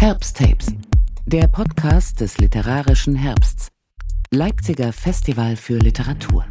Herbsttapes, 0.00 0.72
der 1.26 1.48
Podcast 1.48 2.20
des 2.20 2.38
literarischen 2.38 3.16
Herbsts. 3.16 3.66
Leipziger 4.30 4.92
Festival 4.92 5.56
für 5.56 5.76
Literatur. 5.76 6.44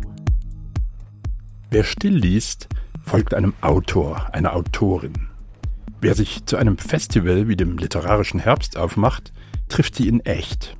Wer 1.71 1.85
still 1.85 2.17
liest, 2.17 2.67
folgt 3.05 3.33
einem 3.33 3.53
Autor, 3.61 4.33
einer 4.33 4.53
Autorin. 4.53 5.13
Wer 6.01 6.13
sich 6.13 6.45
zu 6.45 6.57
einem 6.57 6.77
Festival 6.77 7.47
wie 7.47 7.55
dem 7.55 7.77
literarischen 7.77 8.41
Herbst 8.41 8.75
aufmacht, 8.75 9.31
trifft 9.69 9.95
sie 9.95 10.09
in 10.09 10.19
echt. 10.25 10.75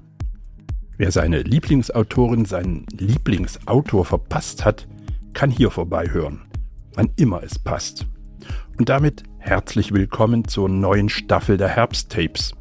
Wer 0.97 1.13
seine 1.13 1.43
Lieblingsautorin, 1.43 2.43
seinen 2.43 2.85
Lieblingsautor 2.91 4.03
verpasst 4.03 4.65
hat, 4.65 4.89
kann 5.31 5.51
hier 5.51 5.71
vorbeihören, 5.71 6.41
wann 6.95 7.13
immer 7.15 7.41
es 7.43 7.59
passt. 7.59 8.07
Und 8.77 8.89
damit 8.89 9.23
herzlich 9.39 9.93
willkommen 9.93 10.45
zur 10.49 10.67
neuen 10.67 11.07
Staffel 11.07 11.55
der 11.55 11.69
Herbsttapes. 11.69 12.56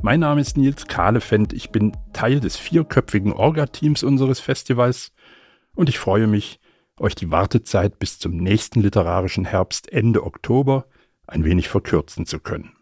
Mein 0.00 0.20
Name 0.20 0.40
ist 0.40 0.56
Nils 0.56 0.86
Kahlefeld, 0.86 1.52
ich 1.52 1.70
bin 1.70 1.90
Teil 2.12 2.38
des 2.38 2.56
vierköpfigen 2.56 3.32
Orga-Teams 3.32 4.04
unseres 4.04 4.38
Festivals 4.38 5.12
und 5.74 5.88
ich 5.88 5.98
freue 5.98 6.28
mich, 6.28 6.60
euch 7.00 7.16
die 7.16 7.32
Wartezeit 7.32 7.98
bis 7.98 8.20
zum 8.20 8.36
nächsten 8.36 8.80
literarischen 8.80 9.44
Herbst 9.44 9.92
Ende 9.92 10.22
Oktober 10.22 10.86
ein 11.26 11.44
wenig 11.44 11.68
verkürzen 11.68 12.26
zu 12.26 12.38
können. 12.38 12.76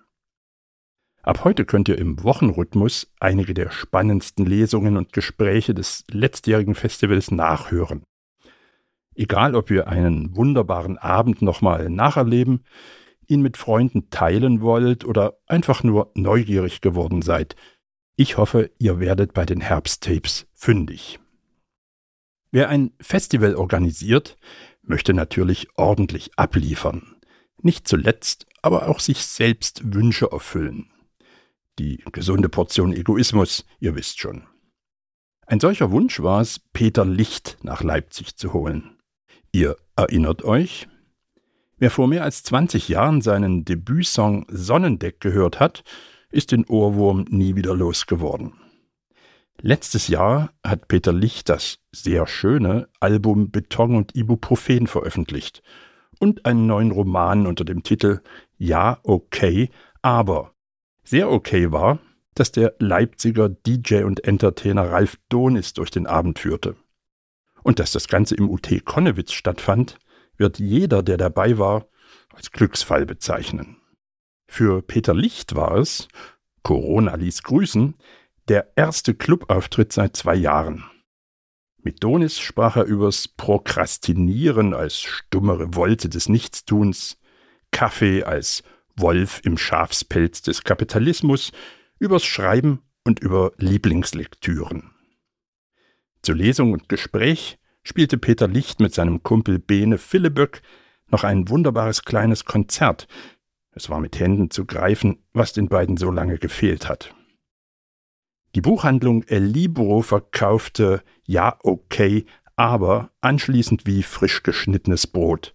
Ab 1.23 1.42
heute 1.42 1.65
könnt 1.65 1.89
ihr 1.89 1.97
im 1.97 2.23
Wochenrhythmus 2.23 3.11
einige 3.19 3.55
der 3.55 3.70
spannendsten 3.70 4.45
Lesungen 4.45 4.98
und 4.98 5.14
Gespräche 5.14 5.73
des 5.73 6.05
letztjährigen 6.11 6.75
Festivals 6.75 7.30
nachhören. 7.30 8.05
Egal, 9.14 9.55
ob 9.55 9.70
ihr 9.70 9.89
einen 9.89 10.37
wunderbaren 10.37 10.98
Abend 10.98 11.41
nochmal 11.41 11.89
nacherleben, 11.89 12.62
ihn 13.28 13.42
mit 13.42 13.56
Freunden 13.56 14.10
teilen 14.10 14.60
wollt 14.60 15.04
oder 15.04 15.38
einfach 15.46 15.82
nur 15.82 16.10
neugierig 16.14 16.80
geworden 16.80 17.22
seid. 17.22 17.56
Ich 18.16 18.36
hoffe, 18.36 18.70
ihr 18.78 18.98
werdet 18.98 19.34
bei 19.34 19.44
den 19.44 19.60
Herbsttapes 19.60 20.46
fündig. 20.55 21.20
Wer 22.50 22.68
ein 22.68 22.92
Festival 23.00 23.55
organisiert, 23.55 24.36
möchte 24.83 25.12
natürlich 25.12 25.68
ordentlich 25.77 26.38
abliefern. 26.38 27.16
Nicht 27.60 27.86
zuletzt 27.88 28.46
aber 28.62 28.88
auch 28.88 29.00
sich 29.00 29.27
selbst 29.27 29.94
Wünsche 29.94 30.30
erfüllen. 30.33 30.90
Die 31.78 32.02
gesunde 32.12 32.48
Portion 32.48 32.92
Egoismus, 32.92 33.66
ihr 33.80 33.94
wisst 33.94 34.18
schon. 34.18 34.44
Ein 35.46 35.61
solcher 35.61 35.92
Wunsch 35.92 36.20
war 36.20 36.40
es, 36.40 36.58
Peter 36.72 37.05
Licht 37.05 37.58
nach 37.62 37.83
Leipzig 37.83 38.36
zu 38.36 38.52
holen. 38.52 38.98
Ihr 39.52 39.77
erinnert 39.94 40.42
euch, 40.42 40.88
Wer 41.78 41.91
vor 41.91 42.08
mehr 42.08 42.24
als 42.24 42.42
20 42.42 42.88
Jahren 42.88 43.20
seinen 43.20 43.66
Debütsong 43.66 44.46
Sonnendeck 44.48 45.20
gehört 45.20 45.60
hat, 45.60 45.84
ist 46.30 46.52
den 46.52 46.64
Ohrwurm 46.64 47.27
nie 47.28 47.55
wieder 47.55 47.74
losgeworden. 47.74 48.55
Letztes 49.60 50.08
Jahr 50.08 50.52
hat 50.64 50.88
Peter 50.88 51.12
Licht 51.12 51.50
das 51.50 51.78
sehr 51.92 52.27
schöne 52.27 52.88
Album 53.00 53.50
Beton 53.50 53.94
und 53.94 54.16
Ibuprofen 54.16 54.86
veröffentlicht 54.86 55.62
und 56.18 56.46
einen 56.46 56.66
neuen 56.66 56.92
Roman 56.92 57.46
unter 57.46 57.64
dem 57.64 57.83
Titel 57.83 58.20
Ja, 58.56 58.98
okay, 59.02 59.68
aber. 60.00 60.52
Sehr 61.05 61.30
okay 61.30 61.72
war, 61.72 61.98
dass 62.34 62.52
der 62.52 62.74
Leipziger 62.78 63.50
DJ 63.50 64.05
und 64.05 64.24
Entertainer 64.24 64.90
Ralf 64.90 65.18
Donis 65.28 65.74
durch 65.74 65.90
den 65.90 66.06
Abend 66.06 66.38
führte. 66.38 66.74
Und 67.62 67.80
dass 67.80 67.92
das 67.92 68.08
Ganze 68.08 68.34
im 68.34 68.48
UT 68.48 68.68
Konnewitz 68.84 69.33
stattfand, 69.33 69.98
wird 70.39 70.59
jeder, 70.59 71.03
der 71.03 71.17
dabei 71.17 71.59
war, 71.59 71.87
als 72.34 72.51
Glücksfall 72.51 73.06
bezeichnen. 73.06 73.79
Für 74.48 74.83
Peter 74.83 75.15
Licht 75.15 75.55
war 75.55 75.77
es, 75.77 76.09
Corona 76.62 77.15
ließ 77.15 77.42
grüßen, 77.42 77.95
der 78.48 78.73
erste 78.77 79.14
Clubauftritt 79.14 79.92
seit 79.92 80.17
zwei 80.17 80.34
Jahren. 80.34 80.84
Mit 81.83 82.03
Donis 82.03 82.39
sprach 82.39 82.77
er 82.77 82.85
übers 82.85 83.29
Prokrastinieren 83.29 84.75
als 84.75 85.01
stumme 85.01 85.58
Revolte 85.58 86.08
des 86.08 86.29
Nichtstuns, 86.29 87.19
Kaffee 87.70 88.25
als 88.25 88.63
Wolf 88.96 89.41
im 89.45 89.58
Schafspelz 89.58 90.42
des 90.42 90.64
Kapitalismus, 90.64 91.52
übers 91.98 92.25
Schreiben 92.25 92.83
und 93.05 93.20
über 93.20 93.52
Lieblingslektüren. 93.58 94.91
Zur 96.23 96.35
Lesung 96.35 96.73
und 96.73 96.89
Gespräch 96.89 97.58
spielte 97.86 98.19
Peter 98.19 98.48
Licht 98.48 98.80
mit 98.80 98.92
seinem 98.92 99.23
Kumpel 99.23 99.58
Bene 99.58 99.97
Philiböck 99.97 100.61
noch 101.08 101.23
ein 101.23 101.48
wunderbares 101.48 102.02
kleines 102.02 102.45
Konzert. 102.45 103.07
Es 103.70 103.89
war 103.89 104.01
mit 104.01 104.19
Händen 104.19 104.51
zu 104.51 104.64
greifen, 104.64 105.19
was 105.33 105.52
den 105.52 105.69
beiden 105.69 105.96
so 105.96 106.11
lange 106.11 106.39
gefehlt 106.39 106.89
hat. 106.89 107.14
Die 108.57 108.61
Buchhandlung 108.61 109.23
El 109.25 109.45
Libro 109.45 110.02
verkaufte 110.02 111.02
Ja, 111.27 111.58
okay, 111.63 112.27
aber 112.57 113.11
anschließend 113.20 113.86
wie 113.86 114.02
frisch 114.02 114.42
geschnittenes 114.42 115.07
Brot. 115.07 115.55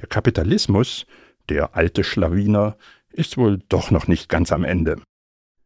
Der 0.00 0.08
Kapitalismus, 0.08 1.06
der 1.48 1.74
alte 1.76 2.04
Schlawiner, 2.04 2.76
ist 3.10 3.38
wohl 3.38 3.60
doch 3.68 3.90
noch 3.90 4.08
nicht 4.08 4.28
ganz 4.28 4.52
am 4.52 4.64
Ende. 4.64 5.00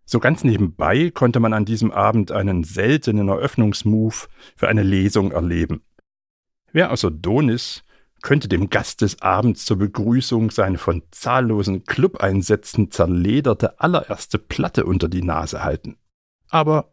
So 0.04 0.20
ganz 0.20 0.44
nebenbei 0.44 1.10
konnte 1.10 1.40
man 1.40 1.52
an 1.52 1.64
diesem 1.64 1.90
Abend 1.90 2.30
einen 2.30 2.62
seltenen 2.62 3.28
Eröffnungsmove 3.28 4.28
für 4.54 4.68
eine 4.68 4.84
Lesung 4.84 5.32
erleben. 5.32 5.82
Wer 6.76 6.90
außer 6.90 7.10
Donis 7.10 7.84
könnte 8.20 8.48
dem 8.48 8.68
Gast 8.68 9.00
des 9.00 9.22
Abends 9.22 9.64
zur 9.64 9.78
Begrüßung 9.78 10.50
seine 10.50 10.76
von 10.76 11.02
zahllosen 11.10 11.84
Clubeinsätzen 11.86 12.90
zerlederte 12.90 13.80
allererste 13.80 14.38
Platte 14.38 14.84
unter 14.84 15.08
die 15.08 15.22
Nase 15.22 15.64
halten. 15.64 15.96
Aber 16.50 16.92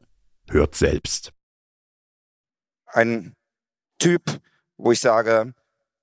hört 0.49 0.75
selbst. 0.75 1.33
Ein 2.85 3.35
Typ, 3.99 4.39
wo 4.77 4.93
ich 4.93 5.01
sage, 5.01 5.53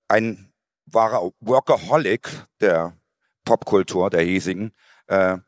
ein 0.09 0.53
wahrer 0.85 1.31
Workaholic 1.41 2.29
der 2.61 2.99
Popkultur, 3.47 4.11
der 4.11 4.21
hiesigen. 4.21 4.73
Äh, 5.07 5.39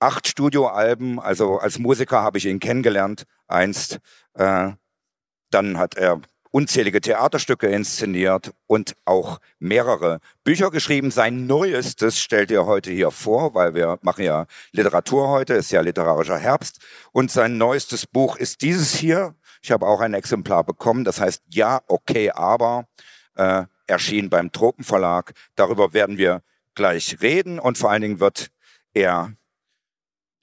acht 0.00 0.26
Studioalben, 0.26 1.20
also 1.20 1.58
als 1.58 1.78
Musiker 1.78 2.22
habe 2.22 2.38
ich 2.38 2.46
ihn 2.46 2.60
kennengelernt 2.60 3.26
einst. 3.46 4.00
Äh, 4.32 4.72
dann 5.50 5.76
hat 5.76 5.98
er 5.98 6.22
unzählige 6.52 7.00
Theaterstücke 7.00 7.66
inszeniert 7.66 8.52
und 8.68 8.94
auch 9.04 9.40
mehrere 9.58 10.20
Bücher 10.44 10.70
geschrieben. 10.70 11.10
Sein 11.10 11.46
neuestes 11.46 12.20
stellt 12.20 12.50
er 12.52 12.66
heute 12.66 12.92
hier 12.92 13.10
vor, 13.10 13.54
weil 13.54 13.74
wir 13.74 13.98
machen 14.02 14.24
ja 14.24 14.46
Literatur 14.70 15.28
heute, 15.28 15.54
ist 15.54 15.72
ja 15.72 15.80
literarischer 15.80 16.38
Herbst. 16.38 16.78
Und 17.10 17.32
sein 17.32 17.58
neuestes 17.58 18.06
Buch 18.06 18.36
ist 18.36 18.62
dieses 18.62 18.94
hier. 18.94 19.34
Ich 19.62 19.72
habe 19.72 19.86
auch 19.86 20.00
ein 20.00 20.14
Exemplar 20.14 20.62
bekommen. 20.62 21.04
Das 21.04 21.20
heißt 21.20 21.42
Ja, 21.48 21.80
okay, 21.88 22.30
aber 22.30 22.86
äh, 23.34 23.64
erschien 23.86 24.28
beim 24.30 24.52
Tropenverlag. 24.52 25.32
Darüber 25.56 25.94
werden 25.94 26.18
wir 26.18 26.42
gleich 26.74 27.18
reden 27.22 27.58
und 27.58 27.78
vor 27.78 27.90
allen 27.90 28.02
Dingen 28.02 28.20
wird 28.20 28.50
er 28.92 29.32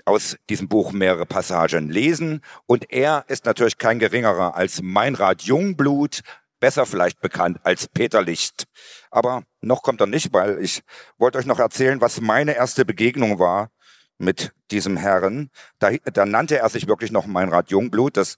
aus 0.10 0.38
diesem 0.50 0.68
Buch 0.68 0.92
mehrere 0.92 1.26
Passagen 1.26 1.90
lesen. 1.90 2.42
Und 2.66 2.92
er 2.92 3.26
ist 3.28 3.46
natürlich 3.46 3.78
kein 3.78 4.00
geringerer 4.00 4.56
als 4.56 4.82
Meinrad 4.82 5.44
Jungblut, 5.44 6.22
besser 6.60 6.86
vielleicht 6.86 7.22
bekannt 7.22 7.60
als 7.64 7.88
Peter 7.88 8.22
Licht. 8.22 8.66
Aber 9.12 9.44
noch 9.62 9.84
kommt 9.84 10.02
er 10.02 10.08
nicht, 10.08 10.34
weil 10.34 10.60
ich 10.62 10.82
wollte 11.18 11.38
euch 11.38 11.46
noch 11.46 11.60
erzählen, 11.60 12.02
was 12.02 12.22
meine 12.22 12.56
erste 12.56 12.86
Begegnung 12.86 13.40
war 13.40 13.70
mit 14.18 14.52
diesem 14.72 14.98
Herrn. 14.98 15.50
Da, 15.78 15.92
da 15.92 16.26
nannte 16.26 16.58
er 16.58 16.70
sich 16.70 16.88
wirklich 16.88 17.12
noch 17.12 17.28
Meinrad 17.28 17.70
Jungblut. 17.70 18.18
Das, 18.18 18.38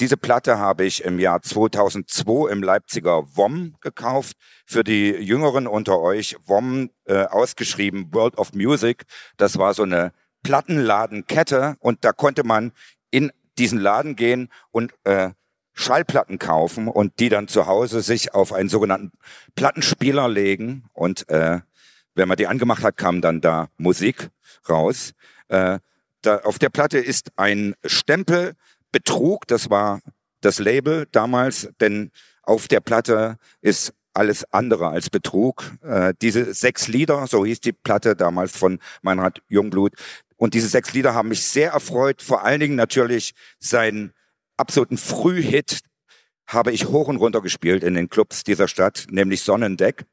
diese 0.00 0.16
Platte 0.16 0.58
habe 0.58 0.84
ich 0.84 1.04
im 1.04 1.18
Jahr 1.18 1.42
2002 1.42 2.50
im 2.50 2.62
Leipziger 2.62 3.24
WOM 3.36 3.74
gekauft. 3.80 4.36
Für 4.66 4.84
die 4.84 5.10
Jüngeren 5.10 5.66
unter 5.66 5.98
euch, 6.00 6.36
WOM 6.46 6.90
äh, 7.06 7.24
ausgeschrieben, 7.24 8.14
World 8.14 8.38
of 8.38 8.52
Music. 8.52 9.04
Das 9.36 9.58
war 9.58 9.74
so 9.74 9.82
eine 9.82 10.12
Plattenladenkette 10.48 11.76
und 11.78 12.06
da 12.06 12.12
konnte 12.12 12.42
man 12.42 12.72
in 13.10 13.30
diesen 13.58 13.78
Laden 13.78 14.16
gehen 14.16 14.48
und 14.70 14.94
äh, 15.04 15.32
Schallplatten 15.74 16.38
kaufen 16.38 16.88
und 16.88 17.20
die 17.20 17.28
dann 17.28 17.48
zu 17.48 17.66
Hause 17.66 18.00
sich 18.00 18.32
auf 18.32 18.54
einen 18.54 18.70
sogenannten 18.70 19.12
Plattenspieler 19.56 20.26
legen 20.26 20.84
und 20.94 21.28
äh, 21.28 21.60
wenn 22.14 22.28
man 22.28 22.38
die 22.38 22.46
angemacht 22.46 22.82
hat, 22.82 22.96
kam 22.96 23.20
dann 23.20 23.42
da 23.42 23.68
Musik 23.76 24.30
raus. 24.70 25.12
Äh, 25.48 25.80
da, 26.22 26.38
auf 26.38 26.58
der 26.58 26.70
Platte 26.70 26.96
ist 26.96 27.30
ein 27.36 27.74
Stempel 27.84 28.54
Betrug, 28.90 29.46
das 29.48 29.68
war 29.68 30.00
das 30.40 30.60
Label 30.60 31.06
damals, 31.12 31.68
denn 31.78 32.10
auf 32.42 32.68
der 32.68 32.80
Platte 32.80 33.36
ist 33.60 33.92
alles 34.14 34.50
andere 34.50 34.88
als 34.88 35.10
Betrug. 35.10 35.72
Äh, 35.82 36.14
diese 36.22 36.54
sechs 36.54 36.88
Lieder, 36.88 37.26
so 37.26 37.44
hieß 37.44 37.60
die 37.60 37.72
Platte 37.72 38.16
damals 38.16 38.56
von 38.56 38.78
Meinrad 39.02 39.42
Jungblut, 39.48 39.92
und 40.38 40.54
diese 40.54 40.68
sechs 40.68 40.94
Lieder 40.94 41.14
haben 41.14 41.28
mich 41.28 41.44
sehr 41.44 41.72
erfreut. 41.72 42.22
Vor 42.22 42.44
allen 42.44 42.60
Dingen 42.60 42.76
natürlich 42.76 43.34
seinen 43.58 44.14
absoluten 44.56 44.96
Frühhit 44.96 45.80
habe 46.46 46.72
ich 46.72 46.86
hoch 46.86 47.08
und 47.08 47.16
runter 47.16 47.42
gespielt 47.42 47.84
in 47.84 47.94
den 47.94 48.08
Clubs 48.08 48.44
dieser 48.44 48.68
Stadt, 48.68 49.06
nämlich 49.10 49.42
Sonnendeck. 49.42 50.06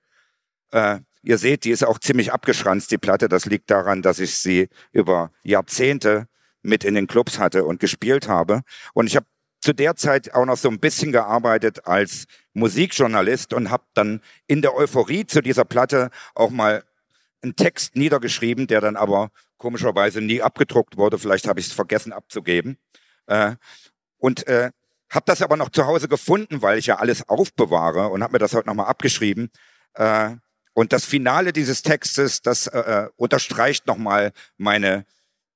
Äh, 0.72 1.00
ihr 1.22 1.38
seht, 1.38 1.64
die 1.64 1.72
ist 1.72 1.86
auch 1.86 2.00
ziemlich 2.00 2.34
abgeschranzt, 2.34 2.92
die 2.92 2.98
Platte. 2.98 3.30
Das 3.30 3.46
liegt 3.46 3.72
daran, 3.72 4.02
dass 4.02 4.20
ich 4.20 4.38
sie 4.38 4.68
über 4.92 5.32
Jahrzehnte 5.44 6.28
mit 6.62 6.84
in 6.84 6.96
den 6.96 7.08
Clubs 7.08 7.40
hatte 7.40 7.64
und 7.64 7.80
gespielt 7.80 8.28
habe. 8.28 8.62
Und 8.94 9.08
ich 9.08 9.16
habe 9.16 9.28
zu 9.62 9.74
der 9.74 9.96
Zeit 9.96 10.34
auch 10.34 10.46
noch 10.46 10.58
so 10.58 10.70
ein 10.70 10.80
bisschen 10.80 11.12
gearbeitet 11.12 11.88
als 11.88 12.26
Musikjournalist 12.54 13.54
und 13.54 13.70
habe 13.70 13.86
dann 13.94 14.22
in 14.48 14.62
der 14.62 14.76
Euphorie 14.76 15.26
zu 15.26 15.42
dieser 15.42 15.66
Platte 15.66 16.10
auch 16.34 16.50
mal 16.50 16.84
einen 17.46 17.56
Text 17.56 17.96
niedergeschrieben, 17.96 18.68
der 18.68 18.82
dann 18.82 18.96
aber 18.96 19.30
komischerweise 19.58 20.22
nie 20.22 20.42
abgedruckt 20.42 20.98
wurde. 20.98 21.18
Vielleicht 21.18 21.48
habe 21.48 21.60
ich 21.60 21.68
es 21.68 21.74
vergessen 21.74 22.12
abzugeben. 22.12 22.78
Äh, 23.28 23.56
und 24.18 24.48
äh, 24.48 24.72
habe 25.10 25.26
das 25.28 25.42
aber 25.42 25.56
noch 25.56 25.70
zu 25.70 25.86
Hause 25.86 26.08
gefunden, 26.08 26.62
weil 26.62 26.78
ich 26.78 26.88
ja 26.88 26.98
alles 26.98 27.30
aufbewahre 27.30 28.10
und 28.10 28.24
habe 28.24 28.34
mir 28.34 28.40
das 28.40 28.54
heute 28.54 28.68
nochmal 28.68 28.88
abgeschrieben. 28.88 29.50
Äh, 29.94 30.36
und 30.74 30.92
das 30.92 31.06
Finale 31.06 31.54
dieses 31.54 31.84
Textes, 31.84 32.42
das 32.42 32.68
äh, 32.68 32.80
äh 32.80 33.10
unterstreicht 33.16 33.88
nochmal 33.88 34.34
meine 34.58 35.06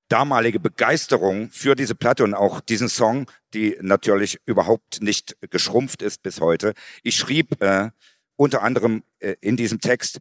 damalige 0.08 0.60
Begeisterung 0.60 1.52
für 1.52 1.76
diese 1.76 1.94
Platte 1.94 2.24
und 2.24 2.34
auch 2.34 2.62
diesen 2.62 2.90
Song, 2.90 3.30
die 3.54 3.78
natürlich 3.82 4.40
überhaupt 4.46 5.02
nicht 5.02 5.38
geschrumpft 5.50 6.02
ist 6.02 6.24
bis 6.24 6.42
heute. 6.42 6.74
Ich 7.04 7.16
schrieb 7.16 7.62
äh, 7.62 7.92
unter 8.36 8.64
anderem 8.64 9.04
äh, 9.20 9.36
in 9.42 9.58
diesem 9.58 9.82
Text 9.82 10.20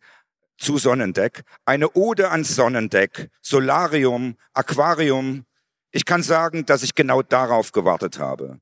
zu 0.58 0.76
Sonnendeck 0.76 1.42
eine 1.64 1.90
Ode 1.92 2.30
ans 2.30 2.54
Sonnendeck, 2.54 3.30
Solarium, 3.40 4.36
Aquarium. 4.52 5.44
Ich 5.90 6.04
kann 6.04 6.22
sagen, 6.22 6.66
dass 6.66 6.82
ich 6.82 6.94
genau 6.94 7.22
darauf 7.22 7.72
gewartet 7.72 8.18
habe. 8.18 8.58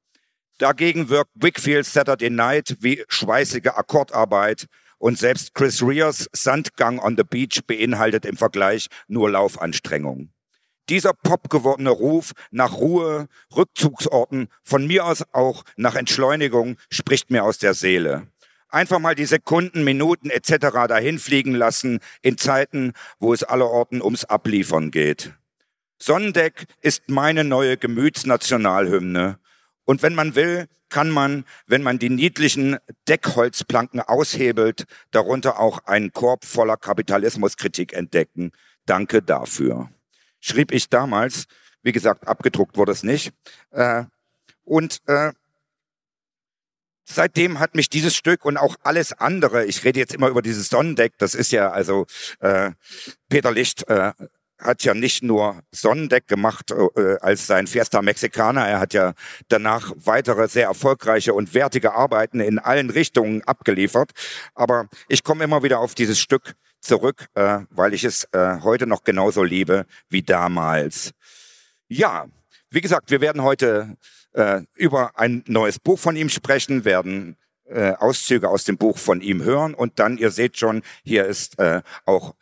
Dagegen 0.59 1.09
wirkt 1.09 1.33
Wickfield 1.35 1.85
Saturday 1.85 2.31
Night 2.31 2.77
wie 2.81 3.05
schweißige 3.09 3.69
Akkordarbeit 3.75 4.67
und 4.99 5.19
selbst 5.19 5.55
Chris 5.55 5.83
Rears 5.83 6.29
Sandgang 6.33 6.99
on 6.99 7.17
the 7.17 7.25
Beach 7.25 7.61
beinhaltet 7.67 8.25
im 8.25 8.37
Vergleich 8.37 8.87
nur 9.09 9.31
Laufanstrengung. 9.31 10.31
Dieser 10.89 11.13
pop 11.13 11.51
gewordene 11.51 11.91
Ruf 11.91 12.33
nach 12.53 12.75
Ruhe, 12.75 13.27
Rückzugsorten, 13.55 14.49
von 14.63 14.87
mir 14.87 15.05
aus 15.05 15.25
auch 15.33 15.65
nach 15.77 15.97
Entschleunigung, 15.97 16.77
spricht 16.91 17.31
mir 17.31 17.43
aus 17.43 17.59
der 17.59 17.75
Seele. 17.75 18.29
Einfach 18.77 18.99
mal 18.99 19.15
die 19.15 19.25
Sekunden, 19.25 19.85
Minuten 19.85 20.29
etc. 20.29 20.87
dahin 20.87 21.19
fliegen 21.19 21.55
lassen 21.55 22.01
in 22.21 22.37
Zeiten, 22.37 22.93
wo 23.19 23.33
es 23.33 23.43
allerorten 23.43 24.03
ums 24.03 24.25
Abliefern 24.25 24.91
geht. 24.91 25.33
Sonnendeck 25.99 26.67
ist 26.83 27.09
meine 27.09 27.43
neue 27.43 27.79
Gemütsnationalhymne. 27.79 29.39
Und 29.85 30.03
wenn 30.03 30.15
man 30.15 30.35
will, 30.35 30.67
kann 30.91 31.09
man, 31.09 31.47
wenn 31.67 31.83
man 31.83 31.99
die 31.99 32.11
niedlichen 32.11 32.77
Deckholzplanken 33.09 34.01
aushebelt, 34.01 34.85
darunter 35.11 35.59
auch 35.59 35.79
einen 35.87 36.13
Korb 36.13 36.45
voller 36.45 36.77
Kapitalismuskritik 36.77 37.95
entdecken. 37.95 38.53
Danke 38.85 39.23
dafür 39.23 39.89
schrieb 40.47 40.73
ich 40.73 40.89
damals. 40.89 41.47
Wie 41.83 41.93
gesagt, 41.93 42.27
abgedruckt 42.27 42.77
wurde 42.77 42.93
es 42.93 43.03
nicht. 43.03 43.33
Äh, 43.71 44.05
und 44.65 45.01
äh, 45.07 45.33
seitdem 47.07 47.59
hat 47.59 47.75
mich 47.75 47.89
dieses 47.89 48.15
Stück 48.15 48.45
und 48.45 48.57
auch 48.57 48.77
alles 48.83 49.13
andere, 49.13 49.65
ich 49.65 49.85
rede 49.85 50.01
jetzt 50.01 50.15
immer 50.15 50.29
über 50.29 50.43
dieses 50.43 50.69
Sonnendeck, 50.69 51.15
das 51.19 51.35
ist 51.35 51.53
ja 51.53 51.71
also 51.71 52.07
äh, 52.41 52.73
Peter 53.29 53.53
Licht 53.53 53.89
äh, 53.89 54.13
hat 54.59 54.85
ja 54.85 54.95
nicht 54.95 55.23
nur 55.23 55.63
Sonnendeck 55.71 56.27
gemacht 56.27 56.71
äh, 56.71 57.17
als 57.21 57.47
sein 57.47 57.67
Fiesta 57.67 58.03
Mexicana, 58.03 58.67
er 58.67 58.81
hat 58.81 58.95
ja 58.95 59.13
danach 59.49 59.93
weitere 59.97 60.49
sehr 60.49 60.67
erfolgreiche 60.67 61.35
und 61.35 61.55
wertige 61.55 61.93
Arbeiten 61.93 62.41
in 62.41 62.59
allen 62.59 62.91
Richtungen 62.91 63.43
abgeliefert. 63.43 64.13
Aber 64.55 64.89
ich 65.09 65.25
komme 65.25 65.45
immer 65.45 65.63
wieder 65.63 65.81
auf 65.81 65.95
dieses 65.95 66.19
Stück 66.19 66.55
zurück, 66.81 67.27
äh, 67.35 67.61
weil 67.71 67.95
ich 67.95 68.05
es 68.05 68.25
äh, 68.33 68.61
heute 68.63 68.87
noch 68.87 69.05
genauso 69.05 69.43
liebe 69.43 69.87
wie 70.09 70.23
damals. 70.23 71.13
Ja, 71.89 72.27
wie 72.71 72.81
gesagt, 72.81 73.11
wir 73.11 73.21
werden 73.21 73.43
heute 73.43 73.97
äh, 74.37 74.63
über 74.75 75.19
ein 75.19 75.43
neues 75.47 75.79
Buch 75.79 75.99
von 75.99 76.17
ihm 76.17 76.29
sprechen, 76.29 76.85
werden 76.85 77.37
äh, 77.65 77.93
Auszüge 77.93 78.49
aus 78.49 78.65
dem 78.65 78.77
Buch 78.77 78.99
von 78.99 79.21
ihm 79.21 79.43
hören 79.43 79.75
und 79.75 79.99
dann, 79.99 80.19
ihr 80.19 80.31
seht 80.31 80.59
schon, 80.59 80.83
hier 81.03 81.25
ist 81.27 81.59
äh, 81.59 81.83
auch 82.05 82.35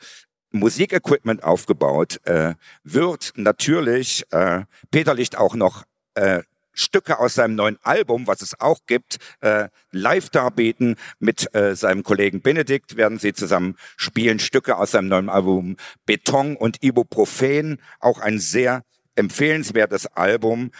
Musikequipment 0.50 1.42
aufgebaut, 1.42 2.20
äh, 2.24 2.54
wird 2.82 3.32
natürlich 3.36 4.24
äh, 4.30 4.64
Peter 4.90 5.14
Licht 5.14 5.36
auch 5.36 5.54
noch 5.54 5.84
äh, 6.14 6.42
Stücke 6.74 7.20
aus 7.20 7.34
seinem 7.34 7.54
neuen 7.54 7.78
Album, 7.82 8.26
was 8.26 8.42
es 8.42 8.60
auch 8.60 8.80
gibt, 8.86 9.18
äh, 9.40 9.68
live 9.92 10.28
darbieten. 10.30 10.96
Mit 11.20 11.54
äh, 11.54 11.76
seinem 11.76 12.02
Kollegen 12.02 12.40
Benedikt 12.42 12.96
werden 12.96 13.18
sie 13.18 13.32
zusammen 13.32 13.76
spielen 13.96 14.40
Stücke 14.40 14.76
aus 14.76 14.90
seinem 14.90 15.08
neuen 15.08 15.28
Album 15.28 15.76
Beton 16.04 16.56
und 16.56 16.82
Ibuprofen. 16.82 17.80
Auch 18.00 18.18
ein 18.18 18.40
sehr 18.40 18.82
empfehlenswertes 19.14 20.06
Album, 20.06 20.72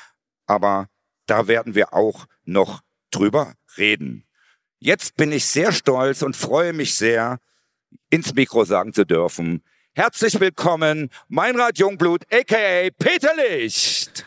aber 0.47 0.89
da 1.27 1.49
werden 1.49 1.75
wir 1.75 1.95
auch 1.95 2.27
noch 2.45 2.81
drüber 3.11 3.55
reden. 3.77 4.25
Jetzt 4.79 5.17
bin 5.17 5.33
ich 5.33 5.47
sehr 5.47 5.73
stolz 5.73 6.23
und 6.23 6.37
freue 6.37 6.73
mich 6.73 6.95
sehr, 6.95 7.39
ins 8.11 8.35
Mikro 8.35 8.65
sagen 8.65 8.93
zu 8.93 9.05
dürfen. 9.07 9.63
Herzlich 9.95 10.39
willkommen, 10.41 11.11
Meinrad 11.29 11.79
Jungblut, 11.79 12.25
aka 12.33 12.91
Peter 12.99 13.35
Licht. 13.37 14.27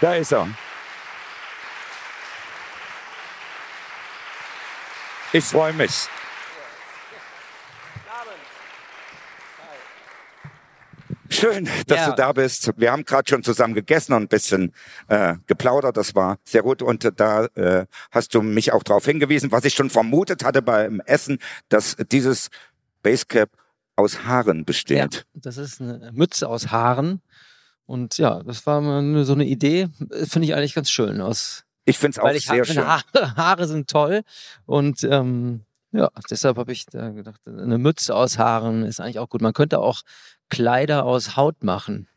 Da 0.00 0.14
ist 0.16 0.32
er. 0.32 0.48
Ich 5.32 5.44
freue 5.44 5.72
mich. 5.72 6.08
Schön, 11.30 11.68
dass 11.86 11.98
ja. 11.98 12.10
du 12.10 12.16
da 12.16 12.32
bist. 12.32 12.70
Wir 12.76 12.92
haben 12.92 13.04
gerade 13.04 13.28
schon 13.28 13.42
zusammen 13.42 13.74
gegessen 13.74 14.12
und 14.12 14.22
ein 14.22 14.28
bisschen 14.28 14.72
äh, 15.08 15.34
geplaudert. 15.46 15.96
Das 15.96 16.14
war 16.14 16.38
sehr 16.44 16.62
gut. 16.62 16.82
Und 16.82 17.10
da 17.16 17.46
äh, 17.54 17.86
hast 18.10 18.34
du 18.34 18.42
mich 18.42 18.72
auch 18.72 18.82
darauf 18.82 19.04
hingewiesen, 19.04 19.52
was 19.52 19.64
ich 19.64 19.74
schon 19.74 19.90
vermutet 19.90 20.44
hatte 20.44 20.62
beim 20.62 21.00
Essen, 21.06 21.38
dass 21.68 21.96
dieses 22.10 22.50
Basecap 23.02 23.50
aus 23.96 24.24
Haaren 24.24 24.64
besteht. 24.64 25.14
Ja, 25.14 25.22
das 25.34 25.56
ist 25.56 25.80
eine 25.80 26.10
Mütze 26.12 26.48
aus 26.48 26.68
Haaren. 26.68 27.22
Und 27.86 28.18
ja, 28.18 28.42
das 28.42 28.66
war 28.66 28.82
so 29.24 29.32
eine 29.34 29.44
Idee, 29.44 29.88
finde 30.24 30.46
ich 30.46 30.54
eigentlich 30.54 30.74
ganz 30.74 30.90
schön. 30.90 31.20
Aus, 31.20 31.64
ich 31.84 31.98
finde 31.98 32.18
es 32.18 32.18
auch 32.18 32.32
sehr 32.40 32.64
schön. 32.64 32.86
Haare, 32.86 33.04
Haare 33.36 33.66
sind 33.66 33.88
toll 33.88 34.22
und 34.66 35.04
ähm, 35.04 35.60
ja, 35.94 36.10
deshalb 36.28 36.56
habe 36.56 36.72
ich 36.72 36.86
da 36.86 37.10
gedacht, 37.10 37.40
eine 37.46 37.78
Mütze 37.78 38.16
aus 38.16 38.36
Haaren 38.36 38.84
ist 38.84 39.00
eigentlich 39.00 39.20
auch 39.20 39.28
gut. 39.28 39.42
Man 39.42 39.52
könnte 39.52 39.78
auch 39.78 40.02
Kleider 40.50 41.04
aus 41.04 41.36
Haut 41.36 41.62
machen. 41.62 42.08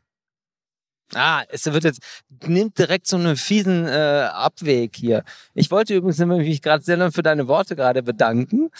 Ah, 1.14 1.44
es 1.50 1.66
wird 1.66 1.84
jetzt, 1.86 2.02
nimmt 2.46 2.78
direkt 2.80 3.08
so 3.08 3.16
einen 3.16 3.38
fiesen 3.38 3.88
äh, 3.88 4.30
Abweg 4.34 4.96
hier. 4.96 5.24
Ich 5.54 5.72
wollte 5.72 5.96
übrigens 5.96 6.18
mich 6.18 6.62
gerade 6.62 6.84
sehr 6.84 7.12
für 7.12 7.22
deine 7.22 7.48
Worte 7.48 7.76
gerade 7.76 8.02
bedanken. 8.04 8.72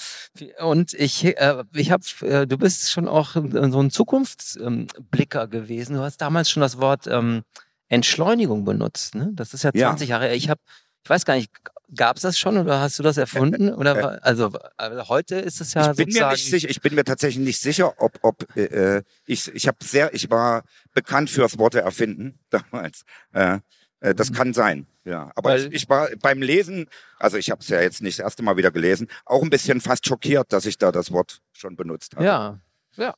Und 0.60 0.94
ich, 0.94 1.24
äh, 1.24 1.64
ich 1.74 1.92
habe, 1.92 2.04
äh, 2.22 2.48
du 2.48 2.58
bist 2.58 2.92
schon 2.92 3.08
auch 3.08 3.36
so 3.36 3.80
ein 3.80 3.92
Zukunftsblicker 3.92 5.44
ähm, 5.44 5.50
gewesen. 5.50 5.96
Du 5.96 6.02
hast 6.02 6.18
damals 6.18 6.50
schon 6.50 6.62
das 6.62 6.80
Wort 6.80 7.08
ähm, 7.08 7.44
Entschleunigung 7.88 8.66
benutzt. 8.66 9.16
Ne? 9.16 9.30
Das 9.34 9.54
ist 9.54 9.64
ja 9.64 9.72
20 9.72 10.10
ja. 10.10 10.16
Jahre. 10.16 10.36
Ich 10.36 10.50
habe, 10.50 10.60
ich 11.04 11.10
weiß 11.10 11.24
gar 11.24 11.36
nicht, 11.36 11.52
Gab 11.96 12.18
es 12.18 12.24
das 12.24 12.38
schon 12.38 12.58
oder 12.58 12.82
hast 12.82 13.00
du 13.00 13.04
das 13.04 13.16
erfunden? 13.18 13.74
Oder 13.74 14.24
also, 14.26 14.52
also 14.76 15.08
heute 15.08 15.36
ist 15.36 15.62
es 15.62 15.74
ja 15.74 15.92
ich 15.92 15.98
bin 15.98 16.10
mir 16.10 16.32
nicht 16.32 16.50
sicher. 16.50 16.70
Ich 16.70 16.82
bin 16.82 16.96
mir 16.96 17.06
tatsächlich 17.06 17.44
nicht 17.44 17.62
sicher, 17.62 17.94
ob 18.02 18.20
ob 18.24 18.58
äh, 18.58 19.04
ich 19.26 19.54
ich 19.54 19.68
habe 19.68 19.78
sehr 19.82 20.14
ich 20.14 20.30
war 20.30 20.64
bekannt 20.94 21.30
fürs 21.30 21.58
Worte 21.58 21.80
erfinden 21.80 22.40
damals. 22.50 23.04
Äh, 23.32 23.60
äh, 24.00 24.14
das 24.14 24.32
mhm. 24.32 24.36
kann 24.36 24.54
sein. 24.54 24.88
Ja, 25.06 25.32
aber 25.36 25.52
Weil, 25.52 25.68
ich, 25.68 25.84
ich, 25.84 25.90
war 25.90 26.10
beim 26.22 26.42
Lesen, 26.42 26.90
also 27.18 27.38
ich 27.38 27.50
habe 27.50 27.62
es 27.62 27.70
ja 27.70 27.82
jetzt 27.82 28.02
nicht 28.02 28.20
das 28.20 28.26
erste 28.26 28.44
Mal 28.44 28.58
wieder 28.58 28.72
gelesen, 28.72 29.08
auch 29.26 29.42
ein 29.42 29.50
bisschen 29.50 29.80
fast 29.80 30.06
schockiert, 30.06 30.52
dass 30.52 30.66
ich 30.66 30.78
da 30.78 30.92
das 30.92 31.12
Wort 31.14 31.42
schon 31.54 31.78
benutzt 31.78 32.16
habe. 32.16 32.26
Ja, 32.26 32.60
ja. 32.98 33.16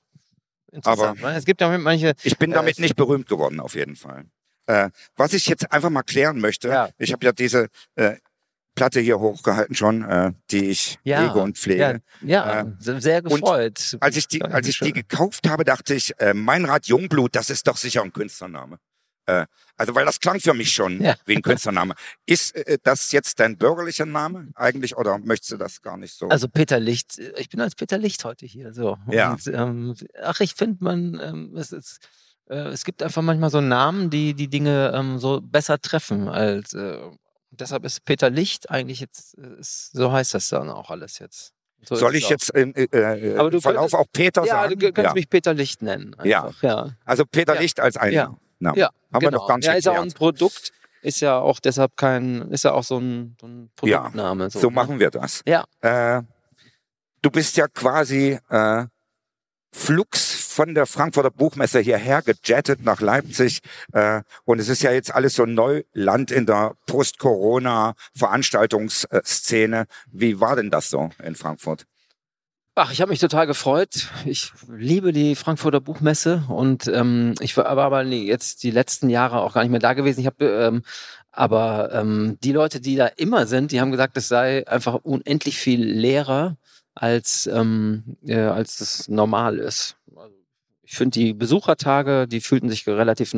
Aber 0.84 1.16
ne? 1.16 1.36
es 1.36 1.46
gibt 1.46 1.62
ja 1.62 1.78
manche. 1.80 2.14
Ich 2.22 2.38
bin 2.38 2.52
damit 2.52 2.78
äh, 2.78 2.84
nicht 2.84 2.96
berühmt 2.96 3.28
geworden, 3.28 3.60
auf 3.60 3.74
jeden 3.74 3.96
Fall. 3.96 4.26
Äh, 4.68 4.92
was 5.16 5.34
ich 5.34 5.48
jetzt 5.48 5.72
einfach 5.72 5.90
mal 5.90 6.04
klären 6.04 6.40
möchte, 6.40 6.68
ja. 6.68 6.90
ich 7.00 7.12
habe 7.12 7.26
ja 7.26 7.32
diese 7.32 7.70
äh, 7.96 8.18
Platte 8.76 9.00
hier 9.00 9.20
hochgehalten 9.20 9.76
schon, 9.76 10.04
äh, 10.04 10.32
die 10.52 10.70
ich 10.70 11.00
ja, 11.04 11.22
hege 11.22 11.40
und 11.40 11.58
pflege. 11.58 12.02
Ja, 12.22 12.62
ja 12.62 12.62
äh, 12.62 13.02
sehr 13.02 13.22
gefreut. 13.22 13.98
als 14.00 14.18
ich 14.18 14.28
die, 14.28 14.42
als 14.42 14.68
ich 14.68 14.80
die 14.80 14.94
gekauft 14.94 15.48
habe, 15.50 15.64
dachte 15.64 15.96
ich, 15.96 16.20
äh, 16.20 16.34
Meinrad 16.34 16.88
Jungblut, 16.88 17.36
das 17.36 17.50
ist 17.50 17.68
doch 17.68 17.78
sicher 17.78 18.04
ein 18.04 18.14
Künstlername. 18.14 18.80
Äh, 19.26 19.46
also, 19.78 19.96
weil 19.96 20.06
das 20.06 20.20
klang 20.20 20.40
für 20.40 20.54
mich 20.54 20.72
schon 20.72 21.02
ja. 21.04 21.16
wie 21.26 21.36
ein 21.36 21.42
Künstlername. 21.42 21.94
Ist 22.26 22.56
äh, 22.56 22.78
das 22.82 23.12
jetzt 23.12 23.40
dein 23.40 23.58
bürgerlicher 23.58 24.06
Name 24.06 24.50
eigentlich 24.56 24.98
oder 24.98 25.18
möchtest 25.20 25.52
du 25.52 25.58
das 25.58 25.82
gar 25.82 25.98
nicht 25.98 26.14
so? 26.14 26.28
Also 26.30 26.48
Peter 26.48 26.80
Licht, 26.80 27.20
ich 27.38 27.50
bin 27.50 27.62
als 27.62 27.76
Peter 27.76 27.98
Licht 27.98 28.24
heute 28.26 28.46
hier. 28.46 28.74
So. 28.74 28.98
Ja. 29.10 29.34
Und, 29.34 29.48
ähm, 29.48 29.96
ach, 30.22 30.40
ich 30.40 30.56
finde 30.56 30.84
man, 30.84 31.20
ähm, 31.22 31.56
es 31.56 31.72
ist 31.72 32.00
äh, 32.50 32.70
es 32.70 32.84
gibt 32.84 33.02
einfach 33.04 33.22
manchmal 33.22 33.50
so 33.50 33.62
Namen, 33.62 34.10
die 34.10 34.34
die 34.34 34.50
Dinge 34.50 34.92
ähm, 34.94 35.20
so 35.20 35.42
besser 35.42 35.80
treffen 35.80 36.28
als 36.28 36.74
äh, 36.74 37.00
Deshalb 37.52 37.84
ist 37.86 38.06
Peter 38.06 38.30
Licht 38.30 38.70
eigentlich 38.70 39.00
jetzt, 39.00 39.38
äh, 39.38 39.60
ist, 39.60 39.92
so 39.92 40.12
heißt 40.12 40.34
das 40.34 40.50
dann 40.50 40.70
auch 40.70 40.90
alles 40.90 41.20
jetzt. 41.20 41.54
So 41.82 41.96
Soll 41.96 42.16
ich 42.16 42.28
jetzt 42.30 42.50
im 42.50 42.74
äh, 42.76 42.84
äh, 42.84 43.62
Verlauf 43.62 43.64
könntest- 43.64 43.96
auch 43.96 44.06
Peter 44.12 44.42
ja, 44.46 44.64
sagen? 44.64 44.78
du 44.78 44.86
könntest 44.88 45.06
ja. 45.08 45.14
mich 45.14 45.30
Peter 45.30 45.54
Licht 45.54 45.82
nennen. 45.82 46.16
Ja. 46.24 46.52
ja. 46.62 46.90
Also 47.06 47.26
Peter 47.26 47.56
Ja. 47.56 47.62
Licht 47.62 47.80
als 47.80 47.96
ein 47.98 48.12
Ja. 48.14 48.36
Name. 48.60 48.78
Ja, 48.78 48.88
Haben 49.14 49.22
wir 49.22 49.30
genau. 49.30 49.38
noch 49.42 49.48
gar 49.48 49.58
nicht 49.58 49.66
Ja, 49.66 49.74
ist 49.74 49.86
ja 49.86 49.94
auch 49.94 50.02
ein. 50.02 50.12
Produkt, 50.12 50.74
ist 51.02 51.22
ja 51.22 51.40
auch 51.40 51.62
deshalb 51.62 51.96
kein, 51.96 52.52
ist 52.52 52.66
ja 52.66 52.74
auch 52.74 52.84
so 52.84 52.98
ein, 52.98 53.38
so 53.40 53.48
ein 53.48 53.72
Ja, 53.84 54.00
Produktname. 54.02 54.50
So 54.50 54.68
ne? 54.70 54.76
machen 54.76 55.00
wir 55.00 55.10
das. 55.10 55.42
Ja. 55.48 55.64
Äh, 55.80 56.24
du 57.22 57.32
bist 57.32 57.56
ja 57.56 57.70
quasi 57.70 58.38
äh, 58.50 58.86
flugs 59.72 60.39
von 60.50 60.76
der 60.76 60.86
Frankfurter 60.86 61.32
Buchmesse 61.32 61.80
hierher 61.80 62.22
gejettet 62.22 62.84
nach 62.84 63.02
Leipzig. 63.02 63.62
Äh, 63.94 64.22
und 64.46 64.60
es 64.60 64.70
ist 64.70 64.84
ja 64.84 64.92
jetzt 64.92 65.14
alles 65.14 65.36
so 65.36 65.46
Neuland 65.46 66.32
in 66.32 66.46
der 66.46 66.76
Post-Corona-Veranstaltungsszene. 66.88 69.86
Wie 70.12 70.40
war 70.40 70.56
denn 70.56 70.72
das 70.72 70.90
so 70.90 71.10
in 71.24 71.36
Frankfurt? 71.36 71.86
Ach, 72.82 72.94
ich 72.94 73.02
habe 73.02 73.10
mich 73.10 73.20
total 73.20 73.46
gefreut. 73.46 74.08
Ich 74.26 74.54
liebe 74.70 75.12
die 75.12 75.36
Frankfurter 75.36 75.82
Buchmesse 75.82 76.46
und 76.48 76.88
ähm, 76.88 77.36
ich 77.42 77.58
war 77.58 77.66
aber, 77.66 78.06
jetzt 78.06 78.64
die 78.64 78.72
letzten 78.72 79.10
Jahre 79.10 79.42
auch 79.42 79.54
gar 79.54 79.64
nicht 79.64 79.72
mehr 79.72 79.82
da 79.82 79.92
gewesen. 79.92 80.22
Ich 80.22 80.28
habe 80.28 80.46
ähm, 80.46 80.84
aber 81.32 81.92
ähm, 81.94 82.38
die 82.42 82.54
Leute, 82.54 82.80
die 82.80 82.96
da 82.96 83.08
immer 83.08 83.48
sind, 83.48 83.72
die 83.72 83.82
haben 83.82 83.92
gesagt, 83.92 84.16
es 84.18 84.30
sei 84.30 84.66
einfach 84.68 84.96
unendlich 84.96 85.58
viel 85.58 85.84
leerer 85.84 86.56
als 86.96 87.48
ähm, 87.48 88.18
äh, 88.26 88.40
als 88.40 88.78
das 88.78 89.10
normal 89.10 89.58
ist. 89.58 89.98
Ich 90.90 90.98
finde 90.98 91.20
die 91.20 91.34
Besuchertage, 91.36 92.28
die 92.28 92.42
fühlten 92.42 92.68
sich 92.68 92.88
relativ 92.88 93.34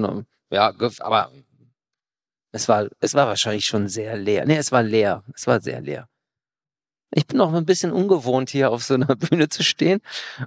ja, 0.52 0.74
aber 1.00 1.32
es 2.54 2.70
war 2.70 2.88
es 3.02 3.14
war 3.14 3.28
wahrscheinlich 3.28 3.66
schon 3.66 3.90
sehr 3.90 4.16
leer. 4.16 4.46
Nee, 4.46 4.56
es 4.56 4.72
war 4.72 4.84
leer. 4.84 5.26
Es 5.36 5.48
war 5.48 5.60
sehr 5.60 5.82
leer. 5.82 6.08
Ich 7.14 7.28
bin 7.28 7.42
auch 7.42 7.52
ein 7.52 7.66
bisschen 7.66 7.92
ungewohnt, 7.92 8.50
hier 8.52 8.72
auf 8.72 8.84
so 8.84 8.94
einer 8.94 9.16
Bühne 9.18 9.50
zu 9.50 9.64
stehen, 9.64 10.00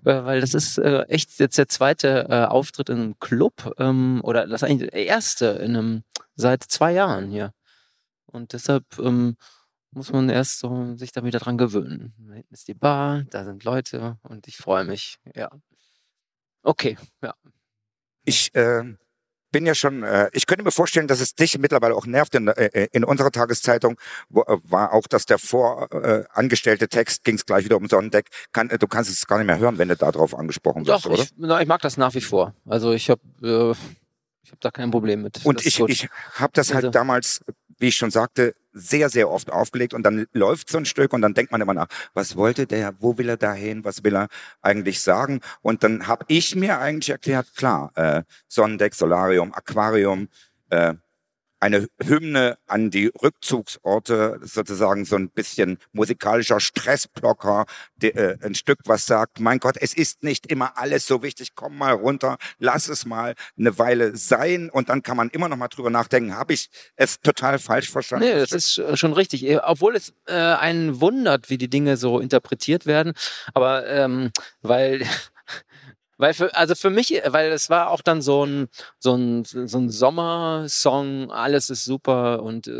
äh, 0.04 0.24
weil 0.24 0.40
das 0.40 0.54
ist 0.54 0.78
äh, 0.78 1.02
echt 1.02 1.38
jetzt 1.38 1.58
der 1.58 1.68
zweite 1.68 2.26
äh, 2.30 2.44
Auftritt 2.46 2.88
in 2.88 2.98
einem 2.98 3.18
Club 3.18 3.74
ähm, 3.78 4.22
oder 4.24 4.46
das 4.46 4.62
eigentlich 4.62 4.90
der 4.90 5.04
erste 5.04 5.46
in 5.46 5.76
einem 5.76 6.04
seit 6.36 6.62
zwei 6.62 6.92
Jahren 6.92 7.30
hier. 7.30 7.52
Und 8.24 8.54
deshalb 8.54 8.84
ähm, 8.98 9.36
muss 9.90 10.10
man 10.10 10.30
erst 10.30 10.60
so 10.60 10.96
sich 10.96 11.12
da 11.12 11.22
wieder 11.22 11.38
dran 11.38 11.58
gewöhnen. 11.58 12.14
Da 12.18 12.32
hinten 12.32 12.54
ist 12.54 12.66
die 12.66 12.74
Bar, 12.74 13.24
da 13.30 13.44
sind 13.44 13.62
Leute 13.64 14.16
und 14.22 14.48
ich 14.48 14.56
freue 14.56 14.84
mich. 14.84 15.18
Ja. 15.34 15.50
Okay, 16.64 16.96
ja. 17.22 17.34
Ich 18.24 18.54
äh, 18.54 18.82
bin 19.54 19.66
ja 19.66 19.74
schon, 19.76 20.02
äh, 20.02 20.30
ich 20.32 20.46
könnte 20.46 20.64
mir 20.64 20.72
vorstellen, 20.72 21.06
dass 21.06 21.20
es 21.20 21.36
dich 21.36 21.56
mittlerweile 21.58 21.94
auch 21.94 22.06
nervt. 22.06 22.34
In, 22.34 22.48
äh, 22.48 22.88
in 22.90 23.04
unserer 23.04 23.30
Tageszeitung 23.30 23.96
wo, 24.28 24.42
äh, 24.42 24.58
war 24.64 24.92
auch, 24.92 25.06
dass 25.06 25.26
der 25.26 25.38
vorangestellte 25.38 26.86
äh, 26.86 26.88
Text 26.88 27.22
ging 27.22 27.36
es 27.36 27.46
gleich 27.46 27.64
wieder 27.64 27.76
um 27.76 27.86
Sonnendeck. 27.86 28.30
Kann, 28.52 28.68
äh, 28.70 28.78
du 28.78 28.88
kannst 28.88 29.10
es 29.10 29.26
gar 29.28 29.38
nicht 29.38 29.46
mehr 29.46 29.58
hören, 29.58 29.78
wenn 29.78 29.88
du 29.88 29.96
darauf 29.96 30.36
angesprochen 30.36 30.84
wirst, 30.86 31.06
oder? 31.06 31.22
ich, 31.22 31.30
na, 31.36 31.60
ich 31.60 31.68
mag 31.68 31.80
das 31.82 31.96
nach 31.96 32.14
wie 32.14 32.20
vor. 32.20 32.52
Also 32.66 32.92
ich 32.92 33.10
habe 33.10 33.20
äh, 33.42 33.74
ich 34.44 34.52
hab 34.52 34.60
da 34.60 34.70
kein 34.70 34.90
Problem 34.90 35.22
mit. 35.22 35.44
Und 35.44 35.58
Das 35.60 35.66
ich, 35.66 35.80
ich 35.80 36.08
habe 36.34 36.52
das 36.54 36.68
halt 36.74 36.84
Also- 36.84 36.90
damals, 36.90 37.40
wie 37.78 37.88
ich 37.88 37.96
schon 37.96 38.10
sagte, 38.10 38.54
sehr, 38.72 39.08
sehr 39.08 39.30
oft 39.30 39.50
aufgelegt 39.52 39.94
und 39.94 40.02
dann 40.02 40.26
läuft 40.32 40.68
so 40.68 40.78
ein 40.78 40.84
Stück 40.84 41.12
und 41.12 41.22
dann 41.22 41.32
denkt 41.34 41.52
man 41.52 41.60
immer 41.60 41.74
nach, 41.74 41.86
was 42.12 42.36
wollte 42.36 42.66
der, 42.66 42.94
wo 43.00 43.18
will 43.18 43.28
er 43.28 43.36
dahin, 43.36 43.84
was 43.84 44.02
will 44.02 44.16
er 44.16 44.28
eigentlich 44.62 45.00
sagen? 45.00 45.40
Und 45.62 45.84
dann 45.84 46.06
habe 46.08 46.24
ich 46.28 46.56
mir 46.56 46.78
eigentlich 46.80 47.10
erklärt, 47.10 47.54
klar, 47.56 47.92
äh, 47.94 48.22
Sonnendeck, 48.48 48.94
Solarium, 48.94 49.54
Aquarium, 49.54 50.28
äh, 50.70 50.94
eine 51.64 51.88
Hymne 52.02 52.58
an 52.66 52.90
die 52.90 53.10
Rückzugsorte, 53.22 54.38
sozusagen 54.42 55.06
so 55.06 55.16
ein 55.16 55.30
bisschen 55.30 55.78
musikalischer 55.92 56.60
Stressblocker, 56.60 57.64
de, 57.96 58.10
äh, 58.10 58.36
ein 58.42 58.54
Stück, 58.54 58.80
was 58.84 59.06
sagt, 59.06 59.40
mein 59.40 59.60
Gott, 59.60 59.76
es 59.80 59.94
ist 59.94 60.22
nicht 60.22 60.46
immer 60.46 60.76
alles 60.76 61.06
so 61.06 61.22
wichtig, 61.22 61.54
komm 61.54 61.78
mal 61.78 61.94
runter, 61.94 62.36
lass 62.58 62.88
es 62.88 63.06
mal 63.06 63.34
eine 63.58 63.78
Weile 63.78 64.14
sein 64.14 64.68
und 64.68 64.90
dann 64.90 65.02
kann 65.02 65.16
man 65.16 65.30
immer 65.30 65.48
noch 65.48 65.56
mal 65.56 65.68
drüber 65.68 65.88
nachdenken, 65.88 66.36
habe 66.36 66.52
ich 66.52 66.68
es 66.96 67.18
total 67.20 67.58
falsch 67.58 67.90
verstanden? 67.90 68.26
Nee, 68.26 68.34
das 68.34 68.52
ist 68.52 68.76
äh, 68.76 68.98
schon 68.98 69.14
richtig. 69.14 69.42
Eh, 69.46 69.56
Obwohl 69.56 69.96
es 69.96 70.12
äh, 70.26 70.34
einen 70.34 71.00
wundert, 71.00 71.48
wie 71.48 71.56
die 71.56 71.70
Dinge 71.70 71.96
so 71.96 72.20
interpretiert 72.20 72.84
werden. 72.84 73.14
Aber 73.54 73.86
ähm, 73.88 74.32
weil, 74.60 75.06
weil 76.18 76.34
für, 76.34 76.54
also 76.56 76.74
für 76.74 76.90
mich, 76.90 77.20
weil 77.26 77.50
es 77.52 77.70
war 77.70 77.90
auch 77.90 78.00
dann 78.02 78.22
so 78.22 78.44
ein, 78.44 78.68
so 78.98 79.14
ein, 79.14 79.44
so 79.44 79.78
ein 79.78 79.90
Sommersong, 79.90 81.30
alles 81.30 81.70
ist 81.70 81.84
super 81.84 82.42
und 82.42 82.66
äh, 82.66 82.72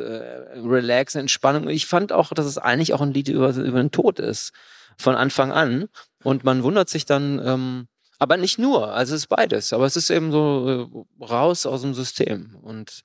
Relax, 0.65 1.15
Entspannung. 1.15 1.69
Ich 1.69 1.87
fand 1.87 2.13
auch, 2.13 2.33
dass 2.33 2.47
es 2.47 2.59
eigentlich 2.59 2.93
auch 2.95 3.01
ein 3.01 3.13
Lied 3.13 3.29
über, 3.29 3.51
über 3.55 3.79
den 3.83 3.91
Tod 3.91 4.19
ist. 4.19 4.53
Von 4.97 5.17
Anfang 5.17 5.51
an. 5.51 5.89
Und 6.23 6.45
man 6.45 6.63
wundert 6.63 6.89
sich 6.89 7.05
dann, 7.05 7.41
ähm, 7.45 7.89
aber 8.21 8.37
nicht 8.37 8.59
nur, 8.61 8.93
also 8.93 9.15
es 9.15 9.23
ist 9.23 9.27
beides. 9.29 9.73
Aber 9.73 9.87
es 9.87 9.97
ist 9.97 10.09
eben 10.11 10.31
so 10.31 11.05
äh, 11.21 11.25
raus 11.25 11.67
aus 11.67 11.83
dem 11.83 11.95
System. 11.95 12.57
Und 12.63 13.03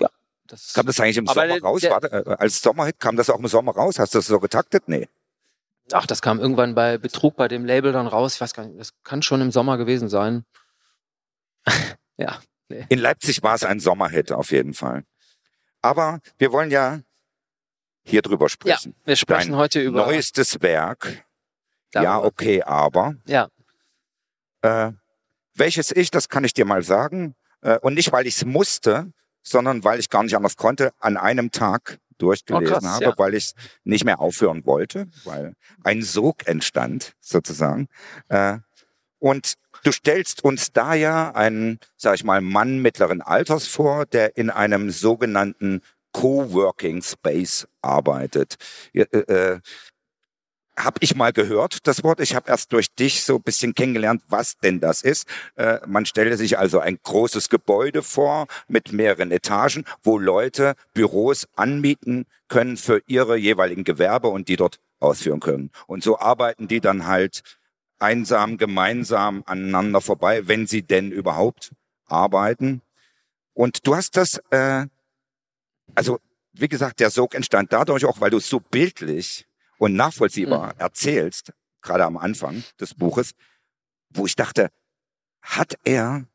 ja, 0.00 0.10
das 0.46 0.74
Kam 0.74 0.86
das 0.86 1.00
eigentlich 1.00 1.16
im 1.16 1.26
Sommer 1.26 1.60
raus? 1.62 1.80
der- 1.80 2.02
äh, 2.12 2.36
als 2.38 2.60
Sommerhit 2.60 3.00
kam 3.00 3.16
das 3.16 3.30
auch 3.30 3.38
im 3.38 3.46
Sommer 3.46 3.72
raus? 3.72 3.98
Hast 3.98 4.14
du 4.14 4.18
das 4.18 4.26
so 4.26 4.38
getaktet? 4.40 4.84
Nee. 4.88 5.08
Ach, 5.92 6.06
das 6.06 6.22
kam 6.22 6.38
irgendwann 6.40 6.74
bei 6.74 6.98
Betrug 6.98 7.36
bei 7.36 7.48
dem 7.48 7.64
Label 7.64 7.92
dann 7.92 8.06
raus. 8.06 8.34
Ich 8.34 8.40
weiß 8.40 8.54
gar 8.54 8.66
nicht, 8.66 8.78
das 8.78 8.92
kann 9.04 9.22
schon 9.22 9.40
im 9.40 9.50
Sommer 9.50 9.78
gewesen 9.78 10.08
sein. 10.08 10.44
ja. 12.16 12.40
In 12.88 12.98
Leipzig 12.98 13.42
war 13.42 13.54
es 13.54 13.64
ein 13.64 13.80
Sommerhit 13.80 14.30
auf 14.32 14.50
jeden 14.50 14.74
Fall. 14.74 15.04
Aber 15.80 16.20
wir 16.36 16.52
wollen 16.52 16.70
ja 16.70 17.00
hier 18.04 18.22
drüber 18.22 18.46
Ja, 18.46 18.48
sprechen. 18.50 18.94
wir 19.04 19.16
sprechen 19.16 19.52
Dein 19.52 19.58
heute 19.58 19.80
über. 19.80 20.04
Neuestes 20.06 20.60
Werk. 20.60 21.24
Ja, 21.94 22.02
darüber. 22.02 22.26
okay, 22.26 22.62
aber. 22.62 23.14
Ja. 23.26 23.48
Äh, 24.62 24.92
welches 25.54 25.90
ich, 25.92 26.10
das 26.10 26.28
kann 26.28 26.44
ich 26.44 26.52
dir 26.52 26.64
mal 26.64 26.82
sagen. 26.82 27.34
Äh, 27.62 27.78
und 27.78 27.94
nicht, 27.94 28.12
weil 28.12 28.26
ich 28.26 28.36
es 28.36 28.44
musste, 28.44 29.12
sondern 29.42 29.84
weil 29.84 29.98
ich 29.98 30.10
gar 30.10 30.22
nicht 30.22 30.36
anders 30.36 30.56
konnte, 30.56 30.92
an 30.98 31.16
einem 31.16 31.50
Tag 31.50 31.98
durchgelesen 32.18 32.66
Oh, 32.68 32.80
krass, 32.80 32.84
habe, 32.84 33.04
ja. 33.04 33.14
weil 33.16 33.34
ich 33.34 33.46
es 33.46 33.54
nicht 33.84 34.04
mehr 34.04 34.20
aufhören 34.20 34.64
wollte, 34.66 35.06
weil 35.24 35.54
ein 35.84 36.02
Sog 36.02 36.46
entstand, 36.46 37.12
sozusagen. 37.20 37.88
Äh, 38.28 38.58
und 39.20 39.54
du 39.84 39.92
stellst 39.92 40.44
uns 40.44 40.72
da 40.72 40.94
ja 40.94 41.34
einen, 41.34 41.78
sag 41.96 42.14
ich 42.14 42.24
mal, 42.24 42.40
Mann 42.40 42.78
mittleren 42.80 43.20
Alters 43.22 43.66
vor, 43.66 44.06
der 44.06 44.36
in 44.36 44.50
einem 44.50 44.90
sogenannten 44.90 45.80
Coworking 46.12 47.02
Space 47.02 47.66
arbeitet. 47.82 48.56
Ja, 48.92 49.04
Äh, 49.12 49.60
äh, 50.78 50.82
hab 50.82 51.02
ich 51.02 51.14
mal 51.14 51.32
gehört, 51.32 51.86
das 51.86 52.02
Wort. 52.04 52.20
Ich 52.20 52.34
habe 52.34 52.50
erst 52.50 52.72
durch 52.72 52.94
dich 52.94 53.24
so 53.24 53.36
ein 53.36 53.42
bisschen 53.42 53.74
kennengelernt, 53.74 54.22
was 54.28 54.58
denn 54.58 54.80
das 54.80 55.02
ist. 55.02 55.26
Äh, 55.56 55.78
man 55.86 56.06
stelle 56.06 56.36
sich 56.36 56.58
also 56.58 56.80
ein 56.80 56.98
großes 57.02 57.48
Gebäude 57.48 58.02
vor 58.02 58.46
mit 58.68 58.92
mehreren 58.92 59.30
Etagen, 59.30 59.84
wo 60.02 60.18
Leute 60.18 60.74
Büros 60.94 61.48
anmieten 61.56 62.26
können 62.48 62.76
für 62.76 63.02
ihre 63.06 63.36
jeweiligen 63.36 63.84
Gewerbe 63.84 64.28
und 64.28 64.48
die 64.48 64.56
dort 64.56 64.78
ausführen 65.00 65.40
können. 65.40 65.70
Und 65.86 66.02
so 66.02 66.18
arbeiten 66.18 66.68
die 66.68 66.80
dann 66.80 67.06
halt 67.06 67.42
einsam, 67.98 68.56
gemeinsam 68.58 69.42
aneinander 69.46 70.00
vorbei, 70.00 70.46
wenn 70.48 70.66
sie 70.66 70.82
denn 70.82 71.10
überhaupt 71.10 71.72
arbeiten. 72.06 72.82
Und 73.54 73.86
du 73.86 73.96
hast 73.96 74.16
das, 74.16 74.40
äh, 74.50 74.86
also 75.94 76.18
wie 76.52 76.68
gesagt, 76.68 77.00
der 77.00 77.10
Sog 77.10 77.34
entstand 77.34 77.72
dadurch 77.72 78.04
auch, 78.04 78.20
weil 78.20 78.30
du 78.30 78.38
es 78.38 78.48
so 78.48 78.60
bildlich 78.60 79.46
und 79.78 79.94
nachvollziehbar 79.94 80.74
erzählst, 80.78 81.52
gerade 81.82 82.04
am 82.04 82.16
Anfang 82.16 82.62
des 82.80 82.94
Buches, 82.94 83.32
wo 84.10 84.26
ich 84.26 84.36
dachte, 84.36 84.70
hat 85.40 85.78
er 85.84 86.26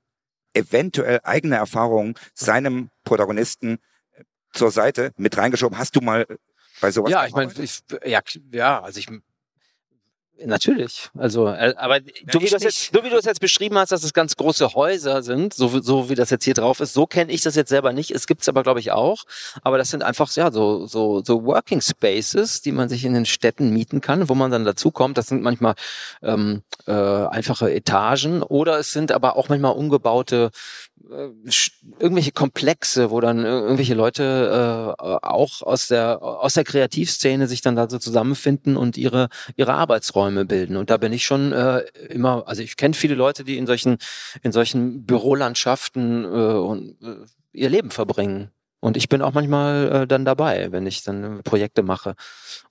eventuell 0.54 1.20
eigene 1.24 1.56
Erfahrungen 1.56 2.16
seinem 2.34 2.90
Protagonisten 3.04 3.80
äh, 4.12 4.24
zur 4.54 4.72
Seite 4.72 5.12
mit 5.18 5.38
reingeschoben? 5.38 5.78
Hast 5.78 5.96
du 5.96 6.02
mal 6.02 6.26
bei 6.82 6.92
sowas 6.92 7.12
Ja, 7.12 7.26
ich 7.26 7.34
meine, 7.34 7.52
ja, 8.06 8.22
ja, 8.52 8.82
also 8.82 9.00
ich 9.00 9.08
Natürlich. 10.46 11.10
Also, 11.18 11.48
äh, 11.48 11.74
aber 11.78 12.00
du, 12.00 12.08
wie 12.42 12.46
ich 12.46 12.52
du 12.52 12.56
nicht. 12.58 12.64
jetzt, 12.64 12.92
so 12.94 13.04
wie 13.04 13.10
du 13.10 13.16
es 13.18 13.26
jetzt 13.26 13.40
beschrieben 13.40 13.78
hast, 13.78 13.92
dass 13.92 14.04
es 14.04 14.14
ganz 14.14 14.36
große 14.36 14.74
Häuser 14.74 15.22
sind, 15.24 15.54
so, 15.54 15.74
wie- 15.74 15.82
so 15.84 16.10
wie 16.10 16.16
das 16.16 16.32
jetzt 16.32 16.44
hier 16.44 16.54
drauf 16.56 16.80
ist, 16.80 16.94
so 16.94 17.06
kenne 17.06 17.32
ich 17.32 17.42
das 17.42 17.56
jetzt 17.56 17.70
selber 17.70 17.94
nicht. 17.94 18.12
Es 18.12 18.28
gibt's 18.28 18.50
aber, 18.50 18.64
glaube 18.64 18.80
ich, 18.80 18.92
auch. 18.92 19.24
Aber 19.62 19.78
das 19.78 19.90
sind 19.90 20.04
einfach 20.04 20.30
ja 20.36 20.52
so, 20.52 20.86
so, 20.88 21.22
so 21.24 21.46
Working 21.46 21.82
Spaces, 21.82 22.62
die 22.62 22.72
man 22.72 22.90
sich 22.90 23.06
in 23.06 23.14
den 23.14 23.26
Städten 23.26 23.70
mieten 23.70 24.02
kann, 24.02 24.28
wo 24.28 24.36
man 24.36 24.52
dann 24.52 24.66
dazukommt. 24.66 25.18
Das 25.18 25.28
sind 25.28 25.44
manchmal 25.44 25.76
ähm, 26.22 26.64
äh, 26.88 26.92
einfache 26.92 27.72
Etagen 27.74 28.42
oder 28.44 28.80
es 28.80 28.92
sind 28.92 29.12
aber 29.12 29.38
auch 29.38 29.50
manchmal 29.50 29.74
umgebaute 29.76 30.50
äh, 31.12 31.30
irgendwelche 32.00 32.32
Komplexe, 32.32 33.12
wo 33.12 33.22
dann 33.22 33.40
ir- 33.46 33.62
irgendwelche 33.62 33.94
Leute 33.94 34.96
äh, 34.98 35.04
auch 35.04 35.62
aus 35.62 35.88
der 35.88 36.22
aus 36.24 36.56
der 36.56 36.64
Kreativszene 36.64 37.48
sich 37.48 37.62
dann 37.62 37.76
da 37.76 37.90
so 37.90 38.00
zusammenfinden 38.00 38.76
und 38.78 38.98
ihre 38.98 39.30
ihre 39.56 39.74
Arbeitsräume 39.74 40.23
bilden. 40.32 40.78
Und 40.78 40.90
da 40.90 40.98
bin 40.98 41.14
ich 41.14 41.26
schon 41.26 41.52
äh, 41.52 41.80
immer, 42.10 42.48
also 42.48 42.62
ich 42.62 42.78
kenne 42.78 42.94
viele 42.94 43.16
Leute, 43.16 43.44
die 43.44 43.58
in 43.58 43.68
solchen 43.68 43.98
in 44.42 44.52
solchen 44.52 45.06
Bürolandschaften 45.06 46.24
äh, 46.24 46.28
und, 46.28 47.02
äh, 47.02 47.26
ihr 47.54 47.70
Leben 47.70 47.92
verbringen. 47.92 48.52
Und 48.80 48.98
ich 48.98 49.08
bin 49.08 49.22
auch 49.22 49.34
manchmal 49.34 49.92
äh, 49.92 50.08
dann 50.08 50.26
dabei, 50.26 50.72
wenn 50.72 50.86
ich 50.86 51.04
dann 51.04 51.42
Projekte 51.44 51.84
mache. 51.84 52.16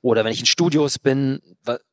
Oder 0.03 0.25
wenn 0.25 0.33
ich 0.33 0.41
in 0.41 0.47
Studios 0.47 0.99
bin, 0.99 1.41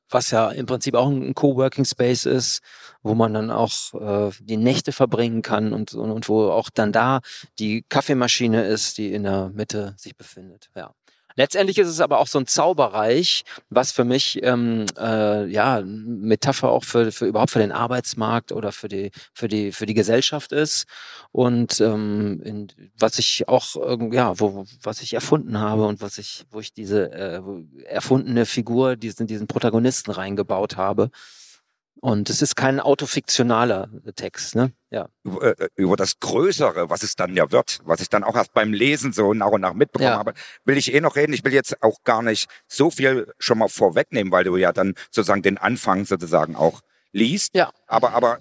was 0.10 0.32
ja 0.32 0.50
im 0.50 0.66
Prinzip 0.66 0.96
auch 0.96 1.08
ein 1.08 1.34
Coworking 1.36 1.86
Space 1.86 2.26
ist, 2.26 2.62
wo 3.02 3.16
man 3.16 3.34
dann 3.34 3.52
auch 3.52 3.94
äh, 3.94 4.32
die 4.42 4.58
Nächte 4.58 4.92
verbringen 4.92 5.42
kann 5.42 5.72
und, 5.72 5.94
und, 5.94 6.12
und 6.12 6.28
wo 6.28 6.50
auch 6.50 6.70
dann 6.70 6.92
da 6.92 7.22
die 7.60 7.86
Kaffeemaschine 7.88 8.66
ist, 8.66 8.98
die 8.98 9.14
in 9.14 9.24
der 9.24 9.50
Mitte 9.54 9.94
sich 9.98 10.18
befindet. 10.18 10.70
Ja. 10.76 10.94
Letztendlich 11.40 11.78
ist 11.78 11.88
es 11.88 12.02
aber 12.02 12.20
auch 12.20 12.28
so 12.28 12.38
ein 12.38 12.48
Zauberreich, 12.48 13.46
was 13.70 13.94
für 13.94 14.04
mich 14.04 14.44
ähm, 14.44 14.88
äh, 14.98 15.46
ja 15.46 15.82
Metapher 15.86 16.68
auch 16.68 16.84
für, 16.84 17.14
für 17.14 17.28
überhaupt 17.28 17.52
für 17.52 17.60
den 17.60 17.72
Arbeitsmarkt 17.72 18.52
oder 18.52 18.74
für 18.74 18.90
die 18.90 19.12
für 19.34 19.48
die 19.48 19.72
für 19.72 19.86
die 19.86 19.94
Gesellschaft 19.94 20.52
ist. 20.52 20.86
Und 21.32 21.80
ähm, 21.80 22.42
in, 22.44 22.68
was 23.00 23.20
ich 23.20 23.48
auch 23.48 23.78
ähm, 23.88 24.12
ja 24.12 24.38
wo 24.38 24.66
was 24.84 25.02
ich 25.02 25.14
erfunden 25.14 25.58
habe 25.60 25.86
und 25.86 26.02
was 26.02 26.18
ich 26.18 26.44
wo 26.52 26.60
ich 26.60 26.74
diese 26.74 27.10
äh, 27.14 27.42
erfundene 27.86 28.46
Figur 28.46 28.98
diesen 28.98 29.26
diesen 29.26 29.48
Protagonisten 29.48 30.12
reingebaut 30.12 30.76
habe 30.76 31.10
und 32.02 32.30
es 32.30 32.42
ist 32.42 32.56
kein 32.56 32.80
autofiktionaler 32.80 33.90
Text, 34.16 34.56
ne? 34.56 34.72
Ja. 34.90 35.10
Über, 35.24 35.60
äh, 35.60 35.68
über, 35.76 35.96
das 35.98 36.20
Größere, 36.20 36.90
was 36.90 37.04
es 37.04 37.16
dann 37.16 37.36
ja 37.36 37.52
wird, 37.52 37.80
was 37.84 38.02
ich 38.02 38.10
dann 38.10 38.24
auch 38.24 38.36
erst 38.36 38.54
beim 38.54 38.74
Lesen 38.74 39.14
so 39.14 39.34
nach 39.34 39.52
und 39.52 39.62
nach 39.62 39.74
mitbekommen 39.74 40.12
ja. 40.12 40.18
habe, 40.18 40.34
will 40.66 40.78
ich 40.78 40.94
eh 40.94 41.02
noch 41.02 41.16
reden. 41.16 41.34
Ich 41.34 41.44
will 41.44 41.54
jetzt 41.54 41.84
auch 41.84 42.04
gar 42.04 42.22
nicht 42.22 42.50
so 42.68 42.90
viel 42.90 43.32
schon 43.38 43.60
mal 43.60 43.68
vorwegnehmen, 43.68 44.32
weil 44.32 44.46
du 44.46 44.56
ja 44.58 44.72
dann 44.72 44.96
sozusagen 45.12 45.42
den 45.42 45.58
Anfang 45.58 46.06
sozusagen 46.06 46.56
auch 46.56 46.82
liest. 47.12 47.54
Ja. 47.56 47.72
Aber, 47.86 48.14
aber 48.14 48.40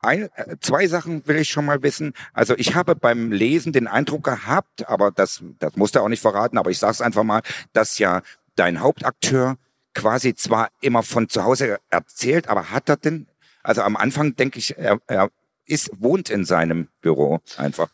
ein, 0.00 0.28
äh, 0.34 0.56
zwei 0.60 0.86
Sachen 0.86 1.26
will 1.26 1.36
ich 1.36 1.48
schon 1.48 1.64
mal 1.64 1.82
wissen. 1.82 2.14
Also 2.32 2.54
ich 2.56 2.74
habe 2.74 2.94
beim 2.94 3.32
Lesen 3.32 3.72
den 3.72 3.88
Eindruck 3.88 4.24
gehabt, 4.24 4.88
aber 4.88 5.10
das, 5.10 5.42
das 5.58 5.76
musst 5.76 5.94
du 5.94 6.00
auch 6.00 6.08
nicht 6.08 6.22
verraten, 6.22 6.56
aber 6.56 6.70
ich 6.70 6.78
sage 6.78 6.92
es 6.92 7.00
einfach 7.00 7.24
mal, 7.24 7.42
dass 7.72 7.98
ja 7.98 8.22
dein 8.54 8.80
Hauptakteur 8.80 9.56
quasi 9.94 10.34
zwar 10.34 10.70
immer 10.80 11.02
von 11.02 11.28
zu 11.28 11.44
Hause 11.44 11.78
erzählt, 11.90 12.48
aber 12.48 12.70
hat 12.70 12.88
er 12.88 12.96
denn, 12.96 13.26
also 13.62 13.82
am 13.82 13.96
Anfang 13.96 14.36
denke 14.36 14.58
ich, 14.58 14.76
er, 14.76 15.00
er 15.06 15.30
ist, 15.66 15.90
wohnt 15.98 16.30
in 16.30 16.44
seinem 16.44 16.88
Büro 17.00 17.40
einfach. 17.56 17.88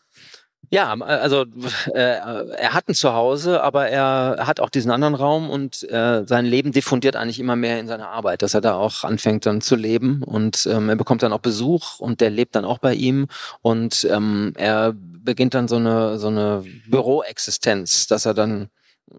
Ja, 0.71 0.93
also 0.93 1.45
äh, 1.93 1.99
er 1.99 2.73
hat 2.73 2.87
ein 2.87 2.93
Zuhause, 2.93 3.63
aber 3.63 3.89
er 3.89 4.45
hat 4.45 4.59
auch 4.59 4.69
diesen 4.69 4.91
anderen 4.91 5.15
Raum 5.15 5.49
und 5.49 5.89
äh, 5.89 6.23
sein 6.27 6.45
Leben 6.45 6.71
diffundiert 6.71 7.15
eigentlich 7.15 7.39
immer 7.39 7.55
mehr 7.55 7.79
in 7.79 7.87
seiner 7.87 8.09
Arbeit, 8.09 8.43
dass 8.43 8.53
er 8.53 8.61
da 8.61 8.75
auch 8.75 9.03
anfängt 9.03 9.47
dann 9.47 9.61
zu 9.61 9.75
leben 9.75 10.21
und 10.21 10.67
ähm, 10.71 10.89
er 10.89 10.95
bekommt 10.95 11.23
dann 11.23 11.33
auch 11.33 11.39
Besuch 11.39 11.99
und 11.99 12.21
der 12.21 12.29
lebt 12.29 12.55
dann 12.55 12.65
auch 12.65 12.77
bei 12.77 12.93
ihm 12.93 13.27
und 13.63 14.07
ähm, 14.11 14.53
er 14.57 14.93
beginnt 14.93 15.55
dann 15.55 15.67
so 15.67 15.77
eine 15.77 16.19
so 16.19 16.27
eine 16.27 16.63
Büroexistenz, 16.87 18.05
dass 18.05 18.27
er 18.27 18.35
dann 18.35 18.69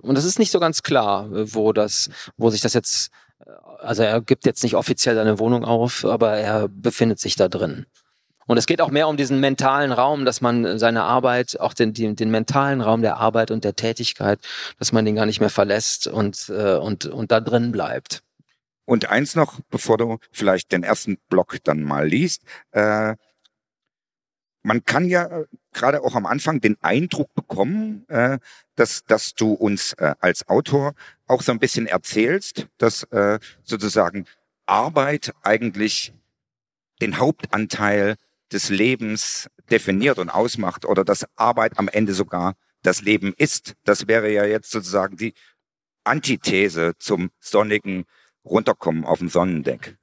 und 0.02 0.16
es 0.16 0.24
ist 0.24 0.38
nicht 0.38 0.50
so 0.50 0.60
ganz 0.60 0.82
klar, 0.82 1.28
wo 1.30 1.72
das, 1.72 2.10
wo 2.36 2.50
sich 2.50 2.60
das 2.60 2.74
jetzt, 2.74 3.10
also 3.78 4.02
er 4.02 4.20
gibt 4.20 4.46
jetzt 4.46 4.62
nicht 4.62 4.74
offiziell 4.74 5.14
seine 5.14 5.38
Wohnung 5.38 5.64
auf, 5.64 6.04
aber 6.04 6.32
er 6.32 6.68
befindet 6.68 7.18
sich 7.18 7.36
da 7.36 7.48
drin. 7.48 7.86
Und 8.46 8.56
es 8.56 8.66
geht 8.66 8.80
auch 8.80 8.90
mehr 8.90 9.06
um 9.06 9.16
diesen 9.16 9.38
mentalen 9.38 9.92
Raum, 9.92 10.24
dass 10.24 10.40
man 10.40 10.78
seine 10.78 11.04
Arbeit, 11.04 11.60
auch 11.60 11.72
den, 11.72 11.94
den, 11.94 12.16
den 12.16 12.32
mentalen 12.32 12.80
Raum 12.80 13.00
der 13.00 13.18
Arbeit 13.18 13.52
und 13.52 13.62
der 13.62 13.76
Tätigkeit, 13.76 14.40
dass 14.80 14.90
man 14.90 15.04
den 15.04 15.14
gar 15.14 15.26
nicht 15.26 15.40
mehr 15.40 15.50
verlässt 15.50 16.08
und, 16.08 16.48
äh, 16.48 16.74
und, 16.74 17.06
und 17.06 17.30
da 17.30 17.40
drin 17.40 17.70
bleibt. 17.70 18.24
Und 18.86 19.08
eins 19.08 19.36
noch, 19.36 19.60
bevor 19.70 19.98
du 19.98 20.18
vielleicht 20.32 20.72
den 20.72 20.82
ersten 20.82 21.16
Block 21.28 21.58
dann 21.62 21.84
mal 21.84 22.08
liest, 22.08 22.42
äh, 22.72 23.14
man 24.64 24.84
kann 24.84 25.08
ja 25.08 25.26
äh, 25.26 25.44
gerade 25.72 26.02
auch 26.02 26.14
am 26.14 26.26
Anfang 26.26 26.60
den 26.60 26.76
Eindruck 26.82 27.34
bekommen, 27.34 28.04
äh, 28.08 28.38
dass, 28.76 29.04
dass 29.04 29.34
du 29.34 29.52
uns 29.52 29.92
äh, 29.94 30.14
als 30.20 30.48
Autor 30.48 30.94
auch 31.26 31.42
so 31.42 31.52
ein 31.52 31.58
bisschen 31.58 31.86
erzählst, 31.86 32.66
dass 32.78 33.04
äh, 33.04 33.38
sozusagen 33.62 34.26
Arbeit 34.66 35.32
eigentlich 35.42 36.12
den 37.00 37.18
Hauptanteil 37.18 38.16
des 38.52 38.68
Lebens 38.68 39.48
definiert 39.70 40.18
und 40.18 40.30
ausmacht 40.30 40.84
oder 40.84 41.04
dass 41.04 41.26
Arbeit 41.36 41.78
am 41.78 41.88
Ende 41.88 42.14
sogar 42.14 42.54
das 42.82 43.02
Leben 43.02 43.34
ist. 43.36 43.74
Das 43.84 44.08
wäre 44.08 44.30
ja 44.32 44.44
jetzt 44.44 44.70
sozusagen 44.70 45.16
die 45.16 45.34
Antithese 46.04 46.94
zum 46.98 47.30
sonnigen 47.38 48.04
Runterkommen 48.44 49.04
auf 49.04 49.18
dem 49.18 49.28
Sonnendeck. 49.28 49.96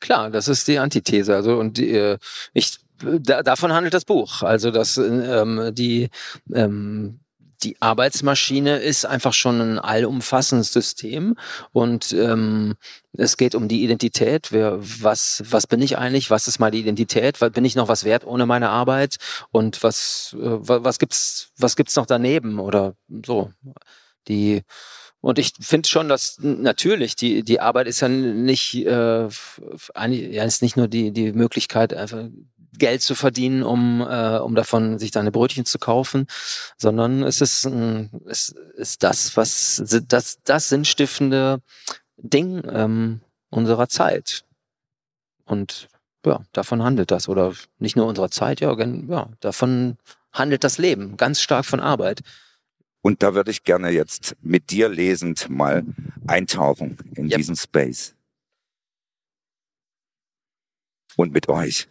Klar, 0.00 0.30
das 0.30 0.48
ist 0.48 0.66
die 0.66 0.78
Antithese. 0.78 1.34
Also 1.34 1.58
und 1.58 1.76
die, 1.76 1.90
äh, 1.90 2.18
ich 2.54 2.78
da, 3.20 3.42
davon 3.42 3.72
handelt 3.72 3.94
das 3.94 4.04
Buch. 4.04 4.42
Also 4.42 4.70
dass 4.70 4.96
ähm, 4.96 5.70
die 5.74 6.08
ähm, 6.52 7.20
die 7.62 7.80
Arbeitsmaschine 7.80 8.78
ist 8.78 9.06
einfach 9.06 9.32
schon 9.32 9.60
ein 9.60 9.78
allumfassendes 9.78 10.72
System 10.72 11.36
und 11.72 12.12
ähm, 12.12 12.74
es 13.12 13.36
geht 13.36 13.54
um 13.54 13.68
die 13.68 13.84
Identität. 13.84 14.52
Wer, 14.52 14.78
was, 14.80 15.42
was 15.48 15.66
bin 15.66 15.80
ich 15.80 15.98
eigentlich? 15.98 16.30
Was 16.30 16.48
ist 16.48 16.58
meine 16.58 16.76
Identität? 16.76 17.38
Bin 17.52 17.64
ich 17.64 17.76
noch 17.76 17.88
was 17.88 18.04
wert 18.04 18.26
ohne 18.26 18.46
meine 18.46 18.70
Arbeit? 18.70 19.16
Und 19.50 19.82
was, 19.82 20.34
äh, 20.38 20.58
was 20.60 20.98
gibt's, 20.98 21.52
was 21.56 21.76
gibt's 21.76 21.96
noch 21.96 22.06
daneben? 22.06 22.58
Oder 22.58 22.94
so. 23.24 23.52
Die, 24.28 24.62
und 25.20 25.38
ich 25.38 25.52
finde 25.60 25.88
schon, 25.88 26.08
dass 26.08 26.38
natürlich 26.40 27.14
die 27.14 27.44
die 27.44 27.60
Arbeit 27.60 27.86
ist 27.86 28.00
ja 28.00 28.08
nicht 28.08 28.74
äh, 28.74 29.28
ja, 29.28 30.44
ist 30.44 30.62
nicht 30.62 30.76
nur 30.76 30.88
die 30.88 31.12
die 31.12 31.32
Möglichkeit 31.32 31.94
einfach 31.94 32.24
Geld 32.78 33.02
zu 33.02 33.14
verdienen, 33.14 33.62
um, 33.62 34.00
äh, 34.00 34.38
um 34.38 34.54
davon 34.54 34.98
sich 34.98 35.10
deine 35.10 35.30
Brötchen 35.30 35.64
zu 35.64 35.78
kaufen, 35.78 36.26
sondern 36.76 37.22
es 37.22 37.40
ist, 37.40 37.66
äh, 37.66 38.08
es 38.26 38.54
ist 38.76 39.02
das, 39.02 39.36
was 39.36 39.82
das, 40.08 40.38
das 40.44 40.68
sinnstiftende 40.68 41.60
Ding 42.16 42.62
ähm, 42.68 43.20
unserer 43.50 43.88
Zeit. 43.88 44.44
Und 45.44 45.88
ja, 46.24 46.40
davon 46.52 46.82
handelt 46.82 47.10
das. 47.10 47.28
Oder 47.28 47.52
nicht 47.78 47.96
nur 47.96 48.06
unserer 48.06 48.30
Zeit, 48.30 48.60
ja, 48.60 48.74
ja, 48.74 49.28
davon 49.40 49.98
handelt 50.32 50.64
das 50.64 50.78
Leben, 50.78 51.16
ganz 51.16 51.40
stark 51.40 51.66
von 51.66 51.80
Arbeit. 51.80 52.20
Und 53.02 53.22
da 53.22 53.34
würde 53.34 53.50
ich 53.50 53.64
gerne 53.64 53.90
jetzt 53.90 54.36
mit 54.40 54.70
dir 54.70 54.88
lesend 54.88 55.50
mal 55.50 55.84
eintauchen 56.26 56.96
in 57.16 57.28
yep. 57.28 57.36
diesen 57.36 57.56
Space. 57.56 58.14
Und 61.16 61.32
mit 61.32 61.48
euch. 61.48 61.88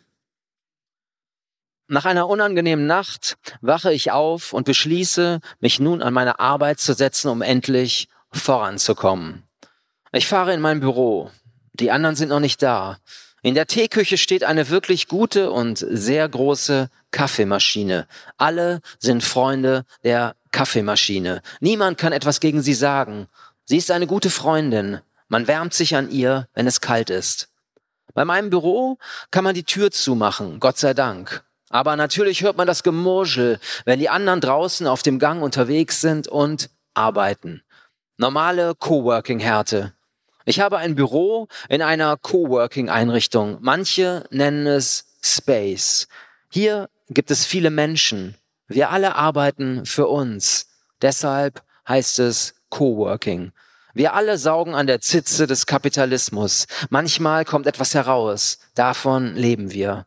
Nach 1.93 2.06
einer 2.06 2.30
unangenehmen 2.30 2.88
Nacht 2.88 3.38
wache 3.60 3.91
ich 3.91 4.12
auf 4.12 4.54
und 4.54 4.63
beschließe, 4.63 5.41
mich 5.60 5.82
nun 5.82 6.01
an 6.01 6.13
meine 6.13 6.39
Arbeit 6.39 6.80
zu 6.80 6.93
setzen, 6.93 7.27
um 7.27 7.41
endlich 7.41 8.08
voranzukommen. 8.32 9.43
Ich 10.13 10.25
fahre 10.25 10.54
in 10.54 10.62
mein 10.62 10.80
Büro. 10.80 11.32
Die 11.73 11.91
anderen 11.91 12.15
sind 12.15 12.30
noch 12.30 12.39
nicht 12.39 12.63
da. 12.63 12.99
In 13.41 13.56
der 13.56 13.67
Teeküche 13.67 14.17
steht 14.17 14.45
eine 14.45 14.69
wirklich 14.69 15.10
gute 15.10 15.51
und 15.51 15.86
sehr 15.86 16.30
große 16.30 16.89
Kaffeemaschine. 17.12 18.08
Alle 18.38 18.80
sind 18.97 19.21
Freunde 19.21 19.84
der 20.06 20.38
Kaffeemaschine. 20.51 21.41
Niemand 21.60 21.97
kann 21.97 22.13
etwas 22.13 22.39
gegen 22.39 22.62
sie 22.62 22.73
sagen. 22.73 23.27
Sie 23.65 23.75
ist 23.75 23.91
eine 23.91 24.08
gute 24.08 24.30
Freundin. 24.30 25.01
Man 25.27 25.45
wärmt 25.45 25.73
sich 25.73 25.93
an 25.97 26.10
ihr, 26.10 26.47
wenn 26.54 26.67
es 26.67 26.80
kalt 26.80 27.10
ist. 27.10 27.49
Bei 28.13 28.23
meinem 28.23 28.49
Büro 28.49 28.97
kann 29.30 29.43
man 29.43 29.56
die 29.56 29.65
Tür 29.65 29.91
zumachen, 29.91 30.62
Gott 30.62 30.77
sei 30.77 30.93
Dank. 30.93 31.43
Aber 31.71 31.95
natürlich 31.95 32.43
hört 32.43 32.57
man 32.57 32.67
das 32.67 32.84
Gemurschel, 32.84 33.60
wenn 33.86 33.99
die 33.99 34.10
anderen 34.10 34.41
draußen 34.41 34.86
auf 34.88 35.03
dem 35.03 35.19
Gang 35.19 35.41
unterwegs 35.41 36.01
sind 36.01 36.27
und 36.27 36.69
arbeiten. 36.93 37.63
Normale 38.17 38.75
Coworking-Härte. 38.75 39.93
Ich 40.43 40.60
habe 40.60 40.77
ein 40.77 40.95
Büro 40.95 41.47
in 41.69 41.81
einer 41.81 42.17
Coworking-Einrichtung. 42.17 43.57
Manche 43.62 44.25
nennen 44.31 44.67
es 44.67 45.05
Space. 45.21 46.07
Hier 46.49 46.89
gibt 47.10 47.31
es 47.31 47.45
viele 47.45 47.69
Menschen. 47.69 48.36
Wir 48.67 48.89
alle 48.89 49.15
arbeiten 49.15 49.86
für 49.86 50.07
uns. 50.07 50.67
Deshalb 51.01 51.63
heißt 51.88 52.19
es 52.19 52.53
Coworking. 52.69 53.53
Wir 53.93 54.13
alle 54.13 54.38
saugen 54.38 54.75
an 54.75 54.88
der 54.88 55.01
Zitze 55.01 55.47
des 55.47 55.65
Kapitalismus. 55.65 56.67
Manchmal 56.89 57.45
kommt 57.45 57.67
etwas 57.67 57.93
heraus. 57.93 58.60
Davon 58.75 59.36
leben 59.36 59.71
wir. 59.71 60.05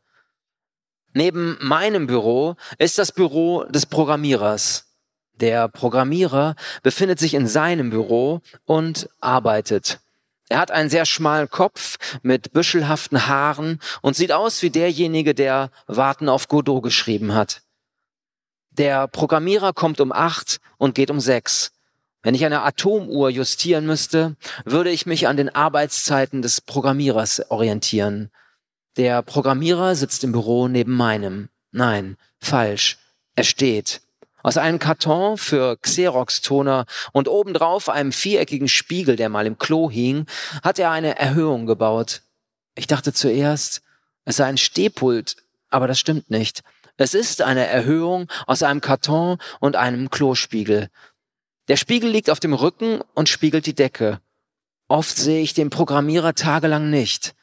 Neben 1.15 1.57
meinem 1.61 2.09
Büro 2.09 2.57
ist 2.79 2.99
das 2.99 3.13
Büro 3.13 3.65
des 3.65 3.87
Programmierers. 3.87 4.87
Der 5.35 5.69
Programmierer 5.69 6.57
befindet 6.83 7.21
sich 7.21 7.35
in 7.35 7.47
seinem 7.47 7.91
Büro 7.91 8.41
und 8.65 9.09
arbeitet. 9.21 10.01
Er 10.49 10.59
hat 10.59 10.73
einen 10.73 10.91
sehr 10.91 11.07
schmalen 11.07 11.49
Kopf 11.49 11.99
mit 12.23 12.53
büschelhaften 12.53 13.29
Haaren 13.29 13.81
und 14.03 14.17
sieht 14.17 14.33
aus 14.33 14.61
wie 14.63 14.71
derjenige, 14.71 15.35
der 15.35 15.71
Warten 15.87 16.29
auf 16.29 16.49
Godot 16.49 16.83
geschrieben 16.83 17.33
hat. 17.33 17.63
Der 18.71 19.07
Programmierer 19.07 19.73
kommt 19.73 20.01
um 20.01 20.13
acht 20.13 20.59
und 20.79 20.97
geht 20.97 21.11
um 21.11 21.21
sechs. 21.21 21.71
Wenn 22.23 22.35
ich 22.35 22.45
eine 22.45 22.63
Atomuhr 22.63 23.31
justieren 23.31 23.87
müsste, 23.87 24.35
würde 24.65 24.91
ich 24.91 25.07
mich 25.07 25.29
an 25.29 25.37
den 25.37 25.55
Arbeitszeiten 25.55 26.43
des 26.43 26.61
Programmierers 26.61 27.51
orientieren. 27.51 28.33
Der 28.97 29.23
Programmierer 29.23 29.97
sitzt 29.97 30.23
im 30.23 30.31
Büro 30.31 30.69
neben 30.69 30.93
meinem. 30.97 31.49
Nein, 31.73 32.17
falsch. 32.39 32.99
Er 33.35 33.43
steht. 33.43 34.01
Aus 34.45 34.57
einem 34.57 34.79
Karton 34.79 35.37
für 35.37 35.77
Xerox-Toner 35.79 36.87
und 37.13 37.27
obendrauf 37.27 37.89
einem 37.89 38.13
viereckigen 38.13 38.69
Spiegel, 38.69 39.17
der 39.17 39.31
mal 39.31 39.47
im 39.47 39.59
Klo 39.59 39.91
hing, 39.91 40.27
hat 40.63 40.79
er 40.79 40.93
eine 40.93 41.19
Erhöhung 41.19 41.67
gebaut. 41.67 42.23
Ich 42.77 42.87
dachte 42.87 43.13
zuerst, 43.13 43.83
es 44.25 44.37
sei 44.37 44.45
ein 44.45 44.59
Stehpult, 44.59 45.37
aber 45.71 45.89
das 45.89 45.99
stimmt 45.99 46.31
nicht. 46.31 46.63
Es 46.97 47.15
ist 47.15 47.43
eine 47.43 47.67
Erhöhung 47.67 48.29
aus 48.47 48.63
einem 48.63 48.81
Karton 48.81 49.39
und 49.59 49.75
einem 49.75 50.11
Klospiegel. 50.11 50.89
Der 51.67 51.77
Spiegel 51.77 52.11
liegt 52.11 52.31
auf 52.31 52.39
dem 52.39 52.55
Rücken 52.55 53.01
und 53.15 53.29
spiegelt 53.29 53.67
die 53.67 53.75
Decke. 53.75 54.21
Oft 54.87 55.17
sehe 55.17 55.43
ich 55.43 55.55
den 55.55 55.71
Programmierer 55.71 56.35
tagelang 56.35 56.91
nicht. 56.91 57.35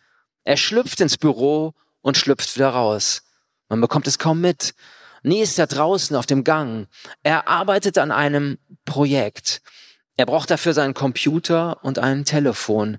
Er 0.43 0.57
schlüpft 0.57 0.99
ins 1.01 1.17
Büro 1.17 1.73
und 2.01 2.17
schlüpft 2.17 2.55
wieder 2.55 2.69
raus. 2.69 3.23
Man 3.69 3.81
bekommt 3.81 4.07
es 4.07 4.19
kaum 4.19 4.41
mit. 4.41 4.73
Nie 5.23 5.41
ist 5.41 5.59
er 5.59 5.67
draußen 5.67 6.15
auf 6.15 6.25
dem 6.25 6.43
Gang. 6.43 6.87
Er 7.23 7.47
arbeitet 7.47 7.97
an 7.97 8.11
einem 8.11 8.57
Projekt. 8.85 9.61
Er 10.17 10.25
braucht 10.25 10.49
dafür 10.49 10.73
seinen 10.73 10.93
Computer 10.93 11.83
und 11.83 11.99
ein 11.99 12.25
Telefon. 12.25 12.97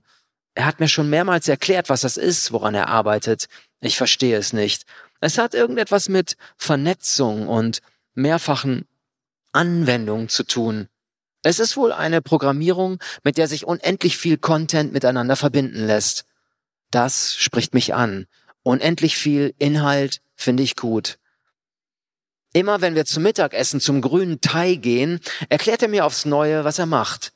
Er 0.54 0.66
hat 0.66 0.80
mir 0.80 0.88
schon 0.88 1.10
mehrmals 1.10 1.48
erklärt, 1.48 1.88
was 1.88 2.02
das 2.02 2.16
ist, 2.16 2.52
woran 2.52 2.74
er 2.74 2.88
arbeitet. 2.88 3.46
Ich 3.80 3.96
verstehe 3.96 4.36
es 4.36 4.52
nicht. 4.52 4.84
Es 5.20 5.38
hat 5.38 5.54
irgendetwas 5.54 6.08
mit 6.08 6.36
Vernetzung 6.56 7.48
und 7.48 7.80
mehrfachen 8.14 8.86
Anwendungen 9.52 10.28
zu 10.28 10.44
tun. 10.44 10.88
Es 11.42 11.58
ist 11.58 11.76
wohl 11.76 11.92
eine 11.92 12.22
Programmierung, 12.22 12.98
mit 13.24 13.36
der 13.36 13.48
sich 13.48 13.66
unendlich 13.66 14.16
viel 14.16 14.38
Content 14.38 14.92
miteinander 14.92 15.36
verbinden 15.36 15.86
lässt. 15.86 16.24
Das 16.92 17.34
spricht 17.34 17.74
mich 17.74 17.94
an. 17.94 18.26
Unendlich 18.62 19.16
viel 19.16 19.54
Inhalt 19.58 20.20
finde 20.36 20.62
ich 20.62 20.76
gut. 20.76 21.18
Immer 22.52 22.82
wenn 22.82 22.94
wir 22.94 23.06
zum 23.06 23.22
Mittagessen 23.22 23.80
zum 23.80 24.02
grünen 24.02 24.42
Thai 24.42 24.74
gehen, 24.74 25.20
erklärt 25.48 25.82
er 25.82 25.88
mir 25.88 26.04
aufs 26.04 26.26
Neue, 26.26 26.64
was 26.64 26.78
er 26.78 26.84
macht. 26.84 27.32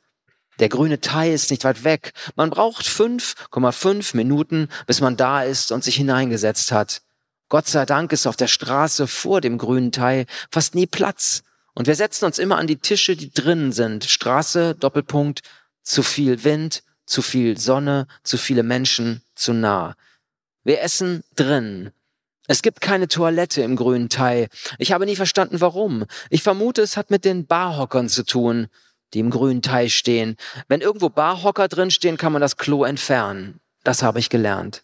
Der 0.59 0.69
grüne 0.69 1.01
Thai 1.01 1.33
ist 1.33 1.49
nicht 1.49 1.63
weit 1.63 1.83
weg. 1.83 2.13
Man 2.35 2.51
braucht 2.51 2.85
5,5 2.85 4.15
Minuten, 4.15 4.69
bis 4.85 5.01
man 5.01 5.17
da 5.17 5.41
ist 5.41 5.71
und 5.71 5.83
sich 5.83 5.95
hineingesetzt 5.95 6.71
hat. 6.71 7.01
Gott 7.49 7.67
sei 7.67 7.85
Dank 7.87 8.11
ist 8.11 8.27
auf 8.27 8.35
der 8.35 8.47
Straße 8.47 9.07
vor 9.07 9.41
dem 9.41 9.57
grünen 9.57 9.91
Thai 9.91 10.27
fast 10.51 10.75
nie 10.75 10.85
Platz. 10.85 11.41
Und 11.73 11.87
wir 11.87 11.95
setzen 11.95 12.25
uns 12.25 12.37
immer 12.37 12.57
an 12.57 12.67
die 12.67 12.77
Tische, 12.77 13.15
die 13.15 13.31
drinnen 13.31 13.71
sind. 13.71 14.05
Straße, 14.05 14.75
Doppelpunkt, 14.75 15.41
zu 15.81 16.03
viel 16.03 16.43
Wind, 16.43 16.83
zu 17.07 17.23
viel 17.23 17.57
Sonne, 17.57 18.05
zu 18.23 18.37
viele 18.37 18.61
Menschen, 18.61 19.23
zu 19.33 19.53
nah. 19.53 19.95
Wir 20.63 20.81
essen 20.81 21.23
drin. 21.35 21.91
Es 22.47 22.61
gibt 22.61 22.81
keine 22.81 23.07
Toilette 23.07 23.61
im 23.61 23.75
grünen 23.75 24.09
Thai. 24.09 24.47
Ich 24.77 24.91
habe 24.91 25.05
nie 25.05 25.15
verstanden, 25.15 25.59
warum. 25.59 26.05
Ich 26.29 26.43
vermute, 26.43 26.81
es 26.81 26.95
hat 26.95 27.09
mit 27.09 27.25
den 27.25 27.47
Barhockern 27.47 28.07
zu 28.07 28.23
tun, 28.23 28.67
die 29.13 29.19
im 29.19 29.31
grünen 29.31 29.61
Thai 29.61 29.89
stehen. 29.89 30.37
Wenn 30.67 30.81
irgendwo 30.81 31.09
Barhocker 31.09 31.67
drin 31.67 31.91
stehen, 31.91 32.17
kann 32.17 32.33
man 32.33 32.41
das 32.41 32.57
Klo 32.57 32.83
entfernen. 32.83 33.59
Das 33.83 34.03
habe 34.03 34.19
ich 34.19 34.29
gelernt. 34.29 34.83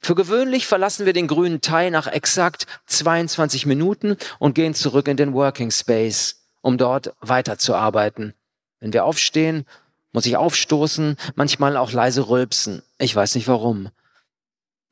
Für 0.00 0.14
gewöhnlich 0.14 0.66
verlassen 0.66 1.06
wir 1.06 1.12
den 1.12 1.26
grünen 1.26 1.60
Thai 1.60 1.90
nach 1.90 2.06
exakt 2.06 2.66
22 2.86 3.66
Minuten 3.66 4.16
und 4.38 4.54
gehen 4.54 4.74
zurück 4.74 5.08
in 5.08 5.16
den 5.16 5.34
Working 5.34 5.70
Space, 5.70 6.46
um 6.62 6.78
dort 6.78 7.12
weiterzuarbeiten. 7.20 8.34
Wenn 8.80 8.92
wir 8.92 9.04
aufstehen, 9.04 9.66
muss 10.12 10.26
ich 10.26 10.36
aufstoßen, 10.36 11.16
manchmal 11.34 11.76
auch 11.76 11.92
leise 11.92 12.28
rülpsen. 12.28 12.82
Ich 12.98 13.14
weiß 13.14 13.34
nicht 13.34 13.48
warum. 13.48 13.90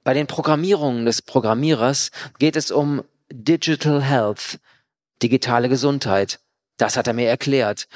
Bei 0.04 0.14
den 0.14 0.26
Programmierungen 0.26 1.04
des 1.04 1.22
Programmierers 1.22 2.10
geht 2.38 2.56
es 2.56 2.70
um 2.70 3.02
Digital 3.30 4.02
Health, 4.02 4.58
digitale 5.22 5.68
Gesundheit. 5.68 6.40
Das 6.78 6.96
hat 6.96 7.06
er 7.06 7.12
mir 7.12 7.28
erklärt. 7.28 7.88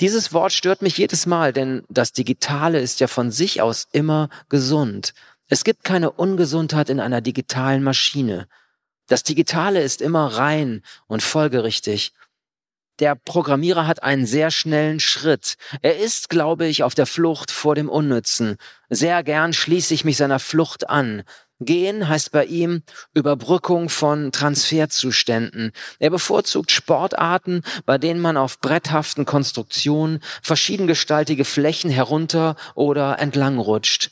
Dieses 0.00 0.32
Wort 0.32 0.52
stört 0.52 0.80
mich 0.80 0.96
jedes 0.96 1.26
Mal, 1.26 1.52
denn 1.52 1.84
das 1.88 2.12
Digitale 2.12 2.80
ist 2.80 3.00
ja 3.00 3.08
von 3.08 3.32
sich 3.32 3.60
aus 3.60 3.88
immer 3.92 4.28
gesund. 4.48 5.12
Es 5.48 5.64
gibt 5.64 5.82
keine 5.82 6.12
Ungesundheit 6.12 6.88
in 6.88 7.00
einer 7.00 7.20
digitalen 7.20 7.82
Maschine. 7.82 8.48
Das 9.08 9.24
Digitale 9.24 9.82
ist 9.82 10.00
immer 10.00 10.26
rein 10.26 10.82
und 11.06 11.22
folgerichtig. 11.22 12.12
Der 13.00 13.14
Programmierer 13.14 13.86
hat 13.86 14.02
einen 14.02 14.26
sehr 14.26 14.50
schnellen 14.50 14.98
Schritt. 14.98 15.54
Er 15.82 15.98
ist, 15.98 16.28
glaube 16.30 16.66
ich, 16.66 16.82
auf 16.82 16.94
der 16.94 17.06
Flucht 17.06 17.52
vor 17.52 17.76
dem 17.76 17.88
Unnützen. 17.88 18.56
Sehr 18.88 19.22
gern 19.22 19.52
schließe 19.52 19.94
ich 19.94 20.04
mich 20.04 20.16
seiner 20.16 20.40
Flucht 20.40 20.88
an. 20.88 21.22
Gehen 21.60 22.08
heißt 22.08 22.32
bei 22.32 22.44
ihm 22.44 22.82
Überbrückung 23.14 23.88
von 23.88 24.32
Transferzuständen. 24.32 25.72
Er 25.98 26.10
bevorzugt 26.10 26.70
Sportarten, 26.70 27.62
bei 27.84 27.98
denen 27.98 28.20
man 28.20 28.36
auf 28.36 28.60
bretthaften 28.60 29.24
Konstruktionen 29.24 30.20
verschiedengestaltige 30.42 31.44
Flächen 31.44 31.90
herunter 31.90 32.56
oder 32.74 33.18
entlang 33.18 33.58
rutscht. 33.58 34.10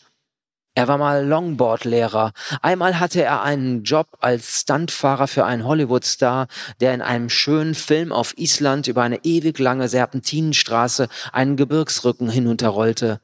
Er 0.77 0.89
war 0.89 0.99
mal 0.99 1.27
Longboard-Lehrer. 1.27 2.35
Einmal 2.61 3.01
hatte 3.01 3.23
er 3.23 3.43
einen 3.43 3.83
Job 3.83 4.09
als 4.21 4.61
Stuntfahrer 4.61 5.27
für 5.27 5.47
einen 5.47 5.65
Hollywood-Star, 5.65 6.49
der 6.83 6.93
in 6.93 7.01
einem 7.01 7.31
schönen 7.31 7.75
Film 7.75 8.13
auf 8.13 8.37
Island 8.37 8.87
über 8.87 9.03
eine 9.03 9.25
ewig 9.25 9.59
lange 9.59 9.89
Serpentinenstraße 9.89 11.09
einen 11.33 11.57
Gebirgsrücken 11.57 12.29
hinunterrollte. 12.29 13.23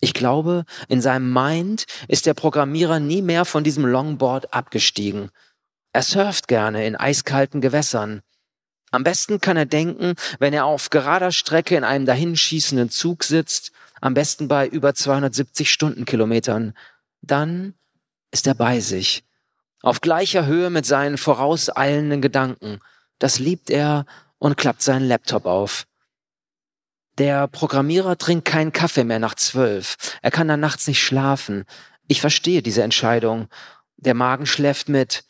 Ich 0.00 0.12
glaube, 0.12 0.64
in 0.88 1.00
seinem 1.00 1.32
Mind 1.32 1.84
ist 2.08 2.26
der 2.26 2.34
Programmierer 2.34 2.98
nie 2.98 3.22
mehr 3.22 3.44
von 3.44 3.62
diesem 3.62 3.86
Longboard 3.86 4.52
abgestiegen. 4.52 5.30
Er 5.92 6.02
surft 6.02 6.48
gerne 6.48 6.84
in 6.84 6.96
eiskalten 6.96 7.60
Gewässern. 7.60 8.22
Am 8.90 9.04
besten 9.04 9.40
kann 9.40 9.56
er 9.56 9.66
denken, 9.66 10.14
wenn 10.40 10.52
er 10.52 10.64
auf 10.64 10.90
gerader 10.90 11.30
Strecke 11.30 11.76
in 11.76 11.84
einem 11.84 12.06
dahinschießenden 12.06 12.90
Zug 12.90 13.22
sitzt, 13.22 13.70
am 14.00 14.14
besten 14.14 14.48
bei 14.48 14.66
über 14.66 14.94
270 14.94 15.70
Stundenkilometern. 15.70 16.74
Dann 17.22 17.74
ist 18.30 18.46
er 18.46 18.54
bei 18.54 18.80
sich, 18.80 19.24
auf 19.82 20.00
gleicher 20.00 20.46
Höhe 20.46 20.70
mit 20.70 20.86
seinen 20.86 21.18
vorauseilenden 21.18 22.20
Gedanken. 22.20 22.80
Das 23.18 23.38
liebt 23.38 23.70
er 23.70 24.06
und 24.38 24.56
klappt 24.56 24.82
seinen 24.82 25.08
Laptop 25.08 25.46
auf. 25.46 25.86
Der 27.18 27.48
Programmierer 27.48 28.16
trinkt 28.16 28.44
keinen 28.44 28.72
Kaffee 28.72 29.04
mehr 29.04 29.18
nach 29.18 29.34
zwölf. 29.34 29.96
Er 30.22 30.30
kann 30.30 30.46
dann 30.46 30.60
nachts 30.60 30.86
nicht 30.86 31.02
schlafen. 31.02 31.64
Ich 32.06 32.20
verstehe 32.20 32.62
diese 32.62 32.82
Entscheidung. 32.82 33.48
Der 33.96 34.14
Magen 34.14 34.46
schläft 34.46 34.88
mit. 34.88 35.24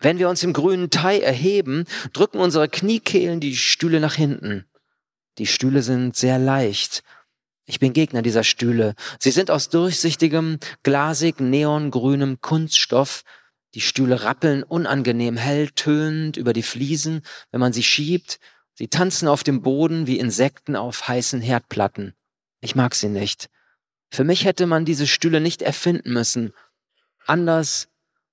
Wenn 0.00 0.18
wir 0.18 0.28
uns 0.28 0.42
im 0.42 0.52
grünen 0.52 0.90
Thai 0.90 1.20
erheben, 1.20 1.84
drücken 2.12 2.38
unsere 2.38 2.68
Kniekehlen 2.68 3.38
die 3.38 3.56
Stühle 3.56 4.00
nach 4.00 4.14
hinten. 4.14 4.66
Die 5.38 5.46
Stühle 5.46 5.82
sind 5.82 6.16
sehr 6.16 6.38
leicht. 6.38 7.04
Ich 7.66 7.78
bin 7.78 7.92
Gegner 7.92 8.22
dieser 8.22 8.44
Stühle. 8.44 8.94
Sie 9.18 9.30
sind 9.30 9.50
aus 9.50 9.70
durchsichtigem, 9.70 10.58
glasig, 10.82 11.40
neongrünem 11.40 12.40
Kunststoff. 12.40 13.24
Die 13.74 13.80
Stühle 13.80 14.22
rappeln 14.22 14.62
unangenehm 14.62 15.36
hell 15.36 15.70
tönend 15.70 16.36
über 16.36 16.52
die 16.52 16.62
Fliesen, 16.62 17.22
wenn 17.50 17.60
man 17.60 17.72
sie 17.72 17.82
schiebt. 17.82 18.38
Sie 18.74 18.88
tanzen 18.88 19.28
auf 19.28 19.42
dem 19.42 19.62
Boden 19.62 20.06
wie 20.06 20.18
Insekten 20.18 20.76
auf 20.76 21.08
heißen 21.08 21.40
Herdplatten. 21.40 22.14
Ich 22.60 22.74
mag 22.74 22.94
sie 22.94 23.08
nicht. 23.08 23.48
Für 24.10 24.24
mich 24.24 24.44
hätte 24.44 24.66
man 24.66 24.84
diese 24.84 25.06
Stühle 25.06 25.40
nicht 25.40 25.62
erfinden 25.62 26.12
müssen. 26.12 26.52
Anders 27.26 27.88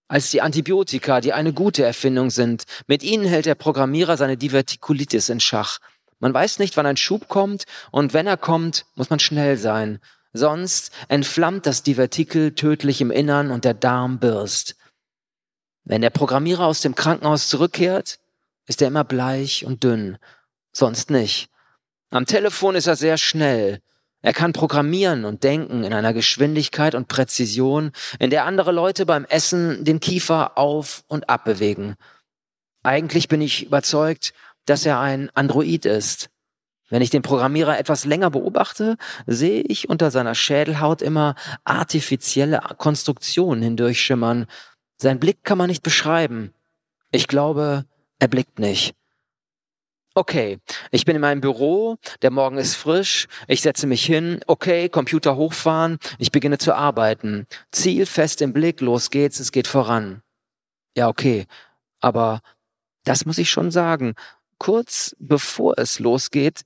als 0.08 0.30
die 0.30 0.42
Antibiotika, 0.42 1.22
die 1.22 1.32
eine 1.32 1.54
gute 1.54 1.86
Erfindung 1.86 2.32
sind. 2.32 2.66
Mit 2.86 3.02
ihnen 3.02 3.26
hält 3.26 3.46
der 3.46 3.56
Programmierer 3.56 4.18
seine 4.18 4.36
Divertikulitis 4.36 5.30
in 5.30 5.40
Schach. 5.40 5.80
Man 6.22 6.34
weiß 6.34 6.60
nicht, 6.60 6.78
wann 6.78 6.86
ein 6.86 6.98
Schub 6.98 7.28
kommt, 7.28 7.66
und 7.90 8.14
wenn 8.14 8.28
er 8.28 8.38
kommt, 8.38 8.86
muss 8.96 9.10
man 9.10 9.20
schnell 9.20 9.58
sein. 9.58 10.00
Sonst 10.34 10.92
entflammt 11.10 11.66
das 11.66 11.84
Divertikel 11.84 12.54
tödlich 12.54 13.02
im 13.02 13.12
Innern 13.12 13.52
und 13.52 13.66
der 13.66 13.74
Darm 13.74 14.20
birst. 14.20 14.78
Wenn 15.84 16.02
der 16.02 16.12
Programmierer 16.12 16.66
aus 16.66 16.82
dem 16.82 16.96
Krankenhaus 16.96 17.50
zurückkehrt, 17.50 18.20
ist 18.68 18.82
er 18.82 18.88
immer 18.88 19.04
bleich 19.04 19.66
und 19.66 19.84
dünn, 19.84 20.18
sonst 20.72 21.10
nicht. 21.10 21.50
Am 22.12 22.28
Telefon 22.28 22.76
ist 22.76 22.88
er 22.88 22.96
sehr 22.96 23.18
schnell. 23.18 23.82
Er 24.22 24.34
kann 24.34 24.54
programmieren 24.54 25.26
und 25.26 25.44
denken 25.44 25.84
in 25.84 25.94
einer 25.94 26.14
Geschwindigkeit 26.14 26.94
und 26.94 27.08
Präzision, 27.08 27.92
in 28.20 28.30
der 28.30 28.46
andere 28.46 28.72
Leute 28.72 29.08
beim 29.08 29.26
Essen 29.26 29.84
den 29.84 30.00
Kiefer 30.00 30.58
auf 30.58 31.04
und 31.08 31.30
ab 31.30 31.46
bewegen. 31.46 31.96
Eigentlich 32.84 33.28
bin 33.28 33.42
ich 33.42 33.66
überzeugt, 33.66 34.34
dass 34.66 34.86
er 34.86 35.00
ein 35.00 35.30
Android 35.34 35.86
ist. 35.86 36.30
Wenn 36.90 37.02
ich 37.02 37.10
den 37.10 37.22
Programmierer 37.22 37.80
etwas 37.80 38.04
länger 38.04 38.30
beobachte, 38.32 38.98
sehe 39.26 39.62
ich 39.62 39.90
unter 39.90 40.12
seiner 40.12 40.36
Schädelhaut 40.36 41.02
immer 41.02 41.36
artifizielle 41.64 42.60
Konstruktionen 42.78 43.64
hindurchschimmern. 43.64 44.46
Sein 44.98 45.20
Blick 45.20 45.44
kann 45.44 45.58
man 45.58 45.70
nicht 45.70 45.84
beschreiben. 45.84 46.54
Ich 47.12 47.28
glaube, 47.28 47.86
er 48.20 48.28
blickt 48.28 48.60
nicht. 48.60 48.94
Okay, 50.14 50.60
ich 50.92 51.06
bin 51.06 51.16
in 51.16 51.22
meinem 51.22 51.40
Büro, 51.40 51.96
der 52.22 52.32
Morgen 52.32 52.58
ist 52.58 52.76
frisch, 52.76 53.30
ich 53.48 53.62
setze 53.62 53.88
mich 53.88 54.06
hin, 54.06 54.42
okay, 54.46 54.90
Computer 54.90 55.38
hochfahren, 55.38 56.00
ich 56.20 56.34
beginne 56.34 56.58
zu 56.58 56.76
arbeiten. 56.76 57.48
Ziel 57.72 58.06
fest 58.06 58.42
im 58.42 58.52
Blick, 58.52 58.82
los 58.82 59.10
geht's, 59.10 59.40
es 59.40 59.54
geht 59.54 59.68
voran. 59.68 60.22
Ja, 60.98 61.08
okay, 61.08 61.46
aber 62.02 62.42
das 63.06 63.26
muss 63.26 63.38
ich 63.38 63.50
schon 63.50 63.72
sagen. 63.72 64.16
Kurz 64.62 65.16
bevor 65.18 65.80
es 65.80 65.98
losgeht, 65.98 66.62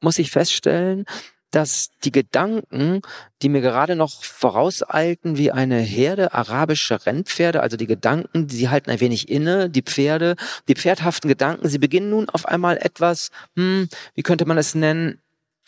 muss 0.00 0.20
ich 0.20 0.30
feststellen, 0.30 1.04
dass 1.50 1.90
die 2.04 2.12
Gedanken, 2.12 3.00
die 3.42 3.48
mir 3.48 3.60
gerade 3.60 3.96
noch 3.96 4.22
vorauseilten, 4.22 5.36
wie 5.36 5.50
eine 5.50 5.80
Herde 5.80 6.32
arabischer 6.32 7.04
Rennpferde, 7.04 7.60
also 7.60 7.76
die 7.76 7.88
Gedanken, 7.88 8.46
die 8.46 8.68
halten 8.68 8.90
ein 8.90 9.00
wenig 9.00 9.28
inne, 9.28 9.68
die 9.68 9.82
Pferde, 9.82 10.36
die 10.68 10.76
pferdhaften 10.76 11.26
Gedanken, 11.26 11.68
sie 11.68 11.78
beginnen 11.78 12.10
nun 12.10 12.28
auf 12.28 12.46
einmal 12.46 12.76
etwas, 12.76 13.30
hm, 13.56 13.88
wie 14.14 14.22
könnte 14.22 14.46
man 14.46 14.58
es 14.58 14.76
nennen, 14.76 15.20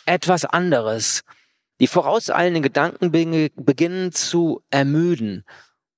etwas 0.04 0.44
anderes. 0.44 1.24
Die 1.80 1.88
vorauseilenden 1.88 2.62
Gedanken 2.62 3.10
beginnen 3.10 4.12
zu 4.12 4.62
ermüden. 4.70 5.42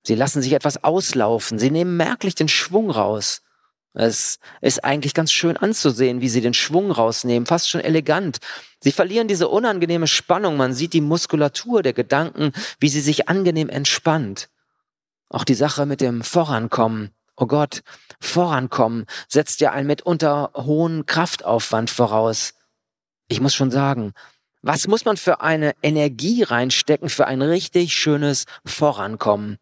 Sie 0.02 0.14
lassen 0.14 0.40
sich 0.40 0.54
etwas 0.54 0.82
auslaufen. 0.82 1.58
Sie 1.58 1.70
nehmen 1.70 1.98
merklich 1.98 2.34
den 2.34 2.48
Schwung 2.48 2.90
raus. 2.90 3.42
Es 3.98 4.38
ist 4.60 4.84
eigentlich 4.84 5.12
ganz 5.12 5.32
schön 5.32 5.56
anzusehen, 5.56 6.20
wie 6.20 6.28
sie 6.28 6.40
den 6.40 6.54
Schwung 6.54 6.92
rausnehmen, 6.92 7.46
fast 7.46 7.68
schon 7.68 7.80
elegant. 7.80 8.38
Sie 8.78 8.92
verlieren 8.92 9.26
diese 9.26 9.48
unangenehme 9.48 10.06
Spannung. 10.06 10.56
Man 10.56 10.72
sieht 10.72 10.92
die 10.92 11.00
Muskulatur 11.00 11.82
der 11.82 11.94
Gedanken, 11.94 12.52
wie 12.78 12.90
sie 12.90 13.00
sich 13.00 13.28
angenehm 13.28 13.68
entspannt. 13.68 14.50
Auch 15.28 15.42
die 15.42 15.54
Sache 15.54 15.84
mit 15.84 16.00
dem 16.00 16.22
Vorankommen. 16.22 17.10
Oh 17.36 17.46
Gott, 17.46 17.82
Vorankommen 18.20 19.04
setzt 19.26 19.60
ja 19.60 19.72
einen 19.72 19.88
mitunter 19.88 20.52
hohen 20.54 21.04
Kraftaufwand 21.04 21.90
voraus. 21.90 22.54
Ich 23.26 23.40
muss 23.40 23.56
schon 23.56 23.72
sagen, 23.72 24.12
was 24.62 24.86
muss 24.86 25.06
man 25.06 25.16
für 25.16 25.40
eine 25.40 25.74
Energie 25.82 26.44
reinstecken 26.44 27.08
für 27.08 27.26
ein 27.26 27.42
richtig 27.42 27.94
schönes 27.94 28.44
Vorankommen? 28.64 29.58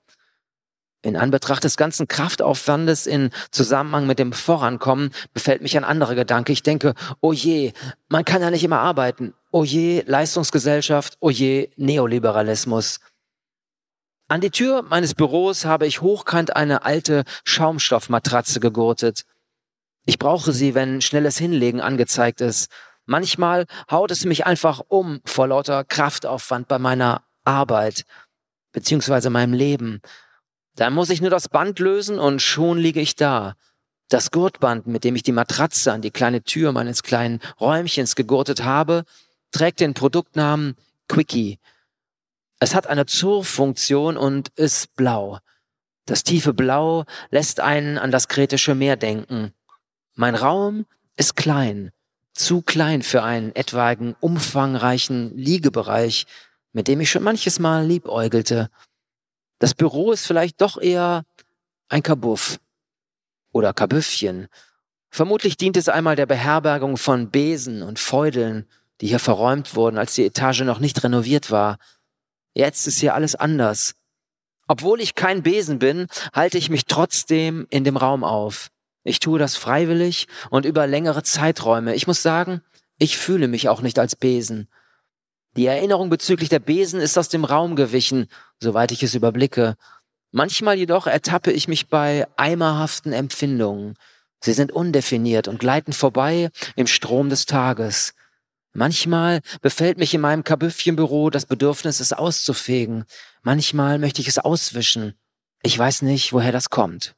In 1.06 1.14
Anbetracht 1.14 1.62
des 1.62 1.76
ganzen 1.76 2.08
Kraftaufwandes 2.08 3.06
in 3.06 3.30
Zusammenhang 3.52 4.08
mit 4.08 4.18
dem 4.18 4.32
Vorankommen 4.32 5.12
befällt 5.32 5.62
mich 5.62 5.76
ein 5.76 5.84
anderer 5.84 6.16
Gedanke. 6.16 6.50
Ich 6.50 6.64
denke, 6.64 6.94
oh 7.20 7.32
je, 7.32 7.74
man 8.08 8.24
kann 8.24 8.42
ja 8.42 8.50
nicht 8.50 8.64
immer 8.64 8.80
arbeiten. 8.80 9.32
Oh 9.52 9.62
je, 9.62 10.02
Leistungsgesellschaft. 10.04 11.16
Oh 11.20 11.30
je, 11.30 11.70
Neoliberalismus. 11.76 12.98
An 14.26 14.40
die 14.40 14.50
Tür 14.50 14.82
meines 14.82 15.14
Büros 15.14 15.64
habe 15.64 15.86
ich 15.86 16.02
hochkant 16.02 16.56
eine 16.56 16.84
alte 16.84 17.22
Schaumstoffmatratze 17.44 18.58
gegurtet. 18.58 19.26
Ich 20.06 20.18
brauche 20.18 20.50
sie, 20.50 20.74
wenn 20.74 21.00
schnelles 21.02 21.38
Hinlegen 21.38 21.80
angezeigt 21.80 22.40
ist. 22.40 22.68
Manchmal 23.04 23.66
haut 23.88 24.10
es 24.10 24.24
mich 24.24 24.44
einfach 24.44 24.82
um 24.88 25.20
vor 25.24 25.46
lauter 25.46 25.84
Kraftaufwand 25.84 26.66
bei 26.66 26.80
meiner 26.80 27.22
Arbeit 27.44 28.06
beziehungsweise 28.72 29.30
meinem 29.30 29.52
Leben. 29.54 30.02
Dann 30.76 30.94
muss 30.94 31.10
ich 31.10 31.20
nur 31.20 31.30
das 31.30 31.48
Band 31.48 31.78
lösen 31.78 32.18
und 32.18 32.40
schon 32.40 32.78
liege 32.78 33.00
ich 33.00 33.16
da. 33.16 33.56
Das 34.08 34.30
Gurtband, 34.30 34.86
mit 34.86 35.04
dem 35.04 35.16
ich 35.16 35.22
die 35.22 35.32
Matratze 35.32 35.92
an 35.92 36.02
die 36.02 36.10
kleine 36.10 36.42
Tür 36.42 36.72
meines 36.72 37.02
kleinen 37.02 37.40
Räumchens 37.60 38.14
gegurtet 38.14 38.62
habe, 38.62 39.04
trägt 39.50 39.80
den 39.80 39.94
Produktnamen 39.94 40.76
Quickie. 41.08 41.58
Es 42.60 42.74
hat 42.74 42.86
eine 42.86 43.06
Zurfunktion 43.06 44.16
und 44.16 44.50
ist 44.50 44.94
blau. 44.94 45.38
Das 46.04 46.22
tiefe 46.22 46.54
Blau 46.54 47.04
lässt 47.30 47.58
einen 47.58 47.98
an 47.98 48.12
das 48.12 48.28
kretische 48.28 48.76
Meer 48.76 48.96
denken. 48.96 49.52
Mein 50.14 50.36
Raum 50.36 50.86
ist 51.16 51.34
klein 51.34 51.90
zu 52.36 52.62
klein 52.62 53.02
für 53.02 53.22
einen 53.22 53.54
etwaigen 53.54 54.14
umfangreichen 54.20 55.36
Liegebereich, 55.36 56.26
mit 56.72 56.88
dem 56.88 57.00
ich 57.00 57.10
schon 57.10 57.22
manches 57.22 57.58
Mal 57.58 57.86
liebäugelte. 57.86 58.70
Das 59.58 59.74
Büro 59.74 60.12
ist 60.12 60.26
vielleicht 60.26 60.60
doch 60.60 60.78
eher 60.80 61.24
ein 61.88 62.02
Kabuff 62.02 62.58
oder 63.52 63.72
Kabüffchen. 63.72 64.48
Vermutlich 65.10 65.56
dient 65.56 65.76
es 65.76 65.88
einmal 65.88 66.16
der 66.16 66.26
Beherbergung 66.26 66.96
von 66.96 67.30
Besen 67.30 67.82
und 67.82 67.98
Feudeln, 67.98 68.66
die 69.00 69.06
hier 69.08 69.18
verräumt 69.18 69.74
wurden, 69.74 69.98
als 69.98 70.14
die 70.14 70.26
Etage 70.26 70.60
noch 70.62 70.78
nicht 70.78 71.02
renoviert 71.02 71.50
war. 71.50 71.78
Jetzt 72.54 72.86
ist 72.86 72.98
hier 72.98 73.14
alles 73.14 73.34
anders. 73.34 73.94
Obwohl 74.68 75.00
ich 75.00 75.14
kein 75.14 75.42
Besen 75.42 75.78
bin, 75.78 76.06
halte 76.32 76.58
ich 76.58 76.70
mich 76.70 76.86
trotzdem 76.86 77.66
in 77.70 77.84
dem 77.84 77.96
Raum 77.96 78.24
auf. 78.24 78.68
Ich 79.04 79.20
tue 79.20 79.38
das 79.38 79.56
freiwillig 79.56 80.26
und 80.50 80.66
über 80.66 80.86
längere 80.86 81.22
Zeiträume. 81.22 81.94
Ich 81.94 82.06
muss 82.06 82.22
sagen, 82.22 82.62
ich 82.98 83.16
fühle 83.16 83.46
mich 83.46 83.68
auch 83.68 83.80
nicht 83.80 83.98
als 83.98 84.16
Besen. 84.16 84.68
Die 85.56 85.66
Erinnerung 85.66 86.10
bezüglich 86.10 86.48
der 86.48 86.58
Besen 86.58 87.00
ist 87.00 87.16
aus 87.16 87.28
dem 87.28 87.44
Raum 87.44 87.76
gewichen, 87.76 88.26
soweit 88.60 88.92
ich 88.92 89.02
es 89.02 89.14
überblicke. 89.14 89.76
Manchmal 90.32 90.76
jedoch 90.76 91.06
ertappe 91.06 91.52
ich 91.52 91.68
mich 91.68 91.88
bei 91.88 92.26
eimerhaften 92.36 93.12
Empfindungen. 93.12 93.96
Sie 94.40 94.52
sind 94.52 94.72
undefiniert 94.72 95.48
und 95.48 95.58
gleiten 95.58 95.92
vorbei 95.92 96.50
im 96.76 96.86
Strom 96.86 97.30
des 97.30 97.46
Tages. 97.46 98.14
Manchmal 98.72 99.40
befällt 99.62 99.96
mich 99.96 100.12
in 100.12 100.20
meinem 100.20 100.44
Kabüffchenbüro 100.44 101.30
das 101.30 101.46
Bedürfnis, 101.46 102.00
es 102.00 102.12
auszufegen. 102.12 103.06
Manchmal 103.42 103.98
möchte 103.98 104.20
ich 104.20 104.28
es 104.28 104.38
auswischen. 104.38 105.18
Ich 105.62 105.78
weiß 105.78 106.02
nicht, 106.02 106.32
woher 106.34 106.52
das 106.52 106.68
kommt. 106.68 107.16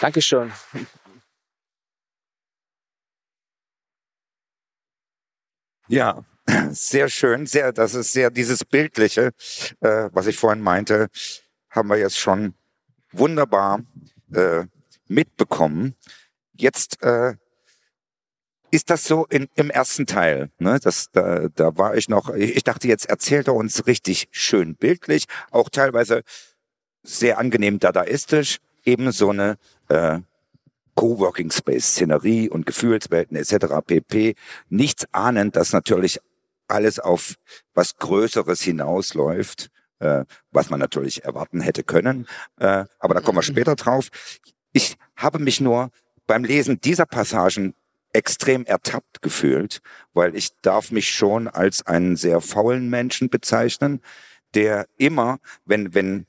Dankeschön. 0.00 0.52
Ja, 5.88 6.24
sehr 6.70 7.08
schön, 7.08 7.46
sehr, 7.46 7.72
das 7.72 7.94
ist 7.94 8.12
sehr 8.12 8.30
dieses 8.30 8.64
Bildliche, 8.64 9.32
äh, 9.80 10.08
was 10.12 10.26
ich 10.26 10.36
vorhin 10.36 10.62
meinte, 10.62 11.08
haben 11.70 11.88
wir 11.88 11.96
jetzt 11.96 12.18
schon 12.18 12.54
wunderbar 13.12 13.80
äh, 14.32 14.64
mitbekommen. 15.08 15.94
Jetzt 16.56 17.02
äh, 17.02 17.34
ist 18.70 18.90
das 18.90 19.04
so 19.04 19.26
in, 19.26 19.48
im 19.54 19.70
ersten 19.70 20.06
Teil. 20.06 20.50
Ne? 20.58 20.78
Das, 20.82 21.10
da, 21.12 21.48
da 21.54 21.76
war 21.76 21.96
ich 21.96 22.08
noch, 22.08 22.34
ich 22.34 22.64
dachte, 22.64 22.88
jetzt 22.88 23.06
erzählt 23.08 23.48
er 23.48 23.54
uns 23.54 23.86
richtig 23.86 24.28
schön 24.32 24.74
bildlich, 24.74 25.26
auch 25.50 25.68
teilweise 25.68 26.22
sehr 27.02 27.38
angenehm 27.38 27.78
dadaistisch, 27.78 28.58
eben 28.84 29.12
so 29.12 29.30
eine 29.30 29.58
äh, 29.88 30.20
Coworking 30.94 31.50
Space, 31.50 31.86
Szenerie 31.86 32.48
und 32.48 32.66
Gefühlswelten 32.66 33.36
etc. 33.36 33.66
pp. 33.84 34.34
Nichts 34.68 35.06
ahnend, 35.12 35.56
dass 35.56 35.72
natürlich 35.72 36.20
alles 36.68 36.98
auf 36.98 37.34
was 37.74 37.96
Größeres 37.96 38.62
hinausläuft, 38.62 39.70
äh, 39.98 40.24
was 40.50 40.70
man 40.70 40.80
natürlich 40.80 41.24
erwarten 41.24 41.60
hätte 41.60 41.82
können. 41.82 42.26
Äh, 42.58 42.84
aber 42.98 43.14
da 43.14 43.20
kommen 43.20 43.38
wir 43.38 43.42
später 43.42 43.76
drauf. 43.76 44.10
Ich 44.72 44.96
habe 45.16 45.38
mich 45.38 45.60
nur 45.60 45.90
beim 46.26 46.44
Lesen 46.44 46.80
dieser 46.80 47.06
Passagen 47.06 47.74
extrem 48.12 48.64
ertappt 48.64 49.22
gefühlt, 49.22 49.80
weil 50.12 50.36
ich 50.36 50.50
darf 50.62 50.90
mich 50.90 51.10
schon 51.10 51.48
als 51.48 51.84
einen 51.86 52.16
sehr 52.16 52.40
faulen 52.40 52.88
Menschen 52.88 53.28
bezeichnen, 53.28 54.00
der 54.54 54.86
immer, 54.96 55.38
wenn, 55.64 55.94
wenn 55.94 56.26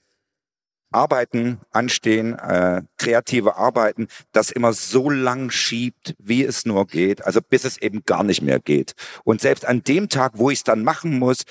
Arbeiten 0.96 1.60
anstehen, 1.72 2.34
äh, 2.40 2.82
kreative 2.98 3.58
Arbeiten, 3.58 4.08
das 4.32 4.50
immer 4.50 4.74
so 4.74 5.10
lang 5.10 5.52
schiebt, 5.52 6.16
wie 6.18 6.44
es 6.44 6.66
nur 6.66 6.88
geht, 6.88 7.24
also 7.26 7.42
bis 7.42 7.66
es 7.66 7.78
eben 7.78 8.04
gar 8.06 8.24
nicht 8.24 8.42
mehr 8.42 8.60
geht. 8.60 8.94
Und 9.24 9.42
selbst 9.42 9.66
an 9.66 9.84
dem 9.84 10.10
Tag, 10.10 10.34
wo 10.36 10.50
ich 10.50 10.60
es 10.60 10.64
dann 10.64 10.84
machen 10.84 11.20
muss, 11.20 11.44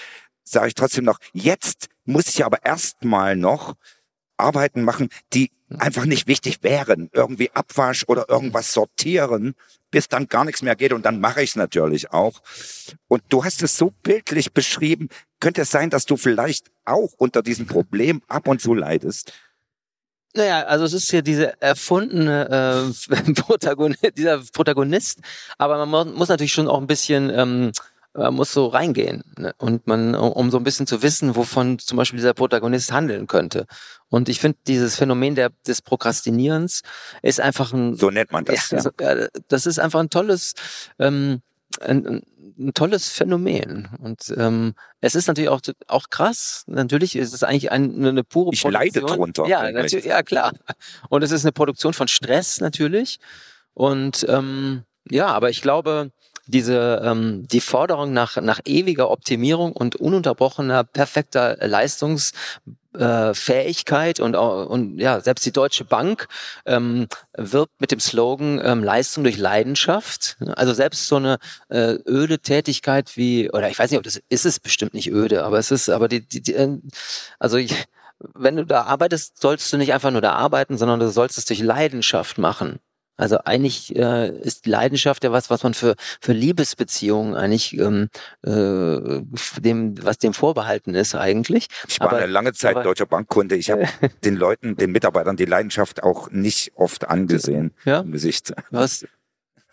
sage 0.43 0.69
ich 0.69 0.75
trotzdem 0.75 1.05
noch, 1.05 1.19
jetzt 1.33 1.89
muss 2.05 2.29
ich 2.29 2.45
aber 2.45 2.65
erstmal 2.65 3.37
noch 3.37 3.75
Arbeiten 4.37 4.83
machen, 4.83 5.09
die 5.33 5.51
einfach 5.79 6.05
nicht 6.05 6.27
wichtig 6.27 6.63
wären. 6.63 7.11
Irgendwie 7.13 7.51
Abwasch 7.53 8.05
oder 8.07 8.29
irgendwas 8.29 8.73
sortieren, 8.73 9.55
bis 9.91 10.09
dann 10.09 10.29
gar 10.29 10.45
nichts 10.45 10.63
mehr 10.63 10.77
geht. 10.77 10.93
Und 10.93 11.05
dann 11.05 11.21
mache 11.21 11.43
ich 11.43 11.51
es 11.51 11.57
natürlich 11.57 12.13
auch. 12.13 12.43
Und 13.09 13.23
du 13.29 13.45
hast 13.45 13.63
es 13.63 13.77
so 13.77 13.93
bildlich 14.03 14.53
beschrieben. 14.53 15.09
Könnte 15.41 15.63
es 15.63 15.71
sein, 15.71 15.91
dass 15.91 16.07
du 16.07 16.17
vielleicht 16.17 16.71
auch 16.85 17.13
unter 17.17 17.43
diesem 17.43 17.67
Problem 17.67 18.23
ab 18.29 18.49
und 18.49 18.61
zu 18.61 18.75
leidest? 18.75 19.33
Naja, 20.37 20.63
also 20.65 20.85
es 20.85 20.93
ist 20.93 21.11
hier 21.11 21.23
diese 21.23 21.61
erfundene 21.63 22.93
äh, 23.09 23.33
Protagonist, 23.35 24.17
dieser 24.17 24.43
Protagonist, 24.53 25.21
aber 25.59 25.87
man 25.87 26.13
muss 26.13 26.29
natürlich 26.29 26.53
schon 26.53 26.67
auch 26.67 26.81
ein 26.81 26.89
bisschen 26.89 27.31
ähm, 27.31 27.71
man 28.15 28.35
muss 28.35 28.53
so 28.53 28.67
reingehen 28.67 29.25
ne? 29.39 29.55
und 29.59 29.87
man, 29.87 30.15
um 30.15 30.51
so 30.51 30.59
ein 30.59 30.65
bisschen 30.65 30.87
zu 30.87 31.03
wissen, 31.03 31.37
wovon 31.37 31.79
zum 31.79 31.97
Beispiel 31.99 32.19
dieser 32.19 32.35
Protagonist 32.35 32.93
handeln 32.93 33.27
könnte. 33.27 33.67
Und 34.09 34.29
ich 34.29 34.41
finde, 34.41 34.59
dieses 34.67 34.97
Phänomen 34.97 35.35
der, 35.35 35.51
des 35.67 35.83
Prokrastinierens 35.83 36.83
ist 37.23 37.41
einfach 37.41 37.73
ein... 37.73 37.97
So 37.97 38.11
nennt 38.11 38.33
man 38.33 38.45
das. 38.45 38.71
Ja, 39.01 39.19
ja. 39.19 39.27
das 39.49 39.67
ist 39.67 39.79
einfach 39.79 40.01
ein 40.01 40.11
tolles... 40.11 40.55
Ähm, 40.99 41.43
ein, 41.81 42.23
ein 42.57 42.73
tolles 42.73 43.09
Phänomen. 43.09 43.89
Und 43.99 44.33
ähm, 44.37 44.75
es 45.01 45.17
ist 45.17 45.27
natürlich 45.27 45.51
auch, 45.51 45.61
auch 45.89 46.09
krass. 46.09 46.65
Natürlich 46.69 47.17
ist 47.17 47.35
es 47.35 47.43
eigentlich 47.43 47.73
ein, 47.73 48.05
eine 48.05 48.23
pure 48.23 48.51
ich 48.53 48.63
Produktion. 48.63 48.87
Ich 48.87 48.95
leide 48.95 49.01
drunter. 49.01 49.47
Ja, 49.47 49.71
natürlich, 49.73 50.05
ja, 50.05 50.23
klar. 50.23 50.53
Und 51.09 51.23
es 51.23 51.33
ist 51.33 51.45
eine 51.45 51.53
Produktion 51.53 51.95
von 51.95 52.07
Stress 52.07 52.61
natürlich. 52.61 53.19
Und 53.73 54.25
ähm, 54.29 54.85
ja, 55.11 55.27
aber 55.27 55.51
ich 55.51 55.63
glaube, 55.63 56.13
diese 56.47 57.03
ähm, 57.05 57.47
die 57.49 57.61
Forderung 57.61 58.13
nach 58.13 58.41
nach 58.41 58.61
ewiger 58.65 59.11
Optimierung 59.11 59.73
und 59.73 59.97
ununterbrochener 59.97 60.85
perfekter 60.85 61.57
Leistungs 61.67 62.33
äh, 62.95 63.35
Fähigkeit 63.35 64.21
und, 64.21 64.37
und 64.37 64.99
ja, 64.99 65.21
selbst 65.21 65.45
die 65.45 65.53
Deutsche 65.53 65.85
Bank 65.85 66.29
ähm, 66.65 67.09
wirbt 67.37 67.81
mit 67.81 67.91
dem 67.91 68.01
Slogan 68.01 68.61
ähm, 68.65 68.85
Leistung 68.85 69.25
durch 69.25 69.37
Leidenschaft. 69.37 70.37
Also 70.57 70.73
selbst 70.73 71.09
so 71.09 71.17
eine 71.17 71.39
äh, 71.69 71.97
öde 72.07 72.39
Tätigkeit 72.39 73.17
wie, 73.17 73.51
oder 73.51 73.69
ich 73.69 73.79
weiß 73.79 73.91
nicht, 73.91 73.99
ob 73.99 74.05
das 74.05 74.21
ist 74.29 74.47
es 74.47 74.61
bestimmt 74.61 74.95
nicht 74.95 75.11
öde, 75.11 75.45
aber 75.45 75.59
es 75.59 75.71
ist, 75.71 75.89
aber 75.89 76.09
die, 76.09 76.21
die, 76.21 76.41
die 76.41 76.55
äh, 76.55 76.79
also 77.39 77.57
ich, 77.57 77.75
wenn 78.35 78.57
du 78.57 78.65
da 78.65 78.83
arbeitest, 78.83 79.41
sollst 79.41 79.73
du 79.73 79.77
nicht 79.77 79.93
einfach 79.93 80.11
nur 80.11 80.23
da 80.23 80.33
arbeiten, 80.33 80.79
sondern 80.79 81.01
du 81.01 81.11
sollst 81.11 81.37
es 81.39 81.45
durch 81.47 81.61
Leidenschaft 81.61 82.39
machen. 82.39 82.79
Also 83.17 83.39
eigentlich 83.45 83.95
äh, 83.95 84.29
ist 84.41 84.67
Leidenschaft 84.67 85.23
ja 85.23 85.31
was, 85.31 85.49
was 85.49 85.63
man 85.63 85.75
für 85.75 85.95
für 86.21 86.33
Liebesbeziehungen 86.33 87.35
eigentlich 87.35 87.79
ähm, 87.79 88.09
äh, 88.43 89.23
dem 89.61 90.05
was 90.05 90.19
dem 90.19 90.35
vorbehalten 90.35 90.95
ist 90.95 91.15
eigentlich. 91.15 91.69
Ich 91.87 92.01
war 92.01 92.09
aber, 92.09 92.19
eine 92.19 92.27
lange 92.27 92.53
Zeit 92.55 92.75
aber, 92.75 92.83
deutscher 92.83 93.07
Bankkunde. 93.07 93.55
Ich 93.57 93.71
habe 93.71 93.85
den 94.25 94.37
Leuten, 94.37 94.77
den 94.77 94.91
Mitarbeitern 94.91 95.37
die 95.37 95.45
Leidenschaft 95.45 96.03
auch 96.03 96.31
nicht 96.31 96.73
oft 96.75 97.09
angesehen 97.09 97.73
ja? 97.85 98.01
im 98.01 98.11
Gesicht. 98.11 98.53
Was? 98.71 99.07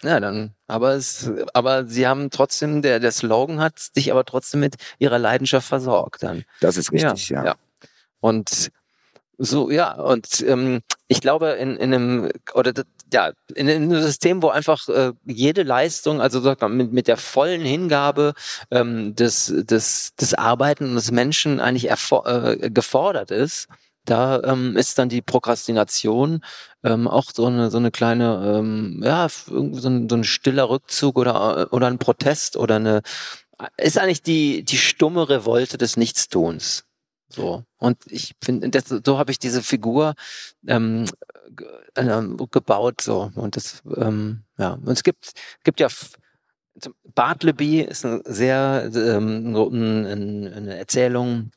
Ja, 0.04 0.20
dann, 0.20 0.54
aber 0.68 0.94
es, 0.94 1.32
aber 1.54 1.86
sie 1.86 2.08
haben 2.08 2.32
trotzdem, 2.32 2.82
der, 2.82 3.00
der 3.00 3.12
Slogan 3.12 3.60
hat 3.60 3.96
dich 3.96 4.12
aber 4.12 4.26
trotzdem 4.26 4.60
mit 4.60 4.76
ihrer 4.98 5.20
Leidenschaft 5.20 5.68
versorgt 5.68 6.24
dann. 6.24 6.44
Das 6.60 6.78
ist 6.78 6.92
richtig, 6.92 7.30
ja. 7.30 7.40
ja. 7.40 7.46
ja. 7.46 7.56
Und 8.20 8.72
so, 9.38 9.72
ja, 9.72 9.94
und 9.94 10.42
ähm, 10.48 10.82
ich 11.08 11.22
glaube, 11.22 11.50
in, 11.52 11.76
in 11.76 11.94
einem, 11.94 12.32
oder 12.54 12.74
ja, 13.14 13.32
in, 13.56 13.68
in 13.68 13.84
einem 13.84 14.02
System, 14.02 14.42
wo 14.42 14.50
einfach 14.50 14.88
äh, 14.90 15.12
jede 15.26 15.64
Leistung, 15.64 16.22
also 16.22 16.40
sagt 16.42 16.62
man, 16.62 16.76
mit, 16.78 16.94
mit 16.94 17.08
der 17.08 17.18
vollen 17.18 17.62
Hingabe 17.62 18.34
ähm, 18.72 19.16
des, 19.16 19.54
des, 19.56 20.16
des 20.16 20.34
Arbeiten 20.34 20.96
des 20.96 21.12
Menschen 21.12 21.60
eigentlich 21.60 21.90
äh, 21.90 22.70
gefordert 22.70 23.32
ist, 23.32 23.68
da 24.06 24.42
ähm, 24.44 24.76
ist 24.76 24.98
dann 24.98 25.10
die 25.10 25.22
Prokrastination 25.22 26.44
ähm, 26.84 27.08
auch 27.08 27.26
so 27.32 27.46
eine 27.46 27.70
so 27.70 27.78
eine 27.78 27.92
kleine 27.92 28.58
ähm, 28.58 29.02
ja 29.04 29.28
so 29.30 29.60
ein, 29.62 30.10
so 30.10 30.16
ein 30.16 30.24
stiller 30.24 30.70
Rückzug 30.70 31.20
oder 31.20 31.72
oder 31.72 31.86
ein 31.86 32.00
Protest 32.00 32.58
oder 32.58 32.78
eine 32.78 33.02
ist 33.78 34.00
eigentlich 34.00 34.24
die 34.24 34.64
die 34.64 34.80
stumme 34.80 35.30
Revolte 35.30 35.78
des 35.78 35.98
Nichtstuns 35.98 36.86
so. 37.32 37.64
Und 37.78 37.98
ich 38.08 38.36
finde, 38.44 38.70
so 39.06 39.18
habe 39.18 39.32
ich 39.32 39.40
diese 39.40 39.62
Figur 39.64 40.16
ähm, 40.68 41.06
äh, 41.96 42.28
gebaut. 42.52 43.02
So. 43.02 43.32
Und 43.36 43.56
das, 43.56 43.84
ähm, 43.96 44.44
ja. 44.58 44.74
Und 44.74 44.90
es 44.90 45.04
gibt, 45.04 45.32
gibt 45.64 45.80
ja 45.80 45.88
Bartleby 47.16 47.82
ist 47.82 48.06
eine 48.06 48.22
sehr 48.26 48.90
ähm, 48.96 49.56
eine 49.56 50.78
Erzählung 50.78 51.52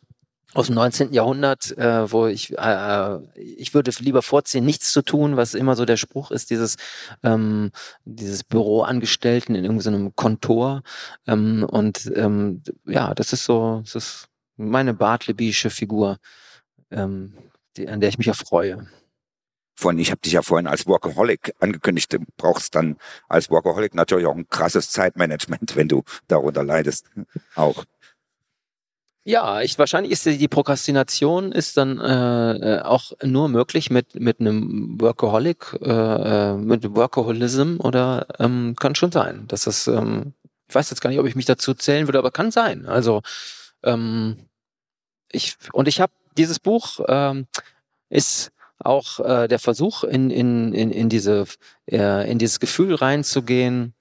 aus 0.54 0.66
dem 0.66 0.76
19. 0.76 1.12
Jahrhundert, 1.12 1.76
äh, 1.76 2.10
wo 2.10 2.26
ich 2.26 2.56
äh, 2.56 3.18
ich 3.34 3.74
würde 3.74 3.90
lieber 3.98 4.22
vorziehen, 4.22 4.64
nichts 4.64 4.92
zu 4.92 5.02
tun, 5.02 5.36
was 5.36 5.54
immer 5.54 5.76
so 5.76 5.84
der 5.84 5.96
Spruch 5.96 6.30
ist, 6.30 6.50
dieses 6.50 6.76
ähm, 7.22 7.70
dieses 8.04 8.44
Büroangestellten 8.44 9.54
in 9.54 9.64
irgendeinem 9.64 10.14
Kontor 10.14 10.82
ähm, 11.26 11.66
und 11.68 12.10
ähm, 12.14 12.62
ja, 12.86 13.14
das 13.14 13.32
ist 13.32 13.44
so, 13.44 13.80
das 13.84 13.94
ist 13.94 14.28
meine 14.56 14.94
bartlebische 14.94 15.70
Figur, 15.70 16.18
ähm, 16.90 17.34
die, 17.76 17.88
an 17.88 18.00
der 18.00 18.08
ich 18.08 18.18
mich 18.18 18.28
erfreue. 18.28 18.86
Von, 19.74 19.98
ich 19.98 20.10
habe 20.10 20.20
dich 20.20 20.32
ja 20.32 20.42
vorhin 20.42 20.66
als 20.66 20.86
Workaholic 20.86 21.54
angekündigt. 21.58 22.12
Du 22.12 22.18
brauchst 22.36 22.74
dann 22.74 22.96
als 23.28 23.50
Workaholic 23.50 23.94
natürlich 23.94 24.26
auch 24.26 24.36
ein 24.36 24.48
krasses 24.48 24.90
Zeitmanagement, 24.90 25.74
wenn 25.76 25.88
du 25.88 26.02
darunter 26.28 26.62
leidest. 26.62 27.06
Auch. 27.56 27.84
Ja, 29.26 29.62
ich 29.62 29.78
wahrscheinlich 29.78 30.12
ist 30.12 30.26
die, 30.26 30.48
Prokrastination 30.48 31.50
ist 31.50 31.78
dann 31.78 31.98
äh, 31.98 32.76
äh 32.76 32.82
auch 32.82 33.12
nur 33.22 33.48
möglich 33.48 33.90
mit 33.90 34.20
mit 34.20 34.38
einem 34.38 35.00
Workaholic, 35.00 35.78
äh, 35.80 35.90
äh, 35.90 36.54
mit 36.56 36.94
Workaholism 36.94 37.76
oder 37.78 38.26
ähm, 38.38 38.76
kann 38.78 38.94
schon 38.94 39.12
sein. 39.12 39.46
dass 39.48 39.64
Das 39.64 39.86
ähm, 39.88 40.34
ich 40.68 40.74
weiß 40.74 40.90
jetzt 40.90 41.00
gar 41.00 41.10
nicht, 41.10 41.18
ob 41.18 41.26
ich 41.26 41.36
mich 41.36 41.46
dazu 41.46 41.74
zählen 41.74 42.06
würde, 42.06 42.18
aber 42.18 42.30
kann 42.30 42.50
sein. 42.50 42.86
Also 42.86 43.22
ähm, 43.82 44.48
ich, 45.30 45.56
und 45.72 45.88
ich 45.88 46.00
habe 46.00 46.12
dieses 46.36 46.58
Buch 46.58 47.00
ähm, 47.06 47.46
ist 48.08 48.52
auch 48.78 49.20
äh, 49.20 49.48
der 49.48 49.58
Versuch, 49.58 50.04
in, 50.04 50.30
in, 50.30 50.72
in, 50.72 50.90
in, 50.90 51.08
diese, 51.08 51.44
äh, 51.90 52.30
in 52.30 52.38
dieses 52.38 52.60
Gefühl 52.60 52.94
reinzugehen, 52.94 53.94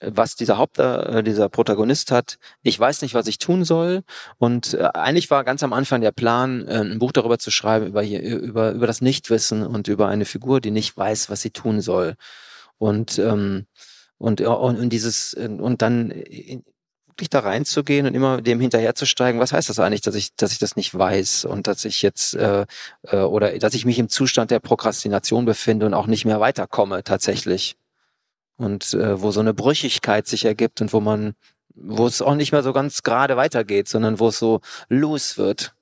was 0.00 0.36
dieser 0.36 0.58
Haupt, 0.58 0.78
äh, 0.78 1.22
dieser 1.22 1.48
Protagonist 1.48 2.10
hat. 2.10 2.38
Ich 2.62 2.78
weiß 2.78 3.02
nicht, 3.02 3.14
was 3.14 3.26
ich 3.26 3.38
tun 3.38 3.64
soll. 3.64 4.02
Und 4.38 4.74
äh, 4.74 4.90
eigentlich 4.94 5.30
war 5.30 5.44
ganz 5.44 5.62
am 5.62 5.72
Anfang 5.72 6.00
der 6.00 6.12
Plan, 6.12 6.66
äh, 6.66 6.80
ein 6.80 6.98
Buch 6.98 7.12
darüber 7.12 7.38
zu 7.38 7.50
schreiben, 7.50 7.86
über, 7.86 8.04
über, 8.04 8.72
über 8.72 8.86
das 8.86 9.00
Nichtwissen 9.00 9.66
und 9.66 9.88
über 9.88 10.08
eine 10.08 10.24
Figur, 10.24 10.60
die 10.60 10.70
nicht 10.70 10.96
weiß, 10.96 11.30
was 11.30 11.40
sie 11.40 11.50
tun 11.50 11.80
soll. 11.80 12.14
Und, 12.76 13.18
ähm, 13.18 13.66
und, 14.18 14.40
und, 14.40 14.78
und 14.78 14.90
dieses, 14.90 15.34
und 15.34 15.82
dann 15.82 16.12
wirklich 17.18 17.30
da 17.30 17.40
reinzugehen 17.40 18.06
und 18.06 18.14
immer 18.14 18.40
dem 18.40 18.60
hinterherzusteigen, 18.60 19.40
was 19.40 19.52
heißt 19.52 19.68
das 19.68 19.80
eigentlich, 19.80 20.02
dass 20.02 20.14
ich, 20.14 20.36
dass 20.36 20.52
ich 20.52 20.58
das 20.58 20.76
nicht 20.76 20.96
weiß 20.96 21.46
und 21.46 21.66
dass 21.66 21.84
ich 21.84 22.00
jetzt 22.00 22.34
äh, 22.34 22.64
äh, 23.02 23.16
oder 23.16 23.58
dass 23.58 23.74
ich 23.74 23.84
mich 23.84 23.98
im 23.98 24.08
Zustand 24.08 24.52
der 24.52 24.60
Prokrastination 24.60 25.44
befinde 25.44 25.86
und 25.86 25.94
auch 25.94 26.06
nicht 26.06 26.24
mehr 26.24 26.38
weiterkomme 26.38 27.02
tatsächlich. 27.02 27.76
Und 28.56 28.94
äh, 28.94 29.20
wo 29.20 29.32
so 29.32 29.40
eine 29.40 29.52
Brüchigkeit 29.52 30.28
sich 30.28 30.44
ergibt 30.44 30.80
und 30.80 30.92
wo 30.92 31.00
man, 31.00 31.34
wo 31.74 32.06
es 32.06 32.22
auch 32.22 32.36
nicht 32.36 32.52
mehr 32.52 32.62
so 32.62 32.72
ganz 32.72 33.02
gerade 33.02 33.36
weitergeht, 33.36 33.88
sondern 33.88 34.20
wo 34.20 34.28
es 34.28 34.38
so 34.38 34.60
loose 34.88 35.38
wird. 35.38 35.74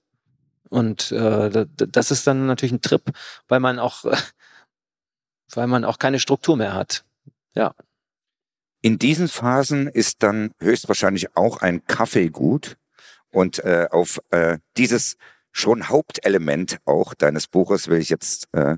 Und 0.70 1.12
äh, 1.12 1.66
das 1.77 2.11
ist 2.11 2.27
dann 2.27 2.46
natürlich 2.46 2.72
ein 2.72 2.81
Trip, 2.81 3.03
weil 3.46 3.61
man 3.61 3.79
auch, 3.79 4.05
weil 5.55 5.66
man 5.66 5.85
auch 5.85 5.99
keine 5.99 6.18
Struktur 6.18 6.57
mehr 6.57 6.72
hat. 6.72 7.05
Ja. 7.55 7.75
In 8.83 8.99
diesen 8.99 9.29
Phasen 9.29 9.89
ist 9.89 10.23
dann 10.23 10.53
höchstwahrscheinlich 10.61 11.37
auch 11.37 11.59
ein 11.59 11.85
Kaffee 11.87 12.29
gut. 12.29 12.77
Und 13.31 13.59
äh, 13.65 13.89
auf 13.91 14.21
äh, 14.31 14.59
dieses 14.77 15.17
schon 15.53 15.89
Hauptelement 15.89 16.79
auch 16.85 17.15
deines 17.15 17.47
Buches 17.49 17.89
will 17.89 17.99
ich 17.99 18.11
jetzt 18.11 18.49
äh, 18.53 18.77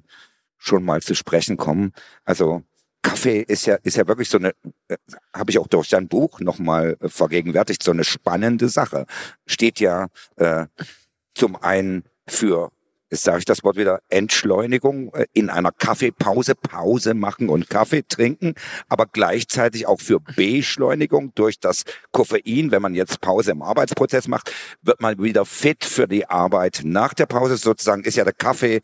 schon 0.56 0.84
mal 0.84 1.02
zu 1.02 1.14
sprechen 1.14 1.56
kommen. 1.56 1.92
Also 2.24 2.62
Kaffee 3.02 3.40
ist 3.40 3.66
ja 3.66 3.76
ist 3.82 3.96
ja 3.96 4.06
wirklich 4.06 4.28
so 4.28 4.38
eine 4.38 4.52
äh, 4.88 4.96
habe 5.34 5.50
ich 5.50 5.58
auch 5.58 5.66
durch 5.66 5.88
dein 5.88 6.08
Buch 6.08 6.40
noch 6.40 6.58
mal 6.58 6.96
äh, 7.00 7.08
vergegenwärtigt 7.08 7.82
so 7.82 7.90
eine 7.90 8.04
spannende 8.04 8.68
Sache. 8.68 9.06
Steht 9.46 9.80
ja 9.80 10.08
äh, 10.36 10.66
zum 11.34 11.56
einen 11.56 12.04
für 12.26 12.70
jetzt 13.10 13.24
sage 13.24 13.38
ich 13.38 13.44
das 13.44 13.64
Wort 13.64 13.76
wieder, 13.76 14.00
Entschleunigung 14.08 15.12
äh, 15.14 15.26
in 15.32 15.50
einer 15.50 15.72
Kaffeepause, 15.72 16.54
Pause 16.54 17.14
machen 17.14 17.48
und 17.48 17.70
Kaffee 17.70 18.02
trinken, 18.06 18.54
aber 18.88 19.06
gleichzeitig 19.06 19.86
auch 19.86 20.00
für 20.00 20.20
Beschleunigung 20.20 21.32
durch 21.34 21.60
das 21.60 21.84
Koffein. 22.12 22.70
Wenn 22.70 22.82
man 22.82 22.94
jetzt 22.94 23.20
Pause 23.20 23.52
im 23.52 23.62
Arbeitsprozess 23.62 24.28
macht, 24.28 24.52
wird 24.82 25.00
man 25.00 25.22
wieder 25.22 25.44
fit 25.44 25.84
für 25.84 26.06
die 26.06 26.26
Arbeit 26.26 26.82
nach 26.84 27.14
der 27.14 27.26
Pause. 27.26 27.56
Sozusagen 27.56 28.04
ist 28.04 28.16
ja 28.16 28.24
der 28.24 28.32
Kaffee 28.32 28.80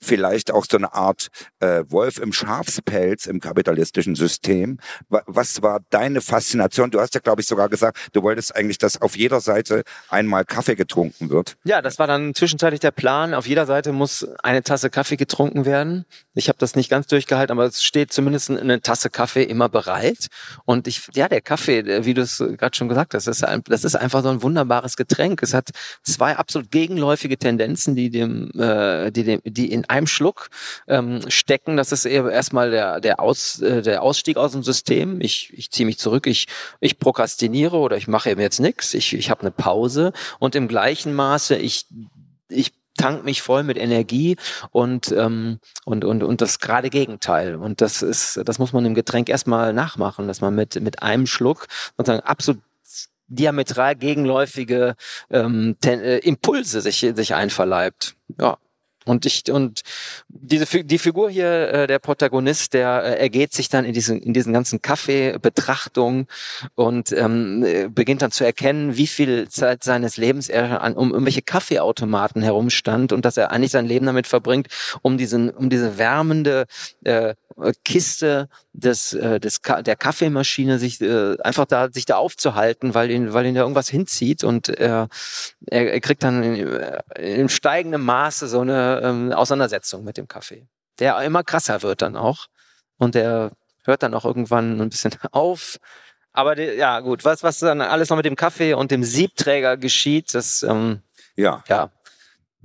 vielleicht 0.00 0.50
auch 0.50 0.66
so 0.70 0.76
eine 0.76 0.92
Art 0.94 1.28
äh, 1.60 1.84
Wolf 1.88 2.18
im 2.18 2.32
Schafspelz 2.32 3.26
im 3.26 3.40
kapitalistischen 3.40 4.14
System. 4.14 4.78
Was 5.08 5.62
war 5.62 5.80
deine 5.90 6.20
Faszination? 6.20 6.90
Du 6.90 7.00
hast 7.00 7.14
ja, 7.14 7.20
glaube 7.20 7.40
ich, 7.40 7.46
sogar 7.46 7.68
gesagt, 7.68 7.98
du 8.12 8.22
wolltest 8.22 8.54
eigentlich, 8.54 8.78
dass 8.78 9.00
auf 9.00 9.16
jeder 9.16 9.40
Seite 9.40 9.82
einmal 10.08 10.44
Kaffee 10.44 10.74
getrunken 10.74 11.30
wird. 11.30 11.56
Ja, 11.64 11.82
das 11.82 11.98
war 11.98 12.06
dann 12.06 12.34
zwischenzeitlich 12.34 12.80
der 12.80 12.90
Plan. 12.90 13.34
Auf 13.34 13.46
jeder 13.46 13.66
Seite 13.66 13.92
muss 13.92 14.26
eine 14.42 14.62
Tasse 14.62 14.90
Kaffee 14.90 15.16
getrunken 15.16 15.64
werden. 15.64 16.04
Ich 16.34 16.48
habe 16.48 16.58
das 16.58 16.76
nicht 16.76 16.90
ganz 16.90 17.06
durchgehalten, 17.06 17.56
aber 17.56 17.66
es 17.66 17.82
steht 17.82 18.12
zumindest 18.12 18.50
eine 18.50 18.80
Tasse 18.80 19.10
Kaffee 19.10 19.42
immer 19.42 19.68
bereit. 19.68 20.26
Und 20.64 20.86
ich, 20.86 21.08
ja, 21.14 21.28
der 21.28 21.40
Kaffee, 21.40 22.04
wie 22.04 22.14
du 22.14 22.22
es 22.22 22.38
gerade 22.38 22.76
schon 22.76 22.88
gesagt 22.88 23.14
hast, 23.14 23.26
das 23.26 23.42
ist, 23.84 23.96
einfach 23.96 24.22
so 24.22 24.28
ein 24.28 24.42
wunderbares 24.42 24.96
Getränk. 24.96 25.42
Es 25.42 25.54
hat 25.54 25.70
zwei 26.02 26.36
absolut 26.36 26.70
gegenläufige 26.70 27.38
Tendenzen, 27.38 27.94
die 27.94 28.10
dem, 28.10 28.50
äh, 28.58 29.10
die 29.10 29.24
dem, 29.24 29.40
die 29.44 29.72
in 29.72 29.85
einem 29.90 30.06
Schluck 30.06 30.50
ähm, 30.88 31.20
stecken. 31.28 31.76
Das 31.76 31.92
ist 31.92 32.04
eher 32.04 32.28
erstmal 32.28 32.70
der, 32.70 33.00
der, 33.00 33.20
Aus, 33.20 33.60
äh, 33.60 33.82
der 33.82 34.02
Ausstieg 34.02 34.36
aus 34.36 34.52
dem 34.52 34.62
System. 34.62 35.20
Ich, 35.20 35.52
ich 35.54 35.70
ziehe 35.70 35.86
mich 35.86 35.98
zurück, 35.98 36.26
ich, 36.26 36.46
ich 36.80 36.98
prokrastiniere 36.98 37.76
oder 37.76 37.96
ich 37.96 38.08
mache 38.08 38.30
eben 38.30 38.40
jetzt 38.40 38.60
nichts. 38.60 38.94
Ich, 38.94 39.14
ich 39.14 39.30
habe 39.30 39.42
eine 39.42 39.50
Pause 39.50 40.12
und 40.38 40.54
im 40.54 40.68
gleichen 40.68 41.14
Maße, 41.14 41.56
ich, 41.56 41.86
ich 42.48 42.72
tank 42.96 43.24
mich 43.24 43.42
voll 43.42 43.62
mit 43.62 43.76
Energie 43.76 44.36
und 44.70 45.12
ähm, 45.12 45.60
und 45.84 46.04
und 46.04 46.22
und 46.22 46.40
das 46.40 46.58
gerade 46.58 46.90
Gegenteil 46.90 47.56
und 47.56 47.80
das 47.80 48.02
ist 48.02 48.40
das 48.44 48.58
muss 48.58 48.72
man 48.72 48.84
im 48.86 48.94
Getränk 48.94 49.28
erstmal 49.28 49.72
nachmachen, 49.72 50.26
dass 50.28 50.40
man 50.40 50.54
mit 50.54 50.80
mit 50.80 51.02
einem 51.02 51.26
Schluck 51.26 51.66
sozusagen 51.96 52.24
absolut 52.24 52.62
diametral 53.28 53.96
gegenläufige 53.96 54.94
ähm, 55.30 55.76
ten, 55.80 56.00
äh, 56.00 56.18
Impulse 56.18 56.80
sich 56.80 57.00
sich 57.00 57.34
einverleibt. 57.34 58.16
Ja, 58.38 58.58
und 59.06 59.24
ich, 59.24 59.50
und 59.50 59.82
diese 60.28 60.84
die 60.84 60.98
Figur 60.98 61.30
hier, 61.30 61.68
äh, 61.72 61.86
der 61.86 61.98
Protagonist, 61.98 62.74
der 62.74 63.02
äh, 63.04 63.20
ergeht 63.20 63.52
sich 63.52 63.68
dann 63.68 63.84
in 63.84 63.94
diesen 63.94 64.20
in 64.20 64.32
diesen 64.32 64.52
ganzen 64.52 64.82
Kaffeebetrachtungen 64.82 66.26
und 66.74 67.12
ähm, 67.12 67.64
äh, 67.64 67.88
beginnt 67.88 68.22
dann 68.22 68.32
zu 68.32 68.44
erkennen, 68.44 68.96
wie 68.96 69.06
viel 69.06 69.48
Zeit 69.48 69.84
seines 69.84 70.16
Lebens 70.16 70.48
er 70.48 70.82
an 70.82 70.94
um 70.94 71.12
irgendwelche 71.12 71.42
Kaffeeautomaten 71.42 72.42
herumstand 72.42 73.12
und 73.12 73.24
dass 73.24 73.36
er 73.36 73.52
eigentlich 73.52 73.70
sein 73.70 73.86
Leben 73.86 74.06
damit 74.06 74.26
verbringt, 74.26 74.68
um 75.02 75.16
diesen 75.16 75.50
um 75.50 75.70
diese 75.70 75.98
wärmende 75.98 76.66
äh, 77.04 77.34
Kiste 77.84 78.48
des, 78.72 79.14
äh, 79.14 79.40
des 79.40 79.60
der 79.62 79.96
Kaffeemaschine 79.96 80.78
sich 80.78 81.00
äh, 81.00 81.36
einfach 81.40 81.64
da 81.64 81.90
sich 81.90 82.04
da 82.04 82.16
aufzuhalten, 82.16 82.94
weil 82.94 83.10
ihn 83.10 83.32
weil 83.32 83.46
ihn 83.46 83.54
da 83.54 83.62
irgendwas 83.62 83.88
hinzieht 83.88 84.44
und 84.44 84.68
er 84.68 85.08
er, 85.66 85.92
er 85.92 86.00
kriegt 86.00 86.22
dann 86.22 86.42
in, 86.42 86.66
äh, 86.66 87.00
in 87.18 87.48
steigendem 87.48 88.02
Maße 88.04 88.48
so 88.48 88.60
eine 88.60 89.00
ähm, 89.02 89.32
Auseinandersetzung 89.32 90.04
mit 90.04 90.18
dem 90.18 90.28
Kaffee, 90.28 90.66
der 90.98 91.18
immer 91.22 91.44
krasser 91.44 91.82
wird 91.82 92.02
dann 92.02 92.16
auch 92.16 92.46
und 92.98 93.14
der 93.14 93.52
hört 93.84 94.02
dann 94.02 94.14
auch 94.14 94.24
irgendwann 94.24 94.80
ein 94.80 94.90
bisschen 94.90 95.14
auf. 95.32 95.78
Aber 96.32 96.54
die, 96.54 96.64
ja 96.64 97.00
gut, 97.00 97.24
was 97.24 97.42
was 97.42 97.58
dann 97.60 97.80
alles 97.80 98.10
noch 98.10 98.16
mit 98.18 98.26
dem 98.26 98.36
Kaffee 98.36 98.74
und 98.74 98.90
dem 98.90 99.02
Siebträger 99.02 99.78
geschieht, 99.78 100.34
das 100.34 100.62
ähm, 100.62 101.00
Ja. 101.36 101.64
ja. 101.68 101.90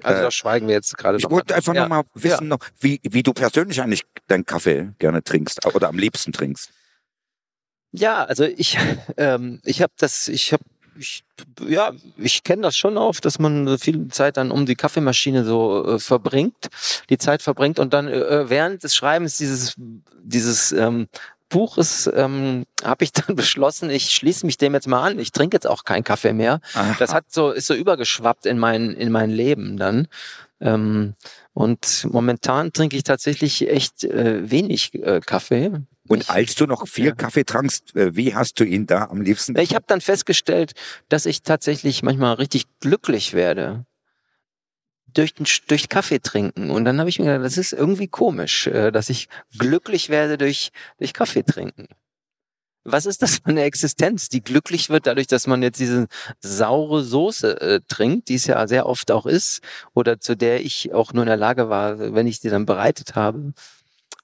Also 0.03 0.19
Äh, 0.19 0.23
da 0.23 0.31
schweigen 0.31 0.67
wir 0.67 0.75
jetzt 0.75 0.97
gerade 0.97 1.17
Ich 1.17 1.29
wollte 1.29 1.55
einfach 1.55 1.73
ja. 1.73 1.83
noch 1.83 1.89
mal 1.89 2.03
wissen, 2.13 2.47
noch, 2.47 2.59
wie, 2.79 2.99
wie 3.03 3.23
du 3.23 3.33
persönlich 3.33 3.81
eigentlich 3.81 4.03
deinen 4.27 4.45
Kaffee 4.45 4.93
gerne 4.99 5.23
trinkst 5.23 5.65
oder 5.65 5.89
am 5.89 5.97
liebsten 5.97 6.31
trinkst. 6.31 6.71
Ja, 7.91 8.23
also 8.23 8.45
ich, 8.45 8.77
ähm, 9.17 9.59
ich 9.63 9.81
habe 9.81 9.93
das, 9.97 10.27
ich 10.27 10.53
habe, 10.53 10.63
ich, 10.97 11.23
ja, 11.67 11.93
ich 12.17 12.43
kenne 12.43 12.63
das 12.63 12.75
schon 12.75 12.97
oft, 12.97 13.23
dass 13.25 13.39
man 13.39 13.67
so 13.67 13.77
viel 13.77 14.07
Zeit 14.09 14.37
dann 14.37 14.51
um 14.51 14.65
die 14.65 14.75
Kaffeemaschine 14.75 15.45
so 15.45 15.95
äh, 15.95 15.99
verbringt, 15.99 16.69
die 17.09 17.17
Zeit 17.17 17.41
verbringt 17.41 17.79
und 17.79 17.93
dann 17.93 18.07
äh, 18.07 18.49
während 18.49 18.83
des 18.83 18.95
Schreibens 18.95 19.37
dieses, 19.37 19.75
dieses 20.23 20.71
ähm, 20.71 21.07
Buches 21.51 22.09
ähm, 22.13 22.65
habe 22.83 23.03
ich 23.03 23.11
dann 23.11 23.35
beschlossen, 23.35 23.91
ich 23.91 24.09
schließe 24.09 24.45
mich 24.45 24.57
dem 24.57 24.73
jetzt 24.73 24.87
mal 24.87 25.11
an. 25.11 25.19
Ich 25.19 25.31
trinke 25.31 25.55
jetzt 25.55 25.67
auch 25.67 25.83
keinen 25.83 26.03
Kaffee 26.03 26.33
mehr. 26.33 26.59
Das 26.97 27.13
hat 27.13 27.25
so 27.29 27.51
ist 27.51 27.67
so 27.67 27.75
übergeschwappt 27.75 28.47
in 28.47 28.57
mein 28.57 28.91
in 28.91 29.11
mein 29.11 29.29
Leben 29.29 29.77
dann. 29.77 30.07
Ähm, 30.59 31.15
und 31.53 32.07
momentan 32.09 32.73
trinke 32.73 32.95
ich 32.95 33.03
tatsächlich 33.03 33.69
echt 33.69 34.03
äh, 34.03 34.49
wenig 34.49 34.93
äh, 34.95 35.19
Kaffee. 35.19 35.71
Und 36.07 36.29
als 36.29 36.55
du 36.55 36.65
noch 36.65 36.87
viel 36.87 37.07
ja. 37.07 37.15
Kaffee 37.15 37.43
trankst, 37.43 37.95
äh, 37.95 38.15
wie 38.15 38.35
hast 38.35 38.59
du 38.59 38.63
ihn 38.63 38.85
da 38.85 39.05
am 39.05 39.21
liebsten? 39.21 39.57
ich 39.57 39.75
habe 39.75 39.85
dann 39.87 40.01
festgestellt, 40.01 40.73
dass 41.09 41.25
ich 41.25 41.41
tatsächlich 41.43 42.03
manchmal 42.03 42.35
richtig 42.35 42.65
glücklich 42.79 43.33
werde 43.33 43.85
durch 45.13 45.33
den, 45.33 45.45
durch 45.67 45.89
Kaffee 45.89 46.19
trinken. 46.19 46.69
Und 46.71 46.85
dann 46.85 46.99
habe 46.99 47.09
ich 47.09 47.19
mir 47.19 47.25
gedacht, 47.25 47.45
das 47.45 47.57
ist 47.57 47.73
irgendwie 47.73 48.07
komisch, 48.07 48.67
äh, 48.67 48.91
dass 48.91 49.09
ich 49.09 49.27
glücklich 49.57 50.09
werde 50.09 50.37
durch 50.37 50.71
durch 50.97 51.13
Kaffee 51.13 51.43
trinken. 51.43 51.87
Was 52.83 53.05
ist 53.05 53.21
das 53.21 53.37
für 53.37 53.47
eine 53.47 53.61
Existenz, 53.61 54.27
die 54.29 54.43
glücklich 54.43 54.89
wird 54.89 55.05
dadurch, 55.05 55.27
dass 55.27 55.45
man 55.45 55.61
jetzt 55.61 55.79
diese 55.79 56.07
saure 56.39 57.03
Soße 57.03 57.61
äh, 57.61 57.81
trinkt, 57.87 58.29
die 58.29 58.35
es 58.35 58.47
ja 58.47 58.67
sehr 58.67 58.87
oft 58.87 59.11
auch 59.11 59.27
ist, 59.27 59.61
oder 59.93 60.19
zu 60.19 60.35
der 60.35 60.65
ich 60.65 60.91
auch 60.91 61.13
nur 61.13 61.23
in 61.23 61.27
der 61.27 61.37
Lage 61.37 61.69
war, 61.69 61.99
wenn 61.99 62.25
ich 62.25 62.39
die 62.39 62.49
dann 62.49 62.65
bereitet 62.65 63.15
habe. 63.15 63.53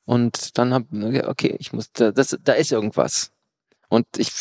Und 0.05 0.57
dann 0.57 0.73
habe 0.73 1.27
okay, 1.27 1.55
ich 1.59 1.73
muss, 1.73 1.91
da, 1.91 2.11
das, 2.11 2.37
da 2.43 2.53
ist 2.53 2.71
irgendwas. 2.71 3.31
Und 3.89 4.07
ich 4.17 4.31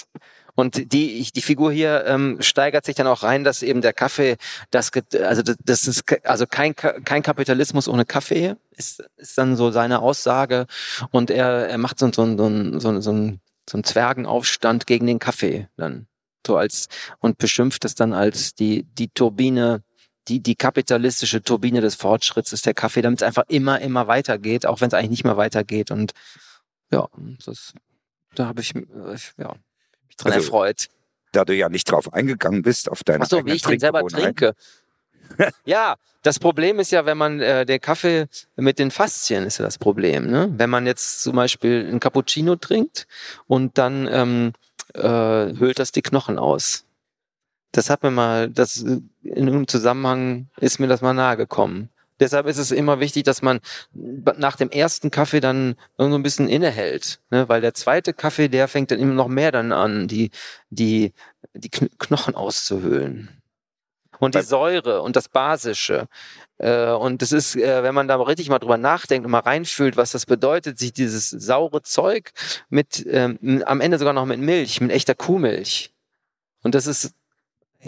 und 0.57 0.93
die 0.93 1.31
die 1.33 1.43
Figur 1.43 1.71
hier 1.71 2.05
ähm, 2.07 2.39
steigert 2.41 2.87
sich 2.87 2.97
dann 2.97 3.07
auch 3.07 3.23
rein, 3.23 3.45
dass 3.45 3.63
eben 3.63 3.83
der 3.83 3.93
Kaffee, 3.93 4.37
das 4.71 4.91
also 5.23 5.43
das, 5.65 5.87
ist 5.87 6.05
also 6.25 6.47
kein 6.47 6.75
kein 6.75 7.23
Kapitalismus 7.23 7.89
ohne 7.89 8.07
Kaffee 8.07 8.57
ist 8.73 9.05
ist 9.17 9.39
dann 9.39 9.55
so 9.57 9.71
seine 9.71 10.01
Aussage. 10.01 10.67
Und 11.11 11.31
er 11.31 11.69
er 11.69 11.79
macht 11.79 11.99
so, 11.99 12.11
so, 12.11 12.27
so, 12.37 12.37
so, 12.37 12.81
so, 12.81 13.01
so 13.01 13.13
ein 13.13 13.41
so 13.69 13.79
ein 13.79 13.85
Zwergenaufstand 13.85 14.87
gegen 14.87 15.07
den 15.07 15.19
Kaffee 15.19 15.69
dann. 15.77 16.07
So 16.47 16.57
als 16.57 16.89
und 17.19 17.37
beschimpft 17.39 17.85
es 17.85 17.95
dann 17.95 18.15
als 18.15 18.55
die 18.55 18.85
die 18.85 19.09
Turbine 19.09 19.83
die 20.29 20.41
die 20.41 20.57
kapitalistische 20.57 21.43
Turbine 21.43 21.83
des 21.83 21.97
Fortschritts 21.97 22.53
ist 22.55 22.65
der 22.65 22.75
Kaffee, 22.75 23.03
damit 23.03 23.21
es 23.21 23.27
einfach 23.27 23.45
immer 23.49 23.81
immer 23.83 24.09
weitergeht, 24.09 24.65
auch 24.65 24.81
wenn 24.81 24.89
es 24.89 24.95
eigentlich 24.95 25.11
nicht 25.11 25.25
mehr 25.25 25.37
weitergeht. 25.37 25.91
Und 25.91 26.13
ja, 26.91 27.09
das 27.45 27.75
da 28.35 28.47
habe 28.47 28.63
ich 28.63 28.75
äh, 28.75 29.17
ja 29.39 29.55
dran 30.17 30.33
Also, 30.33 30.47
erfreut. 30.47 30.89
Da 31.33 31.45
du 31.45 31.55
ja 31.55 31.69
nicht 31.69 31.91
drauf 31.91 32.13
eingegangen 32.13 32.63
bist, 32.63 32.91
auf 32.91 33.05
deine 33.05 33.25
Ach 33.25 33.29
so, 33.29 33.45
wie 33.45 33.53
ich 33.53 33.63
den 33.63 33.79
selber 33.79 34.07
trinke. 34.07 34.55
ja, 35.65 35.97
das 36.23 36.39
Problem 36.39 36.79
ist 36.79 36.93
ja, 36.93 37.05
wenn 37.05 37.19
man 37.19 37.41
äh, 37.41 37.67
der 37.67 37.79
Kaffee 37.79 38.27
mit 38.57 38.79
den 38.79 38.91
Faszien 38.91 39.45
ist 39.45 39.59
ja 39.59 39.65
das 39.65 39.79
Problem. 39.79 40.31
Ne? 40.31 40.53
Wenn 40.57 40.71
man 40.71 40.87
jetzt 40.87 41.23
zum 41.23 41.37
Beispiel 41.37 41.89
ein 41.91 42.01
Cappuccino 42.01 42.57
trinkt 42.57 43.07
und 43.47 43.77
dann 43.79 44.09
ähm, 44.11 44.53
äh, 44.95 45.03
höhlt 45.59 45.79
das 45.79 45.93
die 45.93 46.03
Knochen 46.03 46.39
aus. 46.39 46.85
Das 47.73 47.91
hat 47.91 48.03
mir 48.03 48.11
mal, 48.11 48.49
das 48.49 48.83
äh, 48.83 49.01
in 49.23 49.49
einem 49.49 49.69
Zusammenhang 49.69 50.49
ist 50.59 50.79
mir 50.79 50.87
das 50.87 51.01
mal 51.03 51.13
nahegekommen. 51.13 51.91
Deshalb 52.21 52.47
ist 52.47 52.59
es 52.59 52.71
immer 52.71 53.01
wichtig, 53.01 53.25
dass 53.25 53.43
man 53.43 53.61
nach 53.93 54.57
dem 54.57 54.71
ersten 54.71 55.11
Kaffee 55.11 55.41
dann 55.41 55.77
so 55.99 56.05
ein 56.07 56.23
bisschen 56.23 56.49
innehält, 56.49 57.21
ne? 57.31 57.49
weil 57.49 57.61
der 57.61 57.75
zweite 57.75 58.15
Kaffee, 58.15 58.49
der 58.49 58.69
fängt 58.69 58.91
dann 58.91 58.99
immer 58.99 59.15
noch 59.15 59.29
mehr 59.29 59.53
dann 59.53 59.73
an, 59.73 60.09
die 60.09 60.31
die 60.71 61.13
die 61.55 61.69
Kn 61.69 61.89
Knochen 61.99 62.35
auszuhöhlen. 62.35 63.43
Und 64.19 64.35
die 64.35 64.43
Säure 64.43 65.03
und 65.03 65.15
das 65.15 65.29
Basische. 65.29 66.09
Äh, 66.59 66.91
und 66.93 67.21
das 67.21 67.33
ist, 67.33 67.55
äh, 67.57 67.83
wenn 67.83 67.95
man 67.95 68.09
da 68.09 68.17
richtig 68.17 68.49
mal 68.49 68.59
drüber 68.59 68.79
nachdenkt 68.79 69.27
und 69.27 69.31
mal 69.31 69.41
reinfühlt, 69.41 69.97
was 69.97 70.13
das 70.13 70.25
bedeutet, 70.25 70.79
sich 70.79 70.93
dieses 70.93 71.29
saure 71.29 71.83
Zeug 71.83 72.33
mit, 72.71 73.05
ähm, 73.11 73.63
am 73.67 73.81
Ende 73.81 73.99
sogar 73.99 74.15
noch 74.15 74.25
mit 74.25 74.41
Milch, 74.41 74.81
mit 74.81 74.91
echter 74.91 75.15
Kuhmilch. 75.15 75.93
Und 76.63 76.75
das 76.75 76.87
ist 76.87 77.13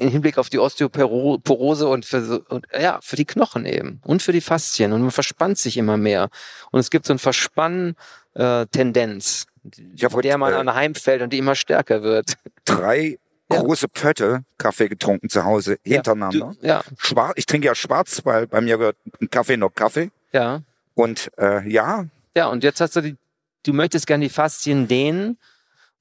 im 0.00 0.08
Hinblick 0.10 0.38
auf 0.38 0.48
die 0.50 0.58
Osteoporose 0.58 1.88
und 1.88 2.04
für, 2.06 2.40
und, 2.48 2.66
ja, 2.78 2.98
für 3.02 3.16
die 3.16 3.24
Knochen 3.24 3.66
eben 3.66 4.00
und 4.04 4.22
für 4.22 4.32
die 4.32 4.40
Faszien. 4.40 4.92
Und 4.92 5.02
man 5.02 5.10
verspannt 5.10 5.58
sich 5.58 5.76
immer 5.76 5.96
mehr. 5.96 6.28
Und 6.70 6.80
es 6.80 6.90
gibt 6.90 7.06
so 7.06 7.12
ein 7.12 7.18
Verspann-Tendenz, 7.18 9.46
Ich 9.94 10.04
hab 10.04 10.12
von 10.12 10.22
der 10.22 10.38
man 10.38 10.52
äh, 10.52 10.56
anheimfällt 10.56 11.22
und 11.22 11.32
die 11.32 11.38
immer 11.38 11.54
stärker 11.54 12.02
wird. 12.02 12.34
Drei 12.64 13.18
Ja. 13.50 13.60
große 13.60 13.88
Pötte 13.88 14.44
Kaffee 14.58 14.88
getrunken 14.88 15.28
zu 15.30 15.44
Hause 15.44 15.78
hintereinander. 15.82 16.54
Du, 16.60 16.66
ja, 16.66 16.82
Schwarz, 16.98 17.32
ich 17.36 17.46
trinke 17.46 17.66
ja 17.66 17.74
schwarz, 17.74 18.20
weil 18.24 18.46
bei 18.46 18.60
mir 18.60 18.76
gehört 18.76 18.96
ein 19.20 19.30
Kaffee 19.30 19.56
noch 19.56 19.74
Kaffee. 19.74 20.10
ja. 20.32 20.62
Und 20.94 21.30
äh, 21.38 21.66
ja, 21.70 22.06
Ja, 22.34 22.48
und 22.48 22.64
jetzt 22.64 22.80
hast 22.80 22.96
du 22.96 23.00
die, 23.00 23.16
du 23.64 23.72
möchtest 23.72 24.08
gerne 24.08 24.24
die 24.24 24.30
Faszien 24.30 24.88
dehnen 24.88 25.38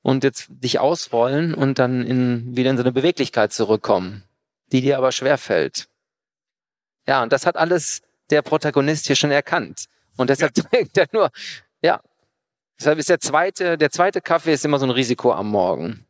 und 0.01 0.23
jetzt 0.23 0.47
dich 0.49 0.79
ausrollen 0.79 1.53
und 1.53 1.79
dann 1.79 2.05
in, 2.05 2.55
wieder 2.55 2.69
in 2.69 2.77
so 2.77 2.83
eine 2.83 2.91
Beweglichkeit 2.91 3.51
zurückkommen, 3.51 4.23
die 4.71 4.81
dir 4.81 4.97
aber 4.97 5.11
schwerfällt. 5.11 5.87
Ja, 7.07 7.23
und 7.23 7.31
das 7.31 7.45
hat 7.45 7.57
alles 7.57 8.01
der 8.29 8.41
Protagonist 8.41 9.07
hier 9.07 9.15
schon 9.15 9.31
erkannt. 9.31 9.85
Und 10.17 10.29
deshalb 10.29 10.53
trinkt 10.53 10.97
er 10.97 11.07
nur, 11.11 11.29
ja. 11.81 12.01
Deshalb 12.79 12.99
ist 12.99 13.09
der 13.09 13.19
zweite, 13.19 13.77
der 13.77 13.89
zweite 13.89 14.21
Kaffee 14.21 14.53
ist 14.53 14.65
immer 14.65 14.79
so 14.79 14.85
ein 14.85 14.91
Risiko 14.91 15.31
am 15.31 15.49
Morgen. 15.49 16.06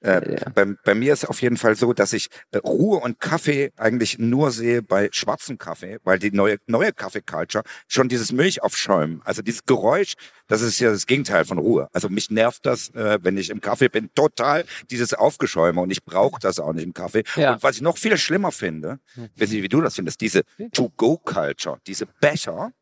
Äh, 0.00 0.34
Ja. 0.38 0.50
bei, 0.54 0.64
bei 0.84 0.94
mir 0.94 1.12
ist 1.12 1.28
auf 1.28 1.42
jeden 1.42 1.56
Fall 1.56 1.74
so, 1.74 1.92
dass 1.92 2.12
ich 2.12 2.28
äh, 2.52 2.58
Ruhe 2.58 2.98
und 2.98 3.18
Kaffee 3.20 3.72
eigentlich 3.76 4.18
nur 4.18 4.50
sehe 4.52 4.82
bei 4.82 5.08
schwarzem 5.12 5.58
Kaffee, 5.58 5.98
weil 6.04 6.18
die 6.18 6.30
neue 6.30 6.58
neue 6.66 6.92
Kaffee-Culture 6.92 7.64
schon 7.88 8.08
dieses 8.08 8.30
Milchaufschäumen, 8.32 9.20
also 9.24 9.42
dieses 9.42 9.64
Geräusch, 9.64 10.14
das 10.46 10.62
ist 10.62 10.78
ja 10.80 10.90
das 10.90 11.06
Gegenteil 11.06 11.44
von 11.44 11.58
Ruhe. 11.58 11.88
Also 11.92 12.08
mich 12.08 12.30
nervt 12.30 12.64
das, 12.64 12.90
äh, 12.90 13.18
wenn 13.22 13.36
ich 13.36 13.50
im 13.50 13.60
Kaffee 13.60 13.88
bin, 13.88 14.10
total 14.14 14.64
dieses 14.90 15.14
Aufgeschäume 15.14 15.80
und 15.80 15.90
ich 15.90 16.04
brauche 16.04 16.40
das 16.40 16.58
auch 16.60 16.72
nicht 16.72 16.84
im 16.84 16.94
Kaffee. 16.94 17.24
Ja. 17.36 17.54
Und 17.54 17.62
was 17.62 17.76
ich 17.76 17.82
noch 17.82 17.98
viel 17.98 18.16
schlimmer 18.18 18.52
finde, 18.52 18.98
weiß 19.36 19.50
nicht, 19.50 19.62
wie 19.62 19.68
du 19.68 19.80
das 19.80 19.96
findest, 19.96 20.20
diese 20.20 20.42
To-Go-Culture, 20.72 21.78
diese 21.86 22.06
Becher. 22.20 22.72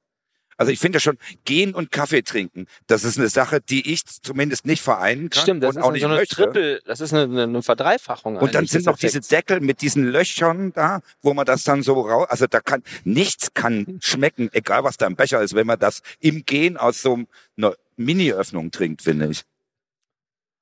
Also 0.58 0.72
ich 0.72 0.78
finde 0.78 1.00
schon, 1.00 1.18
gehen 1.44 1.74
und 1.74 1.92
Kaffee 1.92 2.22
trinken, 2.22 2.66
das 2.86 3.04
ist 3.04 3.18
eine 3.18 3.28
Sache, 3.28 3.60
die 3.60 3.92
ich 3.92 4.04
zumindest 4.06 4.64
nicht 4.66 4.82
vereinen 4.82 5.28
kann 5.30 5.42
Stimmt, 5.42 5.62
das 5.62 5.76
und 5.76 5.80
ist 5.80 5.82
auch 5.84 5.88
so 5.88 5.92
nicht 5.92 6.04
eine 6.04 6.14
möchte. 6.16 6.34
Triple, 6.34 6.80
das 6.86 7.00
ist 7.00 7.12
eine, 7.12 7.42
eine 7.42 7.62
Verdreifachung. 7.62 8.36
Und 8.36 8.54
dann 8.54 8.66
sind 8.66 8.86
noch 8.86 8.96
diese 8.96 9.18
Effekts. 9.18 9.28
Deckel 9.28 9.60
mit 9.60 9.82
diesen 9.82 10.04
Löchern 10.10 10.72
da, 10.72 11.00
wo 11.22 11.34
man 11.34 11.44
das 11.46 11.64
dann 11.64 11.82
so 11.82 12.00
raus, 12.00 12.26
also 12.30 12.46
da 12.46 12.60
kann, 12.60 12.82
nichts 13.04 13.52
kann 13.54 13.98
schmecken, 14.02 14.48
egal 14.52 14.82
was 14.84 14.96
da 14.96 15.06
im 15.06 15.16
Becher 15.16 15.42
ist, 15.42 15.54
wenn 15.54 15.66
man 15.66 15.78
das 15.78 16.02
im 16.20 16.44
Gehen 16.46 16.76
aus 16.76 17.02
so 17.02 17.20
einer 17.56 17.74
Mini-Öffnung 17.96 18.70
trinkt, 18.70 19.02
finde 19.02 19.28
ich. 19.28 19.42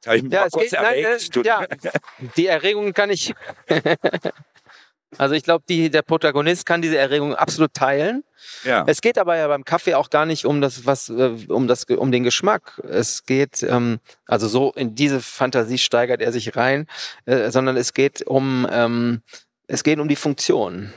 Habe 0.07 0.17
ich 0.19 0.23
mich 0.25 0.33
Ja, 0.33 0.41
mal 0.43 0.51
kurz 0.51 0.71
geht, 0.71 0.81
nein, 0.81 1.05
erregt. 1.05 1.37
äh, 1.37 1.43
ja, 1.45 1.67
die 2.37 2.47
Erregung 2.47 2.93
kann 2.93 3.11
ich. 3.11 3.33
also 5.19 5.35
ich 5.35 5.43
glaube, 5.43 5.65
die, 5.69 5.91
der 5.91 6.03
Protagonist 6.03 6.67
kann 6.67 6.83
diese 6.83 6.97
Erregung 6.97 7.35
absolut 7.35 7.75
teilen. 7.75 8.25
ja. 8.65 8.85
Es 8.87 9.01
geht 9.01 9.19
aber 9.19 9.37
ja 9.37 9.49
beim 9.49 9.65
Kaffee 9.65 9.95
auch 9.95 10.11
gar 10.11 10.27
nicht 10.27 10.45
um 10.45 10.61
das, 10.61 10.87
was, 10.87 11.09
äh, 11.09 11.37
um 11.49 11.67
das, 11.67 11.85
um 11.85 12.13
den 12.13 12.25
Geschmack. 12.25 12.81
Es 12.89 13.25
geht, 13.25 13.63
ähm, 13.63 14.01
also 14.27 14.49
so 14.49 14.73
in 14.73 14.95
diese 14.95 15.21
Fantasie 15.21 15.79
steigert 15.79 16.21
er 16.21 16.33
sich 16.33 16.57
rein, 16.57 16.87
äh, 17.27 17.51
sondern 17.51 17.77
es 17.77 17.95
geht 17.95 18.23
um, 18.23 18.67
ähm, 18.71 19.23
es 19.67 19.83
geht 19.85 19.99
um 19.99 20.09
die 20.09 20.17
Funktion. 20.17 20.93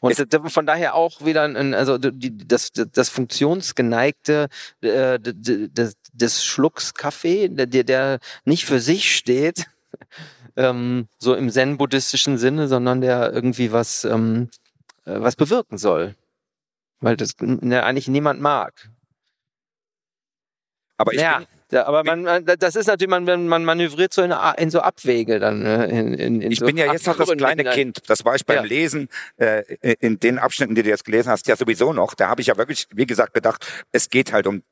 Und 0.00 0.14
von 0.48 0.66
daher 0.66 0.94
auch 0.94 1.24
wieder 1.24 1.42
ein, 1.42 1.74
also 1.74 1.98
die, 1.98 2.36
das, 2.36 2.70
das 2.72 3.08
funktionsgeneigte 3.08 4.48
äh, 4.82 5.18
des, 5.18 5.96
des 6.12 6.44
Schlucks 6.44 6.94
Kaffee, 6.94 7.48
der, 7.48 7.84
der 7.84 8.18
nicht 8.44 8.66
für 8.66 8.78
sich 8.78 9.16
steht, 9.16 9.66
ähm, 10.56 11.08
so 11.18 11.34
im 11.34 11.50
zen-buddhistischen 11.50 12.38
Sinne, 12.38 12.68
sondern 12.68 13.00
der 13.00 13.32
irgendwie 13.32 13.72
was, 13.72 14.04
ähm, 14.04 14.50
äh, 15.04 15.20
was 15.20 15.36
bewirken 15.36 15.78
soll. 15.78 16.14
Weil 17.00 17.16
das 17.16 17.34
ne, 17.40 17.82
eigentlich 17.84 18.08
niemand 18.08 18.40
mag. 18.40 18.90
Aber 20.96 21.12
ich 21.12 21.20
ja. 21.20 21.38
bin, 21.38 21.46
Ja, 21.72 21.86
aber 21.86 22.04
man, 22.04 22.44
das 22.44 22.76
ist 22.76 22.86
natürlich, 22.86 23.10
man, 23.10 23.48
man 23.48 23.64
manövriert 23.64 24.12
so 24.14 24.22
in, 24.22 24.32
in 24.58 24.70
so 24.70 24.80
Abwege 24.80 25.40
dann. 25.40 25.60
ne, 25.64 25.86
In, 25.86 26.14
in, 26.14 26.40
in 26.40 26.52
ich 26.52 26.60
so 26.60 26.66
bin 26.66 26.76
ja 26.76 26.92
jetzt 26.92 27.06
noch 27.06 27.16
das 27.16 27.28
kleine. 27.32 27.64
Kind. 27.64 28.02
Das 28.08 28.24
war 28.24 28.36
ich 28.36 28.46
beim 28.46 28.56
Ja. 28.58 28.62
Lesen 28.62 29.08
äh, 29.36 29.62
in 30.00 30.20
den 30.20 30.38
Abschnitten, 30.38 30.76
die 30.76 30.84
du 30.84 30.88
jetzt 30.88 31.04
gelesen 31.04 31.28
hast, 31.30 31.48
ja 31.48 31.56
sowieso 31.56 31.92
noch. 31.92 32.14
Da 32.14 32.28
habe 32.28 32.40
ich 32.40 32.46
ja 32.46 32.56
wirklich, 32.56 32.86
wie 32.92 33.06
gesagt, 33.06 33.34
gedacht, 33.34 33.66
es 33.90 34.10
geht 34.10 34.32
halt 34.32 34.46
um 34.46 34.62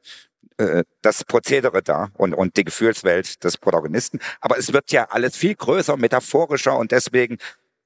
äh, 0.58 0.84
das 1.02 1.24
Prozedere 1.24 1.82
da 1.82 2.10
und, 2.16 2.32
und 2.32 2.56
die 2.56 2.62
Gefühlswelt 2.64 3.42
des 3.42 3.56
Protagonisten. 3.58 4.20
Aber 4.40 4.56
es 4.56 4.72
wird 4.72 4.92
ja 4.92 5.08
alles 5.10 5.36
viel 5.36 5.56
größer, 5.56 5.96
metaphorischer 5.96 6.76
und 6.78 6.92
deswegen 6.92 7.38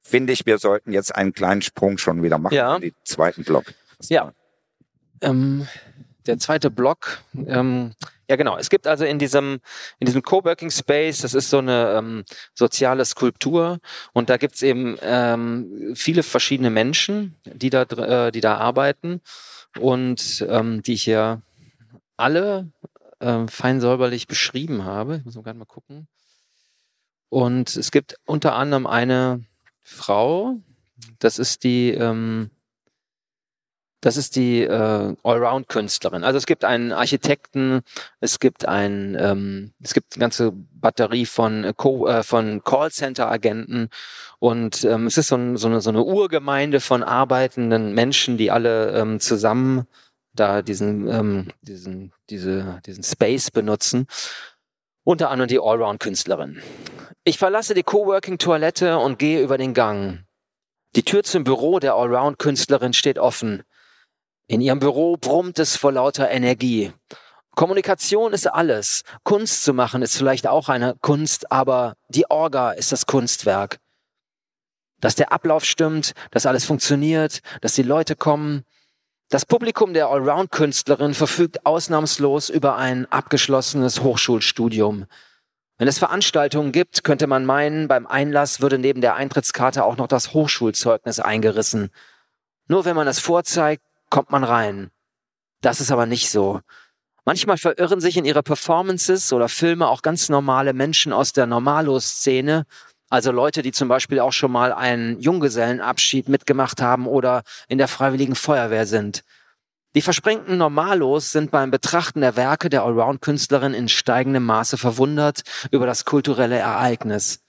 finde 0.02 0.34
ich, 0.34 0.44
wir 0.44 0.59
sollten 0.59 0.92
jetzt 0.92 1.14
einen 1.14 1.32
kleinen 1.32 1.62
Sprung 1.62 1.96
schon 1.96 2.22
wieder 2.22 2.36
machen 2.36 2.54
Ja. 2.54 2.74
in 2.76 2.82
den 2.82 2.94
zweiten 3.04 3.42
Block. 3.44 3.64
Ja. 4.11 4.32
Ähm, 5.22 5.66
der 6.26 6.38
zweite 6.38 6.70
Block. 6.70 7.20
Ähm, 7.46 7.94
ja, 8.29 8.37
genau. 8.37 8.59
Es 8.59 8.68
gibt 8.68 8.87
also 8.87 9.05
in 9.05 9.18
diesem, 9.18 9.61
in 9.99 10.07
diesem 10.07 10.22
Coworking 10.22 10.70
Space, 10.70 11.22
das 11.22 11.35
ist 11.35 11.49
so 11.49 11.59
eine 11.59 11.95
ähm, 11.97 12.24
soziale 12.55 13.05
Skulptur 13.05 13.79
und 14.12 14.29
da 14.29 14.37
gibt's 14.37 14.62
eben 14.62 14.97
ähm, 15.01 15.95
viele 15.95 16.22
verschiedene 16.22 16.70
Menschen, 16.70 17.37
die 17.45 17.70
da, 17.70 17.83
äh, 17.83 18.31
die 18.31 18.41
da 18.41 18.59
arbeiten 18.59 19.22
und 19.79 20.47
ähm, 20.49 20.83
die 20.83 20.95
ich 20.95 21.05
hier 21.05 21.43
alle 22.16 22.70
ähm, 23.20 23.49
fein 23.49 23.81
säuberlich 23.81 24.26
beschrieben 24.26 24.85
habe. 24.85 25.16
Ich 25.16 25.24
muss 25.24 25.37
mal 25.37 25.43
gerade 25.43 25.59
mal 25.59 25.64
gucken. 25.64 26.07
Und 27.31 27.76
es 27.76 27.91
gibt 27.91 28.16
unter 28.24 28.55
anderem 28.55 28.87
eine 28.87 29.45
Frau, 29.83 30.57
das 31.18 31.39
ist 31.39 31.64
die, 31.64 31.91
ähm, 31.91 32.51
das 34.01 34.16
ist 34.16 34.36
die 34.36 34.62
äh, 34.62 35.14
Allround-Künstlerin. 35.22 36.22
Also 36.22 36.36
es 36.36 36.46
gibt 36.46 36.64
einen 36.64 36.92
Architekten, 36.92 37.80
es 38.20 38.38
gibt 38.38 38.66
ein, 38.66 39.16
ähm, 39.18 39.72
es 39.82 39.92
gibt 39.92 40.14
eine 40.14 40.20
ganze 40.20 40.53
Batterie 40.53 41.26
von, 41.26 41.64
äh, 41.64 41.74
Co 41.76 42.07
äh, 42.07 42.22
von 42.22 42.62
Callcenter-Agenten 42.62 43.88
und 44.38 44.84
ähm, 44.84 45.07
es 45.07 45.18
ist 45.18 45.28
so, 45.28 45.36
ein, 45.36 45.57
so, 45.57 45.66
eine, 45.66 45.80
so 45.80 45.90
eine 45.90 46.05
Urgemeinde 46.05 46.80
von 46.80 47.03
arbeitenden 47.03 47.92
Menschen, 47.92 48.38
die 48.38 48.51
alle 48.51 48.92
ähm, 48.92 49.18
zusammen 49.20 49.86
da 50.32 50.62
diesen, 50.62 51.09
ähm, 51.09 51.49
diesen, 51.62 52.12
diese, 52.30 52.80
diesen 52.86 53.03
Space 53.03 53.51
benutzen. 53.51 54.07
Unter 55.03 55.30
anderem 55.30 55.49
die 55.49 55.59
Allround-Künstlerin. 55.59 56.62
Ich 57.24 57.38
verlasse 57.38 57.74
die 57.74 57.82
Coworking-Toilette 57.82 58.99
und 58.99 59.18
gehe 59.18 59.42
über 59.42 59.59
den 59.59 59.74
Gang. 59.74 60.24
Die 60.96 61.03
Tür 61.03 61.22
zum 61.22 61.44
Büro 61.44 61.78
der 61.78 61.94
Allround-Künstlerin 61.94 62.92
steht 62.92 63.18
offen. 63.18 63.62
In 64.51 64.62
ihrem 64.62 64.78
Büro 64.78 65.18
brummt 65.18 65.59
es 65.59 65.76
vor 65.76 65.92
lauter 65.92 66.30
Energie. 66.30 66.90
Kommunikation 67.55 68.32
ist 68.32 68.46
alles. 68.46 69.03
Kunst 69.22 69.62
zu 69.62 69.74
machen 69.74 70.01
ist 70.01 70.16
vielleicht 70.16 70.46
auch 70.46 70.70
eine 70.70 70.94
Kunst, 71.03 71.53
aber 71.53 71.96
die 72.09 72.30
Orga 72.30 72.70
ist 72.70 72.90
das 72.90 73.05
Kunstwerk. 73.05 73.78
Dass 75.01 75.16
der 75.16 75.32
Ablauf 75.32 75.66
stimmt, 75.66 76.14
dass 76.30 76.46
alles 76.46 76.64
funktioniert, 76.64 77.40
dass 77.61 77.74
die 77.74 77.82
Leute 77.82 78.16
kommen. 78.16 78.64
Das 79.28 79.44
Publikum 79.44 79.92
der 79.92 80.09
Allround-Künstlerin 80.09 81.12
verfügt 81.12 81.66
ausnahmslos 81.66 82.49
über 82.49 82.76
ein 82.76 83.05
abgeschlossenes 83.12 84.01
Hochschulstudium. 84.01 85.05
Wenn 85.76 85.88
es 85.88 85.99
Veranstaltungen 85.99 86.72
gibt, 86.72 87.05
könnte 87.05 87.26
man 87.26 87.44
meinen, 87.44 87.86
beim 87.86 88.07
Einlass 88.07 88.62
würde 88.62 88.78
neben 88.78 89.03
der 89.03 89.14
Eintrittskarte 89.14 89.84
auch 89.84 89.99
noch 89.99 90.09
das 90.09 90.32
Hochschulzeugnis 90.32 91.20
eingerissen. 91.20 91.90
Nur 92.66 92.86
wenn 92.86 92.96
man 92.96 93.09
es 93.09 93.20
vorzeigt, 93.20 93.82
kommt 94.11 94.30
man 94.30 94.44
rein. 94.44 94.90
Das 95.61 95.80
ist 95.80 95.90
aber 95.90 96.06
nicht 96.06 96.30
so. 96.30 96.61
Manchmal 97.24 97.59
verirren 97.59 98.00
sich 98.00 98.16
in 98.16 98.24
ihre 98.24 98.42
Performances 98.42 99.32
oder 99.32 99.48
Filme 99.48 99.88
auch 99.88 100.02
ganz 100.02 100.28
normale 100.28 100.72
Menschen 100.72 101.12
aus 101.12 101.32
der 101.32 101.46
Normalo-Szene, 101.46 102.64
also 103.11 103.32
Leute, 103.32 103.62
die 103.62 103.72
zum 103.72 103.88
Beispiel 103.88 104.20
auch 104.20 104.32
schon 104.32 104.52
mal 104.52 104.72
einen 104.72 105.18
Junggesellenabschied 105.20 106.28
mitgemacht 106.28 106.82
haben 106.82 107.06
oder 107.06 107.42
in 107.68 107.78
der 107.78 107.88
Freiwilligen 107.88 108.34
Feuerwehr 108.34 108.86
sind. 108.86 109.24
Die 109.94 110.02
versprengten 110.02 110.59
Normalos 110.59 111.32
sind 111.32 111.50
beim 111.50 111.70
Betrachten 111.70 112.20
der 112.20 112.36
Werke 112.36 112.68
der 112.68 112.84
Allround-Künstlerin 112.84 113.72
in 113.72 113.88
steigendem 113.88 114.44
Maße 114.44 114.76
verwundert 114.76 115.42
über 115.70 115.86
das 115.86 116.04
kulturelle 116.04 116.59
Ereignis. 116.59 117.40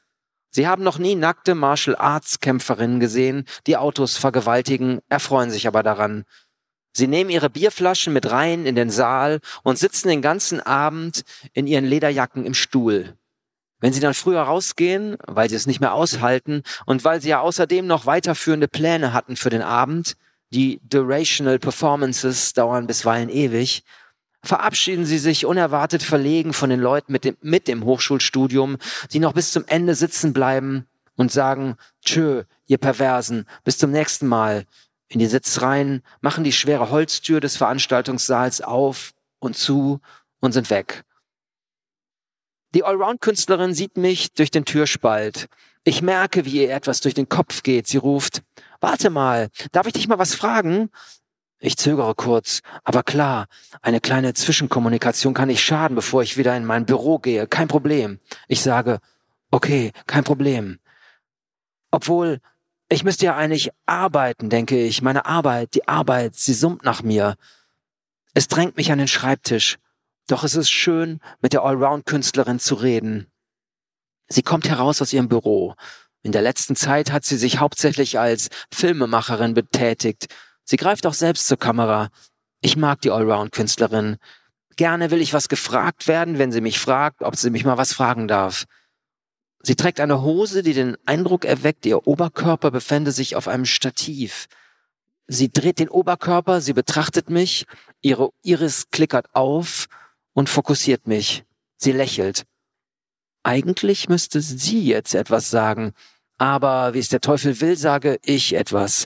Sie 0.49 0.67
haben 0.67 0.83
noch 0.83 0.97
nie 0.97 1.15
nackte 1.15 1.53
Martial 1.53 1.95
Arts 1.97 2.39
Kämpferinnen 2.39 2.99
gesehen, 2.99 3.45
die 3.67 3.77
Autos 3.77 4.17
vergewaltigen, 4.17 4.99
erfreuen 5.09 5.51
sich 5.51 5.67
aber 5.67 5.83
daran. 5.83 6.25
Sie 6.99 7.07
nehmen 7.07 7.29
ihre 7.29 7.49
Bierflaschen 7.49 8.11
mit 8.11 8.29
rein 8.29 8.65
in 8.65 8.75
den 8.75 8.89
Saal 8.89 9.39
und 9.63 9.79
sitzen 9.79 10.09
den 10.09 10.21
ganzen 10.21 10.59
Abend 10.59 11.23
in 11.53 11.65
ihren 11.65 11.85
Lederjacken 11.85 12.45
im 12.45 12.53
Stuhl. 12.53 13.15
Wenn 13.79 13.93
sie 13.93 14.01
dann 14.01 14.13
früher 14.13 14.41
rausgehen, 14.41 15.15
weil 15.25 15.49
sie 15.49 15.55
es 15.55 15.65
nicht 15.65 15.79
mehr 15.79 15.93
aushalten 15.93 16.61
und 16.85 17.05
weil 17.05 17.21
sie 17.21 17.29
ja 17.29 17.39
außerdem 17.39 17.87
noch 17.87 18.05
weiterführende 18.05 18.67
Pläne 18.67 19.13
hatten 19.13 19.37
für 19.37 19.49
den 19.49 19.61
Abend, 19.61 20.17
die 20.51 20.81
Durational 20.83 21.57
Performances 21.57 22.51
dauern 22.51 22.85
bisweilen 22.85 23.29
ewig, 23.29 23.85
verabschieden 24.43 25.05
sie 25.05 25.19
sich 25.19 25.45
unerwartet 25.45 26.03
verlegen 26.03 26.51
von 26.51 26.69
den 26.69 26.81
Leuten 26.81 27.13
mit 27.13 27.23
dem, 27.23 27.37
mit 27.39 27.69
dem 27.69 27.85
Hochschulstudium, 27.85 28.75
die 29.13 29.19
noch 29.19 29.31
bis 29.31 29.53
zum 29.53 29.63
Ende 29.67 29.95
sitzen 29.95 30.33
bleiben 30.33 30.85
und 31.15 31.31
sagen, 31.31 31.77
tschö, 32.03 32.43
ihr 32.67 32.77
Perversen, 32.77 33.45
bis 33.63 33.77
zum 33.77 33.91
nächsten 33.91 34.27
Mal. 34.27 34.65
In 35.09 35.19
die 35.19 35.27
Sitzreihen, 35.27 36.03
machen 36.21 36.43
die 36.43 36.51
schwere 36.51 36.91
Holztür 36.91 37.39
des 37.39 37.57
Veranstaltungssaals 37.57 38.61
auf 38.61 39.11
und 39.39 39.57
zu 39.57 39.99
und 40.39 40.53
sind 40.53 40.69
weg. 40.69 41.03
Die 42.75 42.83
Allround-Künstlerin 42.83 43.73
sieht 43.73 43.97
mich 43.97 44.33
durch 44.33 44.51
den 44.51 44.65
Türspalt. 44.65 45.47
Ich 45.83 46.03
merke, 46.03 46.45
wie 46.45 46.61
ihr 46.61 46.71
etwas 46.71 47.01
durch 47.01 47.15
den 47.15 47.27
Kopf 47.27 47.63
geht. 47.63 47.87
Sie 47.87 47.97
ruft, 47.97 48.43
warte 48.79 49.09
mal, 49.09 49.49
darf 49.71 49.87
ich 49.87 49.93
dich 49.93 50.07
mal 50.07 50.19
was 50.19 50.35
fragen? 50.35 50.91
Ich 51.61 51.75
zögere 51.77 52.15
kurz, 52.15 52.61
aber 52.83 53.03
klar, 53.03 53.47
eine 53.81 53.99
kleine 53.99 54.33
Zwischenkommunikation 54.33 55.33
kann 55.33 55.49
nicht 55.49 55.63
schaden, 55.63 55.95
bevor 55.95 56.21
ich 56.21 56.37
wieder 56.37 56.55
in 56.55 56.63
mein 56.63 56.85
Büro 56.85 57.19
gehe. 57.19 57.47
Kein 57.47 57.67
Problem. 57.67 58.19
Ich 58.47 58.61
sage, 58.61 58.99
okay, 59.51 59.91
kein 60.05 60.23
Problem. 60.23 60.79
Obwohl, 61.91 62.39
ich 62.89 63.03
müsste 63.03 63.25
ja 63.25 63.35
eigentlich 63.35 63.69
arbeiten, 63.85 64.49
denke 64.49 64.83
ich. 64.83 65.01
Meine 65.01 65.25
Arbeit, 65.25 65.75
die 65.75 65.87
Arbeit, 65.87 66.35
sie 66.35 66.53
summt 66.53 66.83
nach 66.83 67.03
mir. 67.03 67.35
Es 68.33 68.47
drängt 68.47 68.77
mich 68.77 68.91
an 68.91 68.97
den 68.97 69.07
Schreibtisch. 69.07 69.77
Doch 70.27 70.43
es 70.43 70.55
ist 70.55 70.69
schön, 70.69 71.19
mit 71.41 71.53
der 71.53 71.63
Allround-Künstlerin 71.63 72.59
zu 72.59 72.75
reden. 72.75 73.27
Sie 74.27 74.41
kommt 74.41 74.67
heraus 74.67 75.01
aus 75.01 75.13
ihrem 75.13 75.29
Büro. 75.29 75.75
In 76.21 76.31
der 76.31 76.41
letzten 76.41 76.75
Zeit 76.75 77.11
hat 77.11 77.25
sie 77.25 77.37
sich 77.37 77.59
hauptsächlich 77.59 78.19
als 78.19 78.49
Filmemacherin 78.71 79.53
betätigt. 79.53 80.27
Sie 80.63 80.77
greift 80.77 81.05
auch 81.05 81.13
selbst 81.13 81.47
zur 81.47 81.57
Kamera. 81.57 82.09
Ich 82.61 82.75
mag 82.75 83.01
die 83.01 83.11
Allround-Künstlerin. 83.11 84.17
Gerne 84.75 85.11
will 85.11 85.21
ich 85.21 85.33
was 85.33 85.49
gefragt 85.49 86.07
werden, 86.07 86.37
wenn 86.37 86.51
sie 86.51 86.61
mich 86.61 86.79
fragt, 86.79 87.21
ob 87.21 87.35
sie 87.35 87.49
mich 87.49 87.65
mal 87.65 87.77
was 87.77 87.93
fragen 87.93 88.27
darf. 88.27 88.65
Sie 89.61 89.75
trägt 89.75 89.99
eine 89.99 90.21
Hose, 90.21 90.63
die 90.63 90.73
den 90.73 90.97
Eindruck 91.05 91.45
erweckt, 91.45 91.85
ihr 91.85 92.07
Oberkörper 92.07 92.71
befände 92.71 93.11
sich 93.11 93.35
auf 93.35 93.47
einem 93.47 93.65
Stativ. 93.65 94.47
Sie 95.27 95.51
dreht 95.51 95.79
den 95.79 95.89
Oberkörper, 95.89 96.61
sie 96.61 96.73
betrachtet 96.73 97.29
mich, 97.29 97.65
ihre 98.01 98.31
Iris 98.41 98.89
klickert 98.89 99.27
auf 99.33 99.87
und 100.33 100.49
fokussiert 100.49 101.07
mich. 101.07 101.43
Sie 101.77 101.91
lächelt. 101.91 102.45
Eigentlich 103.43 104.09
müsste 104.09 104.41
sie 104.41 104.85
jetzt 104.85 105.13
etwas 105.13 105.49
sagen, 105.49 105.93
aber 106.37 106.93
wie 106.93 106.99
es 106.99 107.09
der 107.09 107.21
Teufel 107.21 107.59
will, 107.61 107.77
sage 107.77 108.19
ich 108.23 108.53
etwas. 108.53 109.05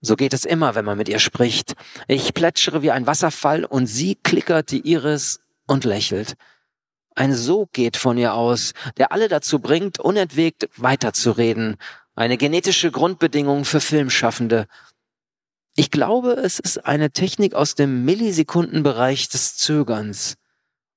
So 0.00 0.16
geht 0.16 0.34
es 0.34 0.44
immer, 0.44 0.74
wenn 0.74 0.84
man 0.84 0.98
mit 0.98 1.08
ihr 1.08 1.20
spricht. 1.20 1.74
Ich 2.08 2.34
plätschere 2.34 2.82
wie 2.82 2.90
ein 2.90 3.06
Wasserfall 3.06 3.64
und 3.64 3.86
sie 3.86 4.16
klickert 4.16 4.72
die 4.72 4.80
Iris 4.80 5.40
und 5.66 5.84
lächelt. 5.84 6.34
Ein 7.14 7.34
Sog 7.34 7.72
geht 7.72 7.96
von 7.96 8.16
ihr 8.16 8.34
aus, 8.34 8.72
der 8.96 9.12
alle 9.12 9.28
dazu 9.28 9.58
bringt, 9.58 9.98
unentwegt 9.98 10.68
weiterzureden. 10.76 11.76
Eine 12.14 12.36
genetische 12.36 12.90
Grundbedingung 12.90 13.64
für 13.64 13.80
Filmschaffende. 13.80 14.66
Ich 15.76 15.90
glaube, 15.90 16.32
es 16.32 16.58
ist 16.58 16.84
eine 16.84 17.10
Technik 17.10 17.54
aus 17.54 17.74
dem 17.74 18.04
Millisekundenbereich 18.04 19.28
des 19.28 19.56
Zögerns. 19.56 20.36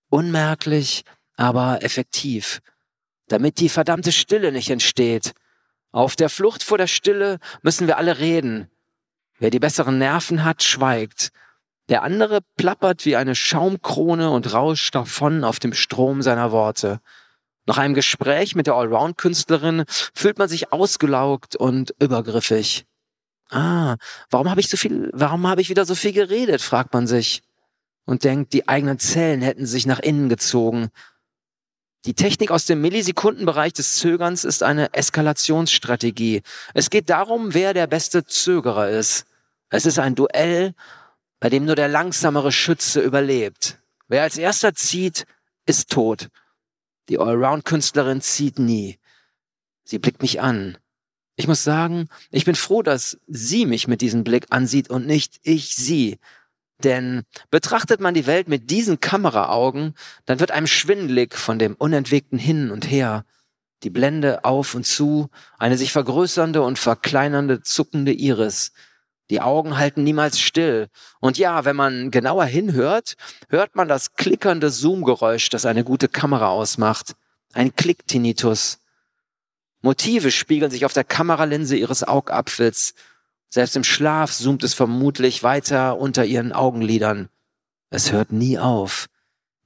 Unmerklich, 0.09 1.03
aber 1.35 1.83
effektiv. 1.83 2.61
Damit 3.27 3.59
die 3.59 3.69
verdammte 3.69 4.11
Stille 4.11 4.51
nicht 4.51 4.69
entsteht. 4.69 5.33
Auf 5.91 6.15
der 6.15 6.29
Flucht 6.29 6.63
vor 6.63 6.77
der 6.77 6.87
Stille 6.87 7.39
müssen 7.61 7.87
wir 7.87 7.97
alle 7.97 8.19
reden. 8.19 8.69
Wer 9.39 9.49
die 9.49 9.59
besseren 9.59 9.97
Nerven 9.97 10.43
hat, 10.43 10.63
schweigt. 10.63 11.31
Der 11.89 12.01
andere 12.01 12.39
plappert 12.57 13.05
wie 13.05 13.15
eine 13.15 13.35
Schaumkrone 13.35 14.31
und 14.31 14.53
rauscht 14.53 14.95
davon 14.95 15.43
auf 15.43 15.59
dem 15.59 15.73
Strom 15.73 16.21
seiner 16.21 16.51
Worte. 16.51 16.99
Nach 17.67 17.77
einem 17.77 17.93
Gespräch 17.93 18.55
mit 18.55 18.67
der 18.67 18.75
Allround-Künstlerin 18.75 19.85
fühlt 19.87 20.37
man 20.37 20.49
sich 20.49 20.71
ausgelaugt 20.71 21.55
und 21.55 21.93
übergriffig. 21.99 22.85
Ah, 23.49 23.97
warum 24.29 24.49
habe 24.49 24.61
ich 24.61 24.69
so 24.69 24.77
viel, 24.77 25.09
warum 25.13 25.47
habe 25.47 25.61
ich 25.61 25.69
wieder 25.69 25.85
so 25.85 25.95
viel 25.95 26.13
geredet, 26.13 26.61
fragt 26.61 26.93
man 26.93 27.05
sich. 27.05 27.43
Und 28.05 28.23
denkt, 28.23 28.53
die 28.53 28.67
eigenen 28.67 28.99
Zellen 28.99 29.41
hätten 29.41 29.65
sich 29.65 29.85
nach 29.85 29.99
innen 29.99 30.29
gezogen. 30.29 30.89
Die 32.05 32.13
Technik 32.13 32.51
aus 32.51 32.65
dem 32.65 32.81
Millisekundenbereich 32.81 33.73
des 33.73 33.95
Zögerns 33.95 34.43
ist 34.43 34.61
eine 34.61 34.93
Eskalationsstrategie. 34.93 36.43
Es 36.75 36.91
geht 36.91 37.09
darum, 37.09 37.55
wer 37.55 37.73
der 37.73 37.87
beste 37.87 38.25
Zögerer 38.25 38.89
ist. 38.89 39.25
Es 39.69 39.87
ist 39.87 39.97
ein 39.97 40.13
Duell 40.13 40.75
bei 41.39 41.49
dem 41.49 41.65
nur 41.65 41.75
der 41.75 41.87
langsamere 41.87 42.51
Schütze 42.51 43.01
überlebt. 43.01 43.79
Wer 44.07 44.23
als 44.23 44.37
erster 44.37 44.73
zieht, 44.73 45.25
ist 45.65 45.89
tot. 45.89 46.29
Die 47.09 47.19
Allround-Künstlerin 47.19 48.21
zieht 48.21 48.59
nie. 48.59 48.99
Sie 49.83 49.99
blickt 49.99 50.21
mich 50.21 50.41
an. 50.41 50.77
Ich 51.35 51.47
muss 51.47 51.63
sagen, 51.63 52.07
ich 52.31 52.45
bin 52.45 52.55
froh, 52.55 52.81
dass 52.81 53.19
sie 53.27 53.65
mich 53.65 53.87
mit 53.87 54.01
diesem 54.01 54.23
Blick 54.23 54.47
ansieht 54.49 54.89
und 54.89 55.05
nicht 55.05 55.39
ich 55.43 55.75
sie. 55.75 56.17
Denn 56.83 57.23
betrachtet 57.51 57.99
man 57.99 58.13
die 58.13 58.25
Welt 58.25 58.47
mit 58.47 58.69
diesen 58.71 58.99
Kameraaugen, 58.99 59.95
dann 60.25 60.39
wird 60.39 60.51
einem 60.51 60.67
schwindlig 60.67 61.35
von 61.35 61.59
dem 61.59 61.75
unentwegten 61.75 62.37
Hin 62.39 62.71
und 62.71 62.89
Her. 62.89 63.25
Die 63.83 63.89
Blende 63.89 64.43
auf 64.45 64.75
und 64.75 64.85
zu, 64.85 65.29
eine 65.57 65.77
sich 65.77 65.91
vergrößernde 65.91 66.61
und 66.61 66.79
verkleinernde 66.79 67.61
zuckende 67.61 68.13
Iris. 68.13 68.71
Die 69.29 69.41
Augen 69.41 69.77
halten 69.77 70.03
niemals 70.03 70.39
still. 70.39 70.87
Und 71.19 71.37
ja, 71.37 71.65
wenn 71.65 71.75
man 71.75 72.11
genauer 72.11 72.45
hinhört, 72.45 73.15
hört 73.49 73.75
man 73.75 73.87
das 73.87 74.13
klickernde 74.13 74.69
Zoom-Geräusch, 74.69 75.49
das 75.49 75.65
eine 75.65 75.83
gute 75.83 76.07
Kamera 76.07 76.49
ausmacht. 76.49 77.15
Ein 77.53 77.75
Klick-Tinnitus. 77.75 78.79
Motive 79.81 80.31
spiegeln 80.31 80.71
sich 80.71 80.85
auf 80.85 80.93
der 80.93 81.03
Kameralinse 81.03 81.75
ihres 81.75 82.03
Augapfels. 82.03 82.93
Selbst 83.49 83.75
im 83.75 83.83
Schlaf 83.83 84.31
zoomt 84.31 84.63
es 84.63 84.73
vermutlich 84.73 85.43
weiter 85.43 85.97
unter 85.97 86.25
ihren 86.25 86.53
Augenlidern. 86.53 87.29
Es 87.89 88.11
hört 88.11 88.31
nie 88.31 88.59
auf. 88.59 89.07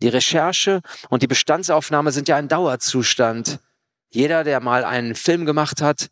Die 0.01 0.09
Recherche 0.09 0.81
und 1.09 1.23
die 1.23 1.27
Bestandsaufnahme 1.27 2.11
sind 2.11 2.27
ja 2.27 2.37
ein 2.37 2.47
Dauerzustand. 2.47 3.59
Jeder, 4.09 4.43
der 4.43 4.59
mal 4.59 4.85
einen 4.85 5.15
Film 5.15 5.45
gemacht 5.45 5.81
hat, 5.81 6.09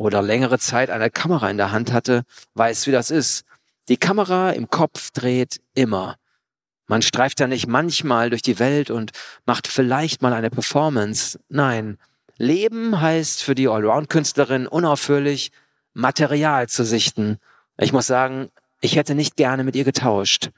oder 0.00 0.22
längere 0.22 0.58
Zeit 0.58 0.88
eine 0.88 1.10
Kamera 1.10 1.50
in 1.50 1.58
der 1.58 1.72
Hand 1.72 1.92
hatte, 1.92 2.22
weiß, 2.54 2.86
wie 2.86 2.90
das 2.90 3.10
ist. 3.10 3.44
Die 3.90 3.98
Kamera 3.98 4.50
im 4.52 4.70
Kopf 4.70 5.10
dreht 5.10 5.60
immer. 5.74 6.16
Man 6.86 7.02
streift 7.02 7.38
ja 7.38 7.46
nicht 7.46 7.66
manchmal 7.66 8.30
durch 8.30 8.40
die 8.40 8.58
Welt 8.58 8.90
und 8.90 9.10
macht 9.44 9.68
vielleicht 9.68 10.22
mal 10.22 10.32
eine 10.32 10.48
Performance. 10.48 11.38
Nein, 11.50 11.98
Leben 12.38 12.98
heißt 12.98 13.42
für 13.42 13.54
die 13.54 13.68
Allround-Künstlerin 13.68 14.66
unaufhörlich, 14.66 15.52
Material 15.92 16.66
zu 16.66 16.86
sichten. 16.86 17.36
Ich 17.76 17.92
muss 17.92 18.06
sagen, 18.06 18.48
ich 18.80 18.96
hätte 18.96 19.14
nicht 19.14 19.36
gerne 19.36 19.64
mit 19.64 19.76
ihr 19.76 19.84
getauscht. 19.84 20.48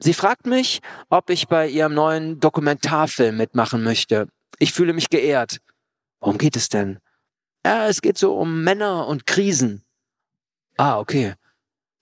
Sie 0.00 0.14
fragt 0.14 0.46
mich, 0.46 0.80
ob 1.08 1.30
ich 1.30 1.46
bei 1.46 1.68
ihrem 1.68 1.94
neuen 1.94 2.40
Dokumentarfilm 2.40 3.36
mitmachen 3.36 3.84
möchte. 3.84 4.26
Ich 4.58 4.72
fühle 4.72 4.92
mich 4.92 5.08
geehrt. 5.08 5.60
Worum 6.18 6.36
geht 6.36 6.56
es 6.56 6.68
denn? 6.68 6.98
Ja, 7.64 7.88
es 7.88 8.00
geht 8.00 8.18
so 8.18 8.34
um 8.36 8.64
Männer 8.64 9.06
und 9.06 9.26
Krisen. 9.26 9.84
Ah, 10.76 10.98
okay. 10.98 11.34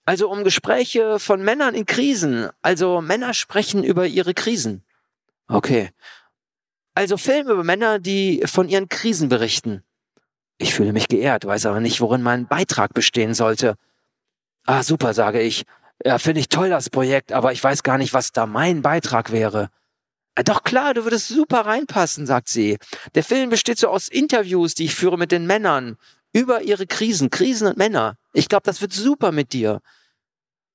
Also 0.05 0.29
um 0.29 0.43
Gespräche 0.43 1.19
von 1.19 1.43
Männern 1.43 1.75
in 1.75 1.85
Krisen. 1.85 2.49
Also 2.61 3.01
Männer 3.01 3.33
sprechen 3.33 3.83
über 3.83 4.07
ihre 4.07 4.33
Krisen. 4.33 4.83
Okay. 5.47 5.91
Also 6.95 7.17
Filme 7.17 7.51
über 7.51 7.63
Männer, 7.63 7.99
die 7.99 8.43
von 8.45 8.69
ihren 8.69 8.89
Krisen 8.89 9.29
berichten. 9.29 9.83
Ich 10.57 10.73
fühle 10.73 10.93
mich 10.93 11.07
geehrt, 11.07 11.45
weiß 11.45 11.65
aber 11.65 11.79
nicht, 11.79 12.01
worin 12.01 12.21
mein 12.21 12.47
Beitrag 12.47 12.93
bestehen 12.93 13.33
sollte. 13.33 13.75
Ah, 14.65 14.83
super, 14.83 15.13
sage 15.13 15.41
ich. 15.41 15.63
Ja, 16.03 16.17
finde 16.17 16.41
ich 16.41 16.49
toll, 16.49 16.69
das 16.69 16.89
Projekt, 16.89 17.31
aber 17.31 17.51
ich 17.51 17.63
weiß 17.63 17.83
gar 17.83 17.97
nicht, 17.97 18.13
was 18.13 18.31
da 18.31 18.45
mein 18.45 18.81
Beitrag 18.81 19.31
wäre. 19.31 19.69
Ah, 20.35 20.43
doch 20.43 20.63
klar, 20.63 20.93
du 20.93 21.03
würdest 21.03 21.27
super 21.27 21.61
reinpassen, 21.61 22.25
sagt 22.25 22.49
sie. 22.49 22.77
Der 23.15 23.23
Film 23.23 23.49
besteht 23.49 23.77
so 23.77 23.89
aus 23.89 24.07
Interviews, 24.07 24.73
die 24.73 24.85
ich 24.85 24.95
führe 24.95 25.17
mit 25.17 25.31
den 25.31 25.45
Männern 25.45 25.97
über 26.31 26.61
ihre 26.61 26.87
Krisen, 26.87 27.29
Krisen 27.29 27.67
und 27.67 27.77
Männer. 27.77 28.15
Ich 28.33 28.47
glaube, 28.47 28.63
das 28.63 28.81
wird 28.81 28.93
super 28.93 29.31
mit 29.31 29.53
dir. 29.53 29.81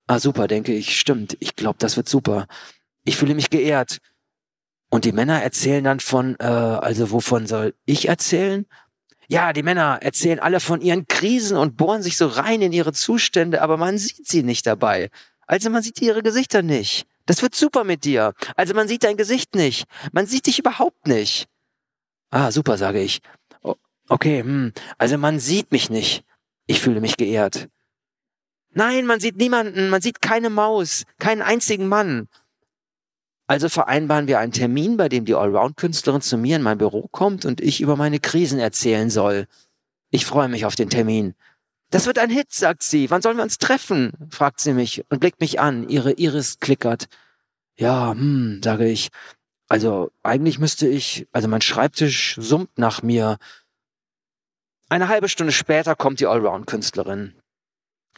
Ah, 0.06 0.18
super, 0.18 0.48
denke 0.48 0.74
ich. 0.74 0.98
Stimmt. 0.98 1.36
Ich 1.40 1.56
glaube, 1.56 1.76
das 1.78 1.96
wird 1.96 2.08
super. 2.08 2.46
Ich 3.04 3.16
fühle 3.16 3.34
mich 3.34 3.50
geehrt. 3.50 3.98
Und 4.90 5.04
die 5.04 5.12
Männer 5.12 5.42
erzählen 5.42 5.82
dann 5.82 6.00
von, 6.00 6.36
äh, 6.38 6.44
also 6.44 7.10
wovon 7.10 7.46
soll 7.46 7.74
ich 7.84 8.08
erzählen? 8.08 8.66
Ja, 9.28 9.52
die 9.52 9.62
Männer 9.62 9.98
erzählen 10.02 10.38
alle 10.38 10.60
von 10.60 10.80
ihren 10.80 11.08
Krisen 11.08 11.56
und 11.56 11.76
bohren 11.76 12.02
sich 12.02 12.16
so 12.16 12.26
rein 12.26 12.60
in 12.60 12.72
ihre 12.72 12.92
Zustände, 12.92 13.62
aber 13.62 13.76
man 13.76 13.96
sieht 13.96 14.28
sie 14.28 14.42
nicht 14.42 14.66
dabei. 14.66 15.10
Also 15.46 15.70
man 15.70 15.82
sieht 15.82 16.00
ihre 16.02 16.22
Gesichter 16.22 16.62
nicht. 16.62 17.06
Das 17.26 17.42
wird 17.42 17.54
super 17.54 17.84
mit 17.84 18.04
dir. 18.04 18.34
Also 18.56 18.74
man 18.74 18.88
sieht 18.88 19.04
dein 19.04 19.16
Gesicht 19.16 19.54
nicht. 19.54 19.86
Man 20.12 20.26
sieht 20.26 20.46
dich 20.46 20.58
überhaupt 20.58 21.06
nicht. 21.06 21.48
Ah, 22.30 22.50
super, 22.50 22.76
sage 22.76 23.00
ich. 23.00 23.20
Okay, 24.08 24.42
hm. 24.42 24.72
also 24.98 25.16
man 25.16 25.40
sieht 25.40 25.72
mich 25.72 25.88
nicht. 25.88 26.24
Ich 26.66 26.80
fühle 26.80 27.00
mich 27.00 27.16
geehrt. 27.16 27.68
Nein, 28.70 29.06
man 29.06 29.20
sieht 29.20 29.36
niemanden, 29.36 29.88
man 29.88 30.02
sieht 30.02 30.20
keine 30.20 30.50
Maus, 30.50 31.04
keinen 31.18 31.42
einzigen 31.42 31.88
Mann. 31.88 32.28
Also 33.46 33.68
vereinbaren 33.68 34.26
wir 34.26 34.38
einen 34.38 34.52
Termin, 34.52 34.96
bei 34.96 35.08
dem 35.08 35.26
die 35.26 35.34
Allround-Künstlerin 35.34 36.22
zu 36.22 36.36
mir 36.36 36.56
in 36.56 36.62
mein 36.62 36.78
Büro 36.78 37.08
kommt 37.08 37.44
und 37.44 37.60
ich 37.60 37.80
über 37.80 37.96
meine 37.96 38.18
Krisen 38.18 38.58
erzählen 38.58 39.10
soll. 39.10 39.46
Ich 40.10 40.26
freue 40.26 40.48
mich 40.48 40.64
auf 40.64 40.74
den 40.74 40.90
Termin. 40.90 41.34
Das 41.94 42.06
wird 42.06 42.18
ein 42.18 42.28
Hit, 42.28 42.52
sagt 42.52 42.82
sie. 42.82 43.08
Wann 43.12 43.22
sollen 43.22 43.36
wir 43.36 43.44
uns 43.44 43.58
treffen? 43.58 44.10
fragt 44.28 44.58
sie 44.58 44.72
mich 44.72 45.04
und 45.10 45.20
blickt 45.20 45.40
mich 45.40 45.60
an. 45.60 45.88
Ihre 45.88 46.10
Iris 46.14 46.58
klickert. 46.58 47.06
Ja, 47.76 48.10
hm, 48.10 48.60
sage 48.64 48.88
ich. 48.88 49.10
Also 49.68 50.10
eigentlich 50.24 50.58
müsste 50.58 50.88
ich, 50.88 51.28
also 51.30 51.46
mein 51.46 51.60
Schreibtisch 51.60 52.34
summt 52.40 52.78
nach 52.78 53.04
mir. 53.04 53.38
Eine 54.88 55.06
halbe 55.06 55.28
Stunde 55.28 55.52
später 55.52 55.94
kommt 55.94 56.18
die 56.18 56.26
Allround-Künstlerin. 56.26 57.40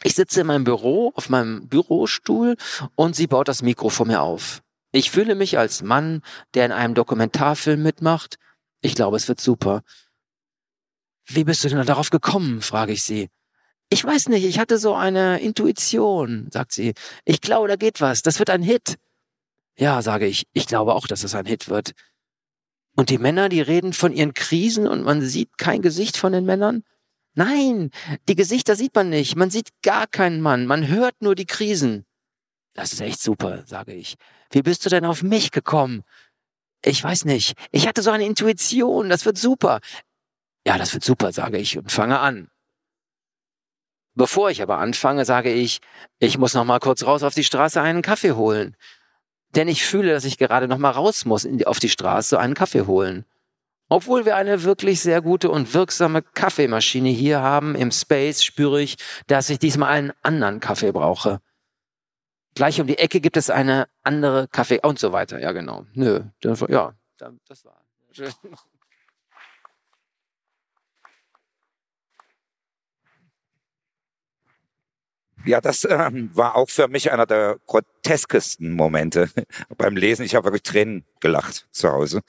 Ich 0.01 0.15
sitze 0.15 0.41
in 0.41 0.47
meinem 0.47 0.63
Büro, 0.63 1.11
auf 1.13 1.29
meinem 1.29 1.67
Bürostuhl 1.67 2.57
und 2.95 3.15
sie 3.15 3.27
baut 3.27 3.47
das 3.47 3.61
Mikro 3.61 3.89
vor 3.89 4.07
mir 4.07 4.23
auf. 4.23 4.63
Ich 4.91 5.11
fühle 5.11 5.35
mich 5.35 5.59
als 5.59 5.83
Mann, 5.83 6.23
der 6.55 6.65
in 6.65 6.71
einem 6.71 6.95
Dokumentarfilm 6.95 7.83
mitmacht. 7.83 8.39
Ich 8.81 8.95
glaube, 8.95 9.17
es 9.17 9.27
wird 9.27 9.39
super. 9.39 9.83
Wie 11.27 11.43
bist 11.43 11.63
du 11.63 11.69
denn 11.69 11.85
darauf 11.85 12.09
gekommen? 12.09 12.63
frage 12.63 12.93
ich 12.93 13.03
sie. 13.03 13.29
Ich 13.89 14.03
weiß 14.03 14.29
nicht, 14.29 14.43
ich 14.43 14.59
hatte 14.59 14.77
so 14.77 14.93
eine 14.93 15.39
Intuition, 15.39 16.49
sagt 16.51 16.73
sie. 16.73 16.93
Ich 17.23 17.39
glaube, 17.39 17.67
da 17.67 17.77
geht 17.77 18.01
was. 18.01 18.21
Das 18.21 18.39
wird 18.39 18.49
ein 18.49 18.61
Hit. 18.61 18.95
Ja, 19.77 20.01
sage 20.01 20.25
ich. 20.25 20.45
Ich 20.53 20.67
glaube 20.67 20.93
auch, 20.93 21.07
dass 21.07 21.23
es 21.23 21.35
ein 21.35 21.45
Hit 21.45 21.69
wird. 21.69 21.93
Und 22.95 23.09
die 23.09 23.19
Männer, 23.19 23.47
die 23.47 23.61
reden 23.61 23.93
von 23.93 24.11
ihren 24.11 24.33
Krisen 24.33 24.87
und 24.87 25.03
man 25.03 25.21
sieht 25.21 25.57
kein 25.57 25.81
Gesicht 25.81 26.17
von 26.17 26.33
den 26.33 26.45
Männern? 26.45 26.83
Nein, 27.35 27.91
die 28.27 28.35
Gesichter 28.35 28.75
sieht 28.75 28.95
man 28.95 29.09
nicht. 29.09 29.35
Man 29.35 29.51
sieht 29.51 29.69
gar 29.83 30.07
keinen 30.07 30.41
Mann. 30.41 30.65
Man 30.65 30.87
hört 30.87 31.21
nur 31.21 31.35
die 31.35 31.45
Krisen. 31.45 32.05
Das 32.73 32.93
ist 32.93 33.01
echt 33.01 33.21
super, 33.21 33.63
sage 33.67 33.93
ich. 33.93 34.15
Wie 34.49 34.63
bist 34.63 34.83
du 34.85 34.89
denn 34.89 35.05
auf 35.05 35.21
mich 35.21 35.51
gekommen? 35.51 36.03
Ich 36.83 37.03
weiß 37.03 37.25
nicht. 37.25 37.53
Ich 37.71 37.87
hatte 37.87 38.01
so 38.01 38.09
eine 38.09 38.25
Intuition. 38.25 39.09
Das 39.09 39.25
wird 39.25 39.37
super. 39.37 39.79
Ja, 40.65 40.77
das 40.77 40.93
wird 40.93 41.03
super, 41.03 41.31
sage 41.31 41.59
ich 41.59 41.77
und 41.77 41.91
fange 41.91 42.19
an. 42.19 42.49
Bevor 44.17 44.49
ich 44.49 44.63
aber 44.63 44.79
anfange, 44.79 45.25
sage 45.25 45.53
ich, 45.53 45.79
ich 46.17 46.39
muss 46.39 46.55
noch 46.55 46.65
mal 46.65 46.79
kurz 46.79 47.05
raus 47.05 47.21
auf 47.21 47.35
die 47.35 47.43
Straße 47.43 47.79
einen 47.79 48.01
Kaffee 48.01 48.31
holen. 48.31 48.75
Denn 49.55 49.67
ich 49.67 49.85
fühle, 49.85 50.11
dass 50.11 50.25
ich 50.25 50.39
gerade 50.39 50.67
noch 50.67 50.79
mal 50.79 50.89
raus 50.89 51.25
muss 51.25 51.47
auf 51.65 51.79
die 51.79 51.87
Straße 51.87 52.39
einen 52.39 52.55
Kaffee 52.55 52.87
holen. 52.87 53.25
Obwohl 53.89 54.25
wir 54.25 54.35
eine 54.35 54.63
wirklich 54.63 55.01
sehr 55.01 55.21
gute 55.21 55.51
und 55.51 55.71
wirksame 55.75 56.23
Kaffeemaschine 56.23 57.09
hier 57.09 57.41
haben 57.41 57.75
im 57.75 57.91
Space, 57.91 58.43
spüre 58.43 58.81
ich, 58.81 58.97
dass 59.27 59.51
ich 59.51 59.59
diesmal 59.59 59.89
einen 59.89 60.13
anderen 60.23 60.59
Kaffee 60.61 60.91
brauche. 60.91 61.39
Gleich 62.55 62.81
um 62.81 62.87
die 62.87 62.97
Ecke 62.97 63.21
gibt 63.21 63.37
es 63.37 63.51
eine 63.51 63.87
andere 64.01 64.47
Kaffee 64.47 64.79
und 64.81 64.97
so 64.97 65.11
weiter. 65.11 65.39
Ja, 65.39 65.51
genau. 65.51 65.85
Nö, 65.93 66.23
ja, 66.41 66.93
das 67.47 67.65
war. 67.65 67.85
Ja, 75.45 75.61
das 75.61 75.87
ähm, 75.89 76.29
war 76.33 76.55
auch 76.55 76.69
für 76.69 76.87
mich 76.87 77.11
einer 77.11 77.25
der 77.25 77.57
groteskesten 77.67 78.71
Momente 78.73 79.29
beim 79.77 79.95
Lesen. 79.95 80.25
Ich 80.25 80.35
habe 80.35 80.45
wirklich 80.45 80.63
Tränen 80.63 81.05
gelacht 81.19 81.67
zu 81.71 81.89
Hause. 81.89 82.21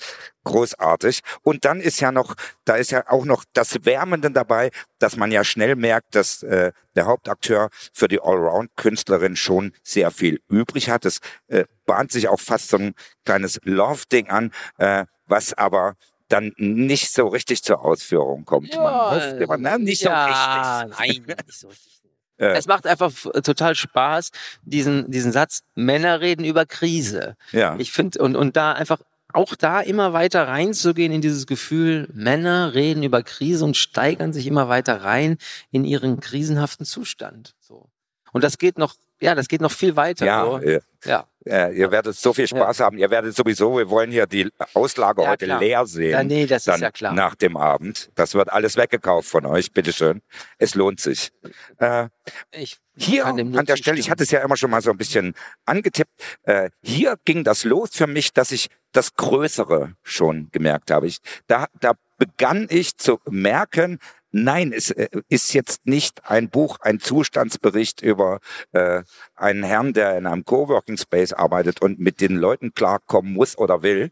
Großartig. 0.45 1.21
Und 1.43 1.65
dann 1.65 1.81
ist 1.81 2.01
ja 2.01 2.13
noch, 2.13 2.35
da 2.65 2.77
ist 2.77 2.91
ja 2.91 3.05
auch 3.09 3.25
noch 3.25 3.45
das 3.55 3.85
Wärmende 3.85 4.31
dabei, 4.31 4.71
dass 4.99 5.17
man 5.17 5.33
ja 5.33 5.43
schnell 5.43 5.75
merkt, 5.75 6.15
dass 6.15 6.43
äh, 6.43 6.73
der 6.95 7.07
Hauptakteur 7.07 7.71
für 7.93 8.09
die 8.09 8.21
Allround-Künstlerin 8.21 9.37
schon 9.37 9.73
sehr 9.83 10.11
viel 10.11 10.41
übrig 10.49 10.91
hat. 10.91 11.05
Es 11.05 11.21
äh, 11.49 11.65
bahnt 11.87 12.13
sich 12.13 12.29
auch 12.29 12.41
fast 12.41 12.69
so 12.69 12.77
ein 12.77 12.95
kleines 13.25 13.59
Love-Ding 13.65 14.29
an, 14.29 14.53
äh, 14.79 15.07
was 15.27 15.55
aber 15.55 15.97
dann 16.29 16.53
nicht 16.57 17.13
so 17.13 17.27
richtig 17.27 17.63
zur 17.63 17.85
Ausführung 17.85 18.45
kommt. 18.45 18.75
Ja, 18.75 18.83
man 18.83 19.11
hofft 19.17 19.41
immer, 19.41 19.57
na, 19.57 19.79
nicht 19.79 20.03
ja, 20.03 20.87
so 20.87 20.93
richtig. 20.93 21.27
Nein, 21.27 21.37
nicht 21.47 21.59
so 21.59 21.69
richtig. 21.69 21.98
Äh, 22.39 22.57
Es 22.57 22.67
macht 22.67 22.87
einfach 22.87 23.09
f- 23.09 23.29
total 23.43 23.75
Spaß, 23.75 24.31
diesen, 24.63 25.11
diesen 25.11 25.33
Satz, 25.33 25.63
Männer 25.75 26.21
reden 26.21 26.45
über 26.45 26.65
Krise. 26.67 27.37
ja. 27.53 27.77
Ich 27.79 27.93
finde, 27.93 28.21
und, 28.23 28.37
und 28.37 28.57
da 28.57 28.73
einfach 28.73 28.99
auch 29.35 29.55
da 29.55 29.81
immer 29.81 30.15
weiter 30.15 30.49
reinzugehen 30.49 31.13
in 31.13 31.21
dieses 31.21 31.47
Gefühl, 31.47 32.09
Männer 32.15 32.73
reden 32.75 33.03
über 33.03 33.23
Krise 33.23 33.65
und 33.65 33.77
steigern 33.77 34.33
sich 34.33 34.47
immer 34.47 34.69
weiter 34.71 35.03
rein 35.05 35.37
in 35.71 35.85
ihren 35.85 36.21
krisenhaften 36.21 36.87
Zustand. 36.87 37.55
So. 37.61 37.89
Und 38.33 38.43
das 38.43 38.57
geht 38.57 38.79
noch, 38.79 38.95
ja, 39.21 39.35
das 39.35 39.49
geht 39.49 39.61
noch 39.61 39.71
viel 39.73 39.97
weiter. 39.97 40.25
ja, 40.25 40.45
so. 40.45 40.59
äh, 40.59 40.81
ja. 41.05 41.27
Äh, 41.49 41.73
ihr 41.73 41.91
werdet 41.91 42.15
so 42.17 42.33
viel 42.33 42.47
Spaß 42.47 42.81
haben. 42.81 42.99
Ihr 42.99 43.11
werdet 43.11 43.35
sowieso, 43.35 43.77
wir 43.79 43.89
wollen 43.91 44.11
hier 44.11 44.27
die 44.27 44.51
Auslage 44.75 45.23
Ja, 45.23 45.31
heute 45.31 45.47
klar. 45.47 45.61
leer 45.61 45.87
sehen. 45.87 46.11
ja, 46.11 46.23
nee, 46.23 46.47
das 46.47 46.67
ist 46.67 46.81
ja 46.81 46.91
klar. 46.91 47.13
nach 47.15 47.35
dem 47.35 47.57
Abend. 47.57 48.11
Das 48.15 48.35
wird 48.35 48.51
alles 48.53 48.77
weggekauft 48.77 49.29
von 49.29 49.47
euch, 49.47 49.73
bitteschön. 49.73 50.23
Es 50.59 50.75
lohnt 50.75 51.01
sich. 51.01 51.33
Äh, 51.79 52.09
Ich 52.53 52.77
hier 52.97 53.27
an 53.27 53.53
der 53.67 53.77
Stelle, 53.77 53.99
ich 53.99 54.11
hatte 54.11 54.25
es 54.25 54.31
ja 54.33 54.41
immer 54.41 54.57
schon 54.57 54.71
mal 54.71 54.83
so 54.83 54.91
ein 54.91 54.97
bisschen 54.97 55.35
angetippt, 55.67 56.11
äh, 56.43 56.71
hier 56.83 57.17
ging 57.25 57.45
das 57.45 57.63
los 57.65 57.91
für 57.93 58.09
mich, 58.09 58.33
dass 58.33 58.51
ich 58.51 58.69
das 58.93 59.15
Größere 59.15 59.95
schon 60.03 60.49
gemerkt 60.51 60.91
habe. 60.91 61.07
Ich, 61.07 61.19
da, 61.47 61.67
da 61.81 61.93
begann 62.17 62.67
ich 62.71 62.97
zu 62.97 63.21
merken, 63.31 63.99
nein, 64.31 64.73
es 64.73 64.91
äh, 64.91 65.09
ist 65.29 65.53
jetzt 65.55 65.87
nicht 65.87 66.25
ein 66.31 66.51
Buch, 66.51 66.79
ein 66.81 67.01
Zustandsbericht 67.01 68.03
über 68.03 68.41
äh, 68.73 69.03
einen 69.35 69.63
Herrn, 69.63 69.93
der 69.93 70.17
in 70.17 70.27
einem 70.27 70.45
Coworking 70.45 70.97
Space 70.97 71.33
arbeitet 71.33 71.83
und 71.83 71.99
mit 71.99 72.21
den 72.21 72.37
Leuten 72.37 72.75
klarkommen 72.75 73.33
muss 73.33 73.57
oder 73.57 73.83
will. 73.83 74.11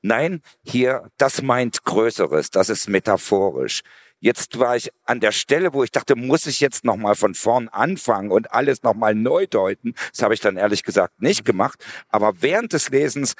Nein, 0.00 0.42
hier, 0.62 1.10
das 1.16 1.42
meint 1.42 1.84
Größeres, 1.84 2.50
das 2.50 2.68
ist 2.68 2.88
metaphorisch. 2.88 3.82
Jetzt 4.20 4.58
war 4.58 4.76
ich 4.76 4.90
an 5.04 5.20
der 5.20 5.32
Stelle, 5.32 5.72
wo 5.74 5.84
ich 5.84 5.92
dachte, 5.92 6.16
muss 6.16 6.46
ich 6.46 6.60
jetzt 6.60 6.84
nochmal 6.84 7.14
von 7.14 7.34
vorn 7.34 7.68
anfangen 7.68 8.32
und 8.32 8.52
alles 8.52 8.82
nochmal 8.82 9.14
neu 9.14 9.46
deuten. 9.46 9.94
Das 10.12 10.22
habe 10.22 10.34
ich 10.34 10.40
dann 10.40 10.56
ehrlich 10.56 10.82
gesagt 10.82 11.20
nicht 11.22 11.44
gemacht. 11.44 11.84
Aber 12.08 12.42
während 12.42 12.72
des 12.72 12.90
Lesens 12.90 13.34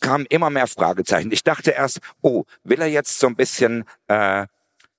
kamen 0.00 0.26
immer 0.30 0.50
mehr 0.50 0.66
Fragezeichen. 0.66 1.30
Ich 1.30 1.44
dachte 1.44 1.72
erst, 1.72 2.00
oh, 2.22 2.44
will 2.64 2.80
er 2.80 2.88
jetzt 2.88 3.18
so 3.18 3.26
ein 3.26 3.36
bisschen 3.36 3.84
äh, 4.08 4.46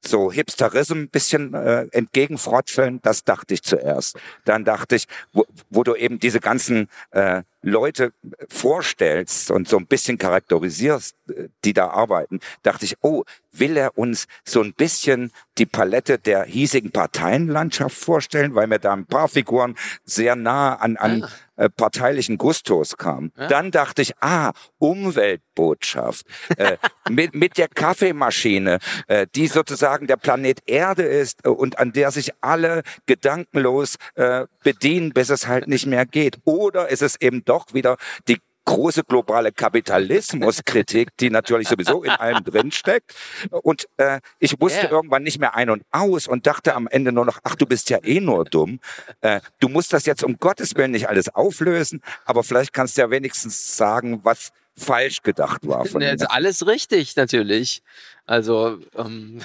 so 0.06 0.32
Hipsterism 0.32 1.06
bisschen 1.06 1.54
äh, 1.54 1.88
entgegenfrotzeln? 1.92 3.00
Das 3.02 3.24
dachte 3.24 3.54
ich 3.54 3.64
zuerst. 3.64 4.18
Dann 4.46 4.66
dachte 4.66 4.96
ich, 4.96 5.08
wo, 5.32 5.46
wo 5.70 5.84
du 5.84 5.96
eben 5.96 6.20
diese 6.20 6.40
ganzen 6.40 6.90
äh, 7.12 7.44
Leute 7.64 8.12
vorstellst 8.50 9.50
und 9.50 9.68
so 9.68 9.78
ein 9.78 9.88
bisschen 9.88 10.18
charakterisierst, 10.18 11.16
äh, 11.30 11.48
die 11.64 11.74
da 11.74 11.88
arbeiten, 11.88 12.40
dachte 12.62 12.86
ich, 12.86 12.98
oh, 13.02 13.24
will 13.52 13.78
er 13.78 13.98
uns 13.98 14.28
so 14.44 14.62
ein 14.62 14.74
bisschen 14.74 15.32
die 15.58 15.66
Palette 15.66 16.20
der 16.20 16.44
hiesigen 16.44 16.92
Parteienlandschaft 16.92 17.96
vorstellen, 17.96 18.56
weil 18.56 18.68
mir 18.68 18.80
da 18.80 18.94
ein 18.94 19.06
paar 19.06 19.28
Figuren 19.28 19.76
sehr 20.04 20.36
nah 20.36 20.76
an, 20.76 20.98
an 20.98 21.28
äh, 21.56 21.70
parteilichen 21.70 22.38
Gustos 22.38 22.98
kamen. 22.98 23.32
Ja. 23.38 23.48
Dann 23.48 23.72
dachte 23.72 24.02
ich, 24.02 24.14
ah, 24.22 24.52
Umweltbotschaft 24.80 26.26
äh, 26.58 26.78
mit, 27.10 27.36
mit 27.36 27.58
der 27.58 27.68
Kaffeemaschine, 27.68 28.80
äh, 29.08 29.28
die 29.36 29.48
sozusagen 29.48 30.08
der 30.08 30.18
Planet 30.18 30.62
Erde 30.66 31.04
ist 31.04 31.46
äh, 31.46 31.50
und 31.50 31.80
an 31.80 31.94
der 31.94 32.12
sich 32.12 32.32
alle 32.42 32.84
gedankenlos 33.06 33.96
äh, 34.16 34.46
bedienen, 34.64 35.14
bis 35.14 35.30
es 35.30 35.48
halt 35.48 35.68
nicht 35.68 35.86
mehr 35.86 36.06
geht. 36.06 36.38
Oder 36.46 36.90
ist 36.90 37.02
es 37.02 37.20
eben 37.22 37.46
doch 37.46 37.74
wieder 37.74 37.98
die 38.28 38.40
große 38.66 39.04
globale 39.04 39.52
Kapitalismuskritik, 39.52 41.10
die 41.18 41.30
natürlich 41.30 41.68
sowieso 41.68 42.04
in 42.04 42.12
allem 42.12 42.44
drinsteckt. 42.46 43.14
Und 43.52 43.88
äh, 43.98 44.20
ich 44.40 44.60
wusste 44.60 44.86
Ja. 44.86 44.92
irgendwann 44.92 45.24
nicht 45.24 45.40
mehr 45.40 45.56
ein 45.56 45.70
und 45.70 45.84
aus 45.92 46.28
und 46.28 46.48
dachte 46.48 46.74
am 46.76 46.88
Ende 46.88 47.12
nur 47.12 47.26
noch, 47.26 47.40
ach, 47.44 47.56
du 47.56 47.66
bist 47.66 47.90
ja 47.90 48.00
eh 48.04 48.20
nur 48.20 48.46
dumm. 48.46 48.80
Äh, 49.22 49.42
du 49.60 49.70
musst 49.70 49.92
das 49.94 50.06
jetzt 50.06 50.24
um 50.24 50.38
Gottes 50.38 50.76
Willen 50.76 50.92
nicht 50.92 51.10
alles 51.10 51.30
auflösen, 51.30 52.02
aber 52.26 52.44
vielleicht 52.44 52.74
kannst 52.74 52.98
du 52.98 53.02
ja 53.02 53.10
wenigstens 53.10 53.76
sagen, 53.78 54.22
was 54.24 54.52
falsch 54.76 55.22
gedacht 55.22 55.68
war 55.68 55.86
von 55.86 56.00
Ne, 56.00 56.06
dir. 56.08 56.12
also 56.14 56.26
alles 56.28 56.66
richtig, 56.66 57.16
natürlich. 57.16 57.82
Also, 58.26 58.80
ähm, 58.96 59.42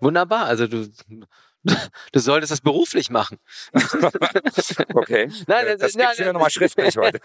wunderbar. 0.00 0.46
Also 0.46 0.66
du, 0.66 0.88
du 1.62 2.18
solltest 2.20 2.50
das 2.52 2.60
beruflich 2.60 3.08
machen. 3.10 3.38
Okay. 4.94 5.30
Nein, 5.46 5.66
Äh, 5.66 5.70
das- 5.76 5.80
das 5.80 5.94
nein, 5.94 6.06
gibt's 6.06 6.18
mir 6.18 6.24
nein. 6.26 6.34
nochmal 6.34 6.50
schriftlich 6.50 6.96
heute. 6.96 7.20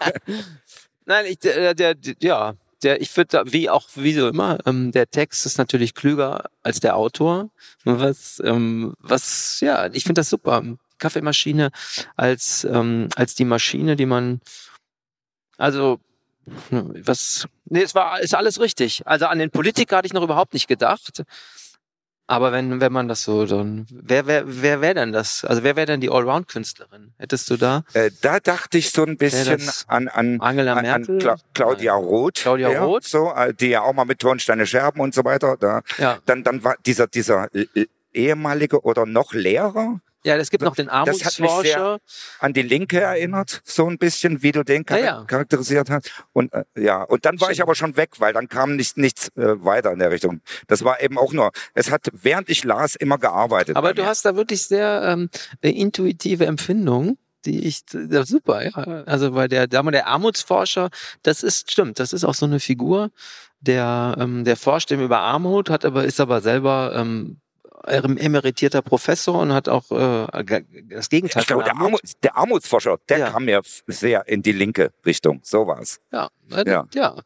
Nein, 1.06 1.26
ich, 1.26 1.38
der, 1.38 1.74
der, 1.74 1.94
der 1.94 2.14
ja, 2.20 2.54
der, 2.82 3.00
ich 3.00 3.10
finde, 3.10 3.42
wie 3.46 3.68
auch 3.68 3.88
wie 3.94 4.14
so 4.14 4.28
immer, 4.28 4.58
ähm, 4.66 4.92
der 4.92 5.10
Text 5.10 5.44
ist 5.46 5.58
natürlich 5.58 5.94
klüger 5.94 6.50
als 6.62 6.80
der 6.80 6.96
Autor. 6.96 7.50
Was, 7.84 8.40
ähm, 8.44 8.94
was, 8.98 9.60
ja, 9.60 9.86
ich 9.92 10.04
finde 10.04 10.20
das 10.20 10.30
super. 10.30 10.62
Kaffeemaschine 10.98 11.70
als 12.16 12.64
ähm, 12.64 13.08
als 13.16 13.34
die 13.34 13.46
Maschine, 13.46 13.96
die 13.96 14.06
man, 14.06 14.40
also 15.56 15.98
was, 16.70 17.46
nee, 17.64 17.82
es 17.82 17.94
war 17.94 18.20
ist 18.20 18.34
alles 18.34 18.60
richtig. 18.60 19.02
Also 19.06 19.26
an 19.26 19.38
den 19.38 19.50
Politiker 19.50 19.96
hatte 19.96 20.06
ich 20.06 20.12
noch 20.12 20.22
überhaupt 20.22 20.52
nicht 20.52 20.68
gedacht. 20.68 21.22
Aber 22.30 22.52
wenn, 22.52 22.80
wenn 22.80 22.92
man 22.92 23.08
das 23.08 23.24
so, 23.24 23.44
dann, 23.44 23.88
wer, 23.90 24.24
wer, 24.28 24.44
wer 24.46 24.80
wäre 24.80 24.94
denn 24.94 25.10
das? 25.10 25.44
Also 25.44 25.64
wer 25.64 25.74
wäre 25.74 25.86
denn 25.86 26.00
die 26.00 26.10
Allround-Künstlerin? 26.10 27.12
Hättest 27.18 27.50
du 27.50 27.56
da 27.56 27.82
Äh, 27.92 28.12
da 28.20 28.38
dachte 28.38 28.78
ich 28.78 28.92
so 28.92 29.04
ein 29.04 29.16
bisschen 29.16 29.60
an, 29.88 30.06
an, 30.06 30.40
Angela 30.40 30.74
an, 30.74 30.78
an 30.78 30.84
Merkel? 30.84 31.18
Cla 31.18 31.36
Claudia 31.54 31.94
Roth. 31.94 32.34
Claudia 32.36 32.70
ja, 32.70 32.84
Roth? 32.84 33.02
So, 33.02 33.32
äh, 33.34 33.52
die 33.52 33.70
ja 33.70 33.80
auch 33.82 33.92
mal 33.94 34.04
mit 34.04 34.20
Tonsteine 34.20 34.64
Scherben 34.64 35.00
und 35.00 35.12
so 35.12 35.24
weiter. 35.24 35.56
Da, 35.58 35.80
Ja. 35.98 36.18
dann, 36.24 36.44
dann 36.44 36.62
war 36.62 36.76
dieser, 36.86 37.08
dieser 37.08 37.52
äh, 37.52 37.66
ehemalige 38.12 38.80
oder 38.82 39.06
noch 39.06 39.32
Lehrer 39.32 39.98
Ja, 40.24 40.36
es 40.36 40.50
gibt 40.50 40.62
noch 40.62 40.74
den 40.74 40.86
Das 40.86 40.94
hat 40.96 41.06
mich 41.40 41.50
Armutsforscher. 41.50 41.98
an 42.40 42.52
die 42.52 42.62
Linke 42.62 43.00
erinnert, 43.00 43.62
so 43.64 43.86
ein 43.88 43.96
bisschen, 43.98 44.42
wie 44.42 44.52
du 44.52 44.62
den 44.62 44.84
char 44.86 44.98
Ja, 44.98 45.04
ja. 45.04 45.24
charakterisiert 45.24 45.88
hast. 45.88 46.10
Und 46.32 46.52
äh, 46.52 46.64
ja, 46.76 47.02
und 47.02 47.24
dann 47.24 47.40
war 47.40 47.50
ich 47.50 47.62
aber 47.62 47.74
schon 47.74 47.96
weg, 47.96 48.10
weil 48.18 48.32
dann 48.34 48.48
kam 48.48 48.76
nicht, 48.76 48.98
nichts 48.98 49.28
äh, 49.36 49.64
weiter 49.64 49.92
in 49.92 49.98
der 49.98 50.10
Richtung. 50.10 50.40
Das 50.66 50.84
war 50.84 51.00
eben 51.00 51.16
auch 51.18 51.32
nur, 51.32 51.52
es 51.74 51.90
hat, 51.90 52.08
während 52.12 52.50
ich 52.50 52.64
las, 52.64 52.96
immer 52.96 53.16
gearbeitet. 53.18 53.76
Aber 53.76 53.94
du 53.94 54.02
mir. 54.02 54.08
hast 54.08 54.24
da 54.26 54.36
wirklich 54.36 54.62
sehr 54.66 55.02
ähm, 55.04 55.30
eine 55.62 55.74
intuitive 55.74 56.44
Empfindung, 56.44 57.16
die 57.46 57.66
ich 57.66 57.80
ja, 57.94 58.26
super, 58.26 58.62
ja. 58.62 58.72
Also 59.04 59.34
weil 59.34 59.48
der, 59.48 59.66
da 59.66 59.82
mal 59.82 59.90
der 59.90 60.06
Armutsforscher, 60.06 60.90
das 61.22 61.42
ist 61.42 61.70
stimmt, 61.70 61.98
das 61.98 62.12
ist 62.12 62.24
auch 62.24 62.34
so 62.34 62.44
eine 62.44 62.60
Figur, 62.60 63.10
der 63.60 64.16
ähm, 64.18 64.44
der 64.44 64.56
forscht 64.56 64.92
eben 64.92 65.02
über 65.02 65.20
Armut, 65.20 65.70
hat 65.70 65.86
aber 65.86 66.04
ist 66.04 66.20
aber 66.20 66.42
selber 66.42 66.92
ähm, 66.94 67.40
emeritierter 67.84 68.82
Professor 68.82 69.38
und 69.40 69.52
hat 69.52 69.68
auch 69.68 69.90
äh, 69.90 70.62
das 70.88 71.08
Gegenteil 71.08 71.42
ich 71.42 71.46
glaube, 71.46 71.64
der, 71.64 71.76
Armut, 71.76 72.00
der 72.22 72.36
Armutsforscher, 72.36 72.98
der 73.08 73.18
Ja. 73.18 73.30
kam 73.30 73.48
f- 73.48 73.82
sehr 73.86 74.26
in 74.28 74.42
die 74.42 74.52
linke 74.52 74.92
Richtung. 75.06 75.40
So 75.42 75.66
war's. 75.66 76.00
Ja, 76.12 76.28
äh, 76.52 76.68
Ja. 76.70 76.86
ja, 76.94 77.16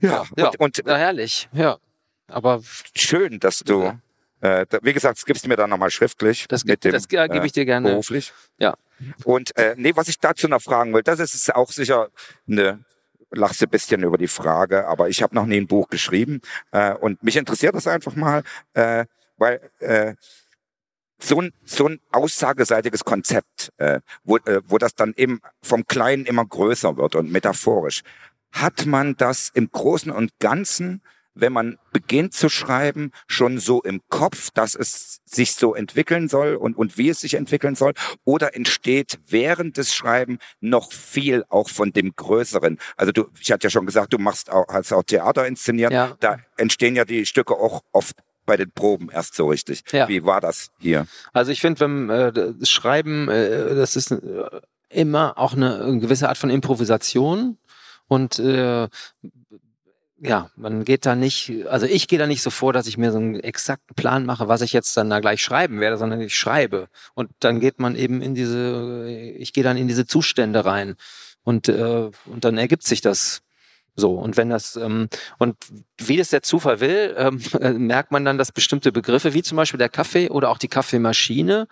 Ja, 0.00 0.24
ja, 0.36 0.48
und, 0.48 0.60
und 0.60 0.82
ja, 0.86 0.96
herrlich, 0.96 1.48
ja. 1.52 1.78
Aber 2.28 2.62
schön, 2.94 3.40
dass 3.40 3.60
du, 3.60 3.98
äh, 4.40 4.66
da, 4.68 4.78
wie 4.82 4.92
gesagt, 4.92 5.16
das 5.18 5.24
gibst 5.24 5.44
du 5.44 5.48
mir 5.48 5.56
dann 5.56 5.70
nochmal 5.70 5.90
schriftlich. 5.90 6.46
das, 6.48 6.64
mit 6.64 6.84
dem, 6.84 6.92
das 6.92 7.06
äh, 7.10 7.28
gebe 7.28 7.46
ich 7.46 7.52
dir 7.52 7.64
gerne. 7.64 7.88
beruflich. 7.88 8.32
Ja. 8.58 8.74
Und 9.24 9.56
äh, 9.56 9.74
nee, 9.78 9.92
was 9.96 10.08
ich 10.08 10.18
dazu 10.18 10.46
noch 10.48 10.60
fragen 10.60 10.92
will, 10.92 11.02
das 11.02 11.20
ist 11.20 11.34
ist 11.34 11.54
auch 11.54 11.70
sicher 11.70 12.10
eine 12.48 12.84
lachst 13.30 13.62
ein 13.62 13.68
bisschen 13.68 14.02
über 14.02 14.18
die 14.18 14.28
Frage, 14.28 14.86
aber 14.86 15.08
ich 15.08 15.22
habe 15.22 15.34
noch 15.34 15.46
nie 15.46 15.58
ein 15.58 15.66
Buch 15.66 15.88
geschrieben 15.88 16.40
äh, 16.72 16.94
und 16.94 17.22
mich 17.22 17.36
interessiert 17.36 17.74
das 17.74 17.86
einfach 17.86 18.14
mal, 18.16 18.42
äh, 18.74 19.04
weil 19.36 19.70
äh, 19.80 20.14
so 21.20 21.40
ein, 21.40 21.52
so 21.64 21.88
ein 21.88 22.00
aussageseitiges 22.12 23.04
Konzept, 23.04 23.72
äh, 23.78 24.00
wo, 24.24 24.36
äh, 24.38 24.62
wo 24.66 24.78
das 24.78 24.94
dann 24.94 25.14
eben 25.16 25.40
vom 25.62 25.86
Kleinen 25.86 26.26
immer 26.26 26.44
größer 26.44 26.96
wird 26.96 27.16
und 27.16 27.30
metaphorisch. 27.30 28.02
Hat 28.52 28.86
man 28.86 29.16
das 29.16 29.50
im 29.52 29.70
Großen 29.70 30.12
und 30.12 30.30
Ganzen, 30.38 31.02
wenn 31.40 31.52
man 31.52 31.78
beginnt 31.92 32.34
zu 32.34 32.48
schreiben, 32.48 33.12
schon 33.26 33.58
so 33.58 33.82
im 33.82 34.00
Kopf, 34.08 34.50
dass 34.50 34.74
es 34.74 35.20
sich 35.24 35.54
so 35.54 35.74
entwickeln 35.74 36.28
soll 36.28 36.54
und, 36.54 36.76
und 36.76 36.98
wie 36.98 37.08
es 37.08 37.20
sich 37.20 37.34
entwickeln 37.34 37.74
soll? 37.74 37.92
Oder 38.24 38.56
entsteht 38.56 39.18
während 39.28 39.76
des 39.76 39.94
Schreiben 39.94 40.38
noch 40.60 40.92
viel 40.92 41.44
auch 41.48 41.68
von 41.68 41.92
dem 41.92 42.14
Größeren? 42.14 42.78
Also 42.96 43.12
du, 43.12 43.28
ich 43.40 43.52
hatte 43.52 43.66
ja 43.66 43.70
schon 43.70 43.86
gesagt, 43.86 44.12
du 44.12 44.18
machst 44.18 44.50
auch, 44.50 44.66
hast 44.68 44.92
auch 44.92 45.02
Theater 45.02 45.46
inszeniert. 45.46 45.92
Ja. 45.92 46.16
Da 46.20 46.38
entstehen 46.56 46.96
ja 46.96 47.04
die 47.04 47.26
Stücke 47.26 47.54
auch 47.54 47.82
oft 47.92 48.16
bei 48.46 48.56
den 48.56 48.70
Proben 48.70 49.10
erst 49.10 49.34
so 49.34 49.48
richtig. 49.48 49.84
Ja. 49.92 50.08
Wie 50.08 50.24
war 50.24 50.40
das 50.40 50.70
hier? 50.80 51.06
Also 51.32 51.52
ich 51.52 51.60
finde, 51.60 51.80
wenn 51.80 52.10
äh, 52.10 52.32
das 52.32 52.70
Schreiben, 52.70 53.28
äh, 53.28 53.74
das 53.74 53.94
ist 53.94 54.10
äh, 54.10 54.60
immer 54.88 55.38
auch 55.38 55.52
eine, 55.52 55.82
eine 55.84 55.98
gewisse 55.98 56.28
Art 56.28 56.38
von 56.38 56.50
Improvisation 56.50 57.58
und 58.08 58.38
äh, 58.38 58.88
ja, 60.20 60.50
man 60.56 60.84
geht 60.84 61.06
da 61.06 61.14
nicht, 61.14 61.52
also 61.68 61.86
ich 61.86 62.08
gehe 62.08 62.18
da 62.18 62.26
nicht 62.26 62.42
so 62.42 62.50
vor, 62.50 62.72
dass 62.72 62.86
ich 62.86 62.98
mir 62.98 63.12
so 63.12 63.18
einen 63.18 63.36
exakten 63.36 63.94
Plan 63.94 64.26
mache, 64.26 64.48
was 64.48 64.62
ich 64.62 64.72
jetzt 64.72 64.96
dann 64.96 65.10
da 65.10 65.20
gleich 65.20 65.42
schreiben 65.42 65.80
werde, 65.80 65.96
sondern 65.96 66.20
ich 66.20 66.36
schreibe. 66.36 66.88
Und 67.14 67.30
dann 67.40 67.60
geht 67.60 67.78
man 67.78 67.94
eben 67.94 68.20
in 68.20 68.34
diese, 68.34 69.08
ich 69.08 69.52
gehe 69.52 69.64
dann 69.64 69.76
in 69.76 69.86
diese 69.88 70.06
Zustände 70.06 70.64
rein. 70.64 70.96
Und, 71.44 71.68
äh, 71.68 72.10
und 72.26 72.44
dann 72.44 72.58
ergibt 72.58 72.84
sich 72.84 73.00
das 73.00 73.42
so, 73.98 74.12
und 74.12 74.36
wenn 74.36 74.48
das, 74.48 74.76
ähm, 74.76 75.08
und 75.38 75.56
wie 75.96 76.16
das 76.16 76.30
der 76.30 76.42
Zufall 76.42 76.78
will, 76.78 77.16
ähm, 77.18 77.40
äh, 77.60 77.72
merkt 77.72 78.12
man 78.12 78.24
dann, 78.24 78.38
dass 78.38 78.52
bestimmte 78.52 78.92
Begriffe, 78.92 79.34
wie 79.34 79.42
zum 79.42 79.56
Beispiel 79.56 79.78
der 79.78 79.88
Kaffee 79.88 80.30
oder 80.30 80.50
auch 80.50 80.58
die 80.58 80.68
Kaffeemaschine, 80.68 81.66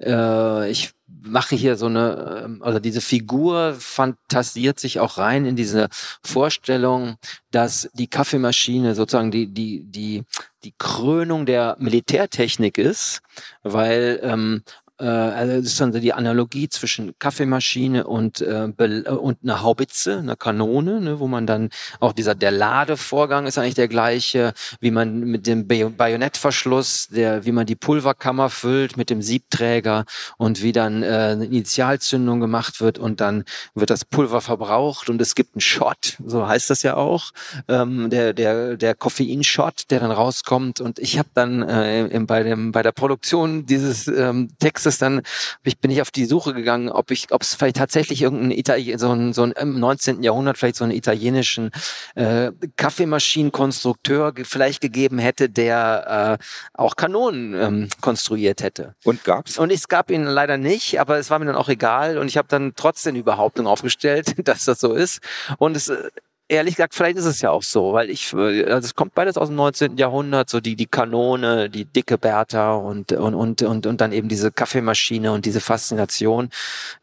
äh, 0.00 0.70
ich 0.70 0.90
mache 1.06 1.54
hier 1.54 1.76
so 1.76 1.86
eine, 1.86 2.42
ähm, 2.44 2.62
also 2.64 2.80
diese 2.80 3.00
Figur 3.00 3.76
fantasiert 3.78 4.80
sich 4.80 4.98
auch 4.98 5.18
rein 5.18 5.46
in 5.46 5.54
diese 5.54 5.88
Vorstellung, 6.24 7.16
dass 7.52 7.88
die 7.94 8.08
Kaffeemaschine 8.08 8.96
sozusagen 8.96 9.30
die, 9.30 9.46
die, 9.46 9.84
die, 9.84 10.24
die 10.64 10.74
Krönung 10.78 11.46
der 11.46 11.76
Militärtechnik 11.78 12.76
ist, 12.76 13.20
weil 13.62 14.18
ähm, 14.24 14.64
äh, 14.98 15.06
also 15.06 15.56
das 15.56 15.66
ist 15.66 15.80
dann 15.80 15.92
die 15.92 16.12
Analogie 16.12 16.68
zwischen 16.68 17.14
Kaffeemaschine 17.18 18.06
und 18.06 18.40
äh, 18.40 18.68
und 18.68 19.38
einer 19.42 19.62
Haubitze, 19.62 20.18
einer 20.18 20.36
Kanone, 20.36 21.00
ne, 21.00 21.20
wo 21.20 21.28
man 21.28 21.46
dann 21.46 21.70
auch 22.00 22.12
dieser 22.12 22.34
der 22.34 22.50
Ladevorgang 22.50 23.46
ist 23.46 23.58
eigentlich 23.58 23.74
der 23.74 23.88
gleiche, 23.88 24.52
wie 24.80 24.90
man 24.90 25.20
mit 25.20 25.46
dem 25.46 25.66
Bajonettverschluss, 25.66 27.08
der 27.08 27.44
wie 27.44 27.52
man 27.52 27.66
die 27.66 27.76
Pulverkammer 27.76 28.50
füllt 28.50 28.96
mit 28.96 29.10
dem 29.10 29.22
Siebträger 29.22 30.04
und 30.36 30.62
wie 30.62 30.72
dann 30.72 31.02
äh, 31.02 31.06
eine 31.06 31.44
Initialzündung 31.44 32.40
gemacht 32.40 32.80
wird 32.80 32.98
und 32.98 33.20
dann 33.20 33.44
wird 33.74 33.90
das 33.90 34.04
Pulver 34.04 34.40
verbraucht 34.40 35.08
und 35.08 35.20
es 35.20 35.34
gibt 35.34 35.54
einen 35.54 35.60
Shot, 35.60 36.16
so 36.24 36.46
heißt 36.46 36.70
das 36.70 36.82
ja 36.82 36.96
auch, 36.96 37.30
ähm, 37.68 38.10
der 38.10 38.32
der 38.32 38.76
der 38.76 38.94
Koffeinshot, 38.94 39.90
der 39.90 40.00
dann 40.00 40.10
rauskommt 40.10 40.80
und 40.80 40.98
ich 40.98 41.18
habe 41.18 41.28
dann 41.34 41.62
äh, 41.62 42.20
bei 42.26 42.42
dem 42.42 42.72
bei 42.72 42.82
der 42.82 42.92
Produktion 42.92 43.66
dieses 43.66 44.08
ähm, 44.08 44.50
Textes 44.58 44.87
es 44.88 44.98
dann, 44.98 45.22
ich 45.62 45.78
bin 45.78 45.90
ich 45.90 46.02
auf 46.02 46.10
die 46.10 46.24
Suche 46.24 46.54
gegangen, 46.54 46.88
ob 46.88 47.10
ich, 47.10 47.30
ob 47.30 47.42
es 47.42 47.54
vielleicht 47.54 47.76
tatsächlich 47.76 48.22
irgendein 48.22 48.50
Italien, 48.50 48.98
so 48.98 49.10
ein, 49.10 49.32
so 49.32 49.42
ein 49.42 49.52
im 49.52 49.78
19. 49.78 50.22
Jahrhundert 50.22 50.58
vielleicht 50.58 50.76
so 50.76 50.84
einen 50.84 50.92
italienischen 50.92 51.70
äh, 52.14 52.50
Kaffeemaschinenkonstrukteur 52.76 54.34
vielleicht 54.42 54.80
gegeben 54.80 55.18
hätte, 55.18 55.48
der 55.48 56.38
äh, 56.40 56.44
auch 56.74 56.96
Kanonen 56.96 57.54
ähm, 57.54 57.88
konstruiert 58.00 58.62
hätte. 58.62 58.94
Und 59.04 59.24
gab's? 59.24 59.58
Und 59.58 59.70
es 59.70 59.88
gab 59.88 60.10
ihn 60.10 60.24
leider 60.24 60.56
nicht, 60.56 61.00
aber 61.00 61.18
es 61.18 61.30
war 61.30 61.38
mir 61.38 61.46
dann 61.46 61.56
auch 61.56 61.68
egal 61.68 62.18
und 62.18 62.28
ich 62.28 62.36
habe 62.36 62.48
dann 62.48 62.72
trotzdem 62.74 63.14
die 63.14 63.22
Behauptung 63.22 63.66
aufgestellt, 63.66 64.34
dass 64.48 64.64
das 64.64 64.80
so 64.80 64.94
ist. 64.94 65.20
Und 65.58 65.76
es 65.76 65.88
äh, 65.88 66.10
ehrlich 66.48 66.76
gesagt, 66.76 66.94
vielleicht 66.94 67.18
ist 67.18 67.26
es 67.26 67.40
ja 67.40 67.50
auch 67.50 67.62
so, 67.62 67.92
weil 67.92 68.10
ich, 68.10 68.34
also 68.34 68.86
es 68.86 68.94
kommt 68.94 69.14
beides 69.14 69.36
aus 69.36 69.48
dem 69.48 69.56
19. 69.56 69.96
Jahrhundert, 69.96 70.48
so 70.48 70.60
die, 70.60 70.76
die 70.76 70.86
Kanone, 70.86 71.70
die 71.70 71.84
dicke 71.84 72.18
Bertha 72.18 72.74
und, 72.74 73.12
und, 73.12 73.34
und, 73.34 73.62
und, 73.62 73.86
und 73.86 74.00
dann 74.00 74.12
eben 74.12 74.28
diese 74.28 74.50
Kaffeemaschine 74.50 75.32
und 75.32 75.44
diese 75.44 75.60
Faszination, 75.60 76.48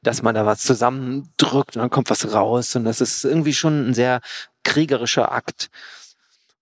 dass 0.01 0.23
man 0.23 0.35
da 0.35 0.45
was 0.45 0.61
zusammendrückt 0.63 1.75
und 1.75 1.81
dann 1.81 1.89
kommt 1.89 2.09
was 2.09 2.33
raus 2.33 2.75
und 2.75 2.85
das 2.85 3.01
ist 3.01 3.23
irgendwie 3.23 3.53
schon 3.53 3.89
ein 3.89 3.93
sehr 3.93 4.21
kriegerischer 4.63 5.31
Akt. 5.31 5.69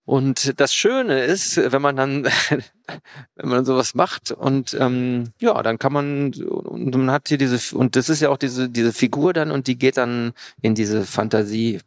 Und 0.06 0.60
das 0.60 0.74
Schöne 0.74 1.24
ist, 1.24 1.56
wenn 1.56 1.82
man 1.82 1.96
dann, 1.96 2.26
wenn 3.36 3.50
man 3.50 3.64
sowas 3.64 3.96
macht 3.96 4.32
und 4.32 4.76
ähm, 4.78 5.32
ja, 5.40 5.64
dann 5.64 5.80
kann 5.80 5.94
man 5.94 6.34
und 6.34 6.94
man 6.94 7.12
hat 7.12 7.30
hier 7.30 7.38
diese 7.38 7.78
und 7.78 7.96
das 7.96 8.10
ist 8.10 8.20
ja 8.20 8.30
auch 8.30 8.38
diese 8.38 8.70
diese 8.70 8.92
Figur 8.92 9.32
dann 9.32 9.50
und 9.50 9.68
die 9.68 9.78
geht 9.78 9.96
dann 9.96 10.34
in 10.62 10.76
diese 10.76 11.06
Fantasie 11.06 11.80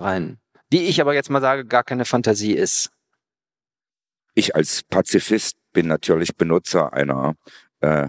rein. 0.00 0.39
Die 0.72 0.84
ich 0.84 1.00
aber 1.00 1.14
jetzt 1.14 1.30
mal 1.30 1.40
sage, 1.40 1.64
gar 1.64 1.82
keine 1.84 2.04
Fantasie 2.04 2.52
ist. 2.52 2.90
Ich 4.34 4.54
als 4.54 4.82
Pazifist 4.84 5.56
bin 5.72 5.88
natürlich 5.88 6.36
Benutzer 6.36 6.92
einer 6.92 7.34
äh, 7.80 8.08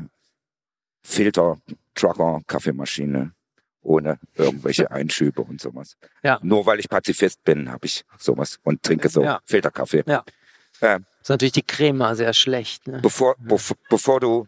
Filter-Trucker-Kaffeemaschine 1.04 3.34
ohne 3.82 4.20
irgendwelche 4.36 4.92
Einschübe 4.92 5.42
und 5.42 5.60
sowas. 5.60 5.98
Ja. 6.24 6.40
Nur 6.44 6.66
weil 6.68 6.80
ich 6.80 6.88
Pazifist 6.90 7.44
bin, 7.44 7.72
habe 7.72 7.88
ich 7.88 8.06
sowas 8.20 8.60
und 8.64 8.84
trinke 8.84 9.10
so 9.10 9.24
Ja. 9.24 9.42
Filterkaffee. 9.46 10.04
Ja. 10.06 10.24
Äh, 10.82 11.00
Ist 11.22 11.30
natürlich 11.30 11.52
die 11.52 11.62
Crema 11.62 12.16
sehr 12.16 12.34
schlecht. 12.34 12.88
Ne? 12.88 13.00
bevor, 13.02 13.36
bevor, 13.40 13.78
bevor 13.90 14.20
du 14.20 14.48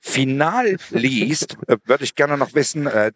final 0.00 0.76
liest, 0.90 1.58
äh, 1.68 1.76
würde 1.84 2.04
ich 2.04 2.14
gerne 2.14 2.38
noch 2.38 2.54
wissen, 2.54 2.86
äh, 2.86 3.12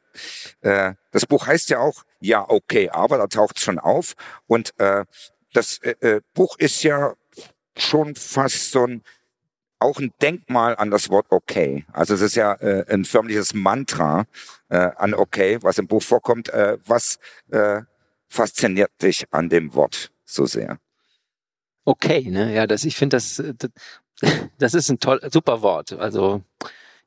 äh, 0.61 0.95
das 1.11 1.25
Buch 1.25 1.47
heißt 1.47 1.71
ja 1.71 1.79
auch, 1.79 2.05
ja, 2.21 2.45
okay, 2.47 2.91
aber 2.91 3.17
da 3.17 3.27
taucht 3.27 3.57
es 3.57 3.65
schon 3.65 3.79
auf. 3.79 4.15
Und 4.47 4.79
äh, 4.79 5.05
das 5.55 5.79
äh, 5.79 5.95
äh, 6.01 6.21
Buch 6.35 6.57
ist 6.59 6.83
ja 6.83 7.15
schon 7.77 8.15
fast 8.17 8.73
so 8.73 8.87
ein, 8.87 9.03
auch 9.79 9.99
ein 9.99 10.13
Denkmal 10.21 10.77
an 10.77 10.91
das 10.91 11.09
Wort 11.09 11.27
okay. 11.31 11.87
Also 11.93 12.15
es 12.15 12.21
ist 12.21 12.35
ja 12.35 12.53
äh, 12.55 12.85
ein 12.93 13.07
förmliches 13.07 13.55
Mantra 13.55 14.27
äh, 14.69 14.77
an 14.77 15.15
okay, 15.15 15.59
was 15.63 15.79
im 15.79 15.87
Buch 15.87 16.03
vorkommt. 16.03 16.51
Äh, 16.51 16.77
was 16.85 17.19
äh, 17.51 17.81
fasziniert 18.29 18.91
dich 19.01 19.25
an 19.31 19.49
dem 19.49 19.75
Wort 19.75 20.13
so 20.27 20.45
sehr? 20.45 20.79
Okay, 21.85 22.29
ne? 22.31 22.55
Ja, 22.55 22.67
das, 22.67 22.85
ich 22.85 22.97
finde 22.97 23.17
das, 23.17 23.43
das, 23.59 23.71
das 24.59 24.75
ist 24.75 24.91
ein 24.91 24.99
toll, 24.99 25.21
super 25.33 25.63
Wort. 25.63 25.93
Also, 25.93 26.43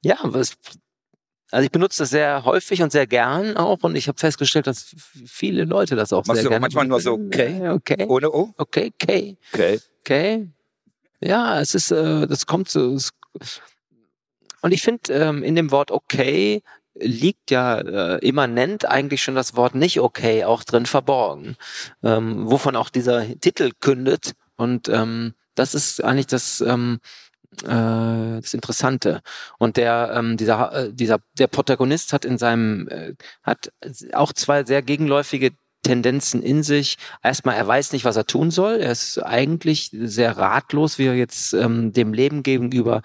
ja, 0.02 0.18
was, 0.24 0.56
also 1.52 1.66
ich 1.66 1.72
benutze 1.72 2.04
das 2.04 2.10
sehr 2.10 2.46
häufig 2.46 2.82
und 2.82 2.92
sehr 2.92 3.06
gern 3.06 3.58
auch 3.58 3.84
und 3.84 3.96
ich 3.96 4.08
habe 4.08 4.18
festgestellt, 4.18 4.66
dass 4.68 4.96
viele 5.26 5.66
Leute 5.66 5.96
das 5.96 6.12
auch 6.12 6.26
Machst 6.26 6.38
sehr 6.38 6.44
du 6.44 6.50
gerne 6.50 6.62
manchmal 6.62 6.88
nur 6.88 7.00
so, 7.00 7.14
okay? 7.14 7.70
okay, 7.70 8.06
Ohne 8.08 8.32
O? 8.32 8.54
okay, 8.58 8.92
okay, 9.02 9.38
Okay. 9.54 9.80
okay. 10.02 10.50
Ja, 11.22 11.62
es 11.62 11.76
ist, 11.76 11.92
äh, 11.92 12.28
das 12.28 12.46
kommt 12.48 12.70
so. 12.70 12.96
Es, 12.96 13.12
und 14.62 14.72
ich 14.72 14.82
finde, 14.82 15.14
ähm, 15.14 15.44
in 15.44 15.56
dem 15.56 15.72
Wort 15.72 15.92
okay 15.92 16.64
liegt 16.96 17.52
ja 17.52 17.80
äh, 17.80 18.28
immanent 18.28 18.86
eigentlich 18.88 19.24
schon 19.24 19.36
das 19.36 19.56
Wort 19.56 19.76
nicht 19.76 20.00
okay 20.00 20.44
auch 20.46 20.64
drin 20.64 20.86
verborgen, 20.86 21.56
ähm, 22.04 22.50
wovon 22.50 22.76
auch 22.76 22.90
dieser 22.90 23.40
Titel 23.40 23.72
kündet. 23.80 24.34
Und 24.64 24.90
ähm, 24.90 25.34
das 25.56 25.76
ist 25.76 26.04
eigentlich 26.04 26.28
das, 26.28 26.62
ähm, 26.62 27.00
äh, 27.64 28.40
das 28.42 28.54
Interessante. 28.54 29.22
Und 29.60 29.78
der, 29.78 30.14
ähm, 30.16 30.38
dieser, 30.38 30.74
äh, 30.74 30.94
dieser, 30.94 31.20
der 31.38 31.48
Protagonist 31.48 32.14
hat 32.14 32.26
in 32.26 32.38
seinem, 32.38 32.88
äh, 32.88 33.14
hat 33.44 33.72
auch 34.14 34.34
zwei 34.34 34.64
sehr 34.64 34.82
gegenläufige 34.82 35.52
Tendenzen 35.84 36.42
in 36.42 36.64
sich. 36.64 36.98
Erstmal, 37.22 37.56
er 37.56 37.68
weiß 37.68 37.92
nicht, 37.92 38.06
was 38.06 38.16
er 38.16 38.26
tun 38.26 38.52
soll. 38.52 38.78
Er 38.80 38.92
ist 38.92 39.22
eigentlich 39.22 39.92
sehr 39.94 40.38
ratlos, 40.38 40.98
wie 40.98 41.08
er 41.08 41.16
jetzt 41.16 41.54
ähm, 41.54 41.92
dem 41.92 42.14
Leben 42.14 42.42
gegenüber 42.42 43.02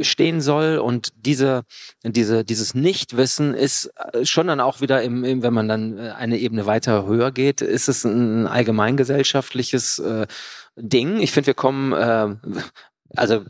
stehen 0.00 0.40
soll. 0.40 0.78
Und 0.78 1.10
diese, 1.14 1.62
diese, 2.02 2.44
dieses 2.44 2.74
Nichtwissen 2.74 3.54
ist 3.54 3.92
äh, 4.12 4.24
schon 4.24 4.46
dann 4.46 4.60
auch 4.60 4.80
wieder 4.80 5.02
im, 5.02 5.24
im, 5.24 5.42
wenn 5.42 5.52
man 5.52 5.68
dann 5.68 5.98
äh, 5.98 6.12
eine 6.12 6.38
Ebene 6.38 6.66
weiter 6.66 7.06
höher 7.06 7.30
geht, 7.30 7.60
ist 7.60 7.88
es 7.88 8.04
ein 8.04 8.46
allgemeingesellschaftliches 8.46 9.98
äh, 9.98 10.26
Ding. 10.76 11.20
Ich 11.20 11.32
finde, 11.32 11.48
wir 11.48 11.54
kommen, 11.54 11.92
äh, 11.92 12.36
also 13.16 13.44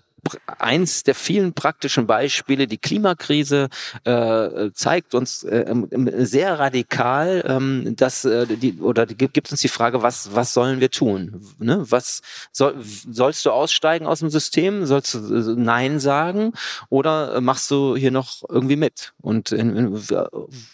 eins 0.46 1.02
der 1.02 1.14
vielen 1.14 1.52
praktischen 1.52 2.06
Beispiele, 2.06 2.66
die 2.66 2.78
Klimakrise 2.78 3.68
äh, 4.04 4.70
zeigt 4.72 5.14
uns 5.14 5.42
äh, 5.42 5.74
sehr 6.18 6.58
radikal, 6.58 7.44
ähm, 7.46 7.96
dass 7.96 8.24
äh, 8.24 8.46
die 8.46 8.78
oder 8.80 9.06
die, 9.06 9.16
gibt 9.16 9.50
uns 9.50 9.60
die 9.60 9.68
Frage, 9.68 10.02
was 10.02 10.34
was 10.34 10.54
sollen 10.54 10.80
wir 10.80 10.90
tun? 10.90 11.44
Ne? 11.58 11.84
Was 11.90 12.22
soll, 12.52 12.76
sollst 12.82 13.44
du 13.44 13.50
aussteigen 13.50 14.06
aus 14.06 14.20
dem 14.20 14.30
System? 14.30 14.86
Sollst 14.86 15.14
du 15.14 15.18
äh, 15.18 15.54
Nein 15.56 15.98
sagen 15.98 16.52
oder 16.88 17.34
äh, 17.36 17.40
machst 17.40 17.70
du 17.70 17.96
hier 17.96 18.12
noch 18.12 18.42
irgendwie 18.48 18.76
mit? 18.76 19.12
Und 19.20 19.50
in, 19.50 19.76
in, 19.76 20.02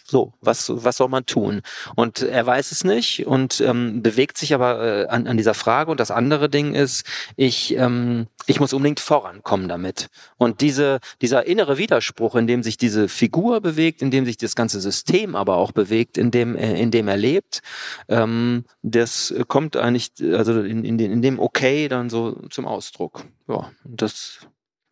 so 0.05 0.33
was 0.41 0.71
was 0.71 0.97
soll 0.97 1.09
man 1.09 1.25
tun? 1.25 1.61
Und 1.95 2.21
er 2.21 2.45
weiß 2.45 2.71
es 2.71 2.83
nicht 2.83 3.25
und 3.25 3.61
ähm, 3.61 4.03
bewegt 4.03 4.37
sich 4.37 4.53
aber 4.53 4.81
äh, 4.83 5.07
an, 5.07 5.25
an 5.27 5.37
dieser 5.37 5.55
Frage. 5.55 5.89
Und 5.89 5.99
das 5.99 6.11
andere 6.11 6.49
Ding 6.49 6.75
ist, 6.75 7.03
ich 7.35 7.75
ähm, 7.75 8.27
ich 8.45 8.59
muss 8.59 8.73
unbedingt 8.73 8.99
vorankommen 9.39 9.67
damit. 9.67 10.09
Und 10.37 10.61
diese, 10.61 10.99
dieser 11.21 11.45
innere 11.45 11.77
Widerspruch, 11.77 12.35
in 12.35 12.47
dem 12.47 12.63
sich 12.63 12.77
diese 12.77 13.07
Figur 13.07 13.61
bewegt, 13.61 14.01
in 14.01 14.11
dem 14.11 14.25
sich 14.25 14.37
das 14.37 14.55
ganze 14.55 14.79
System 14.79 15.35
aber 15.35 15.57
auch 15.57 15.71
bewegt, 15.71 16.17
in 16.17 16.31
dem, 16.31 16.55
äh, 16.55 16.79
in 16.79 16.91
dem 16.91 17.07
er 17.07 17.17
lebt, 17.17 17.61
ähm, 18.07 18.65
das 18.81 19.33
kommt 19.47 19.75
eigentlich, 19.75 20.11
also 20.33 20.61
in, 20.61 20.83
in, 20.83 20.99
in 20.99 21.21
dem 21.21 21.39
Okay 21.39 21.87
dann 21.87 22.09
so 22.09 22.33
zum 22.49 22.65
Ausdruck. 22.65 23.25
Ja, 23.47 23.71
das, 23.83 24.39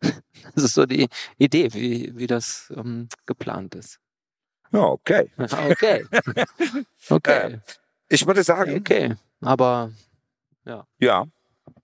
das 0.00 0.64
ist 0.64 0.74
so 0.74 0.86
die 0.86 1.08
Idee, 1.38 1.72
wie, 1.72 2.12
wie 2.16 2.26
das 2.26 2.72
ähm, 2.76 3.08
geplant 3.26 3.74
ist. 3.74 4.00
Ja, 4.72 4.84
okay. 4.84 5.30
Okay. 5.38 6.04
Okay. 7.10 7.60
Ich 8.10 8.26
würde 8.26 8.42
sagen, 8.42 8.76
Okay. 8.76 9.16
Aber 9.40 9.92
ja, 10.98 11.26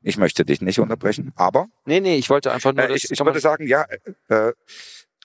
Ich 0.06 0.18
möchte 0.18 0.44
dich 0.44 0.60
nicht 0.60 0.78
unterbrechen, 0.80 1.32
aber. 1.34 1.66
Nee, 1.86 2.00
nee, 2.00 2.16
ich 2.16 2.28
wollte 2.28 2.52
einfach 2.52 2.72
nur. 2.74 2.88
Äh, 2.90 2.94
ich, 2.94 3.10
ich 3.10 3.18
würde 3.18 3.40
sagen, 3.40 3.66
ja, 3.66 3.86
äh, 4.28 4.52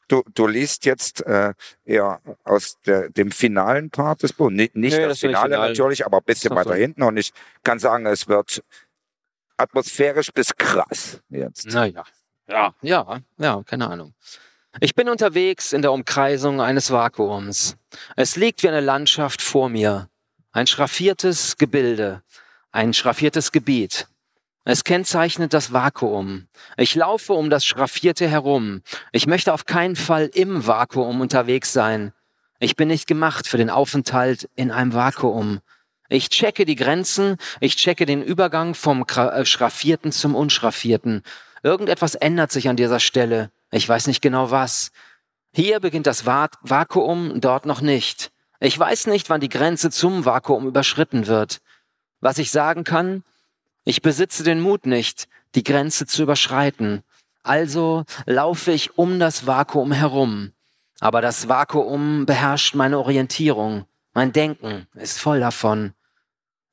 du, 0.07 0.23
du 0.33 0.47
liest 0.47 0.85
jetzt 0.85 1.25
äh, 1.25 1.53
eher 1.83 2.21
aus 2.45 2.77
der, 2.85 3.09
dem 3.09 3.29
finalen 3.31 3.89
Part 3.89 4.23
des 4.23 4.31
Buches. 4.31 4.53
Nicht, 4.55 4.75
nicht 4.75 4.93
Nee, 4.95 5.01
das 5.01 5.09
das 5.09 5.19
Finale 5.19 5.53
final. 5.53 5.69
natürlich, 5.69 6.05
aber 6.05 6.19
ein 6.19 6.23
bisschen 6.25 6.53
Ach 6.53 6.63
so. 6.63 6.69
weiter 6.69 6.79
hinten. 6.79 7.03
Und 7.03 7.17
ich 7.17 7.33
kann 7.63 7.77
sagen, 7.79 8.05
es 8.05 8.29
wird 8.29 8.63
atmosphärisch 9.57 10.31
bis 10.33 10.55
krass 10.55 11.19
jetzt. 11.29 11.67
Naja. 11.67 12.05
Ja. 12.47 12.73
Ja, 12.81 13.19
ja, 13.37 13.61
keine 13.65 13.89
Ahnung. 13.89 14.13
Ich 14.79 14.95
bin 14.95 15.09
unterwegs 15.09 15.73
in 15.73 15.81
der 15.81 15.91
Umkreisung 15.91 16.61
eines 16.61 16.89
Vakuums. 16.89 17.75
Es 18.15 18.37
liegt 18.37 18.63
wie 18.63 18.69
eine 18.69 18.79
Landschaft 18.79 19.41
vor 19.41 19.67
mir. 19.67 20.09
Ein 20.53 20.67
schraffiertes 20.67 21.57
Gebilde. 21.57 22.23
Ein 22.71 22.93
schraffiertes 22.93 23.51
Gebiet. 23.51 24.07
Es 24.71 24.83
kennzeichnet 24.83 25.55
das 25.55 25.73
Vakuum. 25.73 26.47
Ich 26.77 26.93
laufe 26.93 27.33
um 27.33 27.49
das 27.49 27.65
Schraffierte 27.65 28.27
herum. 28.27 28.83
Ich 29.11 29.25
möchte 29.25 29.51
auf 29.51 29.65
keinen 29.65 29.95
Fall 29.95 30.29
im 30.31 30.67
Vakuum 30.67 31.21
unterwegs 31.21 31.73
sein. 31.73 32.13
Ich 32.59 32.75
bin 32.75 32.87
nicht 32.87 33.07
gemacht 33.07 33.47
für 33.47 33.57
den 33.57 33.71
Aufenthalt 33.71 34.47
in 34.55 34.69
einem 34.69 34.93
Vakuum. 34.93 35.61
Ich 36.07 36.29
checke 36.29 36.65
die 36.65 36.75
Grenzen, 36.75 37.37
ich 37.59 37.77
checke 37.77 38.05
den 38.05 38.21
Übergang 38.21 38.75
vom 38.75 39.07
äh, 39.07 39.43
Schraffierten 39.43 40.11
zum 40.11 40.35
Unschraffierten. 40.35 41.23
Irgendetwas 41.63 42.13
ändert 42.13 42.51
sich 42.51 42.69
an 42.69 42.75
dieser 42.75 42.99
Stelle. 42.99 43.49
Ich 43.71 43.89
weiß 43.89 44.05
nicht 44.05 44.21
genau 44.21 44.51
was. 44.51 44.91
Hier 45.51 45.79
beginnt 45.79 46.05
das 46.05 46.27
Va 46.27 46.47
Vakuum, 46.61 47.41
dort 47.41 47.65
noch 47.65 47.81
nicht. 47.81 48.29
Ich 48.59 48.77
weiß 48.77 49.07
nicht, 49.07 49.31
wann 49.31 49.41
die 49.41 49.49
Grenze 49.49 49.89
zum 49.89 50.25
Vakuum 50.25 50.67
überschritten 50.67 51.25
wird. 51.25 51.59
Was 52.21 52.37
ich 52.37 52.51
sagen 52.51 52.83
kann, 52.83 53.23
ich 53.83 54.01
besitze 54.01 54.43
den 54.43 54.61
Mut 54.61 54.85
nicht, 54.85 55.27
die 55.55 55.63
Grenze 55.63 56.05
zu 56.05 56.23
überschreiten. 56.23 57.03
Also 57.43 58.03
laufe 58.25 58.71
ich 58.71 58.97
um 58.97 59.19
das 59.19 59.47
Vakuum 59.47 59.91
herum. 59.91 60.51
Aber 60.99 61.21
das 61.21 61.47
Vakuum 61.47 62.25
beherrscht 62.25 62.75
meine 62.75 62.99
Orientierung. 62.99 63.85
Mein 64.13 64.33
Denken 64.33 64.87
ist 64.95 65.19
voll 65.19 65.39
davon. 65.39 65.93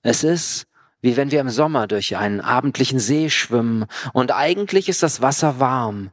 Es 0.02 0.24
ist, 0.24 0.66
wie 1.00 1.16
wenn 1.16 1.30
wir 1.30 1.40
im 1.40 1.50
Sommer 1.50 1.86
durch 1.86 2.16
einen 2.16 2.40
abendlichen 2.40 2.98
See 2.98 3.30
schwimmen 3.30 3.86
und 4.12 4.32
eigentlich 4.32 4.88
ist 4.88 5.02
das 5.02 5.22
Wasser 5.22 5.60
warm. 5.60 6.10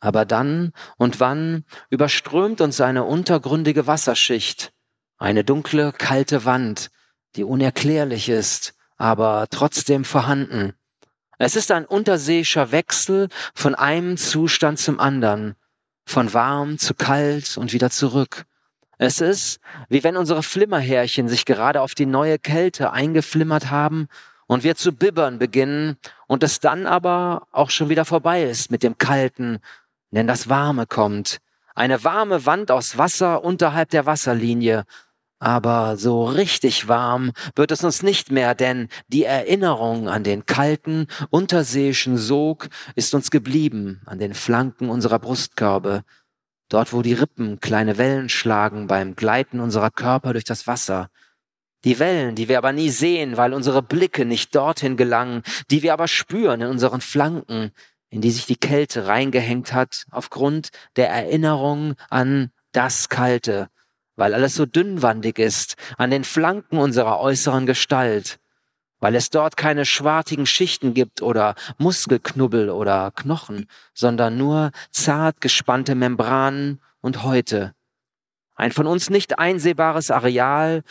Aber 0.00 0.26
dann 0.26 0.72
und 0.98 1.20
wann 1.20 1.64
überströmt 1.88 2.60
uns 2.60 2.80
eine 2.80 3.04
untergründige 3.04 3.86
Wasserschicht, 3.86 4.72
eine 5.16 5.44
dunkle, 5.44 5.92
kalte 5.92 6.44
Wand, 6.44 6.90
die 7.36 7.44
unerklärlich 7.44 8.28
ist, 8.28 8.74
aber 8.96 9.46
trotzdem 9.50 10.04
vorhanden. 10.04 10.74
Es 11.38 11.56
ist 11.56 11.72
ein 11.72 11.84
unterseeischer 11.84 12.70
Wechsel 12.72 13.28
von 13.54 13.74
einem 13.74 14.16
Zustand 14.16 14.78
zum 14.78 15.00
anderen, 15.00 15.56
von 16.06 16.32
warm 16.32 16.78
zu 16.78 16.94
kalt 16.94 17.56
und 17.56 17.72
wieder 17.72 17.90
zurück. 17.90 18.44
Es 18.98 19.20
ist, 19.20 19.58
wie 19.88 20.04
wenn 20.04 20.16
unsere 20.16 20.42
Flimmerhärchen 20.42 21.28
sich 21.28 21.44
gerade 21.44 21.80
auf 21.80 21.94
die 21.94 22.06
neue 22.06 22.38
Kälte 22.38 22.92
eingeflimmert 22.92 23.70
haben 23.70 24.06
und 24.46 24.62
wir 24.62 24.76
zu 24.76 24.92
bibbern 24.92 25.38
beginnen 25.38 25.96
und 26.26 26.42
es 26.42 26.60
dann 26.60 26.86
aber 26.86 27.48
auch 27.50 27.70
schon 27.70 27.88
wieder 27.88 28.04
vorbei 28.04 28.44
ist 28.44 28.70
mit 28.70 28.82
dem 28.82 28.96
Kalten, 28.98 29.58
denn 30.10 30.26
das 30.26 30.48
Warme 30.48 30.86
kommt. 30.86 31.38
Eine 31.74 32.04
warme 32.04 32.46
Wand 32.46 32.70
aus 32.70 32.98
Wasser 32.98 33.42
unterhalb 33.42 33.90
der 33.90 34.06
Wasserlinie. 34.06 34.84
Aber 35.44 35.98
so 35.98 36.24
richtig 36.24 36.88
warm 36.88 37.32
wird 37.54 37.70
es 37.70 37.84
uns 37.84 38.02
nicht 38.02 38.30
mehr, 38.30 38.54
denn 38.54 38.88
die 39.08 39.24
Erinnerung 39.24 40.08
an 40.08 40.24
den 40.24 40.46
kalten, 40.46 41.06
unterseeischen 41.28 42.16
Sog 42.16 42.70
ist 42.94 43.14
uns 43.14 43.30
geblieben, 43.30 44.00
an 44.06 44.18
den 44.18 44.32
Flanken 44.32 44.88
unserer 44.88 45.18
Brustkörbe, 45.18 46.02
dort 46.70 46.94
wo 46.94 47.02
die 47.02 47.12
Rippen 47.12 47.60
kleine 47.60 47.98
Wellen 47.98 48.30
schlagen 48.30 48.86
beim 48.86 49.16
Gleiten 49.16 49.60
unserer 49.60 49.90
Körper 49.90 50.32
durch 50.32 50.44
das 50.44 50.66
Wasser. 50.66 51.10
Die 51.84 51.98
Wellen, 51.98 52.36
die 52.36 52.48
wir 52.48 52.56
aber 52.56 52.72
nie 52.72 52.88
sehen, 52.88 53.36
weil 53.36 53.52
unsere 53.52 53.82
Blicke 53.82 54.24
nicht 54.24 54.54
dorthin 54.54 54.96
gelangen, 54.96 55.42
die 55.70 55.82
wir 55.82 55.92
aber 55.92 56.08
spüren 56.08 56.62
in 56.62 56.68
unseren 56.68 57.02
Flanken, 57.02 57.72
in 58.08 58.22
die 58.22 58.30
sich 58.30 58.46
die 58.46 58.56
Kälte 58.56 59.08
reingehängt 59.08 59.74
hat, 59.74 60.06
aufgrund 60.10 60.70
der 60.96 61.10
Erinnerung 61.10 61.96
an 62.08 62.50
das 62.72 63.10
Kalte, 63.10 63.68
weil 64.16 64.34
alles 64.34 64.54
so 64.54 64.66
dünnwandig 64.66 65.38
ist, 65.38 65.76
an 65.98 66.10
den 66.10 66.24
Flanken 66.24 66.78
unserer 66.78 67.20
äußeren 67.20 67.66
Gestalt, 67.66 68.38
weil 69.00 69.14
es 69.14 69.30
dort 69.30 69.56
keine 69.56 69.84
schwartigen 69.84 70.46
Schichten 70.46 70.94
gibt 70.94 71.22
oder 71.22 71.54
Muskelknubbel 71.78 72.70
oder 72.70 73.10
Knochen, 73.14 73.66
sondern 73.92 74.36
nur 74.36 74.70
zart 74.90 75.40
gespannte 75.40 75.94
Membranen 75.94 76.80
und 77.00 77.22
Häute. 77.22 77.74
Ein 78.54 78.72
von 78.72 78.86
uns 78.86 79.10
nicht 79.10 79.38
einsehbares 79.38 80.10
Areal, 80.10 80.82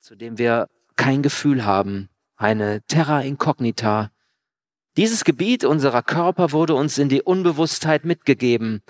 zu 0.00 0.14
dem 0.14 0.38
wir 0.38 0.68
kein 0.96 1.22
Gefühl 1.22 1.64
haben, 1.64 2.08
eine 2.36 2.82
Terra 2.82 3.22
Incognita. 3.22 4.10
Dieses 4.96 5.24
Gebiet 5.24 5.64
unserer 5.64 6.02
Körper 6.02 6.52
wurde 6.52 6.74
uns 6.74 6.98
in 6.98 7.08
die 7.08 7.22
Unbewusstheit 7.22 8.04
mitgegeben. 8.04 8.82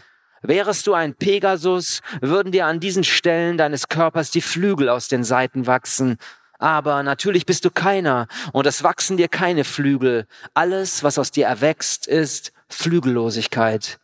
Wärest 0.43 0.87
du 0.87 0.95
ein 0.95 1.15
Pegasus, 1.15 2.01
würden 2.21 2.53
dir 2.53 2.67
an 2.67 2.81
diesen 2.81 3.05
Stellen 3.05 3.59
deines 3.59 3.89
Körpers 3.89 4.31
die 4.31 4.41
Flügel 4.41 4.89
aus 4.89 5.09
den 5.09 5.25
Seiten 5.25 5.67
wachsen. 5.67 6.17
Aber 6.59 7.03
natürlich 7.03 7.47
bist 7.47 7.65
du 7.65 7.71
keiner 7.71 8.27
und 8.53 8.67
es 8.67 8.83
wachsen 8.83 9.17
dir 9.17 9.29
keine 9.29 9.65
Flügel. 9.65 10.27
Alles, 10.55 11.03
was 11.03 11.19
aus 11.19 11.31
dir 11.31 11.47
erwächst, 11.47 12.07
ist 12.07 12.53
Flügellosigkeit. 12.69 13.99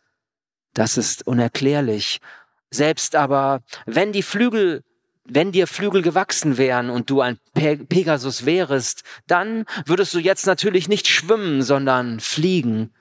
Das 0.73 0.97
ist 0.97 1.27
unerklärlich. 1.27 2.19
Selbst 2.71 3.15
aber, 3.15 3.61
wenn 3.85 4.11
die 4.11 4.23
Flügel 4.23 4.83
wenn 5.27 5.51
dir 5.51 5.67
Flügel 5.67 6.01
gewachsen 6.01 6.57
wären 6.57 6.89
und 6.89 7.09
du 7.09 7.21
ein 7.21 7.39
Pe 7.53 7.77
Pegasus 7.77 8.45
wärest, 8.45 9.03
dann 9.27 9.65
würdest 9.85 10.13
du 10.13 10.19
jetzt 10.19 10.45
natürlich 10.45 10.87
nicht 10.87 11.07
schwimmen, 11.07 11.63
sondern 11.63 12.19
fliegen. 12.19 12.93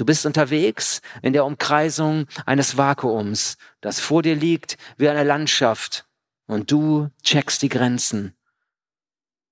Du 0.00 0.06
bist 0.06 0.24
unterwegs 0.24 1.02
in 1.20 1.34
der 1.34 1.44
Umkreisung 1.44 2.26
eines 2.46 2.78
Vakuums, 2.78 3.58
das 3.82 4.00
vor 4.00 4.22
dir 4.22 4.34
liegt 4.34 4.78
wie 4.96 5.10
eine 5.10 5.24
Landschaft, 5.24 6.06
und 6.46 6.70
du 6.72 7.10
checkst 7.22 7.60
die 7.60 7.68
Grenzen. 7.68 8.32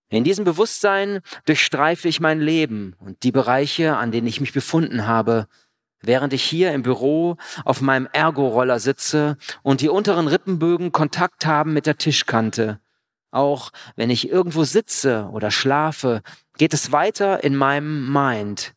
In 0.09 0.25
diesem 0.25 0.47
Bewusstsein 0.47 1.21
durchstreife 1.45 2.09
ich 2.09 2.21
mein 2.21 2.41
Leben 2.41 2.97
und 2.99 3.25
die 3.25 3.31
Bereiche, 3.31 3.99
an 3.99 4.11
denen 4.11 4.27
ich 4.27 4.41
mich 4.41 4.55
befunden 4.55 5.07
habe, 5.07 5.49
während 6.01 6.33
ich 6.33 6.45
hier 6.45 6.73
im 6.73 6.83
Büro 6.83 7.37
auf 7.67 7.83
meinem 7.83 8.09
Ergo-Roller 8.11 8.81
sitze 8.81 9.37
und 9.63 9.83
die 9.83 9.91
unteren 9.91 10.29
Rippenbögen 10.29 10.93
Kontakt 10.93 11.45
haben 11.45 11.75
mit 11.75 11.85
der 11.85 11.99
Tischkante. 11.99 12.81
Auch 13.31 13.71
wenn 13.97 14.09
ich 14.09 14.31
irgendwo 14.31 14.65
sitze 14.65 15.29
oder 15.31 15.51
schlafe, 15.51 16.23
geht 16.57 16.73
es 16.73 16.91
weiter 16.91 17.45
in 17.45 17.55
meinem 17.55 18.11
Mind. 18.11 18.73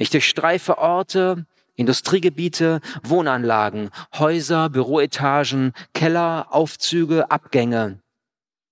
Ich 0.00 0.10
durchstreife 0.10 0.78
Orte, 0.78 1.44
Industriegebiete, 1.74 2.80
Wohnanlagen, 3.02 3.90
Häuser, 4.16 4.70
Büroetagen, 4.70 5.72
Keller, 5.92 6.46
Aufzüge, 6.50 7.32
Abgänge. 7.32 7.98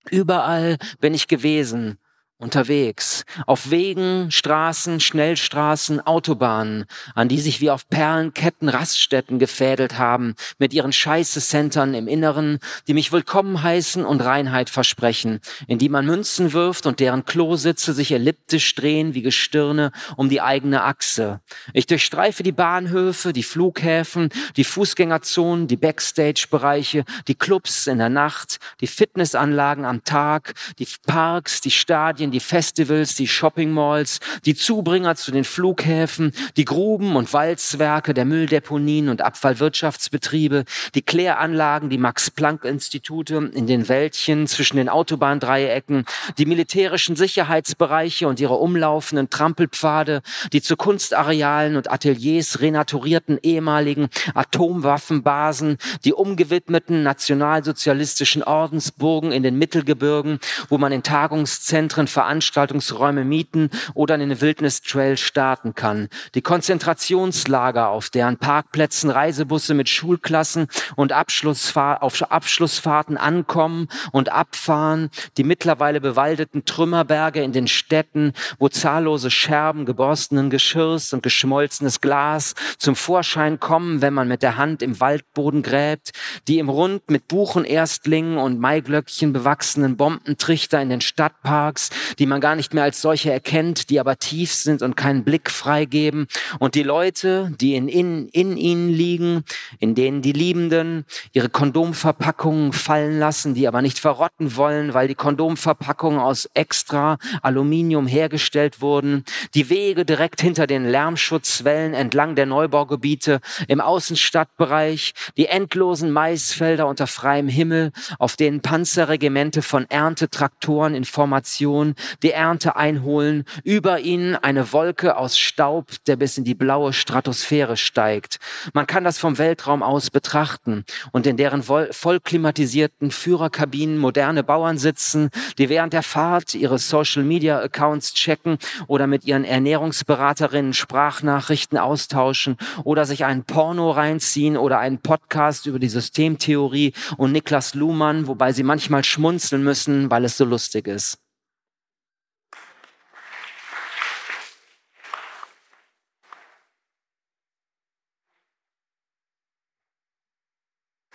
Überall 0.08 0.78
bin 1.00 1.14
ich 1.14 1.26
gewesen, 1.26 1.98
unterwegs, 2.38 3.24
auf 3.46 3.70
Wegen, 3.70 4.30
Straßen, 4.30 5.00
Schnellstraßen, 5.00 6.00
Autobahnen, 6.06 6.84
an 7.14 7.28
die 7.28 7.40
sich 7.40 7.62
wie 7.62 7.70
auf 7.70 7.88
Perlenketten 7.88 8.68
Raststätten 8.68 9.38
gefädelt 9.38 9.96
haben, 9.96 10.34
mit 10.58 10.74
ihren 10.74 10.92
Scheiße-Centern 10.92 11.94
im 11.94 12.08
Inneren, 12.08 12.58
die 12.88 12.94
mich 12.94 13.10
willkommen 13.10 13.62
heißen 13.62 14.04
und 14.04 14.20
Reinheit 14.20 14.68
versprechen, 14.68 15.40
in 15.66 15.78
die 15.78 15.88
man 15.88 16.04
Münzen 16.04 16.52
wirft 16.52 16.84
und 16.84 17.00
deren 17.00 17.24
Klositze 17.24 17.94
sich 17.94 18.12
elliptisch 18.12 18.74
drehen 18.74 19.14
wie 19.14 19.22
Gestirne 19.22 19.90
um 20.16 20.28
die 20.28 20.42
eigene 20.42 20.82
Achse. 20.82 21.40
Ich 21.72 21.86
durchstreife 21.86 22.42
die 22.42 22.52
Bahnhöfe, 22.52 23.32
die 23.32 23.42
Flughäfen, 23.42 24.28
die 24.56 24.64
Fußgängerzonen, 24.64 25.68
die 25.68 25.78
Backstage-Bereiche, 25.78 27.04
die 27.28 27.34
Clubs 27.34 27.86
in 27.86 27.96
der 27.96 28.10
Nacht, 28.10 28.58
die 28.82 28.86
Fitnessanlagen 28.86 29.86
am 29.86 30.04
Tag, 30.04 30.52
die 30.78 30.86
Parks, 31.06 31.62
die 31.62 31.70
Stadien, 31.70 32.25
die 32.30 32.40
Festivals, 32.40 33.14
die 33.14 33.28
Shopping-Malls, 33.28 34.20
die 34.44 34.54
Zubringer 34.54 35.16
zu 35.16 35.32
den 35.32 35.44
Flughäfen, 35.44 36.32
die 36.56 36.64
Gruben 36.64 37.16
und 37.16 37.32
Walzwerke 37.32 38.14
der 38.14 38.24
Mülldeponien 38.24 39.08
und 39.08 39.22
Abfallwirtschaftsbetriebe, 39.22 40.64
die 40.94 41.02
Kläranlagen, 41.02 41.90
die 41.90 41.98
Max-Planck-Institute 41.98 43.50
in 43.54 43.66
den 43.66 43.88
Wäldchen 43.88 44.46
zwischen 44.46 44.76
den 44.76 44.88
Autobahndreiecken, 44.88 46.04
die 46.38 46.46
militärischen 46.46 47.16
Sicherheitsbereiche 47.16 48.28
und 48.28 48.40
ihre 48.40 48.54
umlaufenden 48.54 49.30
Trampelpfade, 49.30 50.22
die 50.52 50.62
zu 50.62 50.76
Kunstarealen 50.76 51.76
und 51.76 51.90
Ateliers 51.90 52.60
renaturierten 52.60 53.38
ehemaligen 53.42 54.08
Atomwaffenbasen, 54.34 55.78
die 56.04 56.12
umgewidmeten 56.12 57.02
nationalsozialistischen 57.02 58.42
Ordensburgen 58.42 59.32
in 59.32 59.42
den 59.42 59.58
Mittelgebirgen, 59.58 60.38
wo 60.68 60.78
man 60.78 60.92
in 60.92 61.02
Tagungszentren 61.02 62.06
Veranstaltungsräume 62.16 63.24
mieten 63.24 63.68
oder 63.92 64.14
in 64.14 64.30
den 64.30 64.40
Wildnis-Trail 64.40 65.18
starten 65.18 65.74
kann. 65.74 66.08
Die 66.34 66.40
Konzentrationslager, 66.40 67.90
auf 67.90 68.08
deren 68.08 68.38
Parkplätzen 68.38 69.10
Reisebusse 69.10 69.74
mit 69.74 69.90
Schulklassen 69.90 70.68
und 70.94 71.12
Abschlussfahr 71.12 72.02
auf 72.02 72.22
Abschlussfahrten 72.22 73.18
ankommen 73.18 73.88
und 74.12 74.32
abfahren, 74.32 75.10
die 75.36 75.44
mittlerweile 75.44 76.00
bewaldeten 76.00 76.64
Trümmerberge 76.64 77.42
in 77.42 77.52
den 77.52 77.68
Städten, 77.68 78.32
wo 78.58 78.70
zahllose 78.70 79.30
Scherben 79.30 79.84
geborstenen 79.84 80.48
Geschirrs 80.48 81.12
und 81.12 81.22
geschmolzenes 81.22 82.00
Glas 82.00 82.54
zum 82.78 82.96
Vorschein 82.96 83.60
kommen, 83.60 84.00
wenn 84.00 84.14
man 84.14 84.26
mit 84.26 84.42
der 84.42 84.56
Hand 84.56 84.82
im 84.82 85.00
Waldboden 85.00 85.62
gräbt, 85.62 86.12
die 86.48 86.60
im 86.60 86.70
Rund 86.70 87.10
mit 87.10 87.28
Buchenerstlingen 87.28 88.38
und 88.38 88.58
Maiglöckchen 88.58 89.34
bewachsenen 89.34 89.98
Bombentrichter 89.98 90.80
in 90.80 90.88
den 90.88 91.02
Stadtparks, 91.02 91.90
die 92.18 92.26
man 92.26 92.40
gar 92.40 92.56
nicht 92.56 92.74
mehr 92.74 92.84
als 92.84 93.00
solche 93.02 93.32
erkennt, 93.32 93.90
die 93.90 94.00
aber 94.00 94.18
tief 94.18 94.52
sind 94.52 94.82
und 94.82 94.96
keinen 94.96 95.24
Blick 95.24 95.50
freigeben. 95.50 96.26
Und 96.58 96.74
die 96.74 96.82
Leute, 96.82 97.52
die 97.60 97.74
in, 97.74 97.88
in, 97.88 98.28
in 98.28 98.56
ihnen 98.56 98.88
liegen, 98.88 99.44
in 99.78 99.94
denen 99.94 100.22
die 100.22 100.32
Liebenden 100.32 101.04
ihre 101.32 101.48
Kondomverpackungen 101.48 102.72
fallen 102.72 103.18
lassen, 103.18 103.54
die 103.54 103.68
aber 103.68 103.82
nicht 103.82 103.98
verrotten 103.98 104.56
wollen, 104.56 104.94
weil 104.94 105.08
die 105.08 105.14
Kondomverpackungen 105.14 106.20
aus 106.20 106.48
extra 106.54 107.18
Aluminium 107.42 108.06
hergestellt 108.06 108.80
wurden, 108.80 109.24
die 109.54 109.68
Wege 109.68 110.04
direkt 110.04 110.40
hinter 110.40 110.66
den 110.66 110.88
Lärmschutzwellen 110.88 111.94
entlang 111.94 112.34
der 112.34 112.46
Neubaugebiete 112.46 113.40
im 113.68 113.80
Außenstadtbereich, 113.80 115.14
die 115.36 115.46
endlosen 115.46 116.10
Maisfelder 116.10 116.86
unter 116.86 117.06
freiem 117.06 117.48
Himmel, 117.48 117.92
auf 118.18 118.36
denen 118.36 118.60
Panzerregimente 118.60 119.62
von 119.62 119.86
Erntetraktoren 119.88 120.94
in 120.94 121.04
Formation 121.04 121.94
die 122.22 122.32
Ernte 122.32 122.76
einholen, 122.76 123.44
über 123.64 124.00
ihnen 124.00 124.36
eine 124.36 124.72
Wolke 124.72 125.16
aus 125.16 125.38
Staub, 125.38 125.86
der 126.06 126.16
bis 126.16 126.38
in 126.38 126.44
die 126.44 126.54
blaue 126.54 126.92
Stratosphäre 126.92 127.76
steigt. 127.76 128.38
Man 128.72 128.86
kann 128.86 129.04
das 129.04 129.18
vom 129.18 129.38
Weltraum 129.38 129.82
aus 129.82 130.10
betrachten 130.10 130.84
und 131.12 131.26
in 131.26 131.36
deren 131.36 131.62
vollklimatisierten 131.62 133.10
Führerkabinen 133.10 133.98
moderne 133.98 134.44
Bauern 134.44 134.78
sitzen, 134.78 135.30
die 135.58 135.68
während 135.68 135.92
der 135.92 136.02
Fahrt 136.02 136.54
ihre 136.54 136.78
Social-Media-Accounts 136.78 138.14
checken 138.14 138.58
oder 138.86 139.06
mit 139.06 139.24
ihren 139.24 139.44
Ernährungsberaterinnen 139.44 140.74
Sprachnachrichten 140.74 141.78
austauschen 141.78 142.56
oder 142.84 143.04
sich 143.04 143.24
einen 143.24 143.44
Porno 143.44 143.90
reinziehen 143.90 144.56
oder 144.56 144.78
einen 144.78 144.98
Podcast 144.98 145.66
über 145.66 145.78
die 145.78 145.88
Systemtheorie 145.88 146.92
und 147.16 147.32
Niklas 147.32 147.74
Luhmann, 147.74 148.26
wobei 148.26 148.52
sie 148.52 148.62
manchmal 148.62 149.04
schmunzeln 149.04 149.62
müssen, 149.62 150.10
weil 150.10 150.24
es 150.24 150.36
so 150.36 150.44
lustig 150.44 150.86
ist. 150.86 151.18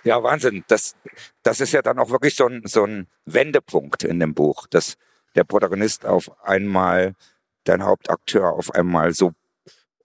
Ja, 0.04 0.24
Wahnsinn. 0.24 0.64
Das, 0.68 0.95
das 1.43 1.62
ist 1.62 1.74
ja 1.74 1.82
dann 1.82 1.99
auch 1.99 2.10
wirklich 2.10 2.36
so 2.36 2.47
ein, 2.47 2.64
so 2.66 2.86
ein 2.86 3.08
Wendepunkt 3.26 4.04
in 4.04 4.20
dem 4.20 4.34
Buch, 4.34 4.68
dass 4.68 4.95
der 5.36 5.43
Protagonist 5.43 6.06
auf 6.06 6.32
einmal, 6.43 7.16
dein 7.64 7.84
Hauptakteur 7.84 8.54
auf 8.54 8.74
einmal 8.74 9.14
so 9.14 9.34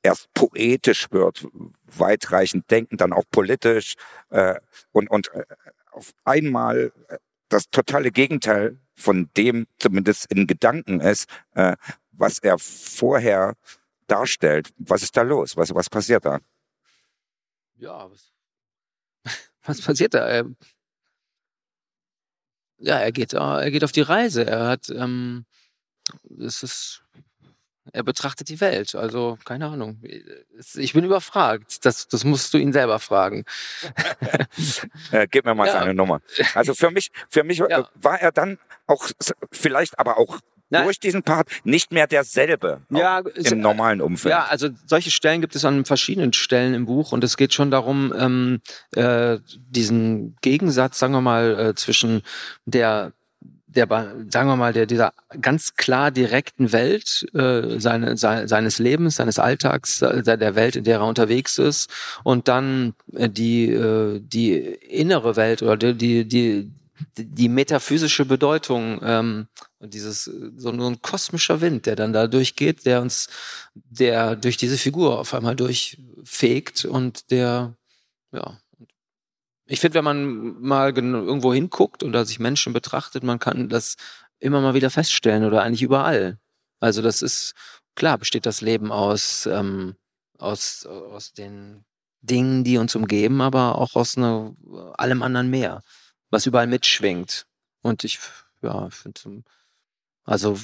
erst 0.02 0.32
poetisch 0.34 1.10
wird, 1.10 1.46
weitreichend 1.84 2.70
denken, 2.70 2.96
dann 2.96 3.12
auch 3.12 3.24
politisch 3.30 3.94
äh, 4.30 4.54
und, 4.92 5.10
und 5.10 5.32
äh, 5.34 5.44
auf 5.90 6.12
einmal 6.24 6.92
äh, 7.08 7.18
das 7.48 7.70
totale 7.70 8.10
Gegenteil 8.10 8.78
von 8.94 9.30
dem 9.36 9.66
zumindest 9.78 10.30
in 10.30 10.46
Gedanken 10.46 11.00
ist, 11.00 11.28
äh, 11.54 11.76
was 12.12 12.38
er 12.38 12.58
vorher 12.58 13.54
darstellt. 14.06 14.70
Was 14.78 15.02
ist 15.02 15.16
da 15.16 15.22
los? 15.22 15.56
Was, 15.56 15.74
was 15.74 15.90
passiert 15.90 16.24
da? 16.24 16.38
Ja, 17.76 18.10
was, 18.10 18.32
was 19.66 19.80
passiert 19.80 20.14
da? 20.14 20.26
Er, 20.26 20.44
ja, 22.78 22.98
er 22.98 23.12
geht, 23.12 23.32
er 23.32 23.70
geht 23.70 23.84
auf 23.84 23.92
die 23.92 24.02
Reise. 24.02 24.46
Er 24.46 24.68
hat, 24.68 24.90
ähm, 24.90 25.46
es 26.38 26.62
ist, 26.62 27.02
er 27.92 28.02
betrachtet 28.02 28.48
die 28.48 28.60
Welt. 28.60 28.94
Also, 28.94 29.38
keine 29.44 29.66
Ahnung. 29.66 30.02
Ich 30.74 30.92
bin 30.92 31.04
überfragt. 31.04 31.84
Das, 31.84 32.08
das 32.08 32.24
musst 32.24 32.52
du 32.52 32.58
ihn 32.58 32.72
selber 32.72 32.98
fragen. 32.98 33.44
äh, 35.10 35.26
gib 35.30 35.44
mir 35.44 35.54
mal 35.54 35.66
ja. 35.66 35.72
seine 35.72 35.94
Nummer. 35.94 36.20
Also 36.54 36.74
für 36.74 36.90
mich, 36.90 37.10
für 37.28 37.44
mich 37.44 37.58
ja. 37.58 37.88
war 37.94 38.20
er 38.20 38.32
dann 38.32 38.58
auch 38.86 39.08
vielleicht 39.52 39.98
aber 39.98 40.18
auch 40.18 40.40
Nein. 40.70 40.84
durch 40.84 40.98
diesen 40.98 41.22
Part 41.22 41.48
nicht 41.64 41.92
mehr 41.92 42.06
derselbe 42.06 42.80
ja, 42.90 43.20
im 43.20 43.60
normalen 43.60 44.00
Umfeld. 44.00 44.30
Ja, 44.30 44.46
also 44.46 44.68
solche 44.86 45.10
Stellen 45.10 45.40
gibt 45.40 45.54
es 45.54 45.64
an 45.64 45.84
verschiedenen 45.84 46.32
Stellen 46.32 46.74
im 46.74 46.86
Buch 46.86 47.12
und 47.12 47.22
es 47.22 47.36
geht 47.36 47.54
schon 47.54 47.70
darum, 47.70 48.12
ähm, 48.16 48.60
äh, 48.94 49.38
diesen 49.68 50.36
Gegensatz, 50.40 50.98
sagen 50.98 51.12
wir 51.12 51.20
mal, 51.20 51.58
äh, 51.58 51.74
zwischen 51.74 52.22
der 52.64 53.12
der, 53.76 53.86
sagen 54.30 54.48
wir 54.48 54.56
mal, 54.56 54.72
der, 54.72 54.86
dieser 54.86 55.12
ganz 55.40 55.74
klar 55.74 56.10
direkten 56.10 56.72
Welt 56.72 57.26
äh, 57.34 57.78
seine, 57.78 58.16
se, 58.16 58.48
seines 58.48 58.78
Lebens, 58.78 59.16
seines 59.16 59.38
Alltags, 59.38 59.98
der 59.98 60.54
Welt, 60.54 60.76
in 60.76 60.84
der 60.84 60.98
er 60.98 61.06
unterwegs 61.06 61.58
ist, 61.58 61.90
und 62.24 62.48
dann 62.48 62.94
äh, 63.12 63.28
die, 63.28 63.70
äh, 63.70 64.20
die 64.20 64.54
innere 64.54 65.36
Welt 65.36 65.62
oder 65.62 65.76
die, 65.76 65.94
die, 65.94 66.24
die 66.26 66.70
die 67.16 67.48
metaphysische 67.48 68.24
Bedeutung 68.24 69.00
ähm, 69.02 69.48
und 69.78 69.94
dieses 69.94 70.24
so, 70.24 70.50
so 70.56 70.86
ein 70.86 71.02
kosmischer 71.02 71.60
Wind, 71.60 71.86
der 71.86 71.96
dann 71.96 72.12
da 72.12 72.26
durchgeht, 72.26 72.86
der 72.86 73.02
uns, 73.02 73.28
der 73.74 74.36
durch 74.36 74.56
diese 74.56 74.78
Figur 74.78 75.18
auf 75.18 75.34
einmal 75.34 75.56
durchfegt 75.56 76.84
und 76.84 77.30
der, 77.30 77.76
ja. 78.32 78.58
Ich 79.68 79.80
finde, 79.80 79.96
wenn 79.96 80.04
man 80.04 80.60
mal 80.60 80.96
irgendwo 80.96 81.52
hinguckt 81.52 82.04
und 82.04 82.12
da 82.12 82.24
sich 82.24 82.38
Menschen 82.38 82.72
betrachtet, 82.72 83.24
man 83.24 83.40
kann 83.40 83.68
das 83.68 83.96
immer 84.38 84.60
mal 84.60 84.74
wieder 84.74 84.90
feststellen 84.90 85.44
oder 85.44 85.62
eigentlich 85.62 85.82
überall. 85.82 86.38
Also 86.78 87.02
das 87.02 87.20
ist 87.20 87.54
klar, 87.96 88.16
besteht 88.16 88.46
das 88.46 88.60
Leben 88.60 88.92
aus 88.92 89.46
ähm, 89.46 89.96
aus 90.38 90.86
aus 90.86 91.32
den 91.32 91.84
Dingen, 92.20 92.62
die 92.64 92.78
uns 92.78 92.94
umgeben, 92.94 93.40
aber 93.40 93.78
auch 93.78 93.96
aus 93.96 94.16
einer, 94.16 94.54
allem 94.96 95.22
anderen 95.22 95.50
mehr 95.50 95.82
was 96.30 96.46
überall 96.46 96.66
mitschwingt. 96.66 97.46
Und 97.82 98.04
ich, 98.04 98.18
ja, 98.62 98.88
finde, 98.90 99.44
also 100.24 100.58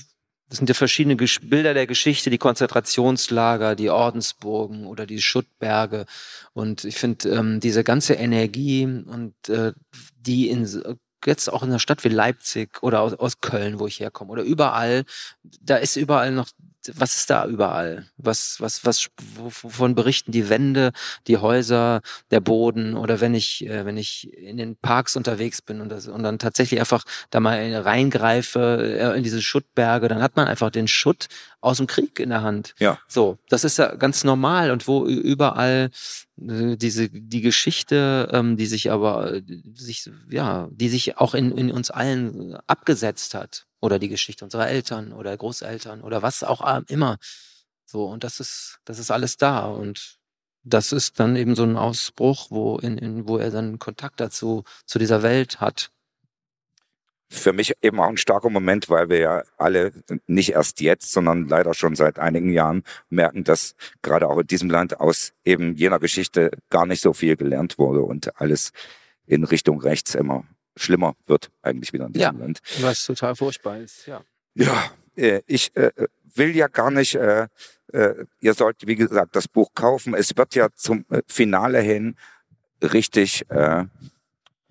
das 0.48 0.58
sind 0.58 0.68
ja 0.68 0.74
verschiedene 0.74 1.16
Bilder 1.16 1.72
der 1.72 1.86
Geschichte, 1.86 2.28
die 2.28 2.36
Konzentrationslager, 2.36 3.74
die 3.74 3.88
Ordensburgen 3.88 4.86
oder 4.86 5.06
die 5.06 5.22
Schuttberge. 5.22 6.04
Und 6.52 6.84
ich 6.84 6.96
finde, 6.96 7.30
ähm, 7.30 7.60
diese 7.60 7.84
ganze 7.84 8.14
Energie 8.14 8.84
und 8.84 9.34
äh, 9.48 9.72
die 10.18 10.50
in 10.50 10.66
jetzt 11.24 11.50
auch 11.50 11.62
in 11.62 11.70
einer 11.70 11.78
Stadt 11.78 12.04
wie 12.04 12.08
Leipzig 12.08 12.82
oder 12.82 13.00
aus, 13.00 13.14
aus 13.14 13.40
Köln, 13.40 13.78
wo 13.78 13.86
ich 13.86 14.00
herkomme, 14.00 14.32
oder 14.32 14.42
überall, 14.42 15.04
da 15.42 15.76
ist 15.76 15.96
überall 15.96 16.32
noch 16.32 16.48
was 16.94 17.16
ist 17.16 17.30
da 17.30 17.46
überall? 17.46 18.06
Was, 18.16 18.60
was, 18.60 18.84
was, 18.84 19.08
wovon 19.36 19.94
berichten 19.94 20.32
die 20.32 20.48
Wände, 20.48 20.92
die 21.26 21.36
Häuser, 21.36 22.00
der 22.30 22.40
Boden 22.40 22.96
oder 22.96 23.20
wenn 23.20 23.34
ich, 23.34 23.66
äh, 23.66 23.84
wenn 23.84 23.96
ich 23.96 24.32
in 24.36 24.56
den 24.56 24.76
Parks 24.76 25.16
unterwegs 25.16 25.62
bin 25.62 25.80
und, 25.80 25.88
das, 25.88 26.08
und 26.08 26.22
dann 26.22 26.38
tatsächlich 26.38 26.80
einfach 26.80 27.04
da 27.30 27.40
mal 27.40 27.74
reingreife 27.74 28.98
äh, 28.98 29.16
in 29.16 29.22
diese 29.22 29.42
Schuttberge, 29.42 30.08
dann 30.08 30.22
hat 30.22 30.36
man 30.36 30.48
einfach 30.48 30.70
den 30.70 30.88
Schutt 30.88 31.28
aus 31.60 31.76
dem 31.76 31.86
Krieg 31.86 32.18
in 32.18 32.30
der 32.30 32.42
Hand. 32.42 32.74
Ja. 32.78 32.98
So, 33.06 33.38
das 33.48 33.64
ist 33.64 33.78
ja 33.78 33.94
ganz 33.94 34.24
normal 34.24 34.70
und 34.70 34.88
wo 34.88 35.06
überall 35.06 35.90
äh, 36.40 36.76
diese 36.76 37.08
die 37.08 37.40
Geschichte, 37.40 38.28
ähm, 38.32 38.56
die 38.56 38.66
sich 38.66 38.90
aber 38.90 39.40
sich 39.74 40.10
ja, 40.30 40.68
die 40.72 40.88
sich 40.88 41.18
auch 41.18 41.34
in, 41.34 41.56
in 41.56 41.70
uns 41.70 41.90
allen 41.90 42.56
abgesetzt 42.66 43.34
hat 43.34 43.66
oder 43.82 43.98
die 43.98 44.08
Geschichte 44.08 44.44
unserer 44.44 44.68
Eltern 44.68 45.12
oder 45.12 45.36
Großeltern 45.36 46.00
oder 46.02 46.22
was 46.22 46.42
auch 46.42 46.82
immer. 46.88 47.18
So 47.84 48.06
und 48.06 48.24
das 48.24 48.40
ist 48.40 48.78
das 48.84 48.98
ist 48.98 49.10
alles 49.10 49.36
da. 49.36 49.66
Und 49.66 50.18
das 50.62 50.92
ist 50.92 51.18
dann 51.20 51.36
eben 51.36 51.54
so 51.56 51.64
ein 51.64 51.76
Ausbruch, 51.76 52.46
wo 52.50 52.78
in, 52.78 52.96
in 52.96 53.28
wo 53.28 53.36
er 53.36 53.50
dann 53.50 53.78
Kontakt 53.78 54.20
dazu 54.20 54.62
zu 54.86 54.98
dieser 54.98 55.22
Welt 55.22 55.60
hat. 55.60 55.90
Für 57.28 57.52
mich 57.52 57.72
eben 57.82 57.98
auch 57.98 58.08
ein 58.08 58.18
starker 58.18 58.50
Moment, 58.50 58.88
weil 58.88 59.08
wir 59.08 59.18
ja 59.18 59.42
alle 59.56 59.92
nicht 60.26 60.50
erst 60.50 60.80
jetzt, 60.80 61.12
sondern 61.12 61.48
leider 61.48 61.74
schon 61.74 61.96
seit 61.96 62.18
einigen 62.18 62.52
Jahren 62.52 62.84
merken, 63.08 63.42
dass 63.42 63.74
gerade 64.02 64.28
auch 64.28 64.38
in 64.38 64.46
diesem 64.46 64.70
Land 64.70 65.00
aus 65.00 65.32
eben 65.44 65.74
jener 65.74 65.98
Geschichte 65.98 66.50
gar 66.68 66.86
nicht 66.86 67.00
so 67.00 67.14
viel 67.14 67.36
gelernt 67.36 67.78
wurde 67.78 68.02
und 68.02 68.38
alles 68.38 68.72
in 69.26 69.44
Richtung 69.44 69.80
rechts 69.80 70.14
immer 70.14 70.44
schlimmer 70.76 71.14
wird 71.26 71.50
eigentlich 71.62 71.92
wieder 71.92 72.06
in 72.06 72.12
diesem 72.12 72.36
ja, 72.36 72.44
Land. 72.44 72.60
Was 72.80 73.04
total 73.04 73.36
furchtbar 73.36 73.78
ist, 73.78 74.06
ja. 74.06 74.22
Ja, 74.54 74.90
äh, 75.16 75.40
ich 75.46 75.74
äh, 75.76 75.90
will 76.34 76.54
ja 76.56 76.68
gar 76.68 76.90
nicht, 76.90 77.14
äh, 77.14 77.48
ihr 78.40 78.54
sollt, 78.54 78.86
wie 78.86 78.96
gesagt, 78.96 79.36
das 79.36 79.48
Buch 79.48 79.70
kaufen. 79.74 80.14
Es 80.14 80.36
wird 80.36 80.54
ja 80.54 80.68
zum 80.74 81.04
Finale 81.26 81.80
hin 81.80 82.16
richtig 82.82 83.44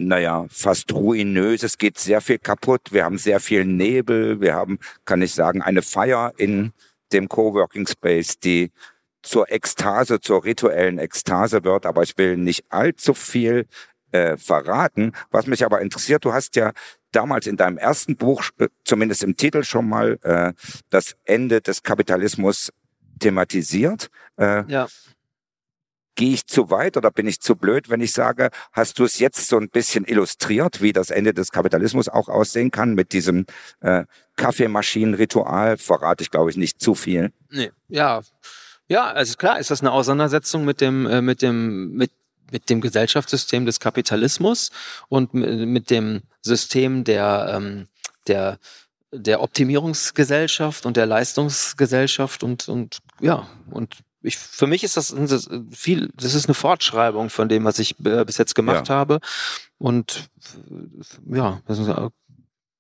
naja, 0.04 0.48
fast 0.50 0.92
ruinös. 0.94 1.62
Es 1.62 1.78
geht 1.78 2.00
sehr 2.00 2.22
viel 2.22 2.40
kaputt. 2.40 2.92
Wir 2.92 3.06
haben 3.06 3.20
sehr 3.20 3.40
viel 3.40 3.66
Nebel. 3.66 4.42
Wir 4.42 4.56
haben, 4.56 4.80
kann 5.06 5.22
ich 5.22 5.34
sagen, 5.34 5.62
eine 5.62 5.84
Feier 5.84 6.34
in 6.38 6.74
dem 7.14 7.30
Coworking 7.30 7.86
Space, 7.86 8.40
die 8.40 8.72
zur 9.22 9.52
Ekstase, 9.52 10.20
zur 10.20 10.44
rituellen 10.44 10.98
Ekstase 10.98 11.64
wird. 11.64 11.86
Aber 11.86 12.02
ich 12.02 12.18
will 12.18 12.38
nicht 12.38 12.66
allzu 12.70 13.14
viel 13.14 13.68
äh, 14.12 14.38
verraten. 14.38 15.14
Was 15.30 15.48
mich 15.48 15.66
aber 15.66 15.82
interessiert, 15.82 16.26
du 16.26 16.34
hast 16.34 16.56
ja 16.56 16.72
damals 17.12 17.48
in 17.48 17.58
deinem 17.58 17.78
ersten 17.78 18.16
Buch, 18.16 18.44
äh, 18.58 18.68
zumindest 18.84 19.24
im 19.24 19.36
Titel 19.36 19.64
schon 19.64 19.88
mal, 19.88 20.20
äh, 20.24 20.54
das 20.90 21.16
Ende 21.26 21.62
des 21.62 21.84
Kapitalismus 21.84 22.72
thematisiert. 23.20 24.10
Äh, 24.38 24.64
ja. 24.68 24.88
Gehe 26.16 26.34
ich 26.34 26.46
zu 26.46 26.70
weit 26.70 26.98
oder 26.98 27.10
bin 27.10 27.26
ich 27.26 27.40
zu 27.40 27.56
blöd, 27.56 27.90
wenn 27.90 28.02
ich 28.02 28.12
sage, 28.12 28.50
hast 28.74 29.00
du 29.00 29.06
es 29.06 29.20
jetzt 29.20 29.48
so 29.48 29.58
ein 29.58 29.70
bisschen 29.70 30.04
illustriert, 30.06 30.82
wie 30.82 30.92
das 30.92 31.10
Ende 31.10 31.34
des 31.34 31.52
Kapitalismus 31.52 32.10
auch 32.10 32.28
aussehen 32.28 32.70
kann 32.70 32.96
mit 32.96 33.14
diesem 33.14 33.46
äh, 33.80 34.04
Kaffeemaschinenritual? 34.36 35.78
Verrate 35.78 36.24
ich, 36.24 36.30
glaube 36.30 36.50
ich, 36.50 36.58
nicht 36.58 36.82
zu 36.82 36.96
viel. 36.96 37.32
Nee, 37.50 37.72
ja. 37.88 38.22
Ja, 38.90 39.06
also 39.06 39.38
klar 39.38 39.58
ist 39.58 39.72
das 39.72 39.80
eine 39.80 39.94
Auseinandersetzung 39.94 40.66
mit 40.66 40.82
dem, 40.82 41.06
äh, 41.08 41.22
mit 41.22 41.42
dem, 41.42 41.94
mit 41.94 42.12
mit 42.52 42.70
dem 42.70 42.82
Gesellschaftssystem 42.82 43.66
des 43.66 43.80
Kapitalismus 43.80 44.72
und 45.10 45.34
mit 45.34 45.90
dem 45.90 46.22
System 46.42 47.04
der, 47.04 47.54
ähm, 47.56 47.88
der, 48.28 48.60
der 49.12 49.42
Optimierungsgesellschaft 49.42 50.86
und 50.86 50.98
der 50.98 51.06
Leistungsgesellschaft 51.06 52.44
und, 52.44 52.70
und 52.70 53.00
ja, 53.20 53.48
und 53.70 53.98
ich, 54.24 54.38
für 54.38 54.68
mich 54.68 54.84
ist 54.84 54.98
das, 54.98 55.16
viel, 55.72 56.12
das 56.16 56.36
ist 56.36 56.46
eine 56.46 56.54
Fortschreibung 56.54 57.30
von 57.30 57.50
dem, 57.50 57.64
was 57.64 57.80
ich 57.80 57.96
bis 57.98 58.38
jetzt 58.38 58.54
gemacht 58.54 58.90
ja. 58.90 58.96
habe. 58.96 59.20
Und 59.80 60.30
ja, 61.28 61.62
das 61.66 61.80
ist 61.80 61.90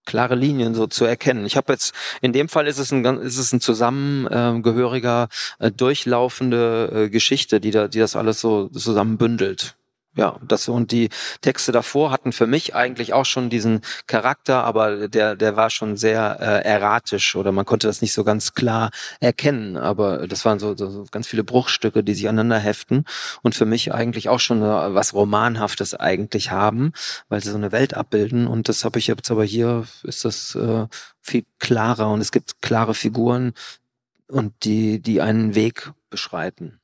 klare 0.06 0.36
Linien 0.36 0.76
so 0.76 0.88
zu 0.88 1.06
erkennen. 1.06 1.45
Ich 1.45 1.57
habe 1.57 1.73
jetzt 1.73 1.94
in 2.22 2.34
dem 2.34 2.49
Fall 2.49 2.68
ist 2.68 2.80
es 2.80 2.91
ein 2.91 3.06
ist 3.06 3.38
es 3.38 3.53
ein 3.53 3.61
zusammengehöriger 3.61 5.30
äh, 5.60 5.72
durchlaufende 5.72 6.91
äh, 6.94 7.10
Geschichte, 7.10 7.60
die 7.60 7.72
da 7.72 7.88
die 7.88 7.99
das 7.99 8.15
alles 8.15 8.40
so 8.40 8.69
zusammenbündelt 8.69 9.76
ja, 10.16 10.38
das 10.46 10.68
und 10.68 10.92
die 10.92 11.10
Texte 11.40 11.72
davor 11.72 12.12
hatten 12.12 12.34
für 12.34 12.46
mich 12.46 12.76
eigentlich 12.76 13.14
auch 13.14 13.26
schon 13.26 13.50
diesen 13.50 13.82
Charakter, 14.08 14.64
aber 14.66 15.08
der 15.08 15.38
der 15.38 15.56
war 15.56 15.70
schon 15.70 15.96
sehr 15.96 16.38
äh, 16.42 16.66
erratisch 16.68 17.36
oder 17.36 17.54
man 17.54 17.66
konnte 17.66 17.88
das 17.88 18.02
nicht 18.02 18.14
so 18.14 18.26
ganz 18.26 18.54
klar 18.54 18.92
erkennen, 19.22 19.78
aber 19.78 20.28
das 20.28 20.44
waren 20.44 20.60
so, 20.60 20.76
so 20.76 21.06
ganz 21.12 21.28
viele 21.28 21.46
Bruchstücke, 21.46 22.04
die 22.04 22.14
sich 22.14 22.28
aneinander 22.28 22.60
heften 22.60 23.06
und 23.42 23.56
für 23.56 23.66
mich 23.66 23.94
eigentlich 23.94 24.28
auch 24.28 24.42
schon 24.42 24.62
äh, 24.62 24.94
was 24.94 25.14
romanhaftes 25.14 25.96
eigentlich 25.96 26.52
haben, 26.52 26.92
weil 27.30 27.42
sie 27.42 27.52
so 27.52 27.58
eine 27.58 27.72
Welt 27.72 27.94
abbilden 27.94 28.48
und 28.48 28.68
das 28.68 28.84
habe 28.84 29.00
ich 29.00 29.08
jetzt 29.08 29.32
aber 29.32 29.46
hier 29.46 29.86
ist 30.04 30.26
das 30.26 30.56
äh, 30.56 30.88
viel 31.22 31.46
klarer 31.60 32.10
und 32.12 32.20
es 32.20 32.34
gibt 32.34 32.62
klare 32.62 32.96
Figuren 32.96 33.54
und 34.28 34.66
die 34.66 35.00
die 35.02 35.22
einen 35.22 35.56
Weg 35.56 35.92
beschreiten. 36.10 36.80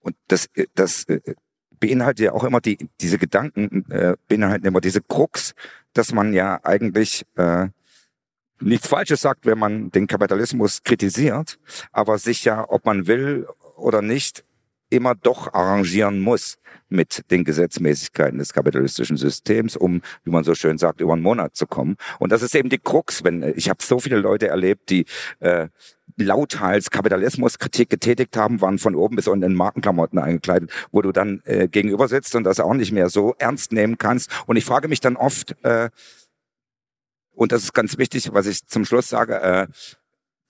Und 0.00 0.16
das 0.28 0.46
äh, 0.54 0.66
das 0.74 1.04
äh, 1.04 1.20
beinhaltet 1.80 2.26
ja 2.26 2.32
auch 2.32 2.44
immer 2.44 2.60
die, 2.60 2.78
diese 3.00 3.18
Gedanken, 3.18 3.90
äh, 3.90 4.16
beinhalten 4.28 4.66
immer 4.66 4.80
diese 4.80 5.00
Krux, 5.00 5.54
dass 5.94 6.12
man 6.12 6.32
ja 6.32 6.60
eigentlich 6.62 7.24
äh, 7.36 7.68
nichts 8.60 8.86
Falsches 8.86 9.22
sagt, 9.22 9.46
wenn 9.46 9.58
man 9.58 9.90
den 9.90 10.06
Kapitalismus 10.06 10.82
kritisiert, 10.82 11.58
aber 11.92 12.18
sich 12.18 12.44
ja, 12.44 12.64
ob 12.68 12.84
man 12.84 13.06
will 13.06 13.46
oder 13.76 14.02
nicht, 14.02 14.44
immer 14.90 15.14
doch 15.14 15.54
arrangieren 15.54 16.20
muss 16.20 16.58
mit 16.88 17.30
den 17.30 17.44
Gesetzmäßigkeiten 17.44 18.38
des 18.38 18.52
kapitalistischen 18.52 19.16
Systems, 19.16 19.76
um, 19.76 20.02
wie 20.24 20.30
man 20.30 20.42
so 20.42 20.54
schön 20.56 20.76
sagt, 20.76 21.00
über 21.00 21.12
einen 21.12 21.22
Monat 21.22 21.54
zu 21.54 21.66
kommen. 21.66 21.96
Und 22.18 22.32
das 22.32 22.42
ist 22.42 22.54
eben 22.56 22.68
die 22.68 22.78
Krux, 22.78 23.22
wenn 23.22 23.42
ich 23.56 23.70
habe 23.70 23.82
so 23.82 24.00
viele 24.00 24.18
Leute 24.18 24.48
erlebt, 24.48 24.90
die 24.90 25.06
äh, 25.38 25.68
lauthals 26.16 26.90
Kapitalismuskritik 26.90 27.90
getätigt 27.90 28.36
haben, 28.36 28.60
waren 28.60 28.78
von 28.78 28.94
oben 28.94 29.16
bis 29.16 29.28
unten 29.28 29.44
in 29.44 29.54
Markenklamotten 29.54 30.18
eingekleidet, 30.18 30.70
wo 30.92 31.02
du 31.02 31.12
dann 31.12 31.42
äh, 31.44 31.68
gegenüber 31.68 32.08
sitzt 32.08 32.34
und 32.34 32.44
das 32.44 32.60
auch 32.60 32.74
nicht 32.74 32.92
mehr 32.92 33.08
so 33.08 33.34
ernst 33.38 33.72
nehmen 33.72 33.98
kannst. 33.98 34.30
Und 34.46 34.56
ich 34.56 34.64
frage 34.64 34.88
mich 34.88 35.00
dann 35.00 35.16
oft, 35.16 35.56
äh, 35.64 35.90
und 37.32 37.52
das 37.52 37.62
ist 37.62 37.72
ganz 37.72 37.96
wichtig, 37.96 38.32
was 38.32 38.46
ich 38.46 38.66
zum 38.66 38.84
Schluss 38.84 39.08
sage, 39.08 39.40
äh, 39.40 39.66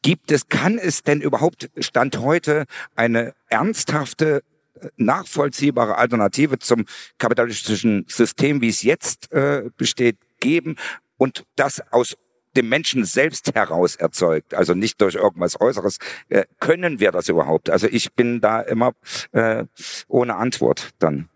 Gibt 0.03 0.33
es, 0.33 0.49
kann 0.49 0.79
es 0.79 1.03
denn 1.03 1.21
überhaupt 1.21 1.71
Stand 1.79 2.19
heute 2.21 2.65
eine 2.97 3.35
ernsthafte, 3.49 4.43
äh, 4.81 4.89
nachvollziehbare 4.97 5.97
Alternative 5.97 6.59
zum 6.59 6.87
kapitalistischen 7.19 8.07
System, 8.09 8.63
wie 8.63 8.71
es 8.71 8.83
jetzt 8.83 9.31
äh, 9.33 9.69
besteht, 9.77 10.17
geben 10.41 10.77
und 11.19 11.45
das 11.57 11.83
aus 11.93 12.17
dem 12.57 12.69
Menschen 12.69 13.05
selbst 13.05 13.55
heraus 13.55 13.97
erzeugt, 13.97 14.55
also 14.55 14.75
nicht 14.75 15.01
durch 15.01 15.15
irgendwas 15.15 15.61
Äußeres. 15.61 15.99
Äh, 16.29 16.45
können 16.59 17.01
wir 17.01 17.13
das 17.13 17.29
überhaupt? 17.29 17.71
Also 17.71 17.87
ich 17.87 18.13
bin 18.15 18.41
da 18.41 18.61
immer 18.61 18.93
äh, 19.33 19.65
ohne 20.09 20.37
Antwort 20.37 20.91
dann. 20.99 21.29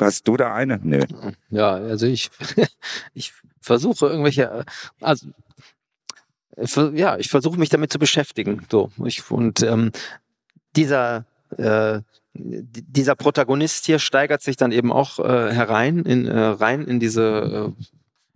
Hast 0.00 0.26
du 0.26 0.36
da 0.36 0.54
eine? 0.54 0.80
Nö. 0.82 1.04
Ja, 1.50 1.72
also 1.74 2.06
ich, 2.06 2.30
ich 3.14 3.32
versuche 3.60 4.06
irgendwelche, 4.06 4.64
äh, 5.00 5.14
also 6.56 6.90
ja, 6.90 7.16
ich 7.18 7.28
versuche 7.28 7.58
mich 7.58 7.68
damit 7.68 7.92
zu 7.92 7.98
beschäftigen. 7.98 8.66
So, 8.70 8.90
ich, 9.04 9.30
und 9.30 9.62
ähm, 9.62 9.92
dieser 10.76 11.26
äh, 11.56 12.00
dieser 12.36 13.14
Protagonist 13.14 13.86
hier 13.86 14.00
steigert 14.00 14.42
sich 14.42 14.56
dann 14.56 14.72
eben 14.72 14.92
auch 14.92 15.20
äh, 15.20 15.52
herein 15.52 16.00
in 16.00 16.26
äh, 16.26 16.36
rein 16.36 16.84
in 16.84 16.98
diese 16.98 17.74
äh, 17.78 17.84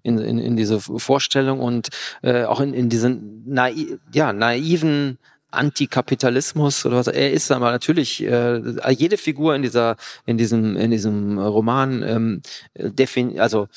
in, 0.02 0.18
in, 0.18 0.38
in 0.38 0.56
diese 0.56 0.80
Vorstellung 0.80 1.60
und 1.60 1.88
äh, 2.22 2.44
auch 2.44 2.60
in, 2.60 2.74
in 2.74 2.88
diesen 2.88 3.42
naiv, 3.46 3.98
ja, 4.12 4.32
naiven 4.32 5.18
Antikapitalismus 5.50 6.84
oder 6.84 6.96
was. 6.96 7.06
Er 7.06 7.32
ist 7.32 7.50
aber 7.50 7.70
natürlich 7.70 8.22
äh, 8.22 8.60
jede 8.90 9.16
Figur 9.16 9.54
in 9.54 9.62
dieser 9.62 9.96
in 10.26 10.36
diesem 10.36 10.76
in 10.76 10.90
diesem 10.90 11.38
Roman 11.38 12.02
ähm, 12.02 12.42
defin 12.74 13.40
also 13.40 13.68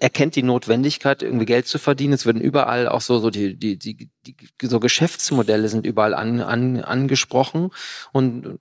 erkennt 0.00 0.34
die 0.34 0.42
Notwendigkeit 0.42 1.22
irgendwie 1.22 1.46
Geld 1.46 1.68
zu 1.68 1.78
verdienen. 1.78 2.14
Es 2.14 2.26
werden 2.26 2.40
überall 2.42 2.88
auch 2.88 3.02
so 3.02 3.20
so 3.20 3.30
die 3.30 3.54
die 3.56 3.78
die, 3.78 4.08
die 4.26 4.66
so 4.66 4.80
Geschäftsmodelle 4.80 5.68
sind 5.68 5.86
überall 5.86 6.14
an, 6.14 6.40
an 6.40 6.80
angesprochen 6.80 7.70
und 8.12 8.58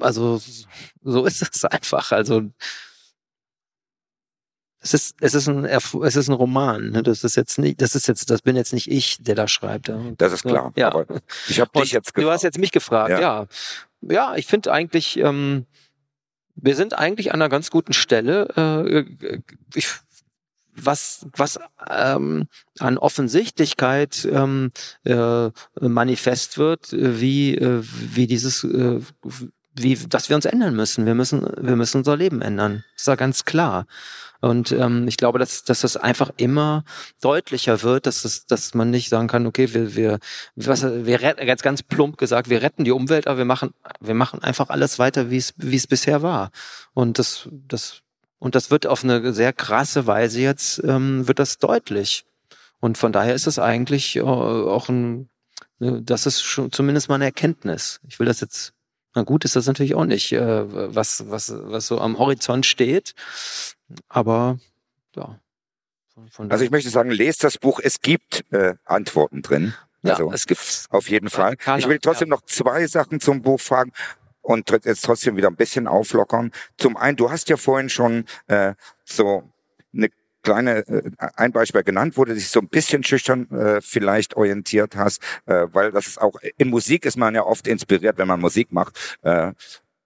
also 0.00 0.40
so 1.02 1.24
ist 1.26 1.42
es 1.42 1.64
einfach. 1.64 2.12
Also 2.12 2.42
es 4.94 4.94
ist, 4.94 5.16
es 5.20 5.34
ist 5.34 5.48
ein, 5.48 5.64
es 5.64 6.16
ist 6.16 6.28
ein 6.28 6.34
Roman. 6.34 6.90
Ne? 6.90 7.02
Das 7.02 7.24
ist 7.24 7.36
jetzt 7.36 7.58
nicht, 7.58 7.80
das 7.80 7.94
ist 7.94 8.08
jetzt, 8.08 8.30
das 8.30 8.42
bin 8.42 8.56
jetzt 8.56 8.72
nicht 8.72 8.90
ich, 8.90 9.18
der 9.20 9.34
da 9.34 9.48
schreibt. 9.48 9.92
Das 10.16 10.32
ist 10.32 10.42
klar. 10.44 10.72
Ja. 10.76 10.88
Aber 10.88 11.06
ich 11.48 11.60
habe 11.60 11.70
dich 11.80 11.92
jetzt 11.92 12.14
gefragt. 12.14 12.26
Du 12.26 12.32
hast 12.32 12.42
jetzt 12.42 12.58
mich 12.58 12.72
gefragt. 12.72 13.10
Ja, 13.10 13.20
ja, 13.20 13.46
ja 14.00 14.36
ich 14.36 14.46
finde 14.46 14.72
eigentlich, 14.72 15.18
ähm, 15.18 15.66
wir 16.54 16.74
sind 16.74 16.94
eigentlich 16.94 17.32
an 17.32 17.40
einer 17.40 17.48
ganz 17.48 17.70
guten 17.70 17.92
Stelle. 17.92 18.48
Äh, 18.56 19.40
ich, 19.74 19.88
was, 20.74 21.26
was 21.36 21.58
ähm, 21.90 22.46
an 22.78 22.98
Offensichtlichkeit 22.98 24.26
ähm, 24.30 24.70
äh, 25.04 25.50
manifest 25.80 26.56
wird, 26.56 26.92
wie, 26.92 27.56
äh, 27.56 27.82
wie 27.82 28.26
dieses, 28.26 28.64
äh, 28.64 29.00
wie, 29.74 29.96
dass 29.96 30.28
wir 30.28 30.36
uns 30.36 30.44
ändern 30.44 30.74
müssen. 30.74 31.04
Wir 31.04 31.14
müssen, 31.14 31.42
wir 31.42 31.76
müssen 31.76 31.98
unser 31.98 32.16
Leben 32.16 32.42
ändern. 32.42 32.84
Das 32.94 33.02
ist 33.02 33.06
ja 33.06 33.16
ganz 33.16 33.44
klar. 33.44 33.86
Und 34.40 34.70
ähm, 34.70 35.08
ich 35.08 35.16
glaube, 35.16 35.38
dass, 35.38 35.64
dass 35.64 35.80
das 35.80 35.96
einfach 35.96 36.30
immer 36.36 36.84
deutlicher 37.20 37.82
wird, 37.82 38.06
dass, 38.06 38.24
es, 38.24 38.46
dass 38.46 38.72
man 38.74 38.90
nicht 38.90 39.08
sagen 39.08 39.26
kann, 39.26 39.46
okay, 39.46 39.74
wir, 39.74 39.96
wir, 39.96 40.18
was, 40.54 40.84
wir 40.84 41.20
retten, 41.20 41.44
ganz, 41.46 41.62
ganz 41.62 41.82
plump 41.82 42.18
gesagt, 42.18 42.48
wir 42.48 42.62
retten 42.62 42.84
die 42.84 42.92
Umwelt, 42.92 43.26
aber 43.26 43.38
wir 43.38 43.44
machen, 43.44 43.74
wir 44.00 44.14
machen 44.14 44.42
einfach 44.42 44.68
alles 44.68 44.98
weiter, 44.98 45.30
wie 45.30 45.38
es, 45.38 45.54
wie 45.56 45.76
es 45.76 45.88
bisher 45.88 46.22
war. 46.22 46.50
Und 46.94 47.18
das, 47.18 47.48
das, 47.50 48.02
und 48.38 48.54
das 48.54 48.70
wird 48.70 48.86
auf 48.86 49.02
eine 49.02 49.32
sehr 49.32 49.52
krasse 49.52 50.06
Weise 50.06 50.40
jetzt, 50.40 50.82
ähm, 50.84 51.26
wird 51.26 51.40
das 51.40 51.58
deutlich. 51.58 52.24
Und 52.80 52.96
von 52.96 53.12
daher 53.12 53.34
ist 53.34 53.48
es 53.48 53.58
eigentlich 53.58 54.16
äh, 54.16 54.20
auch 54.20 54.88
ein, 54.88 55.28
ne, 55.80 56.00
das 56.02 56.26
ist 56.26 56.42
schon 56.42 56.70
zumindest 56.70 57.08
mal 57.08 57.16
eine 57.16 57.24
Erkenntnis. 57.24 58.00
Ich 58.06 58.20
will 58.20 58.26
das 58.26 58.40
jetzt 58.40 58.72
na 59.18 59.24
gut 59.24 59.44
ist 59.44 59.56
das 59.56 59.66
natürlich 59.66 59.96
auch 59.96 60.04
nicht, 60.04 60.30
äh, 60.30 60.94
was, 60.94 61.28
was, 61.28 61.52
was 61.52 61.88
so 61.88 62.00
am 62.00 62.18
Horizont 62.20 62.64
steht. 62.64 63.14
Aber 64.08 64.60
ja. 65.16 65.40
also 66.48 66.64
ich 66.64 66.70
möchte 66.70 66.88
sagen, 66.88 67.10
lest 67.10 67.42
das 67.42 67.58
Buch, 67.58 67.80
es 67.82 68.00
gibt 68.00 68.44
äh, 68.52 68.74
Antworten 68.84 69.42
drin. 69.42 69.74
Ja, 70.02 70.12
also 70.12 70.30
es 70.32 70.46
gibt 70.46 70.86
auf 70.90 71.10
jeden 71.10 71.30
Fall. 71.30 71.56
Ich 71.78 71.88
will 71.88 71.98
trotzdem 71.98 72.28
ja. 72.28 72.36
noch 72.36 72.42
zwei 72.42 72.86
Sachen 72.86 73.18
zum 73.18 73.42
Buch 73.42 73.60
fragen 73.60 73.90
und 74.40 74.70
jetzt 74.70 75.04
trotzdem 75.04 75.36
wieder 75.36 75.48
ein 75.48 75.56
bisschen 75.56 75.88
auflockern. 75.88 76.52
Zum 76.76 76.96
einen, 76.96 77.16
du 77.16 77.32
hast 77.32 77.48
ja 77.48 77.56
vorhin 77.56 77.88
schon 77.88 78.24
äh, 78.46 78.74
so 79.04 79.50
kleine 80.48 80.86
äh, 80.88 81.02
ein 81.36 81.52
Beispiel 81.52 81.82
genannt, 81.82 82.16
wo 82.16 82.24
du 82.24 82.34
dich 82.34 82.48
so 82.48 82.60
ein 82.60 82.68
bisschen 82.68 83.04
schüchtern 83.04 83.50
äh, 83.50 83.80
vielleicht 83.82 84.34
orientiert 84.36 84.96
hast, 84.96 85.22
äh, 85.46 85.66
weil 85.72 85.92
das 85.92 86.06
ist 86.06 86.20
auch 86.20 86.36
in 86.56 86.70
Musik 86.70 87.04
ist 87.04 87.16
man 87.18 87.34
ja 87.34 87.42
oft 87.44 87.66
inspiriert, 87.68 88.16
wenn 88.18 88.28
man 88.28 88.40
Musik 88.40 88.72
macht. 88.72 89.18
Äh, 89.22 89.52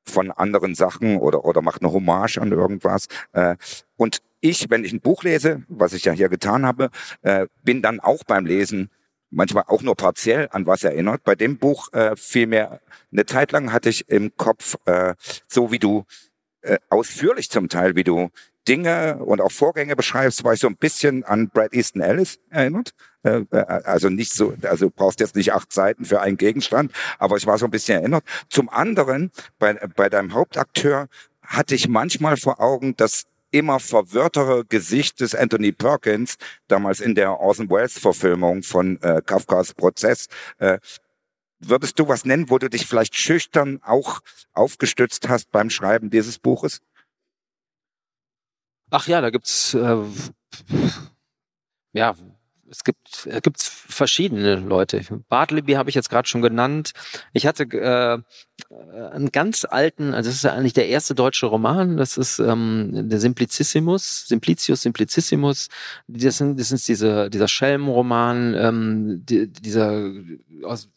von 0.04 0.32
anderen 0.32 0.74
Sachen 0.74 1.16
oder 1.16 1.44
oder 1.44 1.62
macht 1.62 1.80
eine 1.80 1.92
Hommage 1.92 2.38
an 2.38 2.50
irgendwas 2.50 3.06
äh, 3.34 3.54
und 3.96 4.20
ich, 4.40 4.68
wenn 4.68 4.82
ich 4.82 4.92
ein 4.92 5.00
Buch 5.00 5.22
lese, 5.22 5.62
was 5.68 5.92
ich 5.92 6.04
ja 6.04 6.12
hier 6.12 6.28
getan 6.28 6.66
habe, 6.66 6.90
äh, 7.22 7.46
bin 7.62 7.82
dann 7.82 8.00
auch 8.00 8.24
beim 8.24 8.44
Lesen 8.44 8.90
manchmal 9.30 9.62
auch 9.68 9.82
nur 9.82 9.94
partiell 9.94 10.48
an 10.50 10.66
was 10.66 10.82
erinnert. 10.82 11.22
Bei 11.22 11.36
dem 11.36 11.56
Buch 11.56 11.92
äh, 11.92 12.16
vielmehr 12.16 12.80
eine 13.12 13.26
Zeit 13.26 13.52
lang 13.52 13.72
hatte 13.72 13.90
ich 13.90 14.08
im 14.08 14.36
Kopf, 14.36 14.74
äh, 14.86 15.14
so 15.46 15.70
wie 15.70 15.78
du 15.78 16.04
äh, 16.62 16.78
ausführlich 16.90 17.48
zum 17.48 17.68
Teil, 17.68 17.94
wie 17.94 18.04
du 18.04 18.30
Dinge 18.68 19.18
und 19.18 19.40
auch 19.40 19.52
Vorgänge 19.52 19.96
beschreibst, 19.96 20.44
war 20.44 20.52
ich 20.52 20.60
so 20.60 20.68
ein 20.68 20.76
bisschen 20.76 21.24
an 21.24 21.48
Brad 21.48 21.74
Easton 21.74 22.02
Ellis 22.02 22.38
erinnert. 22.50 22.94
Äh, 23.24 23.44
äh, 23.50 23.56
also 23.84 24.08
nicht 24.08 24.32
so, 24.32 24.54
also 24.62 24.90
brauchst 24.90 25.20
jetzt 25.20 25.36
nicht 25.36 25.52
acht 25.52 25.72
Seiten 25.72 26.04
für 26.04 26.20
einen 26.20 26.36
Gegenstand, 26.36 26.92
aber 27.18 27.36
ich 27.36 27.46
war 27.46 27.58
so 27.58 27.66
ein 27.66 27.70
bisschen 27.70 28.00
erinnert. 28.00 28.24
Zum 28.48 28.68
anderen, 28.68 29.30
bei, 29.58 29.74
bei 29.74 30.08
deinem 30.08 30.34
Hauptakteur 30.34 31.08
hatte 31.42 31.74
ich 31.74 31.88
manchmal 31.88 32.36
vor 32.36 32.60
Augen, 32.60 32.96
dass 32.96 33.24
immer 33.50 33.80
verwirrtere 33.80 34.64
Gesicht 34.64 35.20
des 35.20 35.34
Anthony 35.34 35.72
Perkins, 35.72 36.36
damals 36.68 37.00
in 37.00 37.14
der 37.14 37.38
Orson 37.38 37.70
Welles 37.70 37.98
Verfilmung 37.98 38.62
von 38.62 39.00
äh, 39.02 39.20
Kafkas 39.24 39.74
Prozess. 39.74 40.26
Äh, 40.58 40.78
würdest 41.60 41.98
du 41.98 42.08
was 42.08 42.24
nennen, 42.24 42.50
wo 42.50 42.58
du 42.58 42.68
dich 42.68 42.86
vielleicht 42.86 43.14
schüchtern 43.14 43.80
auch 43.84 44.20
aufgestützt 44.52 45.28
hast 45.28 45.52
beim 45.52 45.70
Schreiben 45.70 46.10
dieses 46.10 46.38
Buches? 46.38 46.80
Ach 48.94 49.08
ja, 49.08 49.22
da 49.22 49.30
gibt's 49.30 49.72
äh, 49.72 49.96
ja 51.94 52.14
es 52.70 52.84
gibt 52.84 53.26
es 53.26 53.42
gibt 53.42 53.62
verschiedene 53.62 54.56
Leute. 54.56 55.02
Bartleby 55.28 55.74
habe 55.74 55.88
ich 55.90 55.94
jetzt 55.94 56.10
gerade 56.10 56.28
schon 56.28 56.42
genannt. 56.42 56.92
Ich 57.32 57.46
hatte 57.46 57.64
äh, 57.64 58.18
einen 59.12 59.32
ganz 59.32 59.64
alten, 59.64 60.12
also 60.14 60.28
das 60.28 60.36
ist 60.36 60.44
ja 60.44 60.52
eigentlich 60.52 60.72
der 60.74 60.88
erste 60.88 61.14
deutsche 61.14 61.46
Roman. 61.46 61.96
Das 61.96 62.16
ist 62.18 62.38
ähm, 62.38 63.08
der 63.08 63.20
Simplicissimus, 63.20 64.26
Simplicius 64.26 64.82
Simplicissimus. 64.82 65.68
Das 66.06 66.38
sind 66.38 66.60
das 66.60 66.70
ist 66.70 66.88
diese 66.88 67.30
dieser 67.30 67.48
Schelmenroman, 67.48 68.54
ähm, 68.54 69.22
die, 69.24 69.48
dieser 69.48 70.10
aus 70.64 70.90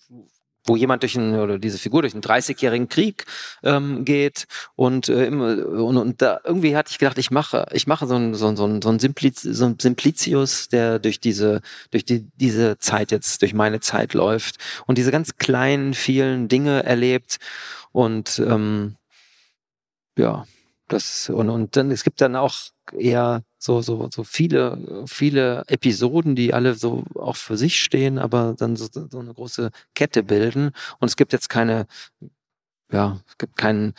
wo 0.66 0.76
jemand 0.76 1.04
durch 1.04 1.18
einen, 1.18 1.40
oder 1.40 1.60
diese 1.60 1.78
Figur 1.78 2.02
durch 2.02 2.14
einen 2.14 2.24
30-jährigen 2.24 2.90
Krieg 2.90 3.26
ähm, 3.64 4.04
geht 4.06 4.48
und, 4.76 5.10
äh, 5.10 5.28
und, 5.28 5.98
und 5.98 6.22
da 6.22 6.40
irgendwie 6.44 6.76
hatte 6.76 6.92
ich 6.92 6.98
gedacht, 6.98 7.18
ich 7.18 7.32
mache, 7.32 7.68
ich 7.72 7.88
mache 7.88 8.08
so 8.08 8.16
ein, 8.16 8.34
so 8.34 8.48
ein, 8.48 8.56
so 8.58 8.66
ein, 8.66 8.82
so 8.82 8.90
ein, 8.90 9.00
Simpliz, 9.00 9.42
so 9.42 9.66
ein 9.66 9.78
Simplicius, 9.80 10.68
der 10.70 11.00
durch 11.00 11.20
diese, 11.20 11.62
durch 11.92 12.06
die, 12.06 12.28
diese 12.36 12.78
Zeit 12.80 13.12
jetzt, 13.12 13.42
durch 13.42 13.54
meine 13.54 13.80
Zeit 13.80 14.14
läuft 14.14 14.58
und 14.88 14.98
diese 14.98 15.12
ganz 15.12 15.38
kleinen, 15.38 15.94
vielen 15.94 16.48
Dinge 16.48 16.84
erlebt 16.84 17.38
und 17.92 18.40
ähm, 18.40 18.96
ja, 20.18 20.46
das 20.88 21.30
und, 21.30 21.50
und 21.50 21.76
dann 21.76 21.92
es 21.92 22.04
gibt 22.04 22.22
dann 22.22 22.36
auch 22.36 22.56
eher 22.92 23.44
so, 23.66 23.82
so, 23.82 24.10
so 24.12 24.24
viele, 24.24 25.06
viele 25.08 25.64
Episoden, 25.68 26.36
die 26.36 26.54
alle 26.54 26.76
so 26.76 27.04
auch 27.16 27.36
für 27.36 27.58
sich 27.58 27.82
stehen, 27.82 28.20
aber 28.20 28.56
dann 28.58 28.76
so, 28.76 28.88
so 28.92 29.20
eine 29.20 29.34
große 29.34 29.72
Kette 29.96 30.24
bilden. 30.24 30.72
Und 31.00 31.08
es 31.08 31.16
gibt 31.16 31.34
jetzt 31.34 31.50
keine, 31.50 31.88
ja, 32.92 33.20
es 33.28 33.38
gibt 33.38 33.58
keinen 33.58 33.94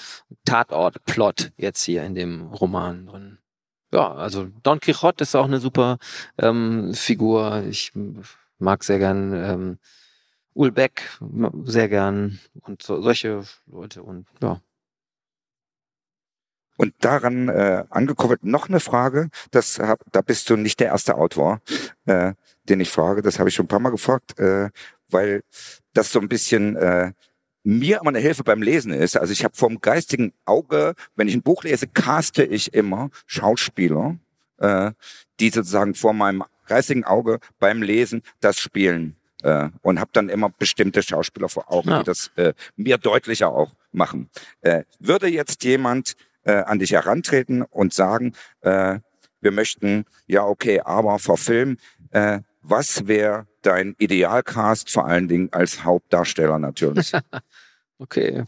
Tatort-Plot 0.44 1.52
jetzt 1.56 1.82
hier 1.84 2.04
in 2.04 2.14
dem 2.14 2.46
Roman 2.46 3.06
drin. 3.06 3.38
Ja, 3.92 4.14
also 4.14 4.48
Don 4.62 4.80
Quixote 4.80 5.22
ist 5.22 5.34
auch 5.36 5.44
eine 5.44 5.60
super 5.60 5.98
ähm, 6.38 6.94
Figur. 6.94 7.64
Ich 7.68 7.92
mag 8.58 8.84
sehr 8.84 8.98
gern 8.98 9.32
ähm, 9.32 9.78
Ulbeck 10.56 11.18
sehr 11.64 11.88
gern 11.88 12.40
und 12.62 12.82
so, 12.82 13.02
solche 13.02 13.42
Leute 13.66 14.02
und 14.02 14.26
ja. 14.42 14.60
Und 16.76 16.94
daran 17.00 17.48
äh, 17.48 17.84
angekoppelt 17.90 18.44
noch 18.44 18.68
eine 18.68 18.80
Frage, 18.80 19.30
das 19.50 19.78
hab, 19.78 20.00
da 20.12 20.20
bist 20.20 20.50
du 20.50 20.56
nicht 20.56 20.80
der 20.80 20.88
erste 20.88 21.16
Autor, 21.16 21.60
äh, 22.06 22.34
den 22.68 22.80
ich 22.80 22.90
frage, 22.90 23.22
das 23.22 23.38
habe 23.38 23.48
ich 23.48 23.54
schon 23.54 23.64
ein 23.64 23.68
paar 23.68 23.80
Mal 23.80 23.90
gefragt, 23.90 24.38
äh, 24.38 24.70
weil 25.08 25.42
das 25.94 26.12
so 26.12 26.20
ein 26.20 26.28
bisschen 26.28 26.76
äh, 26.76 27.12
mir 27.66 28.00
immer 28.00 28.10
eine 28.10 28.20
Hilfe 28.20 28.44
beim 28.44 28.62
Lesen 28.62 28.92
ist. 28.92 29.16
Also 29.16 29.32
ich 29.32 29.42
habe 29.42 29.56
vom 29.56 29.80
geistigen 29.80 30.32
Auge, 30.44 30.94
wenn 31.16 31.28
ich 31.28 31.34
ein 31.34 31.42
Buch 31.42 31.64
lese, 31.64 31.88
caste 31.88 32.44
ich 32.44 32.74
immer 32.74 33.10
Schauspieler, 33.26 34.16
äh, 34.58 34.92
die 35.40 35.50
sozusagen 35.50 35.94
vor 35.94 36.12
meinem 36.12 36.44
geistigen 36.66 37.04
Auge 37.04 37.40
beim 37.58 37.82
Lesen 37.82 38.22
das 38.40 38.58
spielen 38.58 39.16
äh, 39.42 39.68
und 39.82 39.98
habe 39.98 40.10
dann 40.12 40.28
immer 40.28 40.50
bestimmte 40.50 41.02
Schauspieler 41.02 41.48
vor 41.48 41.72
Augen, 41.72 41.90
ja. 41.90 41.98
die 41.98 42.04
das 42.04 42.30
äh, 42.36 42.54
mir 42.76 42.98
deutlicher 42.98 43.50
auch 43.50 43.72
machen. 43.92 44.30
Äh, 44.60 44.84
würde 44.98 45.28
jetzt 45.28 45.64
jemand 45.64 46.14
äh, 46.46 46.62
an 46.62 46.78
dich 46.78 46.92
herantreten 46.92 47.62
und 47.62 47.92
sagen, 47.92 48.34
äh, 48.62 49.00
wir 49.40 49.52
möchten, 49.52 50.04
ja 50.26 50.44
okay, 50.44 50.80
aber 50.80 51.18
verfilmen. 51.18 51.78
Äh, 52.10 52.40
was 52.62 53.06
wäre 53.06 53.46
dein 53.62 53.94
Idealcast, 53.98 54.90
vor 54.90 55.06
allen 55.06 55.28
Dingen 55.28 55.52
als 55.52 55.84
Hauptdarsteller 55.84 56.58
natürlich? 56.58 57.12
okay. 57.98 58.44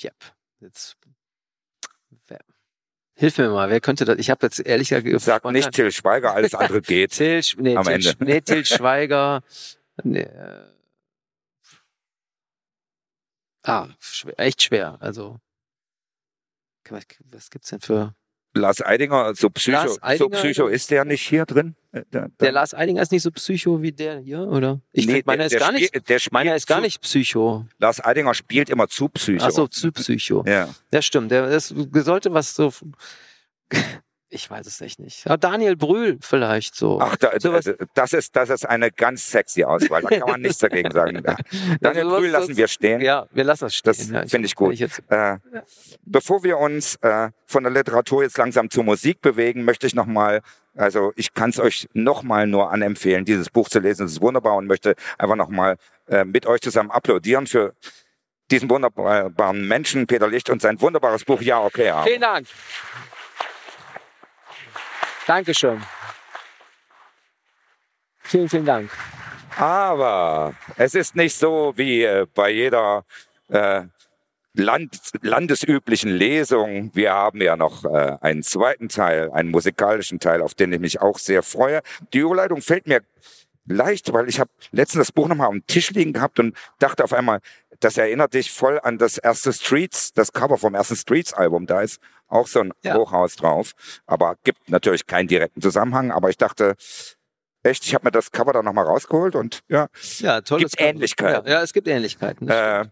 Yep. 0.00 0.14
Jetzt 0.60 0.96
Hilf 3.18 3.36
mir 3.36 3.50
mal, 3.50 3.68
wer 3.68 3.80
könnte 3.80 4.04
das? 4.04 4.16
Ich 4.18 4.30
habe 4.30 4.46
jetzt 4.46 4.60
ehrlich 4.60 4.90
gesagt 4.90 5.22
Sag 5.22 5.44
nicht 5.46 5.72
Till 5.72 5.90
Schweiger, 5.90 6.34
alles 6.34 6.54
andere 6.54 6.80
geht. 6.82 7.10
Till, 7.10 7.42
nee, 7.56 7.76
am 7.76 7.84
Till, 7.84 7.94
Ende. 7.94 8.14
Nee, 8.20 8.40
Till 8.42 8.64
Schweiger. 8.64 9.42
Nee, 10.04 10.20
äh, 10.20 10.66
ah, 13.64 13.88
schwer, 13.98 14.38
echt 14.38 14.62
schwer. 14.62 14.98
Also 15.00 15.40
was, 16.92 17.04
was 17.30 17.50
gibt's 17.50 17.70
denn 17.70 17.80
für 17.80 18.14
Lars 18.54 18.84
Eidinger, 18.84 19.34
so 19.34 19.50
Psycho, 19.50 19.76
Lars 19.76 20.02
Eidinger, 20.02 20.18
so 20.18 20.28
Psycho 20.28 20.66
ist 20.66 20.90
der 20.90 21.04
nicht 21.04 21.26
hier 21.26 21.44
drin? 21.46 21.76
Äh, 21.92 22.02
der, 22.12 22.28
der, 22.40 22.52
Lars 22.52 22.74
Eidinger 22.74 23.02
ist 23.02 23.12
nicht 23.12 23.22
so 23.22 23.30
Psycho 23.30 23.82
wie 23.82 23.92
der 23.92 24.18
hier, 24.18 24.40
oder? 24.40 24.80
Ich 24.92 25.06
nee, 25.06 25.22
meiner 25.24 25.46
ist 25.46 25.58
gar 25.58 25.72
nicht, 25.72 26.08
der 26.08 26.18
meiner 26.30 26.54
ist 26.54 26.66
gar 26.66 26.80
nicht 26.80 27.00
Psycho. 27.00 27.66
Lars 27.78 28.04
Eidinger 28.04 28.34
spielt 28.34 28.70
immer 28.70 28.88
zu 28.88 29.08
Psycho. 29.08 29.44
Ach 29.44 29.50
so, 29.50 29.66
zu 29.66 29.92
Psycho. 29.92 30.44
Ja. 30.46 30.74
Ja, 30.92 31.02
stimmt. 31.02 31.30
Der, 31.30 31.48
das 31.48 31.68
sollte 31.68 32.32
was 32.32 32.54
so, 32.54 32.72
ich 34.30 34.50
weiß 34.50 34.66
es 34.66 34.80
echt 34.80 34.98
nicht. 34.98 35.24
Ja, 35.24 35.36
Daniel 35.36 35.76
Brühl 35.76 36.18
vielleicht 36.20 36.74
so. 36.74 37.00
Ach, 37.00 37.16
da, 37.16 37.30
das, 37.94 38.12
ist, 38.12 38.36
das 38.36 38.50
ist 38.50 38.66
eine 38.66 38.90
ganz 38.90 39.30
sexy 39.30 39.64
Auswahl. 39.64 40.02
Da 40.02 40.08
kann 40.08 40.28
man 40.28 40.40
nichts 40.40 40.58
dagegen 40.58 40.90
sagen. 40.90 41.22
Daniel 41.80 42.06
ja, 42.06 42.16
Brühl 42.16 42.28
lassen 42.28 42.56
wir 42.56 42.68
stehen. 42.68 43.00
Ja, 43.00 43.26
wir 43.32 43.44
lassen 43.44 43.64
das 43.64 43.74
stehen. 43.74 43.90
Das 43.90 44.10
ja, 44.10 44.26
finde 44.26 44.46
ich 44.46 44.54
gut. 44.54 44.74
Ich 44.74 44.82
äh, 45.08 45.38
bevor 46.02 46.42
wir 46.44 46.58
uns 46.58 46.96
äh, 46.96 47.30
von 47.46 47.62
der 47.62 47.72
Literatur 47.72 48.22
jetzt 48.22 48.36
langsam 48.36 48.70
zur 48.70 48.84
Musik 48.84 49.20
bewegen, 49.20 49.64
möchte 49.64 49.86
ich 49.86 49.94
nochmal 49.94 50.42
also 50.76 51.12
ich 51.16 51.34
kann 51.34 51.50
es 51.50 51.58
euch 51.58 51.88
nochmal 51.92 52.46
nur 52.46 52.70
anempfehlen, 52.70 53.24
dieses 53.24 53.50
Buch 53.50 53.68
zu 53.68 53.80
lesen. 53.80 54.06
Es 54.06 54.12
ist 54.12 54.22
wunderbar 54.22 54.54
und 54.54 54.66
möchte 54.66 54.94
einfach 55.18 55.34
nochmal 55.34 55.76
äh, 56.06 56.24
mit 56.24 56.46
euch 56.46 56.60
zusammen 56.60 56.92
applaudieren 56.92 57.48
für 57.48 57.74
diesen 58.50 58.70
wunderbaren 58.70 59.66
Menschen, 59.66 60.06
Peter 60.06 60.28
Licht 60.28 60.50
und 60.50 60.62
sein 60.62 60.80
wunderbares 60.80 61.24
Buch 61.24 61.42
Ja, 61.42 61.60
okay. 61.60 61.90
Aber. 61.90 62.04
Vielen 62.04 62.20
Dank. 62.20 62.46
Dankeschön. 65.28 65.82
Vielen, 68.20 68.48
vielen 68.48 68.64
Dank. 68.64 68.90
Aber 69.58 70.54
es 70.78 70.94
ist 70.94 71.16
nicht 71.16 71.36
so 71.36 71.74
wie 71.76 72.02
äh, 72.02 72.26
bei 72.34 72.48
jeder 72.48 73.04
äh, 73.48 73.82
Land, 74.54 74.98
landesüblichen 75.20 76.10
Lesung. 76.10 76.90
Wir 76.94 77.12
haben 77.12 77.42
ja 77.42 77.56
noch 77.56 77.84
äh, 77.84 78.16
einen 78.22 78.42
zweiten 78.42 78.88
Teil, 78.88 79.30
einen 79.32 79.50
musikalischen 79.50 80.18
Teil, 80.18 80.40
auf 80.40 80.54
den 80.54 80.72
ich 80.72 80.80
mich 80.80 81.02
auch 81.02 81.18
sehr 81.18 81.42
freue. 81.42 81.82
Die 82.14 82.20
Überleitung 82.20 82.62
fällt 82.62 82.86
mir 82.86 83.02
leicht, 83.66 84.10
weil 84.14 84.30
ich 84.30 84.40
habe 84.40 84.50
letztens 84.70 85.08
das 85.08 85.12
Buch 85.12 85.28
nochmal 85.28 85.50
dem 85.50 85.66
Tisch 85.66 85.90
liegen 85.90 86.14
gehabt 86.14 86.40
und 86.40 86.56
dachte 86.78 87.04
auf 87.04 87.12
einmal, 87.12 87.40
das 87.80 87.96
erinnert 87.96 88.34
dich 88.34 88.50
voll 88.50 88.80
an 88.82 88.98
das 88.98 89.18
erste 89.18 89.52
Streets, 89.52 90.12
das 90.12 90.32
Cover 90.32 90.58
vom 90.58 90.74
ersten 90.74 90.96
Streets-Album. 90.96 91.66
Da 91.66 91.82
ist 91.82 92.00
auch 92.26 92.46
so 92.46 92.60
ein 92.60 92.72
ja. 92.82 92.94
Hochhaus 92.94 93.36
drauf. 93.36 93.72
Aber 94.06 94.36
gibt 94.44 94.68
natürlich 94.68 95.06
keinen 95.06 95.28
direkten 95.28 95.62
Zusammenhang. 95.62 96.10
Aber 96.10 96.28
ich 96.30 96.36
dachte, 96.36 96.76
echt, 97.62 97.84
ich 97.84 97.94
habe 97.94 98.06
mir 98.06 98.10
das 98.10 98.32
Cover 98.32 98.52
da 98.52 98.62
nochmal 98.62 98.86
rausgeholt 98.86 99.34
und 99.34 99.60
ja, 99.68 99.88
ja 100.18 100.40
tolles 100.40 100.72
gibt 100.72 100.80
Ähnlichkeiten. 100.80 101.46
Ja, 101.46 101.58
ja, 101.58 101.62
es 101.62 101.72
gibt 101.72 101.88
Ähnlichkeiten. 101.88 102.48
Äh, 102.48 102.86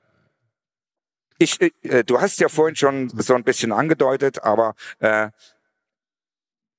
ich, 1.38 1.60
äh, 1.60 2.04
du 2.04 2.20
hast 2.20 2.40
ja 2.40 2.48
vorhin 2.48 2.76
schon 2.76 3.08
so 3.08 3.34
ein 3.34 3.44
bisschen 3.44 3.72
angedeutet, 3.72 4.42
aber 4.42 4.74
äh, 5.00 5.30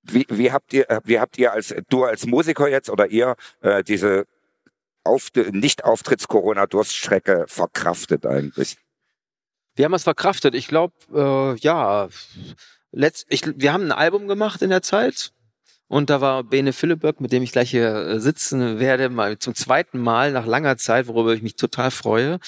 wie, 0.03 0.25
wie 0.29 0.51
habt 0.51 0.73
ihr, 0.73 0.85
wie 1.03 1.19
habt 1.19 1.37
ihr 1.37 1.51
als 1.51 1.75
du 1.89 2.05
als 2.05 2.25
Musiker 2.25 2.67
jetzt 2.67 2.89
oder 2.89 3.07
ihr 3.07 3.35
äh, 3.61 3.83
diese 3.83 4.25
auf, 5.07 5.29
Nicht-Auftritts-Corona-Durststrecke 5.33 7.45
verkraftet 7.47 8.25
eigentlich? 8.25 8.77
Wir 9.75 9.85
haben 9.85 9.93
es 9.93 10.03
verkraftet. 10.03 10.55
Ich 10.55 10.67
glaube, 10.67 10.93
äh, 11.13 11.55
ja, 11.59 12.09
letzt, 12.91 13.25
ich, 13.29 13.43
wir 13.45 13.73
haben 13.73 13.85
ein 13.85 13.91
Album 13.91 14.27
gemacht 14.27 14.61
in 14.61 14.69
der 14.69 14.81
Zeit. 14.81 15.31
Und 15.89 16.09
da 16.09 16.19
war 16.19 16.43
Bene 16.43 16.73
Philippberg, 16.73 17.21
mit 17.21 17.31
dem 17.31 17.43
ich 17.43 17.53
gleich 17.53 17.71
hier 17.71 17.95
äh, 17.95 18.19
sitzen 18.19 18.79
werde, 18.79 19.09
mal 19.09 19.39
zum 19.39 19.55
zweiten 19.55 19.99
Mal 19.99 20.33
nach 20.33 20.45
langer 20.45 20.75
Zeit, 20.77 21.07
worüber 21.07 21.33
ich 21.33 21.41
mich 21.41 21.55
total 21.55 21.91
freue. 21.91 22.39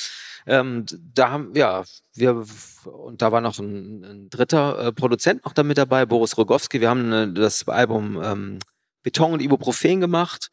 ähm, 0.45 0.85
da 1.13 1.31
haben, 1.31 1.55
ja, 1.55 1.83
wir, 2.15 2.45
und 2.83 3.21
da 3.21 3.31
war 3.31 3.39
noch 3.39 3.57
ein, 3.59 4.03
ein 4.03 4.29
dritter 4.29 4.87
äh, 4.87 4.91
Produzent 4.91 5.45
noch 5.45 5.53
da 5.53 5.63
mit 5.63 5.77
dabei, 5.77 6.05
Boris 6.05 6.37
Rogowski. 6.37 6.81
Wir 6.81 6.89
haben 6.89 7.13
äh, 7.13 7.31
das 7.31 7.65
Album 7.67 8.21
ähm, 8.21 8.59
Beton 9.03 9.33
und 9.33 9.41
Ibuprofen 9.41 10.01
gemacht 10.01 10.51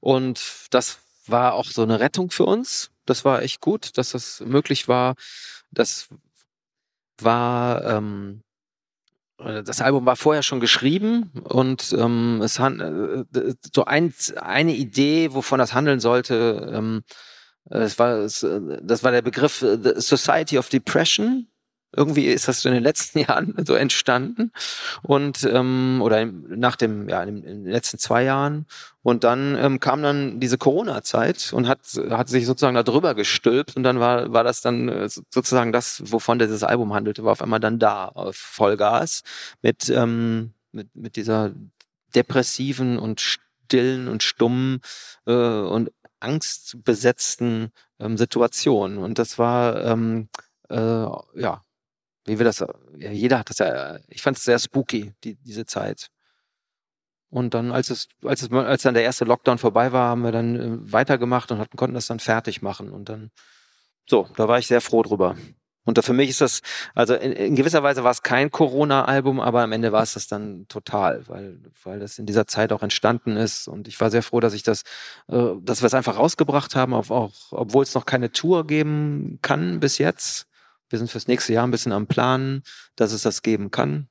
und 0.00 0.66
das 0.70 0.98
war 1.30 1.54
auch 1.54 1.66
so 1.66 1.82
eine 1.82 2.00
Rettung 2.00 2.30
für 2.30 2.44
uns. 2.44 2.90
Das 3.04 3.24
war 3.24 3.42
echt 3.42 3.60
gut, 3.60 3.96
dass 3.98 4.10
das 4.10 4.40
möglich 4.40 4.88
war. 4.88 5.14
Das 5.70 6.08
war, 7.18 7.84
ähm, 7.84 8.42
äh, 9.38 9.62
das 9.62 9.80
Album 9.80 10.06
war 10.06 10.16
vorher 10.16 10.42
schon 10.42 10.60
geschrieben 10.60 11.30
und 11.44 11.94
ähm, 11.96 12.40
es 12.42 12.58
hat 12.58 12.74
äh, 12.80 13.54
so 13.74 13.84
ein, 13.84 14.14
eine 14.36 14.74
Idee, 14.74 15.32
wovon 15.32 15.58
das 15.58 15.74
handeln 15.74 16.00
sollte. 16.00 16.70
Ähm, 16.72 17.02
es 17.68 17.98
war, 17.98 18.18
das 18.18 18.42
war 19.02 19.10
der 19.10 19.22
Begriff 19.22 19.62
äh, 19.62 19.78
The 19.82 20.00
Society 20.00 20.58
of 20.58 20.68
Depression. 20.68 21.48
Irgendwie 21.94 22.26
ist 22.26 22.48
das 22.48 22.64
in 22.64 22.72
den 22.72 22.82
letzten 22.82 23.18
Jahren 23.20 23.54
so 23.64 23.74
entstanden 23.74 24.52
und 25.02 25.44
ähm, 25.44 26.00
oder 26.02 26.26
nach 26.26 26.76
dem 26.76 27.08
ja 27.08 27.22
in 27.22 27.42
den 27.42 27.64
letzten 27.64 27.98
zwei 27.98 28.24
Jahren. 28.24 28.66
Und 29.02 29.24
dann 29.24 29.56
ähm, 29.56 29.78
kam 29.80 30.02
dann 30.02 30.40
diese 30.40 30.58
Corona-Zeit 30.58 31.52
und 31.52 31.68
hat 31.68 31.80
hat 32.10 32.28
sich 32.28 32.46
sozusagen 32.46 32.74
da 32.74 32.82
drüber 32.82 33.14
gestülpt 33.14 33.76
und 33.76 33.82
dann 33.82 34.00
war 34.00 34.32
war 34.32 34.44
das 34.44 34.60
dann 34.60 34.88
äh, 34.88 35.08
sozusagen 35.08 35.72
das, 35.72 36.02
wovon 36.06 36.38
dieses 36.38 36.62
Album 36.62 36.92
handelte, 36.92 37.24
war 37.24 37.32
auf 37.32 37.42
einmal 37.42 37.60
dann 37.60 37.78
da 37.78 38.08
auf 38.08 38.36
Vollgas 38.36 39.22
mit 39.62 39.88
ähm, 39.88 40.52
mit 40.72 40.94
mit 40.94 41.16
dieser 41.16 41.52
depressiven 42.14 42.98
und 42.98 43.20
stillen 43.20 44.08
und 44.08 44.22
stummen 44.22 44.80
äh, 45.26 45.32
und 45.32 45.90
angstbesetzten 46.20 47.70
ähm, 48.00 48.16
Situation. 48.16 48.98
Und 48.98 49.18
das 49.18 49.38
war 49.38 49.84
ähm, 49.84 50.28
äh, 50.68 50.76
ja 50.76 51.62
wie 52.26 52.38
wir 52.38 52.44
das, 52.44 52.58
ja, 52.60 53.10
jeder 53.10 53.38
hat 53.38 53.50
das 53.50 53.58
ja, 53.58 53.98
ich 54.08 54.22
fand 54.22 54.36
es 54.36 54.44
sehr 54.44 54.58
spooky, 54.58 55.12
die, 55.24 55.36
diese 55.36 55.64
Zeit. 55.66 56.08
Und 57.30 57.54
dann, 57.54 57.72
als 57.72 57.90
es, 57.90 58.08
als 58.24 58.42
es, 58.42 58.52
als 58.52 58.82
dann 58.82 58.94
der 58.94 59.02
erste 59.02 59.24
Lockdown 59.24 59.58
vorbei 59.58 59.92
war, 59.92 60.10
haben 60.10 60.22
wir 60.22 60.32
dann 60.32 60.56
äh, 60.56 60.92
weitergemacht 60.92 61.50
und 61.50 61.58
hatten, 61.58 61.76
konnten 61.76 61.94
das 61.94 62.06
dann 62.06 62.20
fertig 62.20 62.62
machen. 62.62 62.90
Und 62.90 63.08
dann, 63.08 63.30
so, 64.08 64.28
da 64.36 64.48
war 64.48 64.58
ich 64.58 64.66
sehr 64.66 64.80
froh 64.80 65.02
drüber. 65.02 65.36
Und 65.84 65.98
da 65.98 66.02
für 66.02 66.12
mich 66.12 66.30
ist 66.30 66.40
das, 66.40 66.62
also 66.94 67.14
in, 67.14 67.32
in 67.32 67.54
gewisser 67.54 67.82
Weise 67.82 68.02
war 68.02 68.10
es 68.10 68.22
kein 68.22 68.50
Corona-Album, 68.50 69.40
aber 69.40 69.62
am 69.62 69.72
Ende 69.72 69.92
war 69.92 70.02
es 70.02 70.14
das 70.14 70.26
dann 70.26 70.66
total, 70.68 71.28
weil, 71.28 71.60
weil 71.84 72.00
das 72.00 72.18
in 72.18 72.26
dieser 72.26 72.46
Zeit 72.46 72.72
auch 72.72 72.82
entstanden 72.82 73.36
ist. 73.36 73.68
Und 73.68 73.86
ich 73.86 74.00
war 74.00 74.10
sehr 74.10 74.24
froh, 74.24 74.40
dass 74.40 74.52
ich 74.52 74.64
das, 74.64 74.82
äh, 75.28 75.50
dass 75.60 75.82
wir 75.82 75.86
es 75.86 75.94
einfach 75.94 76.18
rausgebracht 76.18 76.74
haben, 76.74 76.92
auch, 76.92 77.32
obwohl 77.50 77.84
es 77.84 77.94
noch 77.94 78.04
keine 78.04 78.32
Tour 78.32 78.66
geben 78.66 79.38
kann 79.42 79.78
bis 79.78 79.98
jetzt. 79.98 80.46
Wir 80.88 80.98
sind 80.98 81.10
fürs 81.10 81.28
nächste 81.28 81.52
Jahr 81.52 81.66
ein 81.66 81.70
bisschen 81.70 81.92
am 81.92 82.06
Planen, 82.06 82.62
dass 82.94 83.12
es 83.12 83.22
das 83.22 83.42
geben 83.42 83.70
kann. 83.70 84.08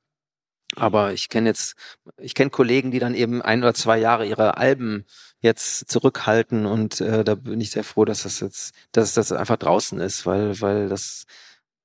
Aber 0.75 1.13
ich 1.13 1.29
kenne 1.29 1.49
jetzt, 1.49 1.75
ich 2.17 2.35
kenne 2.35 2.49
Kollegen, 2.49 2.91
die 2.91 2.99
dann 2.99 3.15
eben 3.15 3.41
ein 3.41 3.63
oder 3.63 3.73
zwei 3.73 3.97
Jahre 3.97 4.25
ihre 4.25 4.57
Alben 4.57 5.05
jetzt 5.39 5.89
zurückhalten 5.89 6.65
und 6.65 6.99
äh, 7.01 7.23
da 7.23 7.35
bin 7.35 7.61
ich 7.61 7.71
sehr 7.71 7.83
froh, 7.83 8.03
dass 8.03 8.23
das 8.23 8.39
jetzt, 8.39 8.75
dass 8.91 9.13
das 9.13 9.31
einfach 9.31 9.57
draußen 9.57 9.99
ist, 9.99 10.25
weil, 10.25 10.59
weil 10.59 10.89
das 10.89 11.25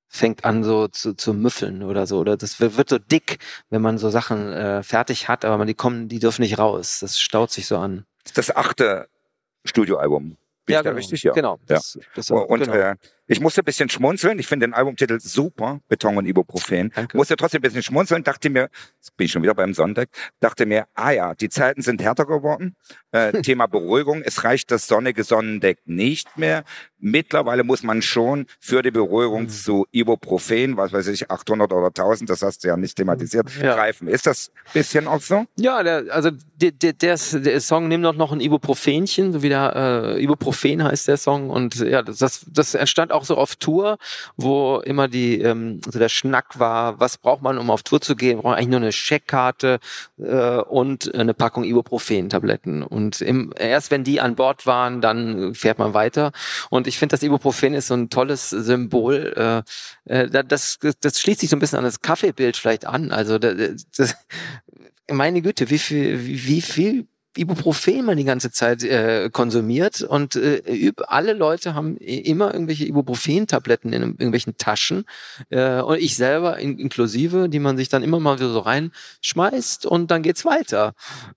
fängt 0.07 0.43
an 0.43 0.63
so 0.63 0.89
zu, 0.89 1.13
zu 1.13 1.33
müffeln 1.33 1.83
oder 1.83 2.05
so 2.05 2.19
oder 2.19 2.35
das 2.35 2.59
wird, 2.59 2.89
so 2.89 2.97
dick, 2.97 3.37
wenn 3.69 3.81
man 3.81 3.97
so 3.97 4.09
Sachen 4.09 4.51
äh, 4.51 4.83
fertig 4.83 5.29
hat, 5.29 5.45
aber 5.45 5.57
man 5.57 5.67
die 5.67 5.73
kommen, 5.73 6.09
die 6.09 6.19
dürfen 6.19 6.41
nicht 6.41 6.57
raus. 6.57 6.99
Das 6.99 7.17
staut 7.19 7.51
sich 7.51 7.65
so 7.65 7.77
an. 7.77 8.05
Das 8.33 8.53
achte 8.53 9.07
Studioalbum. 9.63 10.37
Bin 10.65 10.73
ja, 10.73 10.81
genau. 10.81 10.95
richtig? 10.95 11.23
Ja. 11.23 11.31
Genau. 11.33 11.59
Das, 11.65 11.95
ja. 11.99 12.05
Das 12.15 12.29
auch, 12.29 12.45
und 12.45 12.59
genau. 12.59 12.73
Äh, 12.73 12.95
ich 13.31 13.39
musste 13.39 13.61
ein 13.61 13.65
bisschen 13.65 13.89
schmunzeln. 13.89 14.39
Ich 14.39 14.47
finde 14.47 14.67
den 14.67 14.73
Albumtitel 14.73 15.17
super, 15.21 15.79
Beton 15.87 16.17
und 16.17 16.25
Ibuprofen. 16.25 16.91
Danke. 16.93 17.15
Musste 17.15 17.37
trotzdem 17.37 17.59
ein 17.59 17.61
bisschen 17.61 17.81
schmunzeln. 17.81 18.23
Dachte 18.23 18.49
mir, 18.49 18.69
jetzt 18.97 19.15
bin 19.15 19.25
ich 19.25 19.31
schon 19.31 19.41
wieder 19.41 19.55
beim 19.55 19.73
Sonntag, 19.73 20.09
dachte 20.41 20.65
mir, 20.65 20.85
ah 20.95 21.11
ja, 21.11 21.33
die 21.33 21.47
Zeiten 21.47 21.81
sind 21.81 22.01
härter 22.01 22.25
geworden. 22.25 22.75
Äh, 23.13 23.31
Thema 23.41 23.67
Beruhigung. 23.67 24.21
Es 24.21 24.43
reicht 24.43 24.69
das 24.71 24.85
sonnige 24.85 25.23
Sonnendeck 25.23 25.79
nicht 25.85 26.37
mehr. 26.37 26.65
Mittlerweile 26.99 27.63
muss 27.63 27.83
man 27.83 28.01
schon 28.01 28.45
für 28.59 28.81
die 28.81 28.91
Beruhigung 28.91 29.43
mhm. 29.43 29.49
zu 29.49 29.87
Ibuprofen, 29.91 30.77
was 30.77 30.93
weiß 30.93 31.07
ich, 31.07 31.31
800 31.31 31.71
oder 31.73 31.87
1000, 31.87 32.29
das 32.29 32.41
hast 32.43 32.63
du 32.63 32.67
ja 32.67 32.77
nicht 32.77 32.95
thematisiert, 32.95 33.47
ja. 33.59 33.73
greifen. 33.73 34.07
Ist 34.07 34.27
das 34.27 34.51
bisschen 34.73 35.07
auch 35.07 35.21
so? 35.21 35.45
Ja, 35.55 35.81
der, 35.81 36.05
also 36.11 36.29
der, 36.55 36.71
der, 36.71 36.93
der, 36.93 37.17
der 37.17 37.61
Song 37.61 37.87
nimmt 37.87 38.05
doch 38.05 38.15
noch 38.15 38.31
ein 38.31 38.39
Ibuprofenchen, 38.39 39.33
so 39.33 39.41
wie 39.41 39.49
der 39.49 40.15
äh, 40.17 40.23
Ibuprofen 40.23 40.83
heißt 40.83 41.07
der 41.07 41.17
Song. 41.17 41.49
Und 41.49 41.75
ja, 41.79 42.03
das, 42.03 42.45
das 42.47 42.75
entstand 42.75 43.11
auch 43.11 43.20
auch 43.21 43.25
so 43.25 43.37
auf 43.37 43.55
Tour, 43.55 43.97
wo 44.35 44.79
immer 44.79 45.07
die 45.07 45.41
ähm, 45.41 45.81
so 45.85 45.99
der 45.99 46.09
Schnack 46.09 46.59
war, 46.59 46.99
was 46.99 47.17
braucht 47.17 47.41
man, 47.41 47.57
um 47.57 47.69
auf 47.69 47.83
Tour 47.83 48.01
zu 48.01 48.15
gehen? 48.15 48.39
Braucht 48.39 48.57
eigentlich 48.57 48.69
nur 48.69 48.79
eine 48.79 48.91
Scheckkarte 48.91 49.79
äh, 50.17 50.57
und 50.57 51.13
eine 51.13 51.33
Packung 51.33 51.63
Ibuprofen-Tabletten. 51.63 52.83
Und 52.83 53.21
im, 53.21 53.53
erst 53.57 53.91
wenn 53.91 54.03
die 54.03 54.19
an 54.19 54.35
Bord 54.35 54.65
waren, 54.65 55.01
dann 55.01 55.53
fährt 55.53 55.79
man 55.79 55.93
weiter. 55.93 56.31
Und 56.69 56.87
ich 56.87 56.97
finde, 56.97 57.13
das 57.13 57.23
Ibuprofen 57.23 57.73
ist 57.73 57.87
so 57.87 57.93
ein 57.93 58.09
tolles 58.09 58.49
Symbol. 58.49 59.63
Äh, 60.07 60.23
äh, 60.23 60.43
das, 60.43 60.79
das 60.99 61.19
schließt 61.19 61.41
sich 61.41 61.49
so 61.49 61.55
ein 61.55 61.59
bisschen 61.59 61.77
an 61.77 61.85
das 61.85 62.01
Kaffeebild 62.01 62.57
vielleicht 62.57 62.85
an. 62.85 63.11
Also 63.11 63.37
das, 63.37 63.85
das 63.95 64.15
meine 65.09 65.41
Güte, 65.41 65.69
wie 65.69 65.79
viel, 65.79 66.25
wie, 66.25 66.45
wie 66.47 66.61
viel 66.61 67.07
Ibuprofen 67.37 68.05
man 68.05 68.17
die 68.17 68.25
ganze 68.25 68.51
Zeit 68.51 68.83
äh, 68.83 69.29
konsumiert 69.31 70.01
und 70.01 70.35
äh, 70.35 70.91
alle 71.07 71.33
Leute 71.33 71.75
haben 71.75 71.95
immer 71.97 72.53
irgendwelche 72.53 72.85
Ibuprofen-Tabletten 72.85 73.93
in 73.93 74.01
irgendwelchen 74.01 74.57
Taschen 74.57 75.05
äh, 75.49 75.79
und 75.81 75.99
ich 75.99 76.15
selber 76.17 76.59
in, 76.59 76.77
inklusive, 76.77 77.47
die 77.47 77.59
man 77.59 77.77
sich 77.77 77.87
dann 77.87 78.03
immer 78.03 78.19
mal 78.19 78.37
wieder 78.37 78.51
so 78.51 78.59
reinschmeißt 78.59 79.85
und 79.85 80.11
dann 80.11 80.23
geht's 80.23 80.43
weiter. 80.43 80.93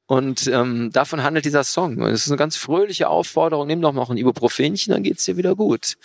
Und 0.06 0.48
ähm, 0.48 0.90
davon 0.90 1.22
handelt 1.22 1.44
dieser 1.44 1.64
Song. 1.64 2.02
Es 2.02 2.22
ist 2.22 2.28
eine 2.28 2.38
ganz 2.38 2.56
fröhliche 2.56 3.08
Aufforderung, 3.08 3.68
nimm 3.68 3.80
doch 3.80 3.92
noch 3.92 4.10
ein 4.10 4.16
Ibuprofenchen, 4.16 4.92
dann 4.92 5.04
geht's 5.04 5.24
dir 5.24 5.36
wieder 5.36 5.54
gut. 5.54 5.96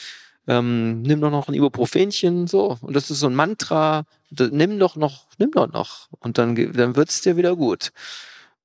Ähm, 0.48 1.02
nimm 1.02 1.22
doch 1.22 1.32
noch 1.32 1.48
ein 1.48 1.54
Ibuprofenchen, 1.54 2.48
so. 2.48 2.78
Und 2.82 2.96
das 2.96 3.12
ist 3.12 3.20
so 3.20 3.28
ein 3.28 3.36
Mantra, 3.36 4.06
nimm 4.32 4.80
doch 4.80 4.96
noch, 4.96 5.26
nimm 5.38 5.52
doch 5.52 5.72
noch. 5.72 6.10
Und 6.20 6.38
dann, 6.38 6.56
dann 6.74 6.96
wird's 6.96 7.22
dir 7.22 7.38
wieder 7.38 7.56
gut. 7.56 7.92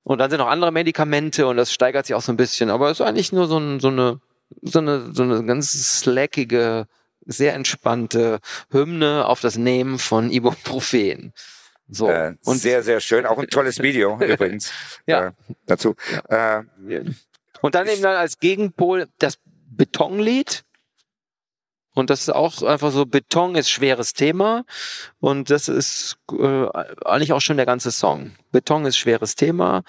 Und 0.05 0.19
dann 0.19 0.31
sind 0.31 0.39
noch 0.39 0.49
andere 0.49 0.71
Medikamente 0.71 1.47
und 1.47 1.57
das 1.57 1.73
steigert 1.73 2.07
sich 2.07 2.15
auch 2.15 2.23
so 2.23 2.33
ein 2.33 2.37
bisschen. 2.37 2.71
Aber 2.71 2.91
es 2.91 3.01
ist 3.01 3.07
eigentlich 3.07 3.33
nur 3.33 3.47
so, 3.47 3.59
ein, 3.59 3.81
so, 3.81 3.89
eine, 3.89 4.21
so, 4.63 4.79
eine, 4.79 5.13
so 5.13 5.23
eine 5.23 5.45
ganz 5.45 5.73
slackige, 5.73 6.87
sehr 7.25 7.55
entspannte 7.55 8.41
Hymne 8.71 9.27
auf 9.27 9.41
das 9.41 9.57
Nehmen 9.57 9.99
von 9.99 10.31
Ibuprofen. 10.31 11.33
So. 11.89 12.09
Äh, 12.09 12.37
und 12.45 12.59
sehr, 12.59 12.83
sehr 12.83 13.01
schön. 13.01 13.25
Auch 13.25 13.39
ein 13.39 13.49
tolles 13.49 13.83
Video 13.83 14.19
übrigens 14.21 14.71
ja. 15.07 15.29
Äh, 15.29 15.33
dazu. 15.67 15.97
Ja. 16.31 16.61
Äh, 16.89 17.05
und 17.63 17.75
dann 17.75 17.89
eben 17.89 18.03
dann 18.03 18.17
als 18.17 18.39
Gegenpol 18.41 19.09
das 19.19 19.39
Betonlied. 19.71 20.65
Und 21.95 22.11
das 22.11 22.23
ist 22.23 22.31
auch 22.31 22.63
einfach 22.63 22.91
so, 22.91 23.07
Beton 23.07 23.55
ist 23.55 23.71
schweres 23.71 24.13
Thema. 24.13 24.65
Und 25.21 25.51
das 25.51 25.69
ist 25.69 26.19
äh, 26.33 26.67
eigentlich 27.05 27.33
auch 27.33 27.41
schon 27.41 27.57
der 27.57 27.67
ganze 27.67 27.93
Song. 27.93 28.33
Beton 28.53 28.85
ist 28.85 28.97
schweres 28.97 29.37
Thema. 29.37 29.83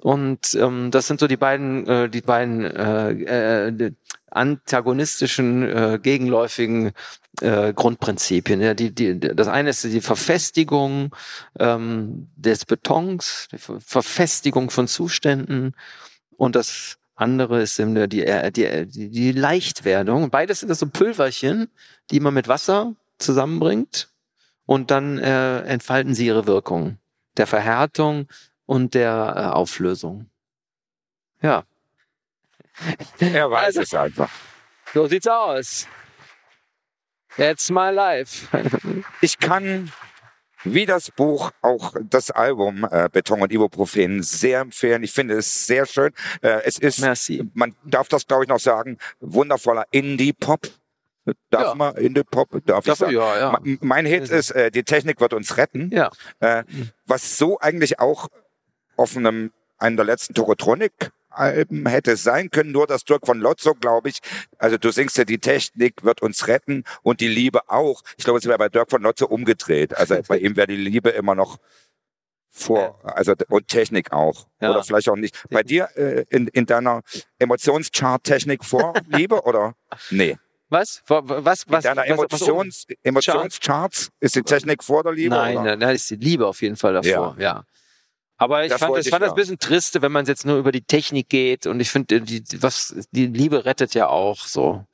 Und 0.00 0.54
ähm, 0.54 0.90
das 0.92 1.08
sind 1.08 1.18
so 1.18 1.26
die 1.26 1.36
beiden, 1.36 1.86
äh, 1.86 2.08
die 2.08 2.20
beiden 2.20 2.64
äh, 2.64 3.68
äh, 3.68 3.92
antagonistischen, 4.30 5.62
äh, 5.64 5.98
gegenläufigen 6.00 6.92
äh, 7.40 7.72
Grundprinzipien. 7.72 8.60
Ja, 8.60 8.74
die, 8.74 8.94
die, 8.94 9.18
das 9.18 9.48
eine 9.48 9.70
ist 9.70 9.82
die 9.84 10.00
Verfestigung 10.00 11.14
ähm, 11.58 12.28
des 12.36 12.64
Betons, 12.64 13.48
die 13.50 13.58
Verfestigung 13.58 14.70
von 14.70 14.86
Zuständen 14.86 15.74
und 16.36 16.54
das 16.54 16.97
andere 17.18 17.62
ist 17.62 17.78
eben 17.78 17.94
die, 17.94 18.24
die, 18.52 18.86
die, 18.86 19.10
die 19.10 19.32
Leichtwerdung. 19.32 20.30
Beides 20.30 20.60
sind 20.60 20.68
das 20.68 20.78
so 20.78 20.86
Pülverchen, 20.86 21.68
die 22.10 22.20
man 22.20 22.32
mit 22.32 22.46
Wasser 22.46 22.94
zusammenbringt 23.18 24.08
und 24.66 24.90
dann 24.90 25.18
äh, 25.18 25.62
entfalten 25.62 26.14
sie 26.14 26.26
ihre 26.26 26.46
Wirkung. 26.46 26.98
Der 27.36 27.46
Verhärtung 27.46 28.28
und 28.66 28.94
der 28.94 29.34
äh, 29.36 29.40
Auflösung. 29.54 30.30
Ja. 31.42 31.64
Er 33.18 33.50
weiß 33.50 33.78
also, 33.78 33.80
es 33.80 33.94
einfach. 33.94 34.30
So 34.94 35.06
sieht's 35.06 35.26
aus. 35.26 35.88
It's 37.36 37.70
my 37.70 37.90
life. 37.90 38.46
ich 39.20 39.38
kann 39.38 39.90
wie 40.64 40.86
das 40.86 41.10
Buch, 41.10 41.50
auch 41.62 41.94
das 42.02 42.30
Album 42.30 42.86
äh, 42.90 43.08
Beton 43.10 43.40
und 43.40 43.52
Ibuprofen 43.52 44.22
sehr 44.22 44.60
empfehlen. 44.60 45.02
Ich 45.02 45.12
finde 45.12 45.34
es 45.34 45.66
sehr 45.66 45.86
schön. 45.86 46.12
Äh, 46.42 46.62
es 46.64 46.78
ist, 46.78 47.00
Merci. 47.00 47.48
man 47.54 47.74
darf 47.84 48.08
das 48.08 48.26
glaube 48.26 48.44
ich 48.44 48.48
noch 48.48 48.60
sagen, 48.60 48.98
wundervoller 49.20 49.86
Indie-Pop. 49.90 50.68
Darf 51.50 51.62
ja. 51.62 51.74
man 51.74 51.96
Indie-Pop? 51.96 52.50
Darf, 52.64 52.84
darf 52.84 52.86
ich 52.86 52.94
sagen? 52.94 53.12
Ja, 53.12 53.38
ja. 53.38 53.60
Mein 53.80 54.06
Hit 54.06 54.28
ist, 54.30 54.50
äh, 54.50 54.70
die 54.70 54.84
Technik 54.84 55.20
wird 55.20 55.34
uns 55.34 55.56
retten. 55.56 55.90
Ja. 55.92 56.10
Äh, 56.40 56.64
was 57.06 57.36
so 57.38 57.58
eigentlich 57.58 58.00
auch 58.00 58.28
auf 58.96 59.16
einem, 59.16 59.52
einem 59.78 59.96
der 59.96 60.06
letzten 60.06 60.34
Tokotronic 60.34 61.12
Alben 61.38 61.86
hätte 61.86 62.16
sein 62.16 62.50
können, 62.50 62.72
nur 62.72 62.86
dass 62.86 63.04
Dirk 63.04 63.24
von 63.26 63.38
Lotzo, 63.38 63.74
glaube 63.74 64.08
ich, 64.10 64.18
also 64.58 64.76
du 64.76 64.90
singst 64.90 65.16
ja, 65.18 65.24
die 65.24 65.38
Technik 65.38 66.04
wird 66.04 66.20
uns 66.22 66.46
retten 66.48 66.84
und 67.02 67.20
die 67.20 67.28
Liebe 67.28 67.68
auch. 67.70 68.02
Ich 68.16 68.24
glaube, 68.24 68.38
es 68.40 68.44
wäre 68.46 68.58
bei 68.58 68.68
Dirk 68.68 68.90
von 68.90 69.02
Lotzo 69.02 69.26
umgedreht. 69.26 69.96
Also 69.96 70.16
bei 70.28 70.38
ihm 70.38 70.56
wäre 70.56 70.66
die 70.66 70.76
Liebe 70.76 71.10
immer 71.10 71.34
noch 71.34 71.58
vor, 72.50 72.98
also 73.04 73.34
und 73.50 73.68
Technik 73.68 74.12
auch. 74.12 74.46
Ja. 74.60 74.70
Oder 74.70 74.82
vielleicht 74.82 75.08
auch 75.08 75.16
nicht. 75.16 75.44
Bei 75.50 75.62
dir 75.62 75.88
äh, 75.96 76.24
in, 76.30 76.48
in 76.48 76.66
deiner 76.66 77.02
Emotionschart-Technik 77.38 78.64
vor 78.64 78.94
Liebe 79.08 79.42
oder? 79.42 79.74
Nee. 80.10 80.36
Was? 80.70 81.02
Wa- 81.06 81.22
wa- 81.26 81.44
Was? 81.44 81.62
In 81.64 81.72
Was? 81.72 81.84
deiner 81.84 82.02
was, 82.02 82.26
was 82.30 82.42
Emotions, 82.42 82.86
Emotionscharts 83.02 84.10
ist 84.20 84.34
die 84.34 84.42
Technik 84.42 84.82
vor 84.84 85.02
der 85.02 85.12
Liebe? 85.12 85.34
Nein, 85.34 85.56
oder? 85.56 85.64
nein, 85.64 85.78
nein, 85.78 85.94
ist 85.94 86.10
die 86.10 86.16
Liebe 86.16 86.46
auf 86.46 86.60
jeden 86.62 86.76
Fall 86.76 86.94
davor, 86.94 87.36
ja. 87.38 87.64
Aber 88.38 88.64
ich 88.64 88.70
Das 88.70 88.80
fand, 88.80 88.96
ich 88.96 89.10
fand 89.10 89.22
das 89.22 89.30
ein 89.30 89.36
bisschen 89.36 89.58
triste, 89.58 90.00
wenn 90.00 90.12
man 90.12 90.24
jetzt 90.24 90.46
nur 90.46 90.58
über 90.58 90.72
die 90.72 90.82
Technik 90.82 91.28
geht 91.28 91.66
und 91.66 91.80
ich 91.80 91.90
finde, 91.90 92.20
die, 92.20 92.42
was, 92.62 92.94
die 93.10 93.26
Liebe 93.26 93.64
rettet 93.64 93.94
ja 93.94 94.08
auch 94.08 94.46
so. 94.46 94.84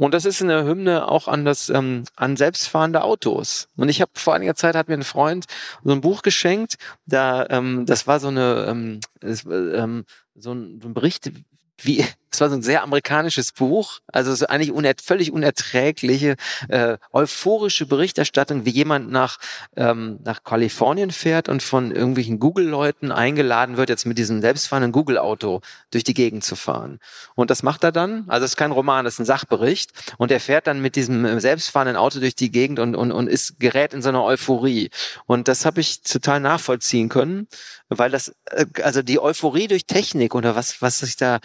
Und 0.00 0.14
das 0.14 0.24
ist 0.24 0.40
eine 0.42 0.64
Hymne 0.64 1.08
auch 1.08 1.26
an 1.26 1.44
das, 1.44 1.70
ähm, 1.70 2.04
an 2.14 2.36
selbstfahrende 2.36 3.02
Autos. 3.02 3.68
Und 3.76 3.88
ich 3.88 4.00
habe 4.00 4.12
vor 4.14 4.34
einiger 4.34 4.54
Zeit 4.54 4.76
hat 4.76 4.88
mir 4.88 4.94
ein 4.94 5.02
Freund 5.02 5.46
so 5.82 5.90
ein 5.90 6.00
Buch 6.00 6.22
geschenkt, 6.22 6.76
da, 7.04 7.46
ähm, 7.50 7.84
das 7.84 8.06
war 8.06 8.20
so 8.20 8.28
eine, 8.28 8.66
ähm, 8.68 9.00
äh, 9.22 9.32
ähm, 9.52 10.04
so 10.36 10.52
ein, 10.52 10.80
so 10.80 10.88
ein 10.88 10.94
Bericht, 10.94 11.32
wie, 11.78 12.04
es 12.30 12.40
war 12.40 12.48
so 12.48 12.56
ein 12.56 12.62
sehr 12.62 12.82
amerikanisches 12.82 13.52
Buch, 13.52 14.00
also 14.12 14.34
so 14.34 14.46
eigentlich 14.46 14.72
uner 14.72 14.92
völlig 15.02 15.32
unerträgliche, 15.32 16.36
äh, 16.68 16.98
euphorische 17.12 17.86
Berichterstattung, 17.86 18.64
wie 18.64 18.70
jemand 18.70 19.10
nach, 19.10 19.38
ähm, 19.76 20.18
nach 20.24 20.44
Kalifornien 20.44 21.10
fährt 21.10 21.48
und 21.48 21.62
von 21.62 21.90
irgendwelchen 21.90 22.38
Google-Leuten 22.38 23.12
eingeladen 23.12 23.76
wird, 23.76 23.88
jetzt 23.88 24.06
mit 24.06 24.18
diesem 24.18 24.40
selbstfahrenden 24.40 24.92
Google-Auto 24.92 25.60
durch 25.90 26.04
die 26.04 26.14
Gegend 26.14 26.44
zu 26.44 26.56
fahren. 26.56 26.98
Und 27.34 27.50
das 27.50 27.62
macht 27.62 27.84
er 27.84 27.92
dann, 27.92 28.24
also 28.28 28.44
es 28.44 28.52
ist 28.52 28.56
kein 28.56 28.72
Roman, 28.72 29.04
das 29.04 29.14
ist 29.14 29.20
ein 29.20 29.26
Sachbericht, 29.26 29.92
und 30.16 30.30
er 30.30 30.40
fährt 30.40 30.66
dann 30.66 30.80
mit 30.80 30.96
diesem 30.96 31.24
äh, 31.24 31.40
selbstfahrenden 31.40 31.96
Auto 31.96 32.20
durch 32.20 32.34
die 32.34 32.50
Gegend 32.50 32.78
und, 32.78 32.94
und, 32.94 33.12
und 33.12 33.28
ist 33.28 33.58
gerät 33.60 33.94
in 33.94 34.02
so 34.02 34.08
eine 34.08 34.22
Euphorie. 34.22 34.90
Und 35.26 35.48
das 35.48 35.64
habe 35.64 35.80
ich 35.80 36.02
total 36.02 36.40
nachvollziehen 36.40 37.08
können, 37.08 37.48
weil 37.88 38.10
das, 38.10 38.34
äh, 38.46 38.66
also 38.82 39.02
die 39.02 39.20
Euphorie 39.20 39.68
durch 39.68 39.86
Technik 39.86 40.34
oder 40.34 40.56
was, 40.56 40.82
was 40.82 40.98
sich 40.98 41.16
da, 41.16 41.38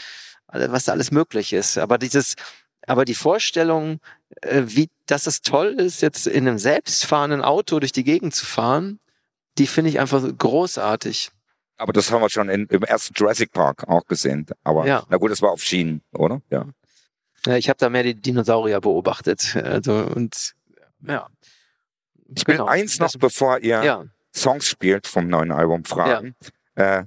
was 0.54 0.86
da 0.86 0.92
alles 0.94 1.12
möglich 1.12 1.54
ist. 1.54 1.78
Aber 1.78 1.98
dieses, 1.98 2.36
aber 2.88 3.06
die 3.06 3.16
Vorstellung, 3.16 4.00
äh, 4.42 4.64
wie, 4.66 4.90
dass 5.06 5.28
es 5.28 5.42
toll 5.42 5.68
ist, 5.80 6.02
jetzt 6.02 6.28
in 6.28 6.48
einem 6.48 6.58
selbstfahrenden 6.60 7.42
Auto 7.42 7.80
durch 7.80 7.92
die 7.92 8.04
Gegend 8.04 8.34
zu 8.36 8.46
fahren, 8.46 9.00
die 9.58 9.68
finde 9.68 9.90
ich 9.90 10.00
einfach 10.00 10.24
großartig. 10.38 11.32
Aber 11.78 11.92
das 11.94 12.12
haben 12.12 12.22
wir 12.22 12.30
schon 12.30 12.50
in, 12.50 12.66
im 12.68 12.84
ersten 12.84 13.14
Jurassic 13.16 13.52
Park 13.52 13.88
auch 13.88 14.06
gesehen. 14.06 14.46
Aber 14.64 14.86
Ja. 14.86 15.04
na 15.10 15.18
gut, 15.18 15.32
das 15.32 15.42
war 15.42 15.52
auf 15.52 15.64
Schienen, 15.64 16.02
oder? 16.14 16.42
Ja. 16.50 16.66
Ja, 17.46 17.58
ich 17.58 17.68
habe 17.68 17.78
da 17.78 17.90
mehr 17.90 18.04
die 18.04 18.16
Dinosaurier 18.16 18.80
beobachtet. 18.80 19.56
Also 19.56 19.94
und 19.96 20.54
ja. 21.06 21.28
Ich 22.36 22.48
will 22.48 22.56
Genau. 22.56 22.68
eins 22.68 23.00
noch, 23.00 23.12
Das- 23.12 23.18
bevor 23.20 23.60
ihr 23.60 23.84
Ja, 23.84 24.06
Songs 24.34 24.68
spielt 24.68 25.08
vom 25.08 25.28
neuen 25.28 25.52
Album 25.52 25.84
fragen. 25.86 26.36
Äh, 26.76 27.04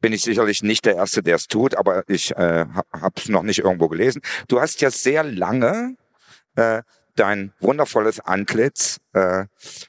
bin 0.00 0.12
ich 0.12 0.22
sicherlich 0.22 0.62
nicht 0.62 0.84
der 0.84 0.96
Erste, 0.96 1.22
der 1.22 1.36
es 1.36 1.46
tut, 1.48 1.74
aber 1.76 2.04
ich 2.08 2.30
äh, 2.36 2.66
habe 2.92 3.14
es 3.16 3.28
noch 3.28 3.42
nicht 3.42 3.58
irgendwo 3.60 3.88
gelesen. 3.88 4.22
Du 4.48 4.60
hast 4.60 4.80
ja 4.80 4.90
sehr 4.90 5.24
lange 5.24 5.96
äh, 6.56 6.82
dein 7.16 7.52
wundervolles 7.60 8.20
Antlitz 8.20 8.98
äh, 9.12 9.46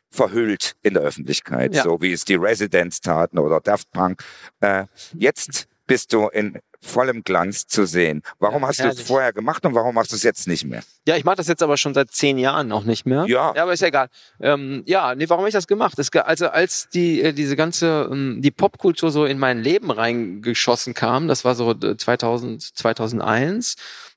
verhüllt 0.10 0.76
in 0.82 0.96
der 0.96 1.04
Öffentlichkeit, 1.04 1.76
Ja. 1.76 1.84
so 1.84 2.02
wie 2.02 2.12
es 2.12 2.26
die 2.26 2.36
Residents 2.36 3.02
taten 3.02 3.38
oder 3.38 3.60
Daft 3.60 3.92
Punk. 3.92 4.24
Äh, 4.62 4.86
jetzt 5.14 5.68
bist 5.86 6.12
du 6.14 6.28
in 6.30 6.60
vollem 6.82 7.24
Glanz 7.24 7.68
zu 7.68 7.86
sehen. 7.86 8.22
Warum 8.40 8.62
Ja, 8.62 8.70
hast 8.70 8.80
du 8.80 8.88
es 8.88 9.02
vorher 9.02 9.34
gemacht 9.34 9.66
und 9.66 9.76
warum 9.76 9.96
machst 9.96 10.12
du 10.12 10.16
es 10.16 10.24
jetzt 10.24 10.48
nicht 10.48 10.66
mehr? 10.66 10.82
ja, 11.08 11.18
ich 11.18 11.24
mache 11.24 11.38
das 11.38 11.48
jetzt 11.48 11.64
aber 11.64 11.76
schon 11.78 11.94
seit 11.94 12.12
zehn 12.12 12.38
Jahren 12.38 12.72
auch 12.72 12.84
nicht 12.84 13.06
mehr. 13.06 13.26
Ja. 13.28 13.54
Ja, 13.56 13.64
aber 13.64 13.74
ist 13.74 13.82
ja 13.82 13.88
egal. 13.88 14.10
Ähm, 14.40 14.84
ja, 14.86 15.16
nee, 15.16 15.28
warum 15.28 15.42
habe 15.42 15.50
ich 15.50 15.54
das 15.54 15.68
gemacht? 15.68 15.98
Das, 15.98 16.12
also 16.14 16.48
als 16.50 16.88
die 16.90 17.22
äh, 17.22 17.34
diese 17.34 17.56
ganze 17.56 18.08
ähm, 18.12 18.42
die 18.42 18.52
Popkultur 18.52 19.12
so 19.12 19.26
in 19.26 19.40
mein 19.40 19.60
Leben 19.60 19.92
reingeschossen 19.92 20.94
kam, 20.94 21.28
das 21.28 21.44
war 21.46 21.56
so 21.56 21.72
äh, 21.72 21.98
2000 21.98 22.62
2001, 22.62 23.76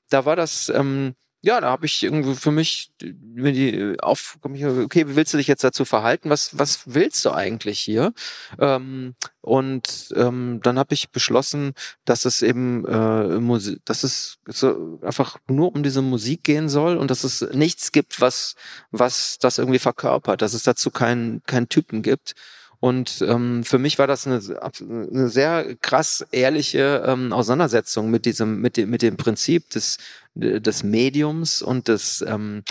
da 0.09 0.25
war 0.25 0.35
das 0.35 0.69
ähm, 0.69 1.15
ja, 1.45 1.59
da 1.59 1.69
habe 1.71 1.85
ich 1.85 2.01
irgendwie 2.01 2.35
für 2.35 2.51
mich 2.51 2.93
äh, 3.01 3.13
mir 3.21 3.51
die 3.51 3.75
äh, 3.75 3.97
auf, 3.99 4.37
komm 4.41 4.55
ich, 4.55 4.65
okay, 4.65 5.09
wie 5.09 5.15
willst 5.17 5.33
du 5.33 5.37
dich 5.37 5.47
jetzt 5.47 5.63
dazu 5.63 5.83
verhalten? 5.83 6.29
Was 6.29 6.57
was 6.57 6.83
willst 6.85 7.25
du 7.25 7.31
eigentlich 7.31 7.79
hier? 7.81 8.13
Ähm, 8.59 9.15
und 9.41 10.13
ähm, 10.15 10.61
dann 10.63 10.79
habe 10.79 10.93
ich 10.93 11.11
beschlossen, 11.11 11.73
dass 12.05 12.23
es 12.23 12.41
eben 12.43 12.85
äh, 12.85 13.39
Musik, 13.41 13.81
dass 13.83 14.05
es 14.05 14.39
so 14.47 14.99
einfach 15.03 15.37
nur 15.47 15.75
um 15.75 15.83
diese 15.83 16.01
Musik 16.01 16.45
gehen 16.45 16.69
soll 16.69 16.95
und 16.95 17.11
dass 17.11 17.25
es 17.25 17.41
nichts 17.53 17.91
gibt, 17.91 18.21
was 18.21 18.55
was 18.91 19.37
das 19.37 19.57
irgendwie 19.57 19.79
verkörpert, 19.79 20.41
dass 20.41 20.53
es 20.53 20.63
dazu 20.63 20.91
keinen 20.91 21.43
keinen 21.43 21.67
Typen 21.67 22.03
gibt. 22.03 22.35
Und 22.83 23.23
ähm, 23.25 23.63
für 23.63 23.79
mich 23.79 23.97
war 23.97 24.07
das 24.07 24.27
eine, 24.27 24.41
eine 24.89 25.29
sehr 25.29 25.73
krass 25.77 26.27
ehrliche 26.33 27.01
ähm, 27.07 27.31
Auseinandersetzung 27.31 28.11
mit 28.11 28.25
diesem, 28.25 28.59
mit 28.59 28.75
dem, 28.75 28.89
mit 28.89 29.01
dem 29.01 29.15
Prinzip 29.15 29.69
des, 29.69 29.99
des 30.35 30.83
Mediums 30.83 31.61
und 31.61 31.87
des, 31.87 32.21
ähm, 32.27 32.61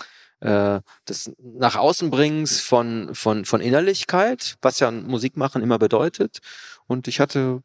äh, 0.40 0.80
des 1.08 1.32
nach 1.38 1.76
außen 1.76 2.10
bringens 2.10 2.60
von, 2.60 3.14
von, 3.14 3.46
von 3.46 3.62
Innerlichkeit, 3.62 4.58
was 4.60 4.80
ja 4.80 4.90
Musik 4.90 5.38
machen 5.38 5.62
immer 5.62 5.78
bedeutet. 5.78 6.40
Und 6.86 7.08
ich 7.08 7.18
hatte, 7.18 7.62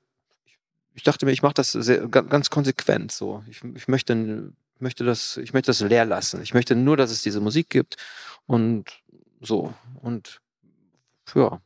ich 0.94 1.04
dachte 1.04 1.26
mir, 1.26 1.34
ich 1.34 1.42
mache 1.42 1.56
das 1.56 1.74
sehr, 1.74 2.08
ga- 2.08 2.22
ganz 2.22 2.50
konsequent 2.50 3.12
so. 3.12 3.44
Ich, 3.50 3.62
ich 3.76 3.90
möchte, 3.90 4.54
möchte 4.80 5.04
das, 5.04 5.36
ich 5.36 5.52
möchte 5.52 5.72
das 5.72 5.82
leer 5.82 6.06
lassen. 6.06 6.42
Ich 6.42 6.54
möchte 6.54 6.78
nur, 6.78 6.96
dass 6.96 7.12
es 7.12 7.22
diese 7.22 7.42
Musik 7.42 7.70
gibt 7.70 7.98
und 8.46 8.86
so. 9.42 9.74
Und 10.02 10.40
ja. 11.36 11.60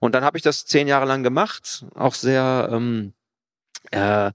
Und 0.00 0.14
dann 0.14 0.24
habe 0.24 0.36
ich 0.38 0.42
das 0.42 0.64
zehn 0.64 0.88
Jahre 0.88 1.06
lang 1.06 1.22
gemacht, 1.22 1.84
auch 1.94 2.14
sehr, 2.14 2.68
ähm, 2.72 3.12
äh, 3.92 4.32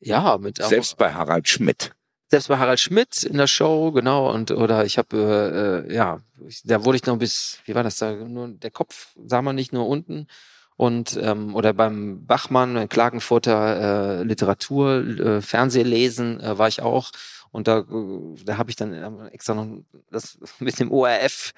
ja, 0.00 0.38
mit 0.38 0.62
auch, 0.62 0.68
Selbst 0.68 0.96
bei 0.96 1.12
Harald 1.12 1.48
Schmidt. 1.48 1.92
selbst 2.30 2.48
bei 2.48 2.58
Harald 2.58 2.80
Schmidt 2.80 3.24
in 3.24 3.36
der 3.36 3.48
Show, 3.48 3.90
genau, 3.92 4.32
und 4.32 4.52
oder 4.52 4.84
ich 4.84 4.98
habe, 4.98 5.84
äh, 5.88 5.92
äh, 5.92 5.94
ja, 5.94 6.20
da 6.64 6.84
wurde 6.84 6.96
ich 6.96 7.04
noch 7.06 7.18
bis, 7.18 7.58
wie 7.64 7.74
war 7.74 7.82
das 7.82 7.98
da, 7.98 8.12
nur 8.12 8.48
der 8.48 8.70
Kopf 8.70 9.08
sah 9.26 9.42
man 9.42 9.56
nicht 9.56 9.72
nur 9.72 9.88
unten 9.88 10.28
und 10.76 11.18
ähm, 11.20 11.54
oder 11.56 11.72
beim 11.74 12.24
Bachmann, 12.24 12.88
Klagenfurter 12.88 14.20
äh, 14.20 14.22
Literatur, 14.22 15.04
äh, 15.04 15.42
Fernsehlesen 15.42 16.40
äh, 16.40 16.56
war 16.56 16.68
ich 16.68 16.80
auch 16.82 17.10
und 17.50 17.66
da, 17.66 17.80
äh, 17.80 18.44
da 18.44 18.56
habe 18.58 18.70
ich 18.70 18.76
dann 18.76 18.94
ähm, 18.94 19.26
extra 19.32 19.54
noch 19.54 19.66
das 20.10 20.38
mit 20.60 20.78
dem 20.78 20.92
ORF 20.92 21.52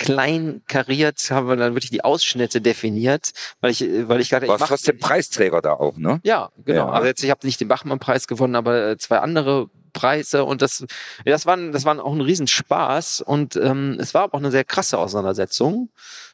klein 0.00 0.62
kariert, 0.66 1.30
haben 1.30 1.48
wir 1.48 1.56
dann 1.56 1.74
wirklich 1.74 1.90
die 1.90 2.02
Ausschnitte 2.02 2.60
definiert, 2.60 3.30
weil 3.60 3.70
ich, 3.70 3.82
äh, 3.82 4.08
weil 4.08 4.20
ich 4.20 4.30
gerade, 4.30 4.46
Du 4.46 4.52
warst 4.52 4.66
trotzdem 4.66 4.98
Preisträger 4.98 5.60
da 5.60 5.74
auch, 5.74 5.96
ne? 5.96 6.20
ja, 6.24 6.50
genau. 6.64 6.86
Ja. 6.86 6.92
Also 6.92 7.06
jetzt, 7.06 7.22
ich 7.22 7.30
habe 7.30 7.46
nicht 7.46 7.60
den 7.60 7.68
Bachmann-Preis 7.68 8.26
gewonnen, 8.26 8.56
aber 8.56 8.90
äh, 8.90 8.98
zwei 8.98 9.18
andere 9.18 9.68
Preise 9.92 10.44
und 10.44 10.62
das, 10.62 10.86
das 11.24 11.46
waren, 11.46 11.72
das 11.72 11.84
waren 11.84 12.00
auch 12.00 12.12
ein 12.12 12.20
Riesenspaß 12.20 13.20
und 13.20 13.56
ähm, 13.56 13.98
es 14.00 14.14
war 14.14 14.22
aber 14.22 14.34
auch 14.34 14.40
eine 14.40 14.50
sehr 14.50 14.64
krasse 14.64 14.98
Auseinandersetzung. 14.98 15.90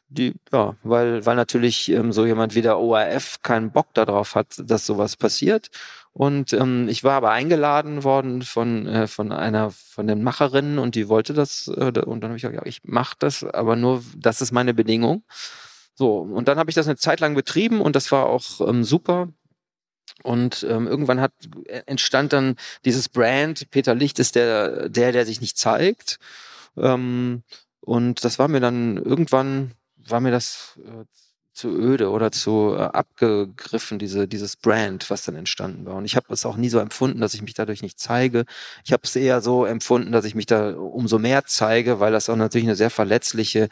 Die, 0.09 0.35
ja, 0.53 0.75
weil, 0.83 1.25
weil 1.25 1.35
natürlich 1.35 1.89
ähm, 1.89 2.13
so 2.13 2.25
jemand 2.25 2.55
wie 2.55 2.61
der 2.61 2.79
ORF 2.79 3.41
keinen 3.41 3.71
Bock 3.71 3.93
darauf 3.93 4.35
hat, 4.35 4.47
dass 4.57 4.85
sowas 4.85 5.17
passiert. 5.17 5.69
Und 6.17 6.51
ähm, 6.51 6.89
ich 6.89 7.03
war 7.03 7.13
aber 7.13 7.29
eingeladen 7.29 8.03
worden 8.03 8.41
von, 8.41 8.87
äh, 8.87 9.05
von 9.05 9.31
einer 9.31 9.69
von 9.69 10.07
den 10.07 10.23
Macherinnen 10.23 10.79
und 10.79 10.95
die 10.95 11.09
wollte 11.09 11.35
das 11.35 11.67
äh, 11.67 11.91
und 11.99 12.21
dann 12.21 12.31
habe 12.31 12.37
ich 12.37 12.41
gesagt, 12.41 12.55
ja, 12.55 12.65
ich 12.65 12.83
mache 12.85 13.15
das, 13.19 13.43
aber 13.43 13.75
nur, 13.75 14.03
das 14.15 14.41
ist 14.41 14.51
meine 14.51 14.73
Bedingung. 14.73 15.21
So, 15.93 16.17
und 16.17 16.47
dann 16.47 16.57
habe 16.57 16.71
ich 16.71 16.75
das 16.75 16.87
eine 16.87 16.97
Zeit 16.97 17.19
lang 17.19 17.35
betrieben 17.35 17.81
und 17.81 17.95
das 17.95 18.11
war 18.11 18.25
auch 18.25 18.67
ähm, 18.67 18.83
super. 18.83 19.29
Und 20.23 20.65
ähm, 20.67 20.87
irgendwann 20.87 21.21
hat 21.21 21.33
äh, 21.65 21.83
entstand 21.85 22.33
dann 22.33 22.55
dieses 22.83 23.09
Brand. 23.09 23.69
Peter 23.69 23.93
Licht 23.93 24.17
ist 24.17 24.33
der, 24.33 24.89
der, 24.89 25.11
der 25.11 25.23
sich 25.23 25.39
nicht 25.39 25.59
zeigt. 25.59 26.17
Ähm, 26.77 27.43
und 27.79 28.25
das 28.25 28.39
war 28.39 28.47
mir 28.47 28.59
dann 28.59 28.97
irgendwann 28.97 29.73
war 29.97 30.19
mir 30.19 30.31
das 30.31 30.79
äh, 30.83 31.05
zu 31.57 31.69
öde 31.69 32.11
oder 32.11 32.31
zu 32.31 32.75
äh, 32.75 32.81
abgegriffen, 32.81 33.97
diese, 33.97 34.27
dieses 34.27 34.55
Brand, 34.55 35.09
was 35.09 35.25
dann 35.25 35.35
entstanden 35.35 35.85
war. 35.85 35.95
Und 35.95 36.05
ich 36.05 36.15
habe 36.15 36.31
es 36.31 36.45
auch 36.45 36.55
nie 36.55 36.69
so 36.69 36.79
empfunden, 36.79 37.19
dass 37.19 37.33
ich 37.33 37.41
mich 37.41 37.55
dadurch 37.55 37.81
nicht 37.81 37.99
zeige. 37.99 38.45
Ich 38.85 38.93
habe 38.93 39.01
es 39.03 39.15
eher 39.15 39.41
so 39.41 39.65
empfunden, 39.65 40.11
dass 40.11 40.25
ich 40.25 40.35
mich 40.35 40.45
da 40.45 40.75
umso 40.75 41.17
mehr 41.17 41.45
zeige, 41.45 41.99
weil 41.99 42.11
das 42.11 42.29
auch 42.29 42.35
natürlich 42.35 42.67
eine 42.67 42.75
sehr 42.75 42.91
verletzliche, 42.91 43.69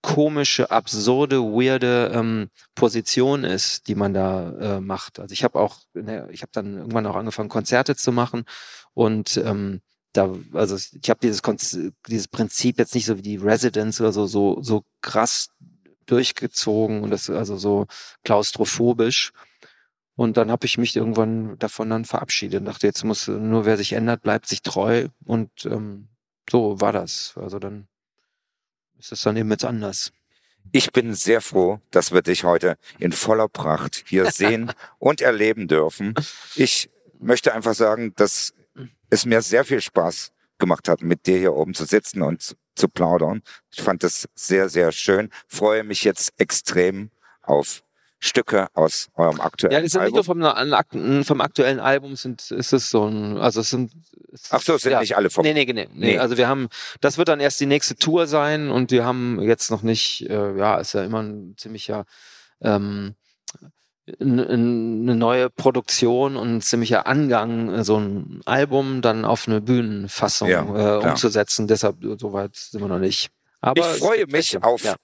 komische, 0.00 0.70
absurde, 0.70 1.40
weirde 1.40 2.10
ähm, 2.14 2.48
Position 2.74 3.44
ist, 3.44 3.86
die 3.88 3.94
man 3.94 4.12
da 4.14 4.76
äh, 4.76 4.80
macht. 4.80 5.20
Also 5.20 5.32
ich 5.32 5.44
habe 5.44 5.58
auch, 5.58 5.78
ne, 5.94 6.28
ich 6.30 6.42
habe 6.42 6.52
dann 6.52 6.76
irgendwann 6.76 7.06
auch 7.06 7.16
angefangen, 7.16 7.48
Konzerte 7.48 7.96
zu 7.96 8.12
machen 8.12 8.44
und 8.94 9.36
ähm, 9.36 9.80
da, 10.12 10.32
also 10.52 10.76
ich 10.76 11.10
habe 11.10 11.20
dieses, 11.22 11.42
Konz- 11.42 11.92
dieses 12.08 12.28
Prinzip 12.28 12.78
jetzt 12.78 12.94
nicht 12.94 13.06
so 13.06 13.16
wie 13.18 13.22
die 13.22 13.36
Residents 13.36 14.00
oder 14.00 14.12
so, 14.12 14.26
so, 14.26 14.62
so 14.62 14.84
krass 15.00 15.48
durchgezogen 16.06 17.02
und 17.02 17.10
das 17.10 17.30
also 17.30 17.56
so 17.56 17.86
klaustrophobisch. 18.24 19.32
Und 20.16 20.36
dann 20.36 20.50
habe 20.50 20.66
ich 20.66 20.78
mich 20.78 20.94
irgendwann 20.94 21.58
davon 21.58 21.90
dann 21.90 22.04
verabschiedet 22.04 22.60
und 22.60 22.66
dachte, 22.66 22.86
jetzt 22.86 23.02
muss 23.04 23.26
nur 23.26 23.64
wer 23.64 23.76
sich 23.76 23.94
ändert, 23.94 24.22
bleibt 24.22 24.46
sich 24.46 24.62
treu. 24.62 25.08
Und 25.24 25.50
ähm, 25.66 26.08
so 26.48 26.80
war 26.80 26.92
das. 26.92 27.34
Also 27.36 27.58
dann 27.58 27.88
ist 28.98 29.12
es 29.12 29.22
dann 29.22 29.36
eben 29.36 29.50
jetzt 29.50 29.64
anders. 29.64 30.12
Ich 30.72 30.92
bin 30.92 31.14
sehr 31.14 31.40
froh, 31.40 31.80
dass 31.90 32.12
wir 32.12 32.22
dich 32.22 32.44
heute 32.44 32.76
in 32.98 33.12
voller 33.12 33.48
Pracht 33.48 34.04
hier 34.06 34.30
sehen 34.30 34.72
und 34.98 35.20
erleben 35.20 35.68
dürfen. 35.68 36.14
Ich 36.54 36.90
möchte 37.18 37.52
einfach 37.52 37.74
sagen, 37.74 38.14
dass 38.16 38.54
es 39.10 39.26
mir 39.26 39.42
sehr 39.42 39.64
viel 39.64 39.80
Spaß 39.80 40.32
gemacht 40.58 40.88
hat, 40.88 41.02
mit 41.02 41.26
dir 41.26 41.38
hier 41.38 41.54
oben 41.54 41.74
zu 41.74 41.84
sitzen 41.84 42.22
und 42.22 42.56
zu, 42.74 42.88
plaudern. 42.88 43.42
Ich 43.70 43.82
fand 43.82 44.02
das 44.02 44.28
sehr, 44.34 44.68
sehr 44.68 44.92
schön. 44.92 45.30
Freue 45.48 45.84
mich 45.84 46.04
jetzt 46.04 46.32
extrem 46.38 47.10
auf 47.42 47.82
Stücke 48.24 48.68
aus 48.72 49.10
eurem 49.16 49.40
aktuellen 49.40 49.72
Ja, 49.72 49.80
das 49.80 49.88
ist 49.88 49.94
ja 49.94 50.04
nicht 50.04 50.16
Album. 50.16 50.38
nur 50.38 50.54
vom, 50.54 51.24
vom 51.24 51.40
aktuellen 51.42 51.78
Album, 51.78 52.16
sind, 52.16 52.50
ist 52.50 52.72
es 52.72 52.88
so 52.88 53.06
ein, 53.06 53.36
also 53.36 53.60
es 53.60 53.68
sind. 53.68 53.92
Es 54.32 54.50
Ach 54.50 54.62
so, 54.62 54.74
es 54.74 54.82
sind 54.82 54.92
ja. 54.92 55.00
nicht 55.00 55.16
alle 55.16 55.28
vom. 55.28 55.44
Nee, 55.44 55.52
nee, 55.52 55.66
nee, 55.66 55.72
nee. 55.72 55.88
Nee. 55.92 56.18
Also 56.18 56.38
wir 56.38 56.48
haben, 56.48 56.68
das 57.02 57.18
wird 57.18 57.28
dann 57.28 57.40
erst 57.40 57.60
die 57.60 57.66
nächste 57.66 57.96
Tour 57.96 58.26
sein 58.26 58.70
und 58.70 58.90
wir 58.90 59.04
haben 59.04 59.40
jetzt 59.42 59.70
noch 59.70 59.82
nicht, 59.82 60.28
äh, 60.30 60.56
ja, 60.56 60.78
ist 60.78 60.94
ja 60.94 61.04
immer 61.04 61.22
ein 61.22 61.54
ziemlicher, 61.58 62.06
ähm, 62.62 63.14
eine 64.20 65.14
neue 65.14 65.48
Produktion 65.50 66.36
und 66.36 66.56
ein 66.56 66.60
ziemlicher 66.60 67.06
Angang, 67.06 67.72
äh, 67.74 67.84
so 67.84 67.96
ein 67.98 68.42
Album 68.44 69.00
dann 69.02 69.24
auf 69.24 69.48
eine 69.48 69.60
Bühnenfassung 69.60 70.48
Ja, 70.48 70.98
äh, 70.98 71.06
umzusetzen. 71.06 71.66
Deshalb, 71.66 71.96
soweit 72.18 72.54
sind 72.54 72.80
wir 72.82 72.88
noch 72.88 72.98
nicht. 72.98 73.30
Aber 73.60 73.80
Ich 73.80 73.98
freue 73.98 74.26
mich 74.26 74.32
welche. 74.32 74.62
auf 74.62 74.84
Ja. 74.84 74.94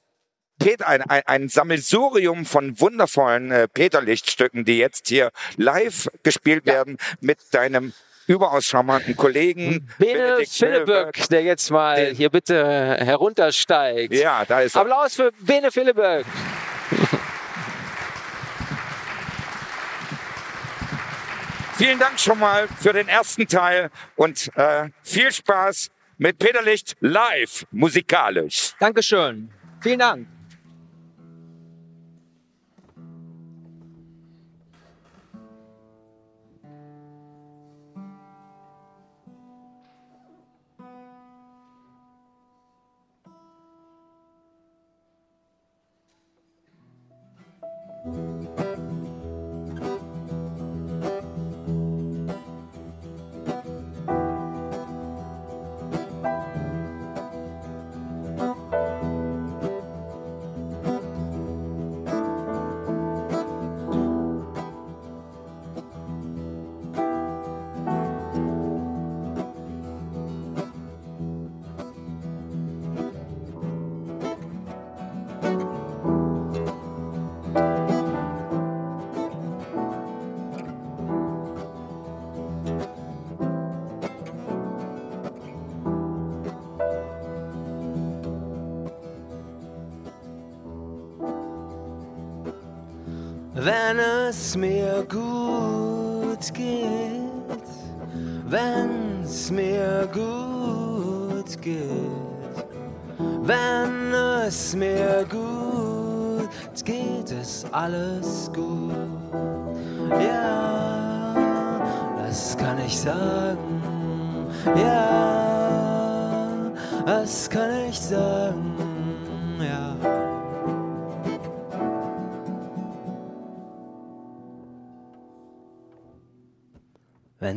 Peter, 0.58 0.86
ein, 0.86 1.00
ein, 1.02 1.22
ein 1.24 1.48
Sammelsurium 1.48 2.44
von 2.44 2.78
wundervollen 2.78 3.50
äh, 3.50 3.66
Peterlichtstücken, 3.68 4.66
die 4.66 4.76
jetzt 4.76 5.08
hier 5.08 5.30
live 5.56 6.08
gespielt 6.22 6.66
werden 6.66 6.98
mit 7.22 7.38
deinem 7.52 7.94
überaus 8.26 8.66
charmanten 8.66 9.16
Kollegen 9.16 9.88
Bene 9.98 10.18
Benedikt 10.18 10.52
Philiböck, 10.52 11.28
der 11.30 11.42
jetzt 11.42 11.70
mal 11.70 12.12
hier 12.14 12.28
bitte 12.28 12.62
heruntersteigt. 13.00 14.12
Ja, 14.12 14.44
da 14.46 14.60
ist 14.60 14.76
er. 14.76 14.82
Applaus 14.82 15.14
für 15.14 15.32
Bene 15.40 15.72
Philiböck. 15.72 16.26
Vielen 21.80 21.98
Dank 21.98 22.20
schon 22.20 22.38
mal 22.38 22.68
für 22.68 22.92
den 22.92 23.08
ersten 23.08 23.48
Teil 23.48 23.88
und 24.14 24.50
äh, 24.54 24.90
viel 25.02 25.32
Spaß 25.32 25.88
mit 26.18 26.38
Peterlicht 26.38 26.94
live 27.00 27.64
musikalisch. 27.70 28.74
Dankeschön. 28.78 29.50
Vielen 29.80 29.98
Dank. 29.98 30.28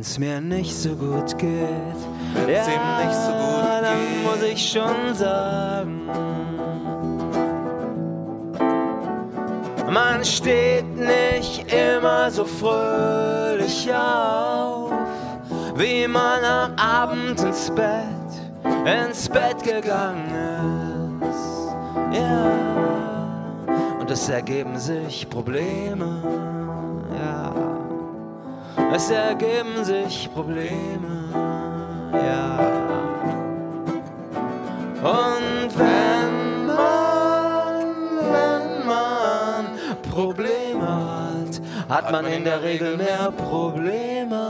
Wenn's 0.04 0.18
mir 0.18 0.38
nicht 0.38 0.76
so 0.76 0.90
gut 0.90 1.38
geht, 1.38 1.50
Wenn's 2.34 2.68
ihm 2.68 3.06
nicht 3.06 3.16
so 3.16 3.32
gut 3.32 3.64
dann 3.80 3.96
geht. 3.96 4.22
muss 4.22 4.42
ich 4.42 4.70
schon 4.70 5.14
sagen. 5.14 6.02
Man 9.90 10.22
steht 10.22 10.84
nicht 10.94 11.72
immer 11.72 12.30
so 12.30 12.44
fröhlich 12.44 13.90
auf, 13.94 14.92
wie 15.74 16.06
man 16.06 16.44
am 16.44 16.76
Abend 16.76 17.40
ins 17.40 17.70
Bett, 17.70 18.04
ins 18.84 19.26
Bett 19.26 19.62
gegangen 19.62 21.22
ist. 21.22 22.20
Ja, 22.20 22.52
und 23.98 24.10
es 24.10 24.28
ergeben 24.28 24.78
sich 24.78 25.30
Probleme. 25.30 26.22
Ja. 27.18 27.73
Es 28.96 29.10
ergeben 29.10 29.84
sich 29.84 30.30
Probleme, 30.32 31.24
ja. 32.12 32.58
Und 35.02 35.76
wenn 35.76 36.66
man, 36.66 37.86
wenn 38.30 38.86
man 38.86 39.66
Probleme 40.12 40.86
hat, 40.86 41.60
hat 41.88 42.12
man 42.12 42.24
in 42.26 42.44
der 42.44 42.62
Regel 42.62 42.96
mehr 42.96 43.32
Probleme 43.32 44.46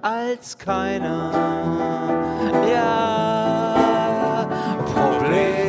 als 0.00 0.56
keiner. 0.56 1.30
Ja, 2.72 4.46
Probleme, 4.94 5.67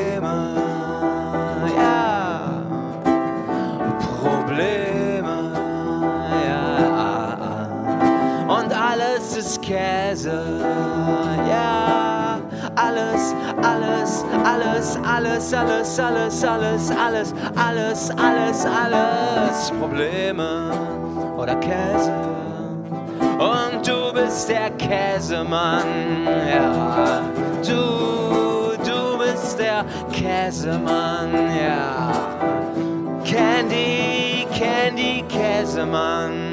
Käse, 9.70 10.42
ja. 11.48 12.40
Alles, 12.76 13.36
alles, 13.62 14.26
alles, 14.44 14.98
alles, 15.06 15.54
alles, 15.54 16.00
alles, 16.00 16.42
alles, 16.42 16.92
alles, 16.92 17.34
alles, 17.56 18.10
alles, 18.18 18.66
alles 18.66 19.72
Probleme 19.80 20.72
oder 21.38 21.56
Käse. 21.58 22.12
Und 23.38 23.88
du 23.88 24.12
bist 24.12 24.50
der 24.50 24.72
Käsemann, 24.72 26.26
ja. 26.26 27.22
Du, 27.62 28.76
du 28.84 29.20
bist 29.20 29.60
der 29.60 29.86
Käsemann, 30.12 31.32
ja. 31.56 32.12
Candy, 33.24 34.48
Candy 34.52 35.24
Käsemann. 35.30 36.49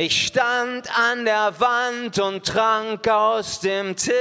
Ich 0.00 0.28
stand 0.28 0.88
an 0.96 1.24
der 1.24 1.52
Wand 1.58 2.20
und 2.20 2.46
trank 2.46 3.08
aus 3.08 3.58
dem 3.58 3.96
Tisch. 3.96 4.14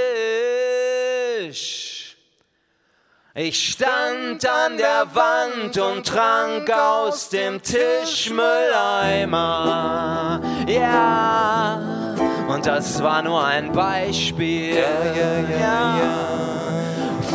Ich 3.35 3.73
stand 3.73 4.43
an 4.43 4.77
der 4.77 5.05
Wand 5.13 5.77
und 5.77 6.03
trank 6.03 6.67
aus 6.71 7.29
dem 7.29 7.61
Tischmülleimer. 7.61 10.41
Ja, 10.67 11.79
und 12.47 12.65
das 12.65 13.03
war 13.03 13.21
nur 13.21 13.45
ein 13.45 13.71
Beispiel. 13.71 14.83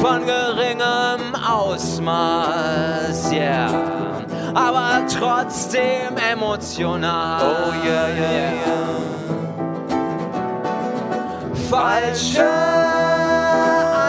Von 0.01 0.27
geringem 0.27 1.37
Ausmaß, 1.37 3.31
yeah. 3.31 4.22
Aber 4.55 5.07
trotzdem 5.07 6.17
emotional. 6.33 7.41
Oh 7.43 7.73
yeah, 7.85 8.09
yeah, 8.09 8.53
yeah. 8.53 8.93
Falsche 11.71 12.45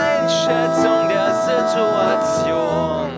Einschätzung 0.04 1.08
der 1.08 1.34
Situation. 1.48 3.12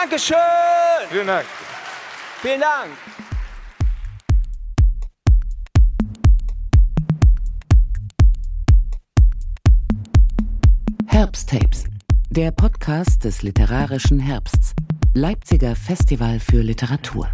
Dankeschön! 0.00 0.36
Vielen 1.10 1.26
Dank. 1.26 1.46
Vielen 2.40 2.60
Dank! 2.60 2.90
Herbsttapes, 11.06 11.84
der 12.30 12.50
Podcast 12.50 13.24
des 13.24 13.42
literarischen 13.42 14.20
Herbsts. 14.20 14.72
Leipziger 15.12 15.76
Festival 15.76 16.40
für 16.40 16.62
Literatur. 16.62 17.28